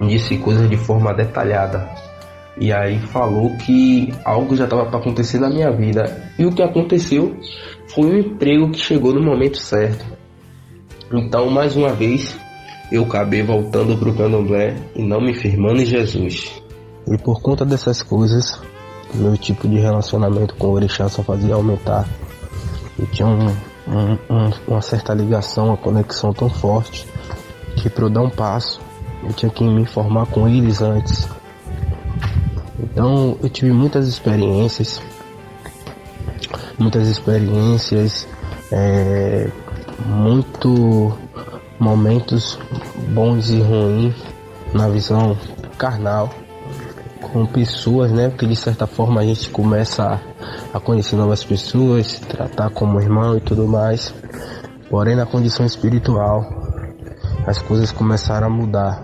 Disse 0.00 0.38
coisas 0.38 0.68
de 0.68 0.76
forma 0.76 1.14
detalhada. 1.14 1.88
E 2.62 2.72
aí 2.72 3.00
falou 3.00 3.50
que 3.56 4.14
algo 4.24 4.54
já 4.54 4.66
estava 4.66 4.86
para 4.86 5.00
acontecer 5.00 5.40
na 5.40 5.50
minha 5.50 5.72
vida. 5.72 6.30
E 6.38 6.46
o 6.46 6.52
que 6.52 6.62
aconteceu 6.62 7.36
foi 7.88 8.04
um 8.04 8.18
emprego 8.20 8.70
que 8.70 8.78
chegou 8.78 9.12
no 9.12 9.20
momento 9.20 9.58
certo. 9.58 10.06
Então, 11.12 11.50
mais 11.50 11.74
uma 11.74 11.92
vez, 11.92 12.38
eu 12.92 13.02
acabei 13.02 13.42
voltando 13.42 13.98
para 13.98 14.08
o 14.08 14.14
candomblé 14.14 14.76
e 14.94 15.02
não 15.02 15.20
me 15.20 15.34
firmando 15.34 15.82
em 15.82 15.84
Jesus. 15.84 16.62
E 17.08 17.18
por 17.18 17.42
conta 17.42 17.64
dessas 17.64 18.00
coisas, 18.00 18.62
meu 19.12 19.36
tipo 19.36 19.66
de 19.66 19.80
relacionamento 19.80 20.54
com 20.54 20.68
o 20.68 20.74
orixá 20.74 21.08
só 21.08 21.20
fazia 21.24 21.56
aumentar. 21.56 22.08
Eu 22.96 23.06
tinha 23.08 23.26
um, 23.26 23.48
um, 23.88 24.12
um, 24.30 24.50
uma 24.68 24.80
certa 24.80 25.12
ligação, 25.12 25.66
uma 25.66 25.76
conexão 25.76 26.32
tão 26.32 26.48
forte 26.48 27.08
que 27.74 27.90
para 27.90 28.04
eu 28.04 28.10
dar 28.10 28.22
um 28.22 28.30
passo, 28.30 28.80
eu 29.24 29.32
tinha 29.32 29.50
que 29.50 29.64
me 29.64 29.82
informar 29.82 30.26
com 30.26 30.46
eles 30.46 30.80
antes. 30.80 31.28
Então 32.80 33.36
eu 33.42 33.48
tive 33.48 33.72
muitas 33.72 34.08
experiências, 34.08 35.00
muitas 36.78 37.08
experiências, 37.08 38.26
é, 38.70 39.48
muito 40.06 41.16
momentos 41.78 42.58
bons 43.08 43.50
e 43.50 43.60
ruins 43.60 44.14
na 44.72 44.88
visão 44.88 45.36
carnal 45.76 46.30
com 47.32 47.46
pessoas, 47.46 48.12
né? 48.12 48.28
Porque 48.28 48.46
de 48.46 48.56
certa 48.56 48.86
forma 48.86 49.20
a 49.20 49.24
gente 49.24 49.48
começa 49.50 50.04
a, 50.04 50.76
a 50.76 50.80
conhecer 50.80 51.16
novas 51.16 51.42
pessoas, 51.42 52.18
tratar 52.20 52.70
como 52.70 53.00
irmão 53.00 53.36
e 53.36 53.40
tudo 53.40 53.66
mais. 53.66 54.14
Porém, 54.90 55.16
na 55.16 55.24
condição 55.24 55.64
espiritual, 55.64 56.46
as 57.46 57.58
coisas 57.58 57.90
começaram 57.90 58.46
a 58.46 58.50
mudar. 58.50 59.02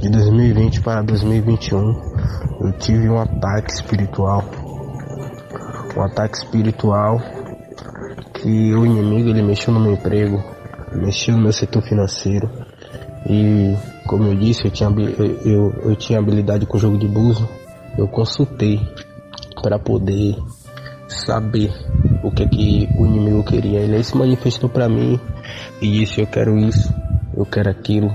De 0.00 0.08
2020 0.08 0.80
para 0.80 1.02
2021, 1.02 2.07
eu 2.60 2.72
tive 2.72 3.08
um 3.08 3.20
ataque 3.20 3.72
espiritual. 3.72 4.44
Um 5.96 6.02
ataque 6.02 6.36
espiritual 6.36 7.20
que 8.34 8.74
o 8.74 8.86
inimigo 8.86 9.30
ele 9.30 9.42
mexeu 9.42 9.72
no 9.72 9.80
meu 9.80 9.94
emprego, 9.94 10.42
mexeu 10.92 11.34
no 11.36 11.42
meu 11.42 11.52
setor 11.52 11.82
financeiro. 11.82 12.50
E 13.28 13.76
como 14.06 14.24
eu 14.24 14.34
disse, 14.34 14.64
eu 14.64 14.70
tinha, 14.70 14.88
eu, 14.88 15.72
eu, 15.82 15.96
tinha 15.96 16.18
habilidade 16.18 16.66
com 16.66 16.78
jogo 16.78 16.98
de 16.98 17.06
buzo. 17.06 17.48
Eu 17.96 18.06
consultei 18.08 18.80
para 19.60 19.78
poder 19.78 20.36
saber 21.08 21.72
o 22.22 22.30
que 22.30 22.42
é 22.44 22.46
que 22.46 22.88
o 22.96 23.06
inimigo 23.06 23.42
queria. 23.42 23.80
Ele 23.80 23.96
aí 23.96 24.04
se 24.04 24.16
manifestou 24.16 24.68
para 24.68 24.88
mim 24.88 25.18
e 25.80 25.90
disse: 25.90 26.20
Eu 26.20 26.26
quero 26.26 26.56
isso, 26.56 26.94
eu 27.36 27.44
quero 27.44 27.70
aquilo, 27.70 28.10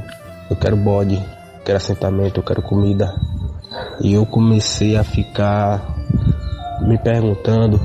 eu 0.50 0.56
quero 0.56 0.78
bode, 0.78 1.16
eu 1.16 1.64
quero 1.66 1.78
assentamento, 1.78 2.40
eu 2.40 2.44
quero 2.44 2.62
comida. 2.62 3.14
E 4.02 4.14
eu 4.14 4.26
comecei 4.26 4.96
a 4.96 5.04
ficar 5.04 5.96
me 6.82 6.98
perguntando 6.98 7.80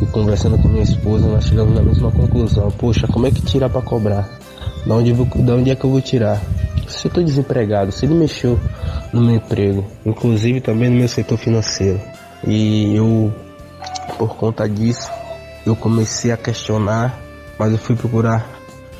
e 0.00 0.06
conversando 0.06 0.58
com 0.58 0.68
minha 0.68 0.82
esposa, 0.82 1.26
nós 1.28 1.44
chegamos 1.44 1.74
na 1.74 1.82
mesma 1.82 2.10
conclusão. 2.10 2.70
Poxa, 2.72 3.06
como 3.06 3.26
é 3.26 3.30
que 3.30 3.42
tira 3.42 3.68
para 3.68 3.82
cobrar? 3.82 4.28
Da 4.86 4.94
onde, 4.94 5.12
vou, 5.12 5.26
da 5.26 5.54
onde 5.54 5.70
é 5.70 5.76
que 5.76 5.84
eu 5.84 5.90
vou 5.90 6.00
tirar? 6.00 6.40
Se 6.88 7.06
eu 7.06 7.08
estou 7.08 7.22
desempregado, 7.22 7.92
se 7.92 8.04
ele 8.04 8.14
mexeu 8.14 8.58
no 9.12 9.22
meu 9.22 9.36
emprego, 9.36 9.84
inclusive 10.04 10.60
também 10.60 10.90
no 10.90 10.96
meu 10.96 11.08
setor 11.08 11.38
financeiro. 11.38 12.00
E 12.44 12.96
eu, 12.96 13.32
por 14.18 14.36
conta 14.36 14.68
disso, 14.68 15.08
eu 15.64 15.76
comecei 15.76 16.32
a 16.32 16.36
questionar, 16.36 17.16
mas 17.58 17.70
eu 17.70 17.78
fui 17.78 17.94
procurar 17.94 18.44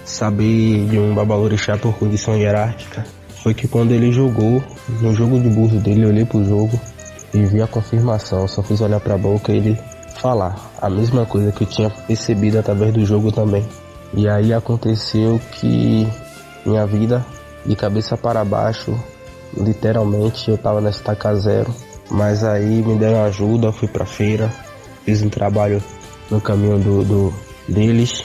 saber 0.04 0.86
de 0.86 0.98
um 0.98 1.14
babalorixá 1.14 1.76
por 1.76 1.94
condição 1.94 2.36
hierárquica. 2.36 3.04
Foi 3.42 3.54
que 3.54 3.66
quando 3.66 3.92
ele 3.92 4.12
jogou, 4.12 4.62
no 5.00 5.14
jogo 5.14 5.40
de 5.40 5.48
burro 5.48 5.80
dele, 5.80 6.04
eu 6.04 6.10
olhei 6.10 6.24
pro 6.24 6.44
jogo 6.44 6.78
e 7.34 7.42
vi 7.44 7.60
a 7.60 7.66
confirmação. 7.66 8.46
Só 8.46 8.62
fiz 8.62 8.80
olhar 8.80 9.00
pra 9.00 9.18
boca 9.18 9.52
e 9.52 9.56
ele 9.56 9.78
falar 10.20 10.70
a 10.80 10.88
mesma 10.88 11.26
coisa 11.26 11.50
que 11.50 11.64
eu 11.64 11.68
tinha 11.68 11.90
percebido 11.90 12.58
através 12.58 12.92
do 12.92 13.04
jogo 13.04 13.32
também. 13.32 13.66
E 14.14 14.28
aí 14.28 14.52
aconteceu 14.52 15.40
que 15.52 16.06
minha 16.64 16.86
vida 16.86 17.24
de 17.66 17.74
cabeça 17.74 18.16
para 18.16 18.44
baixo, 18.44 18.96
literalmente 19.56 20.50
eu 20.50 20.58
tava 20.58 20.80
na 20.80 20.90
estaca 20.90 21.34
zero. 21.34 21.74
Mas 22.10 22.44
aí 22.44 22.82
me 22.82 22.96
deram 22.96 23.24
ajuda, 23.24 23.72
fui 23.72 23.88
pra 23.88 24.04
feira, 24.04 24.52
fiz 25.04 25.22
um 25.22 25.28
trabalho 25.28 25.82
no 26.30 26.40
caminho 26.40 26.78
do, 26.78 27.04
do 27.04 27.34
deles. 27.68 28.24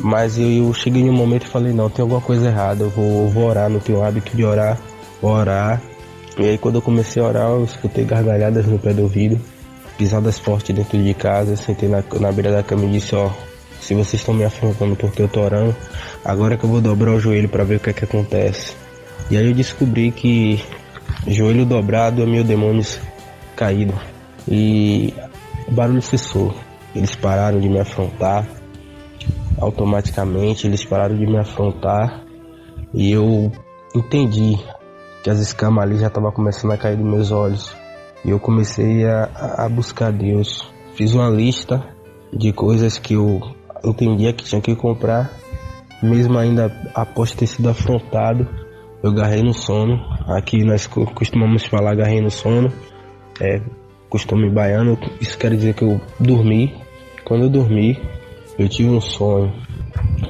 Mas 0.00 0.38
eu, 0.38 0.48
eu, 0.48 0.74
cheguei 0.74 1.02
em 1.02 1.10
um 1.10 1.14
momento 1.14 1.44
e 1.44 1.48
falei, 1.48 1.72
não, 1.72 1.88
tem 1.88 2.02
alguma 2.02 2.20
coisa 2.20 2.48
errada, 2.48 2.84
eu 2.84 2.90
vou, 2.90 3.24
eu 3.24 3.28
vou 3.28 3.44
orar, 3.48 3.68
não 3.68 3.80
tenho 3.80 4.02
hábito 4.02 4.36
de 4.36 4.44
orar, 4.44 4.78
vou 5.20 5.32
orar. 5.32 5.80
E 6.38 6.44
aí 6.44 6.58
quando 6.58 6.76
eu 6.76 6.82
comecei 6.82 7.22
a 7.22 7.26
orar, 7.26 7.48
eu 7.48 7.64
escutei 7.64 8.04
gargalhadas 8.04 8.66
no 8.66 8.78
pé 8.78 8.92
do 8.92 9.02
ouvido, 9.02 9.40
pisadas 9.96 10.38
fortes 10.38 10.74
dentro 10.74 11.02
de 11.02 11.14
casa, 11.14 11.56
sentei 11.56 11.88
na, 11.88 12.02
na 12.20 12.32
beira 12.32 12.52
da 12.52 12.62
cama 12.62 12.84
e 12.84 12.92
disse, 12.92 13.14
ó, 13.14 13.30
se 13.80 13.94
vocês 13.94 14.20
estão 14.20 14.34
me 14.34 14.44
afrontando 14.44 14.96
porque 14.96 15.22
eu 15.22 15.28
tô 15.28 15.40
orando, 15.40 15.74
agora 16.24 16.56
que 16.56 16.64
eu 16.64 16.70
vou 16.70 16.80
dobrar 16.80 17.12
o 17.12 17.20
joelho 17.20 17.48
para 17.48 17.64
ver 17.64 17.76
o 17.76 17.80
que 17.80 17.90
é 17.90 17.92
que 17.92 18.04
acontece. 18.04 18.74
E 19.30 19.36
aí 19.36 19.46
eu 19.46 19.54
descobri 19.54 20.10
que 20.10 20.62
joelho 21.26 21.64
dobrado 21.64 22.22
é 22.22 22.26
meu 22.26 22.44
demônios 22.44 22.98
caído. 23.54 23.94
E 24.48 25.12
o 25.66 25.72
barulho 25.72 26.02
cessou. 26.02 26.54
Eles 26.94 27.14
pararam 27.14 27.60
de 27.60 27.68
me 27.68 27.80
afrontar. 27.80 28.46
Automaticamente 29.58 30.66
eles 30.66 30.84
pararam 30.84 31.16
de 31.16 31.26
me 31.26 31.38
afrontar. 31.38 32.24
E 32.92 33.12
eu 33.12 33.50
entendi 33.94 34.58
que 35.22 35.30
as 35.30 35.38
escamas 35.40 35.84
ali 35.84 35.98
já 35.98 36.06
estavam 36.08 36.30
começando 36.30 36.72
a 36.72 36.76
cair 36.76 36.96
dos 36.96 37.06
meus 37.06 37.30
olhos. 37.32 37.74
E 38.24 38.30
eu 38.30 38.38
comecei 38.38 39.04
a, 39.06 39.64
a 39.64 39.68
buscar 39.68 40.12
Deus. 40.12 40.70
Fiz 40.94 41.12
uma 41.14 41.28
lista 41.28 41.84
de 42.32 42.52
coisas 42.52 42.98
que 42.98 43.14
eu 43.14 43.40
entendia 43.84 44.32
que 44.32 44.44
tinha 44.44 44.60
que 44.60 44.74
comprar. 44.74 45.30
Mesmo 46.02 46.38
ainda 46.38 46.70
após 46.94 47.32
ter 47.32 47.46
sido 47.46 47.68
afrontado, 47.68 48.46
eu 49.02 49.12
garrei 49.12 49.42
no 49.42 49.54
sono. 49.54 49.98
Aqui 50.26 50.64
nós 50.64 50.86
costumamos 50.86 51.64
falar 51.66 51.94
garrei 51.94 52.20
no 52.20 52.30
sono. 52.30 52.72
É 53.40 53.60
costume 54.08 54.50
baiano. 54.50 54.98
Isso 55.20 55.38
quer 55.38 55.50
dizer 55.54 55.74
que 55.74 55.84
eu 55.84 56.00
dormi. 56.18 56.74
Quando 57.24 57.44
eu 57.44 57.50
dormi, 57.50 58.00
eu 58.58 58.68
tive 58.68 58.88
um 58.88 59.00
sonho. 59.00 59.52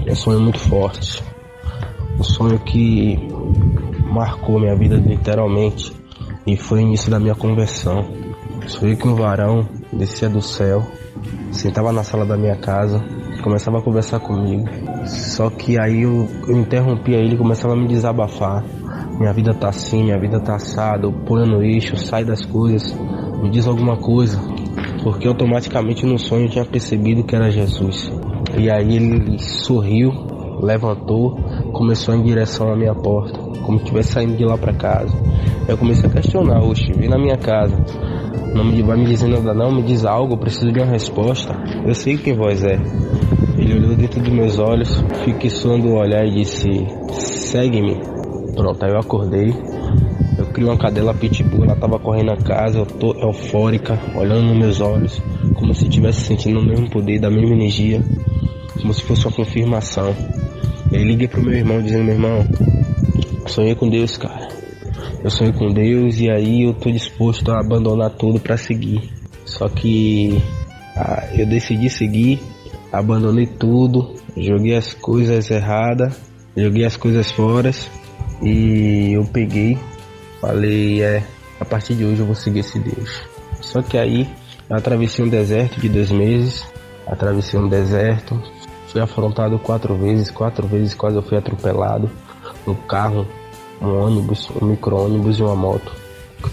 Um 0.09 0.15
sonho 0.15 0.41
muito 0.41 0.59
forte. 0.59 1.23
Um 2.19 2.25
sonho 2.25 2.59
que 2.59 3.17
marcou 4.11 4.59
minha 4.59 4.75
vida 4.77 4.97
literalmente. 4.97 5.93
E 6.47 6.57
foi 6.57 6.79
o 6.79 6.83
início 6.83 7.11
da 7.11 7.19
minha 7.19 7.35
conversão. 7.35 8.05
Foi 8.79 8.97
que 8.97 9.07
um 9.07 9.15
varão 9.15 9.69
descia 9.93 10.29
do 10.29 10.43
céu, 10.43 10.83
sentava 11.53 11.93
na 11.93 12.03
sala 12.03 12.27
da 12.27 12.37
minha 12.37 12.57
casa, 12.57 13.03
começava 13.43 13.79
a 13.79 13.83
conversar 13.83 14.19
comigo. 14.19 14.65
Só 15.07 15.49
que 15.51 15.79
aí 15.79 16.03
eu, 16.03 16.29
eu 16.49 16.59
interrompia 16.59 17.17
ele, 17.17 17.37
começava 17.37 17.75
a 17.75 17.77
me 17.77 17.87
desabafar. 17.87 18.65
Minha 19.19 19.33
vida 19.33 19.55
tá 19.55 19.69
assim, 19.69 20.03
minha 20.05 20.19
vida 20.19 20.41
tá 20.41 20.57
assada, 20.57 21.11
ponho 21.11 21.47
no 21.47 21.63
eixo, 21.63 21.97
sai 21.97 22.25
das 22.25 22.45
coisas, 22.45 22.93
me 23.41 23.51
diz 23.51 23.67
alguma 23.67 23.97
coisa. 23.97 24.39
Porque 25.07 25.29
automaticamente 25.29 26.05
no 26.05 26.19
sonho 26.19 26.47
eu 26.47 26.51
tinha 26.51 26.65
percebido 26.65 27.23
que 27.23 27.37
era 27.37 27.49
Jesus. 27.49 28.11
E 28.59 28.69
aí 28.69 28.97
ele 28.97 29.39
sorriu, 29.39 30.11
levantou, 30.61 31.37
começou 31.73 32.13
em 32.13 32.25
direção 32.25 32.73
à 32.73 32.77
minha 32.77 32.93
porta, 32.93 33.39
como 33.39 33.79
se 33.79 33.85
estivesse 33.85 34.15
saindo 34.15 34.37
de 34.37 34.45
lá 34.45 34.59
para 34.59 34.75
casa. 34.75 35.17
Eu 35.69 35.79
comecei 35.79 36.11
a 36.11 36.13
questionar, 36.13 36.61
oxe, 36.61 36.93
vem 36.93 37.09
na 37.09 37.19
minha 37.19 37.37
casa, 37.37 37.77
não 38.53 38.65
me 38.65 38.83
vai 38.83 38.97
me 38.97 39.05
dizer 39.05 39.29
nada 39.29 39.55
não, 39.55 39.71
me 39.71 39.85
diz 39.85 40.05
algo, 40.05 40.35
eu 40.35 40.39
preciso 40.39 40.73
de 40.73 40.81
uma 40.81 40.91
resposta. 40.91 41.55
Eu 41.87 41.95
sei 41.95 42.19
quem 42.19 42.35
voz 42.35 42.65
é. 42.65 42.77
Ele 43.57 43.75
olhou 43.75 43.95
dentro 43.95 44.21
dos 44.21 44.33
meus 44.33 44.59
olhos, 44.59 45.05
fixando 45.25 45.87
o 45.87 46.01
olhar 46.01 46.27
e 46.27 46.33
disse, 46.33 46.69
segue-me. 47.13 48.01
Pronto, 48.57 48.85
aí 48.85 48.91
eu 48.91 48.99
acordei. 48.99 49.55
Criei 50.57 50.71
uma 50.71 50.79
cadela 50.79 51.13
pitbull, 51.13 51.65
ela 51.65 51.77
tava 51.77 51.99
correndo 51.99 52.31
a 52.31 52.37
casa, 52.39 52.79
eu 52.79 52.87
tô 52.87 53.13
eufórica, 53.13 54.01
olhando 54.15 54.47
nos 54.47 54.57
meus 54.57 54.81
olhos, 54.81 55.21
como 55.55 55.75
se 55.75 55.85
estivesse 55.85 56.23
sentindo 56.23 56.61
o 56.61 56.65
mesmo 56.65 56.89
poder, 56.89 57.21
da 57.21 57.29
mesma 57.29 57.55
energia. 57.55 58.03
como 58.81 58.95
se 58.95 59.03
fosse 59.03 59.27
uma 59.27 59.37
confirmação. 59.37 60.17
Eu 60.91 61.05
liguei 61.05 61.29
pro 61.29 61.43
meu 61.43 61.53
irmão 61.53 61.83
dizendo, 61.83 62.05
meu 62.05 62.15
irmão, 62.15 62.47
sonhei 63.47 63.75
com 63.75 63.87
Deus, 63.91 64.17
cara. 64.17 64.49
Eu 65.23 65.29
sonhei 65.29 65.53
com 65.53 65.75
Deus 65.75 66.21
e 66.21 66.31
aí 66.31 66.63
eu 66.63 66.73
tô 66.73 66.91
disposto 66.91 67.53
a 67.53 67.61
abandonar 67.61 68.09
tudo 68.13 68.41
para 68.41 68.57
seguir. 68.57 69.11
Só 69.45 69.69
que 69.69 70.43
ah, 70.97 71.29
eu 71.37 71.45
decidi 71.45 71.91
seguir, 71.91 72.41
abandonei 72.91 73.45
tudo, 73.45 74.15
joguei 74.35 74.75
as 74.75 74.95
coisas 74.95 75.51
erradas, 75.51 76.19
joguei 76.57 76.87
as 76.87 76.97
coisas 76.97 77.31
fora 77.31 77.71
e 78.43 79.13
eu 79.13 79.27
peguei, 79.27 79.77
falei, 80.47 81.03
é, 81.03 81.25
a 81.61 81.65
partir 81.65 81.95
de 81.95 82.05
hoje 82.05 82.21
eu 82.21 82.27
vou 82.27 82.35
seguir 82.35 82.61
esse 82.61 82.79
Deus. 82.79 83.23
Só 83.61 83.83
que 83.83 83.99
aí 83.99 84.29
eu 84.71 84.77
atravessei 84.77 85.25
um 85.25 85.29
deserto 85.29 85.81
de 85.81 85.89
dois 85.89 86.11
meses, 86.11 86.65
atravessei 87.07 87.59
um 87.59 87.69
deserto, 87.69 88.41
fui 88.89 89.01
afrontado 89.01 89.59
quatro 89.59 89.97
vezes, 89.97 90.31
quatro 90.31 90.67
vezes 90.67 90.95
quase 90.95 91.17
eu 91.17 91.23
fui 91.23 91.37
atropelado 91.37 92.09
no 92.65 92.75
carro, 92.75 93.27
um 93.83 93.89
ônibus, 93.89 94.49
um 94.61 94.67
micro-ônibus 94.67 95.39
e 95.39 95.43
uma 95.43 95.57
moto. 95.57 95.93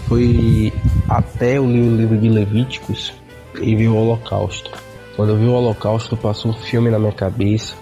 Foi 0.08 0.72
até 1.08 1.58
eu 1.58 1.66
li 1.66 1.80
o 1.80 1.96
livro 1.96 2.18
de 2.18 2.28
Levíticos 2.28 3.12
e 3.60 3.76
vi 3.76 3.86
o 3.86 3.94
Holocausto. 3.94 4.70
Quando 5.14 5.30
eu 5.30 5.36
vi 5.36 5.44
o 5.44 5.52
Holocausto, 5.52 6.16
passou 6.16 6.50
um 6.50 6.54
filme 6.54 6.90
na 6.90 6.98
minha 6.98 7.12
cabeça. 7.12 7.76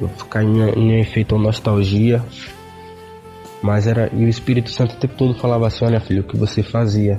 Eu 0.00 0.08
fiquei 0.08 0.42
em, 0.42 0.70
em 0.70 1.00
efeito 1.00 1.38
nostalgia. 1.38 2.24
Mas 3.62 3.86
era. 3.86 4.08
E 4.14 4.24
o 4.24 4.28
Espírito 4.28 4.70
Santo 4.70 4.94
o 4.94 4.98
tempo 4.98 5.14
todo 5.16 5.34
falava 5.34 5.66
assim: 5.66 5.84
Olha, 5.84 6.00
filho, 6.00 6.22
o 6.22 6.26
que 6.26 6.36
você 6.36 6.62
fazia 6.62 7.18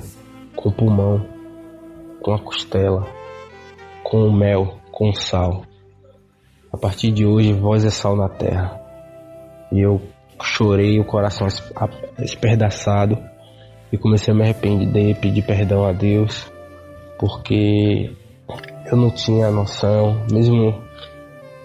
com 0.56 0.68
o 0.68 0.72
pulmão, 0.72 1.24
com 2.20 2.32
a 2.32 2.38
costela, 2.38 3.06
com 4.02 4.26
o 4.26 4.32
mel, 4.32 4.78
com 4.90 5.10
o 5.10 5.14
sal. 5.14 5.62
A 6.72 6.76
partir 6.76 7.10
de 7.12 7.24
hoje, 7.26 7.52
voz 7.52 7.84
é 7.84 7.90
sal 7.90 8.16
na 8.16 8.28
terra. 8.28 8.80
E 9.70 9.80
eu 9.80 10.00
chorei, 10.42 10.98
o 10.98 11.04
coração 11.04 11.46
es- 11.46 11.72
a- 11.76 11.88
espedaçado, 12.22 13.18
e 13.92 13.98
comecei 13.98 14.32
a 14.32 14.36
me 14.36 14.42
arrepender, 14.42 15.16
pedir 15.20 15.42
perdão 15.42 15.84
a 15.84 15.92
Deus, 15.92 16.50
porque 17.18 18.10
eu 18.86 18.96
não 18.96 19.10
tinha 19.10 19.50
noção, 19.50 20.26
mesmo 20.30 20.82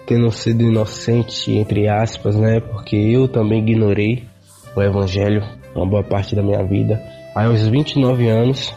tendo 0.06 0.30
sido 0.30 0.62
inocente, 0.62 1.52
entre 1.52 1.88
aspas, 1.88 2.36
né? 2.36 2.60
Porque 2.60 2.96
eu 2.96 3.28
também 3.28 3.60
ignorei 3.60 4.24
o 4.78 4.82
Evangelho 4.82 5.42
uma 5.78 5.86
boa 5.86 6.02
parte 6.02 6.34
da 6.34 6.42
minha 6.42 6.62
vida. 6.64 7.00
Aí, 7.34 7.46
aos 7.46 7.66
29 7.66 8.28
anos, 8.28 8.74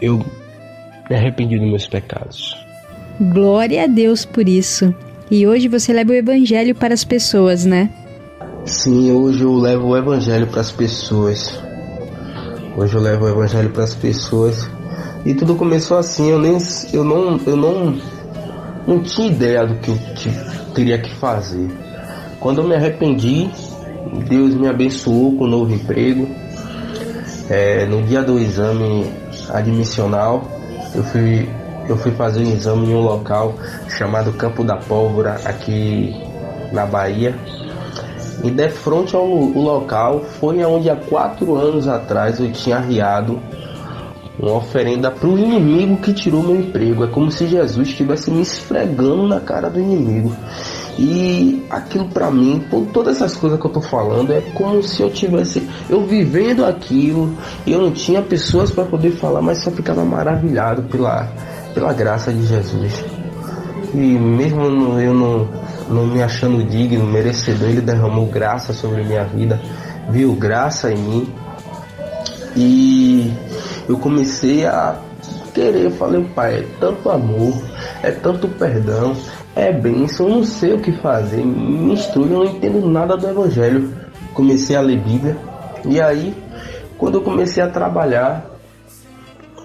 eu 0.00 0.24
me 1.08 1.16
arrependi 1.16 1.58
dos 1.58 1.68
meus 1.68 1.86
pecados. 1.86 2.56
Glória 3.20 3.84
a 3.84 3.86
Deus 3.86 4.24
por 4.24 4.48
isso. 4.48 4.94
E 5.30 5.46
hoje 5.46 5.68
você 5.68 5.92
leva 5.92 6.12
o 6.12 6.14
evangelho 6.14 6.74
para 6.74 6.94
as 6.94 7.04
pessoas, 7.04 7.64
né? 7.64 7.90
Sim, 8.64 9.10
hoje 9.12 9.42
eu 9.42 9.54
levo 9.54 9.88
o 9.88 9.96
evangelho 9.96 10.46
para 10.46 10.60
as 10.60 10.70
pessoas. 10.70 11.60
Hoje 12.76 12.94
eu 12.94 13.00
levo 13.00 13.24
o 13.24 13.28
evangelho 13.28 13.70
para 13.70 13.84
as 13.84 13.94
pessoas. 13.94 14.70
E 15.26 15.34
tudo 15.34 15.54
começou 15.56 15.98
assim, 15.98 16.30
eu 16.30 16.38
nem 16.38 16.56
eu 16.92 17.04
não 17.04 17.38
eu 17.44 17.56
não 17.56 17.98
não 18.86 19.02
tinha 19.02 19.28
ideia 19.28 19.66
do 19.66 19.74
que 19.76 19.90
eu 19.90 19.98
teria 20.74 20.98
que 20.98 21.14
fazer. 21.16 21.68
Quando 22.40 22.62
eu 22.62 22.68
me 22.68 22.74
arrependi, 22.74 23.50
Deus 24.28 24.54
me 24.54 24.68
abençoou 24.68 25.36
com 25.36 25.44
um 25.44 25.48
novo 25.48 25.72
emprego. 25.72 26.28
É, 27.48 27.86
no 27.86 28.02
dia 28.02 28.22
do 28.22 28.38
exame 28.38 29.10
admissional, 29.50 30.44
eu 30.94 31.02
fui 31.04 31.48
eu 31.88 31.96
fui 31.96 32.12
fazer 32.12 32.40
um 32.40 32.52
exame 32.52 32.88
em 32.88 32.94
um 32.94 33.00
local 33.00 33.54
chamado 33.88 34.32
Campo 34.34 34.62
da 34.62 34.76
Pólvora 34.76 35.40
aqui 35.44 36.14
na 36.70 36.84
Bahia. 36.84 37.34
E 38.44 38.50
de 38.50 38.68
frente 38.68 39.16
ao 39.16 39.26
o 39.26 39.60
local 39.60 40.20
foi 40.38 40.62
onde 40.64 40.90
há 40.90 40.96
quatro 40.96 41.56
anos 41.56 41.88
atrás 41.88 42.38
eu 42.38 42.52
tinha 42.52 42.76
arriado 42.76 43.40
uma 44.38 44.52
oferenda 44.52 45.10
para 45.10 45.28
o 45.28 45.38
inimigo 45.38 45.96
que 45.96 46.12
tirou 46.12 46.42
meu 46.42 46.56
emprego. 46.56 47.04
É 47.04 47.08
como 47.08 47.30
se 47.30 47.46
Jesus 47.46 47.88
estivesse 47.88 48.30
me 48.30 48.42
esfregando 48.42 49.26
na 49.26 49.40
cara 49.40 49.68
do 49.68 49.80
inimigo. 49.80 50.32
E 50.98 51.64
aquilo 51.70 52.08
para 52.08 52.28
mim, 52.28 52.64
por 52.68 52.86
todas 52.86 53.16
essas 53.16 53.36
coisas 53.36 53.60
que 53.60 53.64
eu 53.64 53.70
tô 53.70 53.80
falando, 53.80 54.32
é 54.32 54.40
como 54.52 54.82
se 54.82 55.00
eu 55.00 55.08
tivesse 55.08 55.62
eu 55.88 56.04
vivendo 56.04 56.64
aquilo 56.64 57.32
e 57.64 57.72
eu 57.72 57.80
não 57.80 57.92
tinha 57.92 58.20
pessoas 58.20 58.72
para 58.72 58.84
poder 58.84 59.12
falar, 59.12 59.40
mas 59.40 59.58
só 59.58 59.70
ficava 59.70 60.04
maravilhado 60.04 60.82
pela, 60.82 61.32
pela 61.72 61.92
graça 61.92 62.32
de 62.32 62.44
Jesus. 62.44 63.04
E 63.94 63.96
mesmo 63.96 64.98
eu 64.98 65.14
não, 65.14 65.48
não 65.88 66.06
me 66.06 66.20
achando 66.20 66.64
digno, 66.64 67.06
merecedor, 67.06 67.68
ele 67.68 67.80
derramou 67.80 68.26
graça 68.26 68.72
sobre 68.72 69.04
minha 69.04 69.22
vida, 69.22 69.60
viu 70.10 70.34
graça 70.34 70.92
em 70.92 70.98
mim. 70.98 71.34
E 72.56 73.32
eu 73.88 73.96
comecei 73.98 74.66
a 74.66 74.98
querer, 75.54 75.84
eu 75.84 75.90
falei, 75.92 76.24
pai, 76.34 76.58
é 76.58 76.66
tanto 76.80 77.08
amor, 77.08 77.54
é 78.02 78.10
tanto 78.10 78.48
perdão, 78.48 79.16
é 79.58 79.72
bênção, 79.72 80.28
não 80.28 80.44
sei 80.44 80.72
o 80.72 80.80
que 80.80 80.92
fazer, 81.00 81.44
me 81.44 81.92
instrui, 81.92 82.32
eu 82.32 82.38
não 82.38 82.44
entendo 82.44 82.88
nada 82.88 83.16
do 83.16 83.28
evangelho. 83.28 83.92
Comecei 84.32 84.76
a 84.76 84.80
ler 84.80 85.02
Bíblia, 85.02 85.36
e 85.84 86.00
aí, 86.00 86.32
quando 86.96 87.18
eu 87.18 87.22
comecei 87.22 87.62
a 87.62 87.68
trabalhar, 87.68 88.46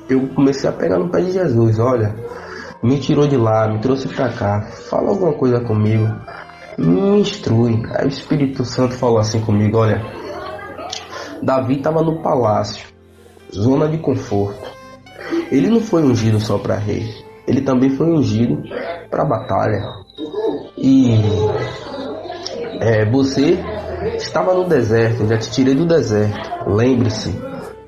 eu 0.09 0.27
comecei 0.29 0.67
a 0.67 0.73
pegar 0.73 0.97
no 0.97 1.09
pé 1.09 1.21
de 1.21 1.31
Jesus, 1.31 1.77
olha, 1.77 2.15
me 2.81 2.99
tirou 2.99 3.27
de 3.27 3.37
lá, 3.37 3.67
me 3.67 3.79
trouxe 3.79 4.07
pra 4.07 4.29
cá, 4.29 4.61
fala 4.89 5.09
alguma 5.09 5.33
coisa 5.33 5.59
comigo, 5.61 6.07
me 6.77 7.19
instrui. 7.19 7.83
Aí 7.91 8.05
o 8.05 8.09
Espírito 8.09 8.65
Santo 8.65 8.95
falou 8.95 9.19
assim 9.19 9.39
comigo, 9.41 9.77
olha, 9.77 10.01
Davi 11.41 11.77
estava 11.77 12.01
no 12.01 12.21
palácio, 12.21 12.87
zona 13.53 13.87
de 13.87 13.99
conforto. 13.99 14.71
Ele 15.51 15.69
não 15.69 15.79
foi 15.79 16.03
ungido 16.03 16.39
só 16.39 16.57
para 16.57 16.77
rei, 16.77 17.22
ele 17.47 17.61
também 17.61 17.89
foi 17.91 18.07
ungido 18.07 18.61
para 19.09 19.25
batalha. 19.25 19.81
E 20.77 21.19
é, 22.79 23.05
você 23.09 23.59
estava 24.15 24.53
no 24.53 24.67
deserto, 24.67 25.27
já 25.27 25.37
te 25.37 25.51
tirei 25.51 25.75
do 25.75 25.85
deserto. 25.85 26.69
Lembre-se, 26.69 27.39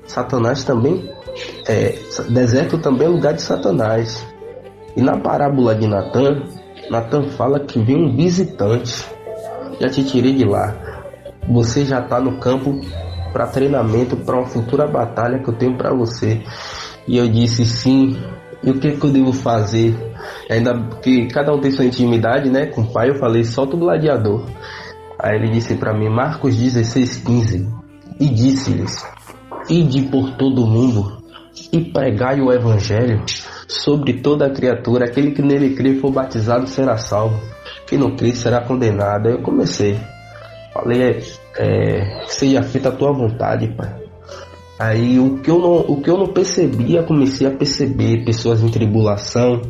Satanás 0.04 0.64
também 0.64 1.16
é, 1.68 1.98
deserto 2.30 2.78
também 2.78 3.06
é 3.06 3.10
lugar 3.10 3.34
de 3.34 3.42
Satanás. 3.42 4.24
E 4.96 5.02
na 5.02 5.18
parábola 5.18 5.74
de 5.74 5.86
Natan, 5.86 6.44
Natan 6.90 7.28
fala 7.30 7.60
que 7.60 7.78
vem 7.82 7.96
um 7.96 8.16
visitante. 8.16 9.04
Já 9.80 9.88
te 9.90 10.04
tirei 10.04 10.34
de 10.34 10.44
lá. 10.44 10.74
Você 11.48 11.84
já 11.84 12.00
está 12.00 12.18
no 12.18 12.38
campo 12.38 12.80
para 13.32 13.46
treinamento 13.46 14.16
para 14.16 14.36
uma 14.36 14.46
futura 14.46 14.86
batalha 14.86 15.38
que 15.38 15.48
eu 15.48 15.54
tenho 15.54 15.76
para 15.76 15.92
você. 15.92 16.42
E 17.06 17.18
eu 17.18 17.28
disse 17.28 17.64
sim. 17.66 18.16
E 18.62 18.70
o 18.70 18.78
que, 18.80 18.92
que 18.92 19.04
eu 19.04 19.10
devo 19.10 19.32
fazer? 19.32 19.94
Ainda 20.50 20.74
que 21.02 21.26
cada 21.28 21.52
um 21.54 21.60
tem 21.60 21.70
sua 21.70 21.84
intimidade, 21.84 22.50
né? 22.50 22.66
Com 22.66 22.82
o 22.82 22.92
pai, 22.92 23.10
eu 23.10 23.16
falei, 23.16 23.44
solta 23.44 23.76
o 23.76 23.78
gladiador. 23.78 24.44
Aí 25.18 25.36
ele 25.36 25.50
disse 25.50 25.76
para 25.76 25.94
mim, 25.94 26.08
Marcos 26.08 26.56
16, 26.56 27.18
15. 27.18 27.68
E 28.18 28.28
disse-lhes: 28.28 29.04
Ide 29.68 30.02
por 30.02 30.36
todo 30.36 30.64
o 30.64 30.66
mundo 30.66 31.22
e 31.72 31.80
pregai 31.80 32.40
o 32.40 32.52
evangelho 32.52 33.22
sobre 33.68 34.14
toda 34.14 34.50
criatura. 34.50 35.06
Aquele 35.06 35.32
que 35.32 35.42
nele 35.42 35.74
crê 35.74 35.90
e 35.90 36.00
for 36.00 36.10
batizado 36.10 36.66
será 36.66 36.96
salvo. 36.96 37.40
Quem 37.86 37.98
não 37.98 38.16
crê 38.16 38.32
será 38.32 38.60
condenado. 38.60 39.28
Aí 39.28 39.34
eu 39.34 39.42
comecei. 39.42 39.98
Falei, 40.72 41.02
é, 41.02 41.18
é, 41.58 42.24
seja 42.26 42.62
feita 42.62 42.90
a 42.90 42.92
tua 42.92 43.12
vontade, 43.12 43.68
pai. 43.68 44.05
Aí 44.78 45.18
o 45.18 45.38
que 45.38 45.50
eu 45.50 45.58
não, 45.58 45.76
o 45.76 46.02
que 46.02 46.10
eu 46.10 46.18
não 46.18 46.26
percebia, 46.26 47.02
comecei 47.02 47.46
a 47.46 47.50
perceber 47.50 48.24
pessoas 48.24 48.62
em 48.62 48.68
tribulação, 48.68 49.62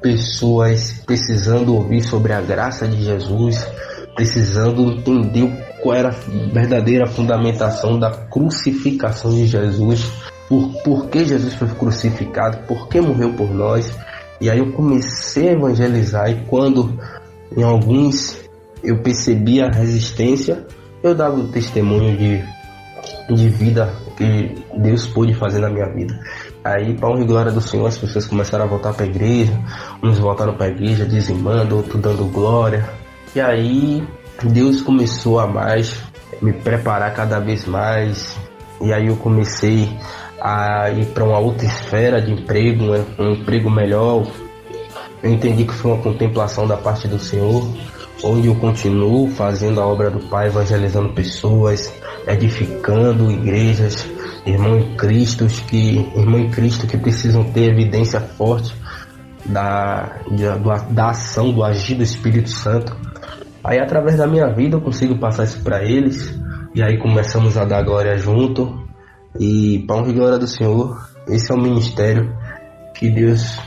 pessoas 0.00 1.02
precisando 1.04 1.74
ouvir 1.74 2.02
sobre 2.02 2.32
a 2.32 2.40
graça 2.40 2.86
de 2.86 3.02
Jesus, 3.02 3.66
precisando 4.14 4.92
entender 4.92 5.50
qual 5.82 5.96
era 5.96 6.10
a 6.10 6.52
verdadeira 6.52 7.04
fundamentação 7.06 7.98
da 7.98 8.10
crucificação 8.10 9.32
de 9.34 9.46
Jesus, 9.46 10.08
por, 10.48 10.72
por 10.84 11.08
que 11.08 11.24
Jesus 11.24 11.54
foi 11.54 11.68
crucificado, 11.68 12.58
por 12.68 12.88
que 12.88 13.00
morreu 13.00 13.32
por 13.32 13.52
nós. 13.52 13.90
E 14.40 14.48
aí 14.48 14.60
eu 14.60 14.72
comecei 14.72 15.48
a 15.48 15.52
evangelizar 15.52 16.30
e 16.30 16.44
quando 16.46 16.96
em 17.56 17.62
alguns 17.64 18.38
eu 18.84 18.98
percebi 18.98 19.60
a 19.60 19.68
resistência, 19.68 20.64
eu 21.02 21.12
dava 21.12 21.36
o 21.36 21.48
testemunho 21.48 22.16
de, 22.16 22.44
de 23.34 23.48
vida 23.48 24.03
que 24.16 24.54
Deus 24.76 25.06
pôde 25.06 25.34
fazer 25.34 25.58
na 25.58 25.68
minha 25.68 25.86
vida. 25.86 26.18
Aí, 26.62 26.94
para 26.94 27.08
honra 27.08 27.22
e 27.22 27.26
glória 27.26 27.52
do 27.52 27.60
Senhor, 27.60 27.86
as 27.86 27.98
pessoas 27.98 28.26
começaram 28.26 28.64
a 28.64 28.68
voltar 28.68 28.94
para 28.94 29.04
a 29.04 29.08
igreja, 29.08 29.52
uns 30.02 30.18
voltaram 30.18 30.54
para 30.54 30.66
a 30.66 30.70
igreja 30.70 31.04
dizimando, 31.04 31.76
outros 31.76 32.00
dando 32.00 32.24
glória. 32.26 32.88
E 33.34 33.40
aí, 33.40 34.06
Deus 34.42 34.80
começou 34.80 35.38
a 35.38 35.46
mais 35.46 36.02
me 36.40 36.52
preparar 36.52 37.14
cada 37.14 37.38
vez 37.38 37.66
mais. 37.66 38.36
E 38.80 38.92
aí 38.92 39.06
eu 39.06 39.16
comecei 39.16 39.88
a 40.40 40.90
ir 40.90 41.06
para 41.06 41.24
uma 41.24 41.38
outra 41.38 41.66
esfera 41.66 42.20
de 42.20 42.32
emprego, 42.32 42.84
um 43.18 43.32
emprego 43.32 43.70
melhor. 43.70 44.26
Eu 45.22 45.30
entendi 45.30 45.64
que 45.64 45.72
foi 45.72 45.92
uma 45.92 46.02
contemplação 46.02 46.66
da 46.66 46.76
parte 46.76 47.08
do 47.08 47.18
Senhor, 47.18 47.66
onde 48.24 48.48
eu 48.48 48.54
continuo 48.54 49.28
fazendo 49.28 49.80
a 49.80 49.86
obra 49.86 50.10
do 50.10 50.18
Pai, 50.28 50.46
evangelizando 50.46 51.12
pessoas, 51.12 51.92
edificando 52.26 53.30
igrejas, 53.30 54.08
irmãos 54.46 54.84
em 54.84 55.60
que 55.60 55.98
irmão 56.16 56.40
em 56.40 56.50
Cristo 56.50 56.86
que 56.86 56.96
precisam 56.96 57.44
ter 57.44 57.70
evidência 57.70 58.20
forte 58.20 58.74
da, 59.44 60.20
da, 60.30 60.76
da 60.90 61.10
ação, 61.10 61.52
do 61.52 61.62
agir 61.62 61.96
do 61.96 62.02
Espírito 62.02 62.48
Santo. 62.48 62.96
Aí 63.62 63.78
através 63.78 64.16
da 64.16 64.26
minha 64.26 64.48
vida 64.52 64.76
eu 64.76 64.80
consigo 64.80 65.18
passar 65.18 65.44
isso 65.44 65.62
para 65.62 65.84
eles 65.84 66.38
e 66.74 66.82
aí 66.82 66.98
começamos 66.98 67.56
a 67.58 67.64
dar 67.64 67.82
glória 67.82 68.16
junto 68.16 68.82
e 69.38 69.84
honra 69.90 70.08
e 70.08 70.12
glória 70.12 70.38
do 70.38 70.46
Senhor, 70.46 71.08
esse 71.28 71.50
é 71.50 71.54
o 71.54 71.60
ministério 71.60 72.34
que 72.94 73.10
Deus 73.10 73.58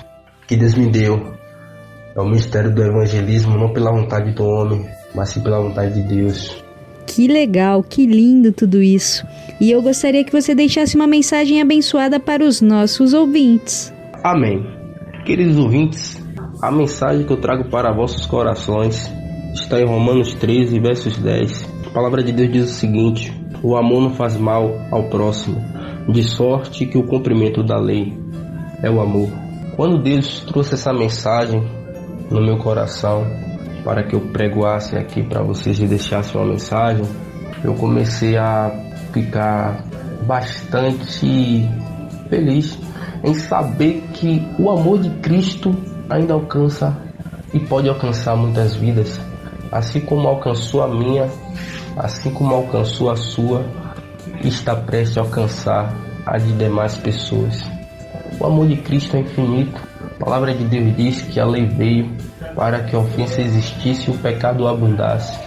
que 0.48 0.56
Deus 0.56 0.76
me 0.76 0.90
deu. 0.90 1.37
É 2.18 2.20
o 2.20 2.26
ministério 2.26 2.74
do 2.74 2.82
evangelismo 2.82 3.60
não 3.60 3.72
pela 3.72 3.92
vontade 3.92 4.32
do 4.32 4.44
homem, 4.44 4.90
mas 5.14 5.30
sim 5.30 5.40
pela 5.40 5.62
vontade 5.62 6.02
de 6.02 6.16
Deus. 6.16 6.64
Que 7.06 7.28
legal, 7.28 7.84
que 7.84 8.08
lindo 8.08 8.52
tudo 8.52 8.82
isso. 8.82 9.24
E 9.62 9.70
eu 9.70 9.84
gostaria 9.84 10.24
que 10.24 10.32
você 10.32 10.56
deixasse 10.56 10.96
uma 10.96 11.06
mensagem 11.06 11.62
abençoada 11.62 12.20
para 12.20 12.44
os 12.44 12.60
nossos 12.60 13.14
ouvintes. 13.14 13.94
Amém. 14.24 14.66
Queridos 15.28 15.60
ouvintes, 15.60 16.20
a 16.60 16.72
mensagem 16.72 17.24
que 17.24 17.32
eu 17.32 17.38
trago 17.38 17.70
para 17.70 17.94
vossos 17.94 18.26
corações 18.26 19.14
está 19.54 19.80
em 19.80 19.86
Romanos 19.86 20.34
13, 20.34 20.80
versos 20.80 21.18
10. 21.18 21.70
A 21.86 21.90
palavra 21.92 22.24
de 22.24 22.32
Deus 22.32 22.52
diz 22.52 22.72
o 22.72 22.74
seguinte: 22.74 23.32
O 23.62 23.78
amor 23.78 24.02
não 24.02 24.16
faz 24.16 24.36
mal 24.36 24.72
ao 24.90 25.04
próximo, 25.04 25.62
de 26.10 26.24
sorte 26.24 26.88
que 26.88 26.98
o 26.98 27.06
cumprimento 27.06 27.62
da 27.62 27.78
lei 27.78 28.12
é 28.82 28.90
o 28.90 29.00
amor. 29.00 29.30
Quando 29.76 30.02
Deus 30.02 30.40
trouxe 30.40 30.74
essa 30.74 30.92
mensagem 30.92 31.62
no 32.30 32.42
meu 32.42 32.58
coração 32.58 33.26
para 33.84 34.04
que 34.04 34.16
eu 34.16 34.20
pregoasse 34.20 34.98
aqui 34.98 35.24
para 35.24 35.42
vocês 35.42 35.80
e 35.80 35.88
deixasse 35.88 36.36
uma 36.36 36.46
mensagem, 36.46 37.06
eu 37.64 37.74
comecei 37.74 38.38
a 38.38 38.70
ficar 39.14 39.84
bastante 40.26 41.68
feliz 42.30 42.78
em 43.24 43.34
saber 43.34 44.04
que 44.14 44.46
o 44.60 44.70
amor 44.70 45.00
de 45.00 45.10
Cristo 45.22 45.74
ainda 46.10 46.34
alcança 46.34 46.96
e 47.54 47.60
pode 47.60 47.88
alcançar 47.88 48.36
muitas 48.36 48.76
vidas, 48.76 49.20
assim 49.72 50.02
como 50.02 50.28
alcançou 50.28 50.84
a 50.84 50.88
minha, 50.88 51.30
assim 51.96 52.30
como 52.32 52.54
alcançou 52.54 53.10
a 53.10 53.16
sua, 53.16 53.66
está 54.44 54.76
prestes 54.76 55.18
a 55.18 55.22
alcançar 55.22 55.96
a 56.26 56.38
de 56.38 56.52
demais 56.54 56.98
pessoas. 56.98 57.64
O 58.40 58.46
amor 58.46 58.68
de 58.68 58.76
Cristo 58.78 59.16
é 59.16 59.22
infinito. 59.22 59.87
A 60.20 60.26
palavra 60.26 60.54
de 60.54 60.64
Deus 60.64 60.96
diz 60.96 61.22
que 61.22 61.40
a 61.40 61.46
lei 61.46 61.66
veio 61.66 62.12
para 62.56 62.84
que 62.84 62.96
a 62.96 63.00
ofensa 63.00 63.42
existisse 63.42 64.10
e 64.10 64.14
o 64.14 64.18
pecado 64.18 64.68
abundasse. 64.68 65.38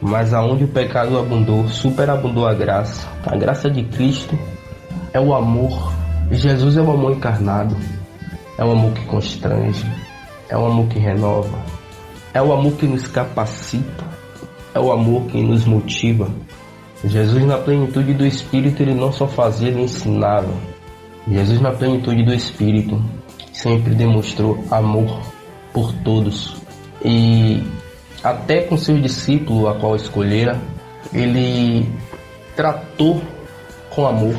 Mas 0.00 0.34
aonde 0.34 0.64
o 0.64 0.68
pecado 0.68 1.18
abundou, 1.18 1.68
superabundou 1.68 2.46
a 2.46 2.54
graça. 2.54 3.08
A 3.24 3.36
graça 3.36 3.70
de 3.70 3.84
Cristo 3.84 4.38
é 5.12 5.20
o 5.20 5.34
amor. 5.34 5.92
Jesus 6.30 6.76
é 6.76 6.80
o 6.80 6.90
amor 6.90 7.12
encarnado. 7.12 7.76
É 8.56 8.64
o 8.64 8.72
amor 8.72 8.92
que 8.92 9.04
constrange. 9.06 9.86
É 10.48 10.56
o 10.56 10.66
amor 10.66 10.86
que 10.88 10.98
renova. 10.98 11.58
É 12.34 12.42
o 12.42 12.52
amor 12.52 12.72
que 12.72 12.86
nos 12.86 13.06
capacita. 13.06 14.04
É 14.74 14.80
o 14.80 14.90
amor 14.92 15.26
que 15.26 15.40
nos 15.42 15.64
motiva. 15.64 16.28
Jesus, 17.04 17.44
na 17.44 17.58
plenitude 17.58 18.14
do 18.14 18.26
Espírito, 18.26 18.82
ele 18.82 18.94
não 18.94 19.12
só 19.12 19.28
fazia, 19.28 19.68
ele 19.68 19.82
ensinava. 19.82 20.52
Jesus, 21.30 21.60
na 21.60 21.70
plenitude 21.70 22.24
do 22.24 22.34
Espírito, 22.34 23.00
sempre 23.62 23.94
demonstrou 23.94 24.64
amor 24.70 25.20
por 25.72 25.92
todos. 26.04 26.56
E 27.04 27.62
até 28.22 28.62
com 28.62 28.76
seus 28.76 29.02
discípulos, 29.02 29.66
a 29.66 29.74
qual 29.74 29.96
escolhera, 29.96 30.60
ele 31.12 31.88
tratou 32.56 33.20
com 33.90 34.06
amor, 34.06 34.36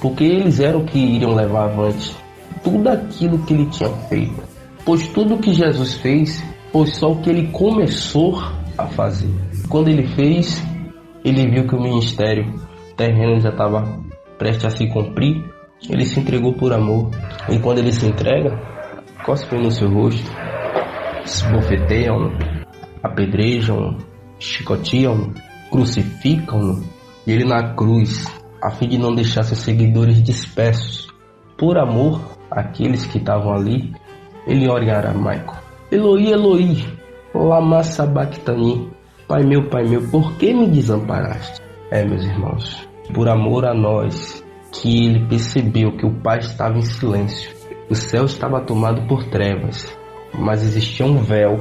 porque 0.00 0.24
eles 0.24 0.60
eram 0.60 0.84
que 0.84 0.98
iriam 0.98 1.34
levar 1.34 1.64
avante 1.64 2.14
tudo 2.62 2.88
aquilo 2.88 3.38
que 3.40 3.54
ele 3.54 3.66
tinha 3.66 3.90
feito. 4.08 4.42
Pois 4.84 5.08
tudo 5.08 5.38
que 5.38 5.52
Jesus 5.52 5.94
fez 5.94 6.42
foi 6.72 6.86
só 6.86 7.12
o 7.12 7.20
que 7.20 7.30
ele 7.30 7.48
começou 7.48 8.42
a 8.76 8.86
fazer. 8.86 9.32
Quando 9.68 9.88
ele 9.88 10.06
fez, 10.08 10.62
ele 11.24 11.48
viu 11.48 11.66
que 11.66 11.74
o 11.74 11.80
ministério 11.80 12.52
terreno 12.96 13.40
já 13.40 13.50
estava 13.50 13.98
prestes 14.38 14.66
a 14.66 14.70
se 14.70 14.86
cumprir, 14.88 15.42
ele 15.88 16.04
se 16.04 16.20
entregou 16.20 16.52
por 16.54 16.72
amor. 16.72 17.10
E 17.48 17.58
quando 17.58 17.78
ele 17.78 17.92
se 17.92 18.06
entrega, 18.06 18.56
cospem 19.24 19.60
no 19.60 19.70
seu 19.70 19.88
rosto, 19.88 20.30
esbofeteiam, 21.24 22.32
apedrejam, 23.02 23.96
chicoteam, 24.38 25.32
crucificam 25.70 26.82
e 27.26 27.32
ele 27.32 27.44
na 27.44 27.74
cruz, 27.74 28.26
a 28.62 28.70
fim 28.70 28.88
de 28.88 28.98
não 28.98 29.14
deixar 29.14 29.42
seus 29.42 29.60
seguidores 29.60 30.22
dispersos. 30.22 31.08
Por 31.56 31.78
amor 31.78 32.20
àqueles 32.50 33.06
que 33.06 33.18
estavam 33.18 33.52
ali, 33.52 33.92
ele 34.46 34.68
ora 34.68 34.84
em 34.84 34.90
aramaico. 34.90 35.56
Eloi, 35.90 36.30
Eloi, 36.30 36.84
lama 37.34 37.82
sabachthani. 37.82 38.90
Pai 39.26 39.42
meu, 39.42 39.68
Pai 39.68 39.84
meu, 39.84 40.02
por 40.10 40.34
que 40.36 40.52
me 40.52 40.68
desamparaste? 40.68 41.62
É, 41.90 42.04
meus 42.04 42.24
irmãos, 42.24 42.88
por 43.14 43.28
amor 43.28 43.64
a 43.64 43.72
nós, 43.72 44.43
que 44.74 45.06
ele 45.06 45.26
percebeu 45.26 45.92
que 45.96 46.04
o 46.04 46.20
Pai 46.20 46.38
estava 46.38 46.76
em 46.76 46.82
silêncio. 46.82 47.52
O 47.88 47.94
céu 47.94 48.24
estava 48.24 48.60
tomado 48.60 49.06
por 49.06 49.24
trevas, 49.24 49.96
mas 50.36 50.62
existia 50.62 51.06
um 51.06 51.18
véu 51.18 51.58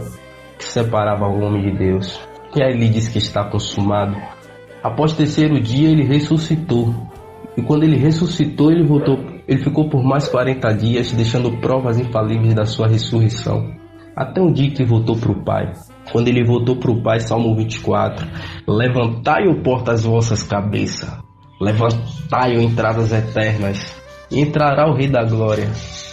que 0.57 0.65
separava 0.65 1.27
o 1.27 1.41
homem 1.41 1.71
de 1.71 1.77
Deus. 1.77 2.19
E 2.55 2.63
aí 2.63 2.73
ele 2.73 2.89
diz 2.89 3.07
que 3.07 3.17
está 3.17 3.43
consumado. 3.43 4.15
Após 4.81 5.13
o 5.13 5.17
terceiro 5.17 5.59
dia 5.61 5.89
ele 5.89 6.03
ressuscitou. 6.03 6.93
E 7.55 7.61
quando 7.61 7.83
ele 7.83 7.97
ressuscitou, 7.97 8.71
ele 8.71 8.83
voltou, 8.83 9.19
ele 9.47 9.63
ficou 9.63 9.89
por 9.89 10.03
mais 10.03 10.27
40 10.27 10.73
dias, 10.73 11.11
deixando 11.11 11.57
provas 11.57 11.99
infalíveis 11.99 12.53
da 12.53 12.65
sua 12.65 12.87
ressurreição. 12.87 13.75
Até 14.15 14.41
o 14.41 14.51
dia 14.51 14.71
que 14.71 14.83
voltou 14.83 15.15
para 15.15 15.31
o 15.31 15.43
Pai. 15.43 15.71
Quando 16.11 16.27
ele 16.27 16.43
voltou 16.43 16.75
para 16.77 16.91
o 16.91 17.01
Pai, 17.01 17.19
Salmo 17.19 17.55
24: 17.55 18.27
Levantai, 18.67 19.47
o 19.47 19.61
porta, 19.61 19.91
as 19.91 20.03
vossas 20.03 20.43
cabeças, 20.43 21.22
levantai, 21.59 22.57
o 22.57 22.61
entradas 22.61 23.11
eternas, 23.11 23.95
e 24.29 24.39
entrará 24.39 24.89
o 24.89 24.95
Rei 24.95 25.07
da 25.07 25.23
Glória. 25.23 25.69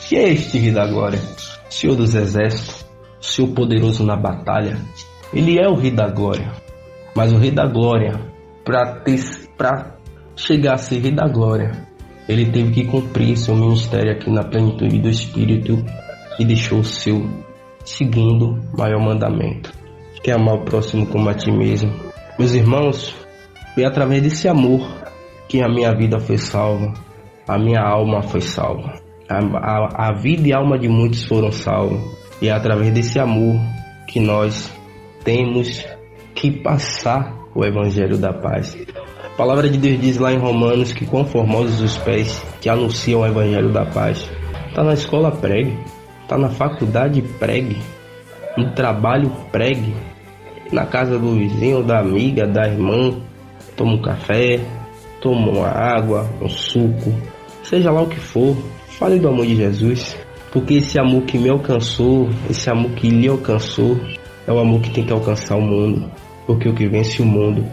Que 0.09 0.17
é 0.17 0.29
este 0.31 0.59
Rei 0.59 0.73
da 0.73 0.87
Glória? 0.87 1.21
Senhor 1.69 1.97
dos 1.97 2.15
Exércitos, 2.15 2.85
Senhor 3.21 3.49
poderoso 3.53 4.05
na 4.05 4.17
batalha. 4.17 4.79
Ele 5.33 5.59
é 5.59 5.69
o 5.69 5.75
Rei 5.75 5.91
da 5.91 6.09
Glória. 6.09 6.53
Mas 7.15 7.33
o 7.33 7.39
Rei 7.39 7.51
da 7.51 7.67
Glória, 7.67 8.21
para 8.65 9.97
chegar 10.37 10.75
a 10.75 10.79
ser 10.79 11.01
Rei 11.01 11.13
da 11.13 11.29
Glória, 11.29 11.89
ele 12.29 12.51
teve 12.51 12.71
que 12.73 12.85
cumprir 12.85 13.37
seu 13.37 13.55
ministério 13.55 14.13
aqui 14.13 14.31
na 14.31 14.45
plenitude 14.45 14.99
do 15.01 15.09
Espírito 15.09 15.85
e 16.39 16.45
deixou 16.45 16.81
o 16.81 16.85
seu 16.85 17.29
segundo 17.85 18.61
maior 18.77 19.01
mandamento, 19.01 19.73
que 20.23 20.31
é 20.31 20.35
amar 20.35 20.55
o 20.57 20.65
próximo 20.65 21.07
como 21.07 21.29
a 21.29 21.35
ti 21.35 21.51
mesmo. 21.51 21.93
Meus 22.39 22.55
irmãos, 22.55 23.15
foi 23.75 23.85
através 23.85 24.23
desse 24.23 24.49
amor 24.49 25.00
que 25.51 25.61
a 25.61 25.69
minha 25.69 25.93
vida 25.93 26.21
foi 26.21 26.39
salva, 26.39 26.95
a 27.49 27.59
minha 27.59 27.81
alma 27.81 28.23
foi 28.23 28.41
salva. 28.41 28.95
A, 29.29 29.39
a, 29.39 30.09
a 30.09 30.13
vida 30.13 30.47
e 30.47 30.53
alma 30.53 30.79
de 30.79 30.89
muitos 30.89 31.25
foram 31.25 31.51
salvos. 31.51 32.01
E 32.41 32.47
é 32.47 32.53
através 32.53 32.93
desse 32.93 33.19
amor 33.19 33.61
que 34.07 34.21
nós 34.21 34.73
temos 35.25 35.85
que 36.37 36.53
passar 36.53 37.35
o 37.53 37.65
Evangelho 37.65 38.17
da 38.17 38.33
Paz. 38.33 38.79
A 39.25 39.37
palavra 39.37 39.69
de 39.69 39.77
Deus 39.77 40.01
diz 40.01 40.19
lá 40.19 40.33
em 40.33 40.39
Romanos 40.39 40.93
que 40.93 41.05
quão 41.05 41.25
formosos 41.25 41.81
os 41.81 41.99
pés 41.99 42.41
que 42.61 42.69
anunciam 42.69 43.23
o 43.23 43.27
Evangelho 43.27 43.73
da 43.73 43.85
Paz. 43.85 44.31
Está 44.69 44.85
na 44.85 44.95
escola, 44.95 45.33
pregue. 45.33 45.77
Está 46.23 46.39
na 46.39 46.49
faculdade, 46.49 47.23
pregue. 47.41 47.77
No 48.57 48.73
trabalho, 48.73 49.33
pregue. 49.51 49.97
Na 50.71 50.87
casa 50.87 51.19
do 51.19 51.35
vizinho, 51.35 51.83
da 51.83 51.99
amiga, 51.99 52.47
da 52.47 52.69
irmã, 52.69 53.21
toma 53.77 53.95
um 53.95 54.03
café, 54.03 54.61
toma 55.21 55.51
uma 55.51 55.69
água, 55.69 56.29
um 56.41 56.49
suco, 56.49 57.13
seja 57.63 57.91
lá 57.91 58.03
o 58.03 58.09
que 58.09 58.19
for, 58.19 58.57
fale 58.99 59.19
do 59.19 59.29
amor 59.29 59.47
de 59.47 59.57
Jesus, 59.57 60.17
porque 60.53 60.75
esse 60.75 60.99
amor 60.99 61.23
que 61.23 61.39
me 61.39 61.49
alcançou, 61.49 62.29
esse 62.49 62.69
amor 62.69 62.91
que 62.93 63.09
lhe 63.09 63.29
alcançou, 63.29 63.99
é 64.47 64.53
o 64.53 64.59
amor 64.59 64.81
que 64.81 64.91
tem 64.91 65.05
que 65.05 65.13
alcançar 65.13 65.57
o 65.57 65.63
mundo, 65.63 66.11
porque 66.47 66.69
o 66.69 66.75
que 66.75 66.89
vence 66.89 67.23
o 67.23 67.27
mundo 67.27 67.65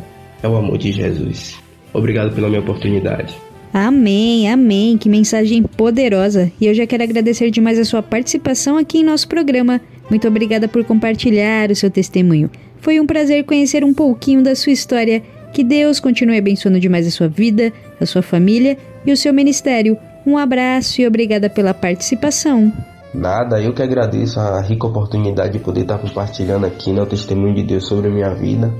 é 0.44 0.48
o 0.48 0.56
amor 0.56 0.78
de 0.78 0.92
Jesus. 0.92 1.58
Obrigado 1.94 2.34
pela 2.34 2.48
minha 2.48 2.62
oportunidade. 2.62 3.36
Amém, 3.74 4.50
amém. 4.50 4.98
Que 4.98 5.10
mensagem 5.10 5.64
poderosa. 5.64 6.52
E 6.60 6.66
eu 6.66 6.74
já 6.74 6.88
quero 6.88 7.04
agradecer 7.04 7.52
demais 7.52 7.78
a 7.78 7.86
sua 7.86 8.02
participação 8.02 8.78
aqui 8.78 9.00
em 9.00 9.04
nosso 9.04 9.28
programa. 9.28 9.82
Muito 10.10 10.28
obrigada 10.28 10.68
por 10.68 10.84
compartilhar 10.84 11.70
o 11.70 11.76
seu 11.76 11.90
testemunho. 11.90 12.50
Foi 12.80 13.00
um 13.00 13.06
prazer 13.06 13.44
conhecer 13.44 13.84
um 13.84 13.94
pouquinho 13.94 14.42
da 14.42 14.56
sua 14.56 14.72
história. 14.72 15.22
Que 15.52 15.64
Deus 15.64 16.00
continue 16.00 16.38
abençoando 16.38 16.80
demais 16.80 17.08
a 17.08 17.12
sua 17.12 17.28
vida, 17.28 17.72
a 18.00 18.06
sua 18.06 18.22
família 18.22 18.78
e 19.06 19.12
o 19.12 19.18
seu 19.18 19.34
ministério. 19.34 19.98
Um 20.26 20.38
abraço 20.38 21.02
e 21.02 21.08
obrigada 21.08 21.50
pela 21.50 21.74
participação. 21.74 22.72
Nada, 23.14 23.60
eu 23.62 23.74
que 23.74 23.82
agradeço 23.82 24.40
a 24.40 24.62
rica 24.62 24.86
oportunidade 24.86 25.54
de 25.54 25.60
poder 25.60 25.82
estar 25.82 25.98
compartilhando 25.98 26.66
aqui 26.66 26.92
né, 26.92 27.02
o 27.02 27.06
testemunho 27.06 27.56
de 27.56 27.64
Deus 27.64 27.88
sobre 27.88 28.10
a 28.10 28.12
minha 28.12 28.34
vida, 28.36 28.72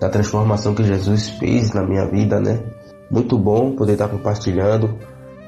da 0.00 0.08
transformação 0.08 0.74
que 0.74 0.82
Jesus 0.82 1.28
fez 1.30 1.72
na 1.72 1.86
minha 1.86 2.04
vida, 2.06 2.40
né? 2.40 2.60
Muito 3.10 3.38
bom 3.38 3.74
poder 3.74 3.92
estar 3.92 4.08
compartilhando 4.08 4.98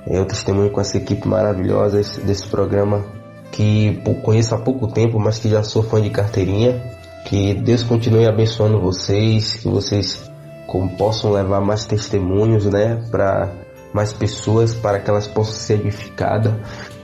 é, 0.07 0.19
o 0.21 0.25
testemunho 0.25 0.71
com 0.71 0.81
essa 0.81 0.97
equipe 0.97 1.29
maravilhosa 1.29 2.01
esse- 2.01 2.21
desse 2.21 2.47
programa 2.47 3.05
que 3.53 4.01
conheço 4.23 4.55
há 4.55 4.59
pouco 4.59 4.87
tempo, 4.87 5.19
mas 5.19 5.39
que 5.39 5.49
já 5.51 5.63
sou 5.63 5.83
fã 5.83 6.01
de 6.01 6.09
carteirinha. 6.09 6.81
Que 7.27 7.53
Deus 7.53 7.83
continue 7.83 8.27
abençoando 8.27 8.81
vocês, 8.81 9.55
que 9.55 9.69
vocês 9.69 10.30
como 10.71 10.89
possam 10.97 11.33
levar 11.33 11.61
mais 11.61 11.85
testemunhos, 11.85 12.65
né, 12.65 13.03
para 13.11 13.51
mais 13.93 14.13
pessoas, 14.13 14.73
para 14.73 15.01
que 15.01 15.11
elas 15.11 15.27
possam 15.27 15.55
ser 15.55 15.75
edificadas 15.81 16.55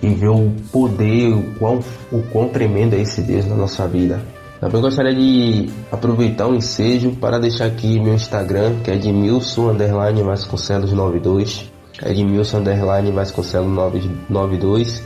e 0.01 0.09
ver 0.15 0.29
o 0.29 0.53
poder, 0.71 1.35
o 1.35 1.43
quão, 1.59 1.81
o 2.13 2.23
quão 2.31 2.49
tremendo 2.49 2.95
é 2.95 3.01
esse 3.01 3.21
Deus 3.21 3.45
na 3.45 3.57
nossa 3.57 3.89
vida. 3.89 4.23
Também 4.61 4.81
gostaria 4.81 5.13
de 5.13 5.69
aproveitar 5.91 6.47
o 6.47 6.55
ensejo 6.55 7.17
para 7.17 7.41
deixar 7.41 7.67
aqui 7.67 7.99
meu 7.99 8.15
Instagram, 8.15 8.77
que 8.85 8.91
é 8.93 8.95
Edmilson 8.95 9.71
Underline 9.71 10.23
Vasconcelos 10.23 10.93
92, 10.93 11.71
Edmilson 12.05 12.59
Underline 12.59 13.11
Vasconcelos 13.11 14.09
92, 14.31 15.03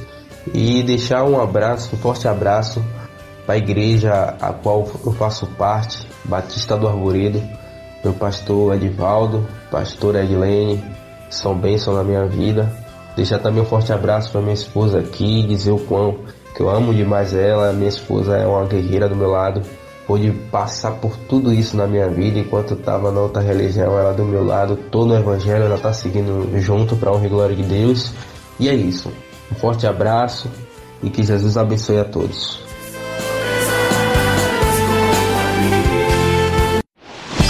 e 0.52 0.82
deixar 0.82 1.24
um 1.24 1.40
abraço, 1.40 1.96
um 1.96 1.98
forte 1.98 2.28
abraço 2.28 2.84
para 3.46 3.54
a 3.54 3.58
igreja 3.58 4.36
a 4.38 4.52
qual 4.52 4.86
eu 5.04 5.12
faço 5.12 5.46
parte, 5.46 6.06
Batista 6.26 6.76
do 6.76 6.86
Arvoredo, 6.86 7.42
meu 8.02 8.12
pastor 8.12 8.74
Edivaldo, 8.74 9.46
pastor 9.70 10.16
Edilene, 10.16 10.82
são 11.28 11.54
bênçãos 11.54 11.96
na 11.96 12.04
minha 12.04 12.26
vida. 12.26 12.72
Deixar 13.16 13.38
também 13.38 13.62
um 13.62 13.66
forte 13.66 13.92
abraço 13.92 14.30
para 14.30 14.40
minha 14.40 14.54
esposa 14.54 15.00
aqui, 15.00 15.42
dizer 15.46 15.72
o 15.72 15.78
quão 15.78 16.18
que 16.54 16.62
eu 16.62 16.70
amo 16.70 16.94
demais 16.94 17.34
ela, 17.34 17.72
minha 17.72 17.88
esposa 17.88 18.36
é 18.36 18.46
uma 18.46 18.64
guerreira 18.64 19.08
do 19.08 19.16
meu 19.16 19.30
lado, 19.30 19.62
pôde 20.06 20.30
passar 20.50 20.92
por 20.92 21.16
tudo 21.28 21.52
isso 21.52 21.76
na 21.76 21.86
minha 21.86 22.08
vida, 22.08 22.38
enquanto 22.38 22.72
eu 22.72 22.78
estava 22.78 23.12
na 23.12 23.20
outra 23.20 23.42
religião, 23.42 23.98
ela 23.98 24.12
do 24.12 24.24
meu 24.24 24.44
lado, 24.44 24.76
todo 24.90 25.08
no 25.08 25.16
evangelho, 25.16 25.64
ela 25.64 25.76
está 25.76 25.92
seguindo 25.92 26.50
junto 26.58 26.96
para 26.96 27.12
honra 27.12 27.26
e 27.26 27.28
glória 27.28 27.56
de 27.56 27.62
Deus. 27.62 28.12
E 28.58 28.68
é 28.68 28.74
isso. 28.74 29.12
Um 29.50 29.54
forte 29.54 29.86
abraço 29.86 30.48
e 31.02 31.10
que 31.10 31.22
Jesus 31.22 31.56
abençoe 31.56 31.98
a 31.98 32.04
todos. 32.04 32.69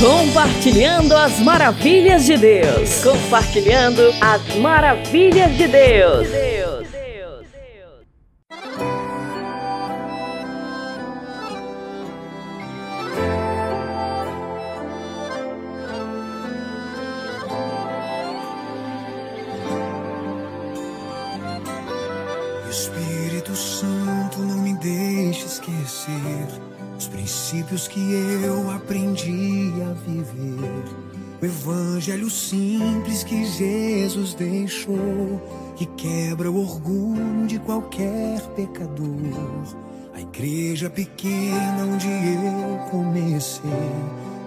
Compartilhando 0.01 1.14
as 1.14 1.39
maravilhas 1.40 2.24
de 2.24 2.35
Deus. 2.39 3.05
Compartilhando 3.05 4.01
as 4.18 4.56
maravilhas 4.56 5.55
de 5.59 5.68
Deus. 5.68 6.27
Espírito 22.70 23.55
Santo, 23.55 24.39
não 24.39 24.62
me 24.62 24.72
deixe 24.78 25.44
esquecer 25.44 26.47
os 26.97 27.06
princípios 27.06 27.86
que 27.86 27.98
eu 27.98 28.30
O 31.42 31.46
evangelho 31.46 32.28
simples 32.28 33.24
que 33.24 33.46
Jesus 33.46 34.34
deixou, 34.34 35.40
que 35.74 35.86
quebra 35.86 36.50
o 36.50 36.60
orgulho 36.60 37.46
de 37.46 37.58
qualquer 37.60 38.42
pecador. 38.54 39.74
A 40.14 40.20
igreja 40.20 40.90
pequena 40.90 41.86
onde 41.90 42.06
eu 42.08 42.78
comecei, 42.90 43.70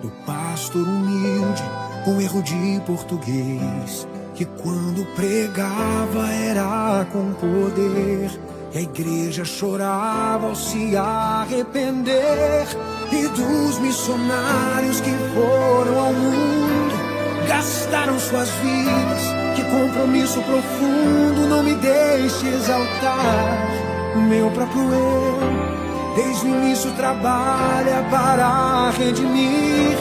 do 0.04 0.12
pastor 0.24 0.88
humilde, 0.88 1.64
com 2.06 2.22
erro 2.22 2.44
de 2.44 2.80
português, 2.86 4.08
que 4.36 4.46
quando 4.46 5.04
pregava 5.16 6.30
era 6.32 7.08
com 7.12 7.34
poder. 7.34 8.53
E 8.74 8.78
a 8.78 8.82
igreja 8.82 9.46
chorava 9.46 10.48
ao 10.48 10.56
se 10.56 10.96
arrepender. 10.96 12.68
E 13.12 13.28
dos 13.28 13.80
missionários 13.80 15.00
que 15.02 15.12
foram 15.36 16.00
ao 16.00 16.14
mundo, 16.14 17.48
gastaram 17.48 18.20
suas 18.20 18.50
vidas. 18.50 19.22
Que 19.56 19.64
compromisso 19.66 20.42
profundo 20.42 21.48
não 21.48 21.62
me 21.64 21.76
deixe 21.76 22.48
exaltar 22.48 23.84
meu 24.16 24.50
próprio 24.52 24.94
eu. 24.94 25.40
Desde 26.16 26.46
o 26.46 26.50
início 26.50 26.92
trabalha 26.94 28.04
para 28.10 28.92
redimir 28.92 29.98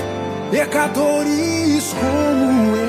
pecadores 0.50 1.94
como 1.94 2.76
eu. 2.76 2.81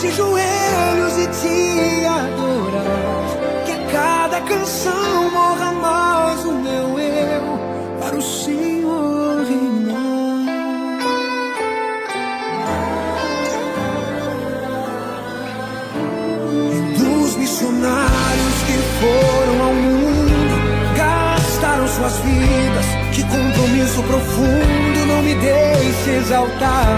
De 0.00 0.10
joelhos 0.12 1.18
e 1.18 1.26
te 1.26 2.06
adorar. 2.06 3.66
Que 3.66 3.72
a 3.72 3.92
cada 3.92 4.40
canção 4.40 5.30
morra 5.30 5.72
mais 5.72 6.44
o 6.44 6.52
meu 6.52 6.98
eu 6.98 8.00
para 8.00 8.16
o 8.16 8.22
Senhor 8.22 9.44
reinar. 9.44 10.40
E 16.72 16.98
dos 16.98 17.36
missionários 17.36 18.56
que 18.66 18.78
foram 19.00 19.66
ao 19.66 19.74
mundo, 19.74 20.96
gastaram 20.96 21.86
suas 21.86 22.16
vidas. 22.20 22.86
Que 23.12 23.22
compromisso 23.24 24.02
profundo 24.04 25.06
não 25.06 25.22
me 25.22 25.34
deixe 25.34 26.10
exaltar 26.10 26.88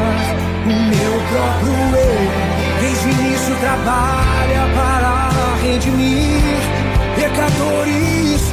o 0.64 0.68
meu 0.68 1.12
próprio 1.30 1.72
eu. 1.98 2.51
Início 3.04 3.56
trabalha 3.56 4.62
para 4.76 5.30
redimir 5.62 6.40
pecadores 7.16 8.52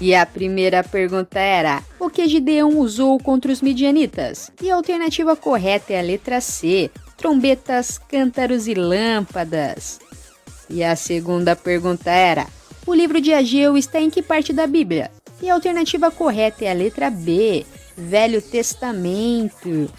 E 0.00 0.14
a 0.14 0.24
primeira 0.24 0.82
pergunta 0.82 1.38
era: 1.38 1.82
o 1.98 2.08
que 2.08 2.26
Gideão 2.26 2.78
usou 2.78 3.18
contra 3.18 3.52
os 3.52 3.60
midianitas? 3.60 4.50
E 4.62 4.70
a 4.70 4.74
alternativa 4.74 5.36
correta 5.36 5.92
é 5.92 5.98
a 5.98 6.02
letra 6.02 6.40
C: 6.40 6.90
trombetas, 7.18 7.98
cântaros 7.98 8.66
e 8.66 8.72
lâmpadas. 8.72 10.00
E 10.70 10.82
a 10.82 10.96
segunda 10.96 11.54
pergunta 11.54 12.10
era: 12.10 12.46
o 12.86 12.94
livro 12.94 13.20
de 13.20 13.34
Ageu 13.34 13.76
está 13.76 14.00
em 14.00 14.08
que 14.08 14.22
parte 14.22 14.54
da 14.54 14.66
Bíblia? 14.66 15.10
E 15.42 15.50
a 15.50 15.54
alternativa 15.54 16.10
correta 16.10 16.64
é 16.64 16.70
a 16.70 16.74
letra 16.74 17.10
B: 17.10 17.66
Velho 17.94 18.40
Testamento. 18.40 19.90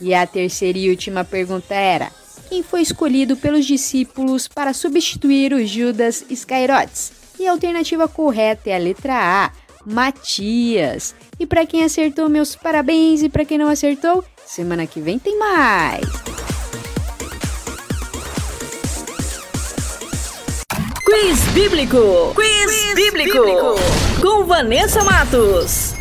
E 0.00 0.12
a 0.12 0.26
terceira 0.26 0.76
e 0.76 0.90
última 0.90 1.22
pergunta 1.22 1.72
era: 1.72 2.10
quem 2.48 2.64
foi 2.64 2.80
escolhido 2.80 3.36
pelos 3.36 3.64
discípulos 3.64 4.48
para 4.48 4.72
substituir 4.72 5.52
o 5.52 5.64
Judas 5.64 6.24
Iscariotes? 6.28 7.12
E 7.38 7.46
a 7.46 7.52
alternativa 7.52 8.08
correta 8.08 8.70
é 8.70 8.76
a 8.76 8.78
letra 8.78 9.14
A, 9.14 9.50
Matias. 9.84 11.14
E 11.38 11.46
para 11.46 11.66
quem 11.66 11.84
acertou, 11.84 12.28
meus 12.28 12.56
parabéns. 12.56 13.22
E 13.22 13.28
para 13.28 13.44
quem 13.44 13.58
não 13.58 13.68
acertou, 13.68 14.24
semana 14.44 14.86
que 14.86 15.00
vem 15.00 15.18
tem 15.18 15.38
mais. 15.38 16.04
Quiz 21.04 21.40
Bíblico. 21.52 22.34
Quiz, 22.34 22.94
bíblico. 22.94 23.38
Com 24.20 24.44
Vanessa 24.44 25.04
Matos. 25.04 25.95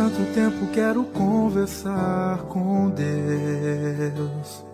Tanto 0.00 0.32
tempo 0.32 0.66
quero 0.72 1.04
conversar 1.04 2.38
com 2.48 2.88
Deus. 2.88 4.64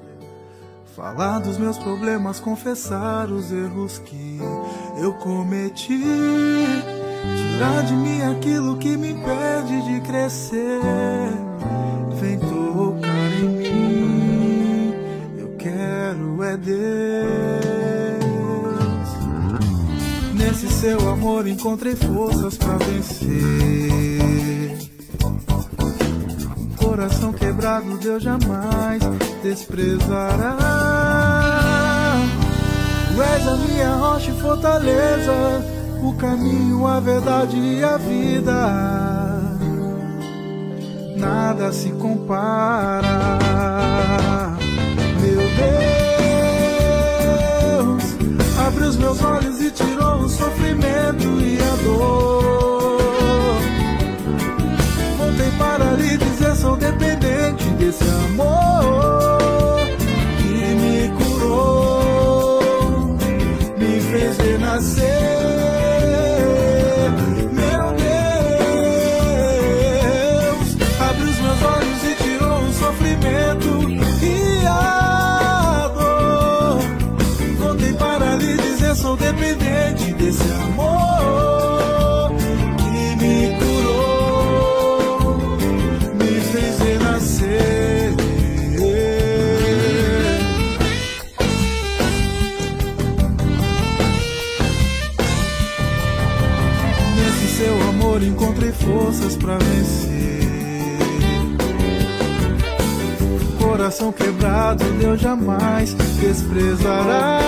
Falar 0.94 1.40
dos 1.40 1.58
meus 1.58 1.76
problemas, 1.78 2.38
confessar 2.38 3.28
os 3.28 3.50
erros 3.50 3.98
que 3.98 4.38
eu 5.02 5.12
cometi. 5.14 6.00
Tirar 7.36 7.82
de 7.82 7.94
mim 7.94 8.22
aquilo 8.22 8.76
que 8.76 8.96
me 8.96 9.10
impede 9.10 9.82
de 9.82 10.00
crescer. 10.02 10.80
Vem 12.20 12.38
tocar 12.38 13.32
em 13.42 13.48
mim. 13.48 14.94
Eu 15.40 15.56
quero 15.58 16.44
é 16.44 16.56
Deus. 16.56 16.76
Nesse 20.34 20.68
seu 20.68 21.08
amor 21.08 21.48
encontrei 21.48 21.96
forças 21.96 22.56
pra 22.56 22.76
vencer. 22.76 24.16
Coração 26.76 27.32
quebrado 27.32 27.98
Deus 27.98 28.22
jamais 28.22 29.02
desprezará. 29.42 30.56
Tu 33.14 33.22
és 33.22 33.48
a 33.48 33.56
minha 33.56 33.94
rocha 33.96 34.30
e 34.30 34.40
fortaleza, 34.40 35.64
o 36.02 36.12
caminho, 36.14 36.86
a 36.86 37.00
verdade 37.00 37.56
e 37.56 37.82
a 37.82 37.96
vida. 37.96 39.36
Nada 41.16 41.72
se 41.72 41.90
compara, 41.92 43.08
meu 45.20 45.40
Deus. 47.82 48.04
Abre 48.66 48.84
os 48.84 48.96
meus 48.96 49.22
olhos 49.22 49.60
e 49.60 49.70
tirou 49.70 50.20
o 50.20 50.28
sofrimento 50.28 51.26
e 51.40 51.58
a 51.62 51.76
dor. 51.82 52.65
Lhe 55.96 56.16
dizer, 56.16 56.54
sou 56.56 56.76
dependente 56.76 57.64
desse 57.78 58.04
amor 58.04 59.78
que 60.38 60.74
me 60.74 61.08
curou, 61.16 62.60
me 63.78 64.00
fez 64.00 64.36
renascer. 64.38 65.45
Forças 99.16 99.36
pra 99.36 99.56
vencer. 99.58 100.16
Coração 103.58 104.12
quebrado, 104.12 104.84
Deus 104.98 105.20
jamais 105.20 105.94
desprezará. 105.94 107.40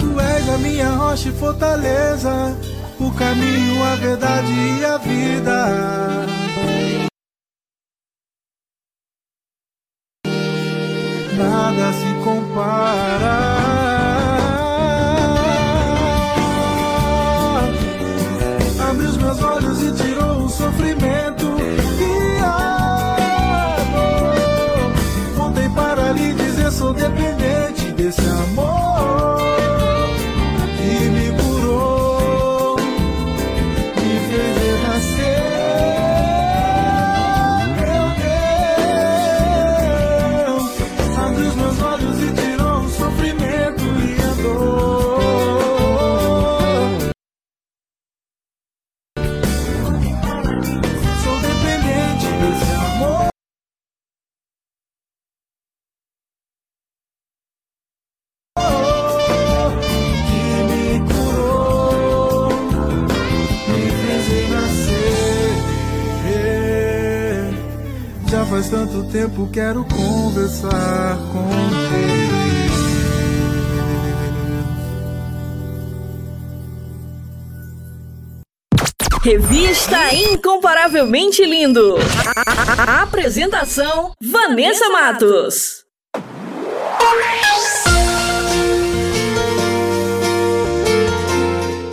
Tu 0.00 0.20
és 0.20 0.48
a 0.48 0.58
minha 0.58 0.90
rocha 0.90 1.28
e 1.28 1.32
fortaleza, 1.32 2.56
o 2.98 3.10
caminho, 3.12 3.84
a 3.84 3.94
verdade 3.96 4.52
e 4.52 4.84
a 4.84 4.98
vida. 4.98 6.26
Nada 11.36 11.92
se 11.92 12.24
compara. 12.24 13.47
Faz 68.98 69.02
tanto 69.02 69.04
tempo, 69.12 69.48
quero 69.52 69.84
conversar 69.84 71.16
contigo. 71.32 72.38
Revista 79.22 80.14
Incomparavelmente 80.14 81.44
Lindo. 81.44 81.96
A 82.86 83.02
apresentação: 83.02 84.12
Vanessa 84.20 84.88
Matos. 84.88 85.84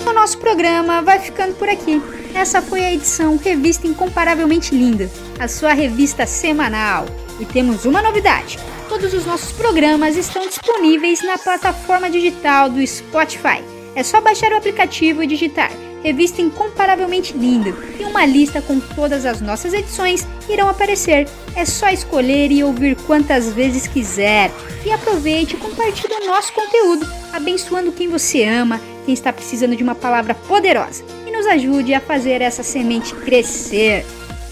O 0.08 0.14
nosso 0.14 0.38
programa 0.38 1.02
vai 1.02 1.20
ficando 1.20 1.56
por 1.56 1.68
aqui. 1.68 2.02
Essa 2.36 2.62
foi 2.62 2.84
a 2.84 2.94
edição 2.94 3.38
Revista 3.38 3.88
Incomparavelmente 3.88 4.76
Linda, 4.76 5.10
a 5.40 5.48
sua 5.48 5.72
revista 5.72 6.28
semanal. 6.28 7.06
E 7.40 7.46
temos 7.46 7.86
uma 7.86 8.02
novidade: 8.02 8.60
todos 8.90 9.14
os 9.14 9.26
nossos 9.26 9.54
programas 9.54 10.18
estão 10.18 10.46
disponíveis 10.46 11.24
na 11.24 11.38
plataforma 11.38 12.10
digital 12.10 12.70
do 12.70 12.86
Spotify. 12.86 13.64
É 13.96 14.04
só 14.04 14.20
baixar 14.20 14.52
o 14.52 14.58
aplicativo 14.58 15.24
e 15.24 15.28
digitar 15.28 15.72
Revista 16.04 16.42
Incomparavelmente 16.42 17.36
Linda 17.38 17.74
e 17.98 18.04
uma 18.04 18.26
lista 18.26 18.62
com 18.62 18.82
todas 18.82 19.26
as 19.26 19.40
nossas 19.40 19.74
edições 19.74 20.28
irão 20.50 20.68
aparecer. 20.68 21.30
É 21.56 21.64
só 21.64 21.88
escolher 21.90 22.52
e 22.52 22.66
ouvir 22.66 22.98
quantas 23.08 23.54
vezes 23.54 23.88
quiser. 23.88 24.52
E 24.86 24.92
aproveite 24.92 25.56
e 25.56 25.58
compartilhe 25.58 26.14
o 26.14 26.28
nosso 26.28 26.52
conteúdo, 26.52 27.08
abençoando 27.32 27.94
quem 27.94 28.10
você 28.10 28.44
ama, 28.44 28.80
quem 29.06 29.14
está 29.14 29.32
precisando 29.32 29.76
de 29.76 29.84
uma 29.84 29.96
palavra 29.96 30.34
poderosa. 30.34 31.04
E 31.26 31.32
nos 31.32 31.46
ajude 31.46 31.94
a 31.94 32.02
fazer 32.02 32.42
essa 32.42 32.64
semente 32.64 33.14
crescer. 33.14 34.06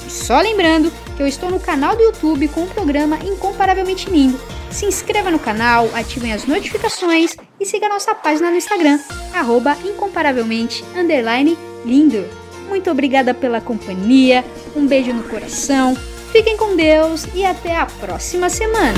E 0.06 0.10
só 0.10 0.40
lembrando 0.40 0.92
que 1.16 1.24
eu 1.24 1.28
estou 1.28 1.50
no 1.50 1.60
canal 1.60 1.96
do 1.96 2.04
YouTube 2.04 2.48
com 2.50 2.64
o 2.64 2.68
programa 2.68 3.18
Incomparavelmente 3.24 4.10
Lindo. 4.10 4.40
Se 4.70 4.86
inscreva 4.86 5.30
no 5.30 5.40
canal, 5.40 5.90
ativem 5.94 6.34
as 6.34 6.46
notificações 6.46 7.36
e 7.60 7.66
siga 7.66 7.88
nossa 7.88 8.16
página 8.16 8.50
no 8.50 8.58
Instagram, 8.58 9.00
arroba 9.34 9.78
incomparavelmente 9.86 10.84
lindo. 11.86 12.26
Muito 12.68 12.90
obrigada 12.90 13.34
pela 13.34 13.62
companhia, 13.62 14.44
um 14.76 14.88
beijo 14.88 15.14
no 15.14 15.24
coração, 15.24 15.96
fiquem 16.32 16.58
com 16.58 16.76
Deus 16.76 17.28
e 17.36 17.46
até 17.46 17.76
a 17.76 17.86
próxima 17.86 18.50
semana. 18.50 18.98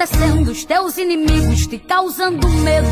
Acontecendo. 0.00 0.50
Os 0.50 0.64
teus 0.64 0.96
inimigos 0.96 1.66
te 1.66 1.78
causando 1.78 2.48
medo. 2.48 2.88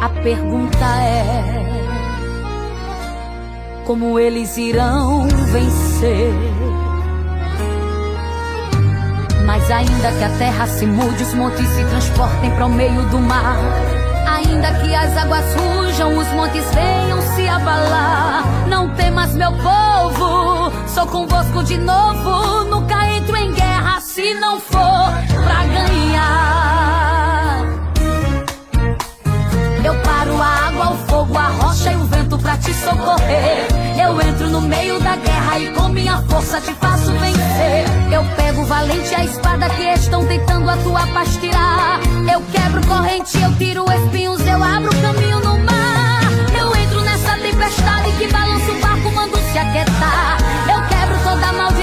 A 0.00 0.08
pergunta 0.08 0.84
é: 1.00 1.62
como 3.86 4.18
eles 4.18 4.56
irão 4.56 5.28
vencer? 5.28 6.32
Mas 9.46 9.70
ainda 9.70 10.12
que 10.12 10.24
a 10.24 10.30
terra 10.38 10.66
se 10.66 10.86
mude, 10.86 11.22
os 11.22 11.34
montes 11.34 11.68
se 11.68 11.84
transportem 11.84 12.50
para 12.52 12.66
o 12.66 12.70
meio 12.70 13.02
do 13.08 13.18
mar. 13.18 13.58
Ainda 14.26 14.72
que 14.80 14.94
as 14.94 15.16
águas 15.16 15.44
rujam, 15.54 16.16
os 16.16 16.28
montes 16.28 16.64
venham 16.72 17.20
se 17.34 17.48
abalar. 17.48 18.44
Não 18.68 18.88
temas, 18.94 19.34
meu 19.34 19.52
povo, 19.52 20.72
sou 20.86 21.06
convosco 21.06 21.62
de 21.64 21.76
novo. 21.78 22.64
Nunca 22.64 23.08
entro 23.10 23.36
em 23.36 23.52
guerra 23.52 23.71
se 24.14 24.34
não 24.34 24.60
for 24.60 25.10
pra 25.42 25.64
ganhar. 25.64 27.62
Eu 29.82 29.94
paro 30.02 30.36
a 30.36 30.68
água, 30.68 30.90
o 30.90 30.98
fogo, 31.08 31.38
a 31.38 31.46
rocha 31.46 31.92
e 31.92 31.96
o 31.96 32.04
vento 32.04 32.36
pra 32.38 32.58
te 32.58 32.74
socorrer. 32.74 33.66
Eu 33.98 34.20
entro 34.20 34.50
no 34.50 34.60
meio 34.60 35.00
da 35.00 35.16
guerra 35.16 35.58
e 35.60 35.72
com 35.72 35.88
minha 35.88 36.18
força 36.28 36.60
te 36.60 36.74
faço 36.74 37.10
vencer. 37.12 37.86
Eu 38.12 38.22
pego 38.36 38.66
valente 38.66 39.14
a 39.14 39.24
espada 39.24 39.70
que 39.70 39.82
estão 39.82 40.26
tentando 40.26 40.68
a 40.68 40.76
tua 40.76 41.06
paz 41.06 41.34
tirar. 41.38 41.98
Eu 42.30 42.42
quebro 42.52 42.86
corrente, 42.86 43.40
eu 43.40 43.54
tiro 43.56 43.90
espinhos, 43.90 44.46
eu 44.46 44.62
abro 44.62 44.90
caminho 45.00 45.40
no 45.40 45.58
mar. 45.60 46.20
Eu 46.60 46.76
entro 46.76 47.00
nessa 47.00 47.34
tempestade 47.38 48.12
que 48.18 48.30
balança 48.30 48.72
o 48.72 48.78
barco, 48.78 49.10
mando 49.10 49.38
se 49.38 49.58
aquietar. 49.58 50.36
Eu 50.68 50.82
quebro 50.86 51.18
toda 51.24 51.52
maldição 51.54 51.81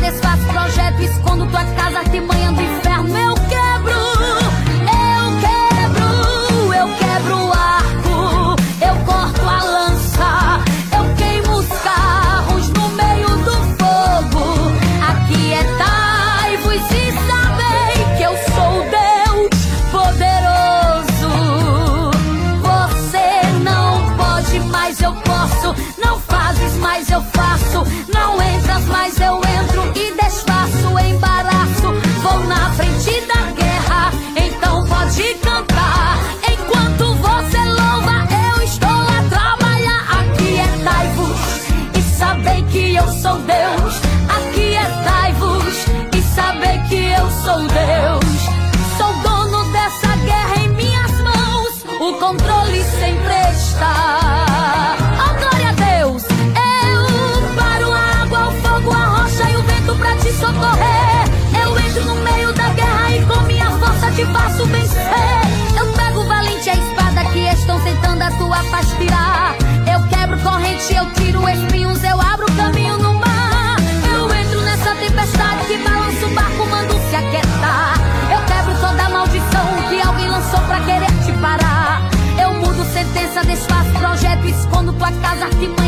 desfaço 0.00 0.44
projeto, 0.44 1.02
escondo 1.02 1.46
tua 1.46 1.64
casa, 1.64 1.98
artimanha 1.98 2.52
do 2.52 2.71
Desfaz 83.32 83.88
projetos 83.88 83.96
quando 83.96 83.98
projeto, 83.98 84.46
escondo 84.46 84.92
tua 84.92 85.10
casa, 85.20 85.46
artimanha. 85.46 85.81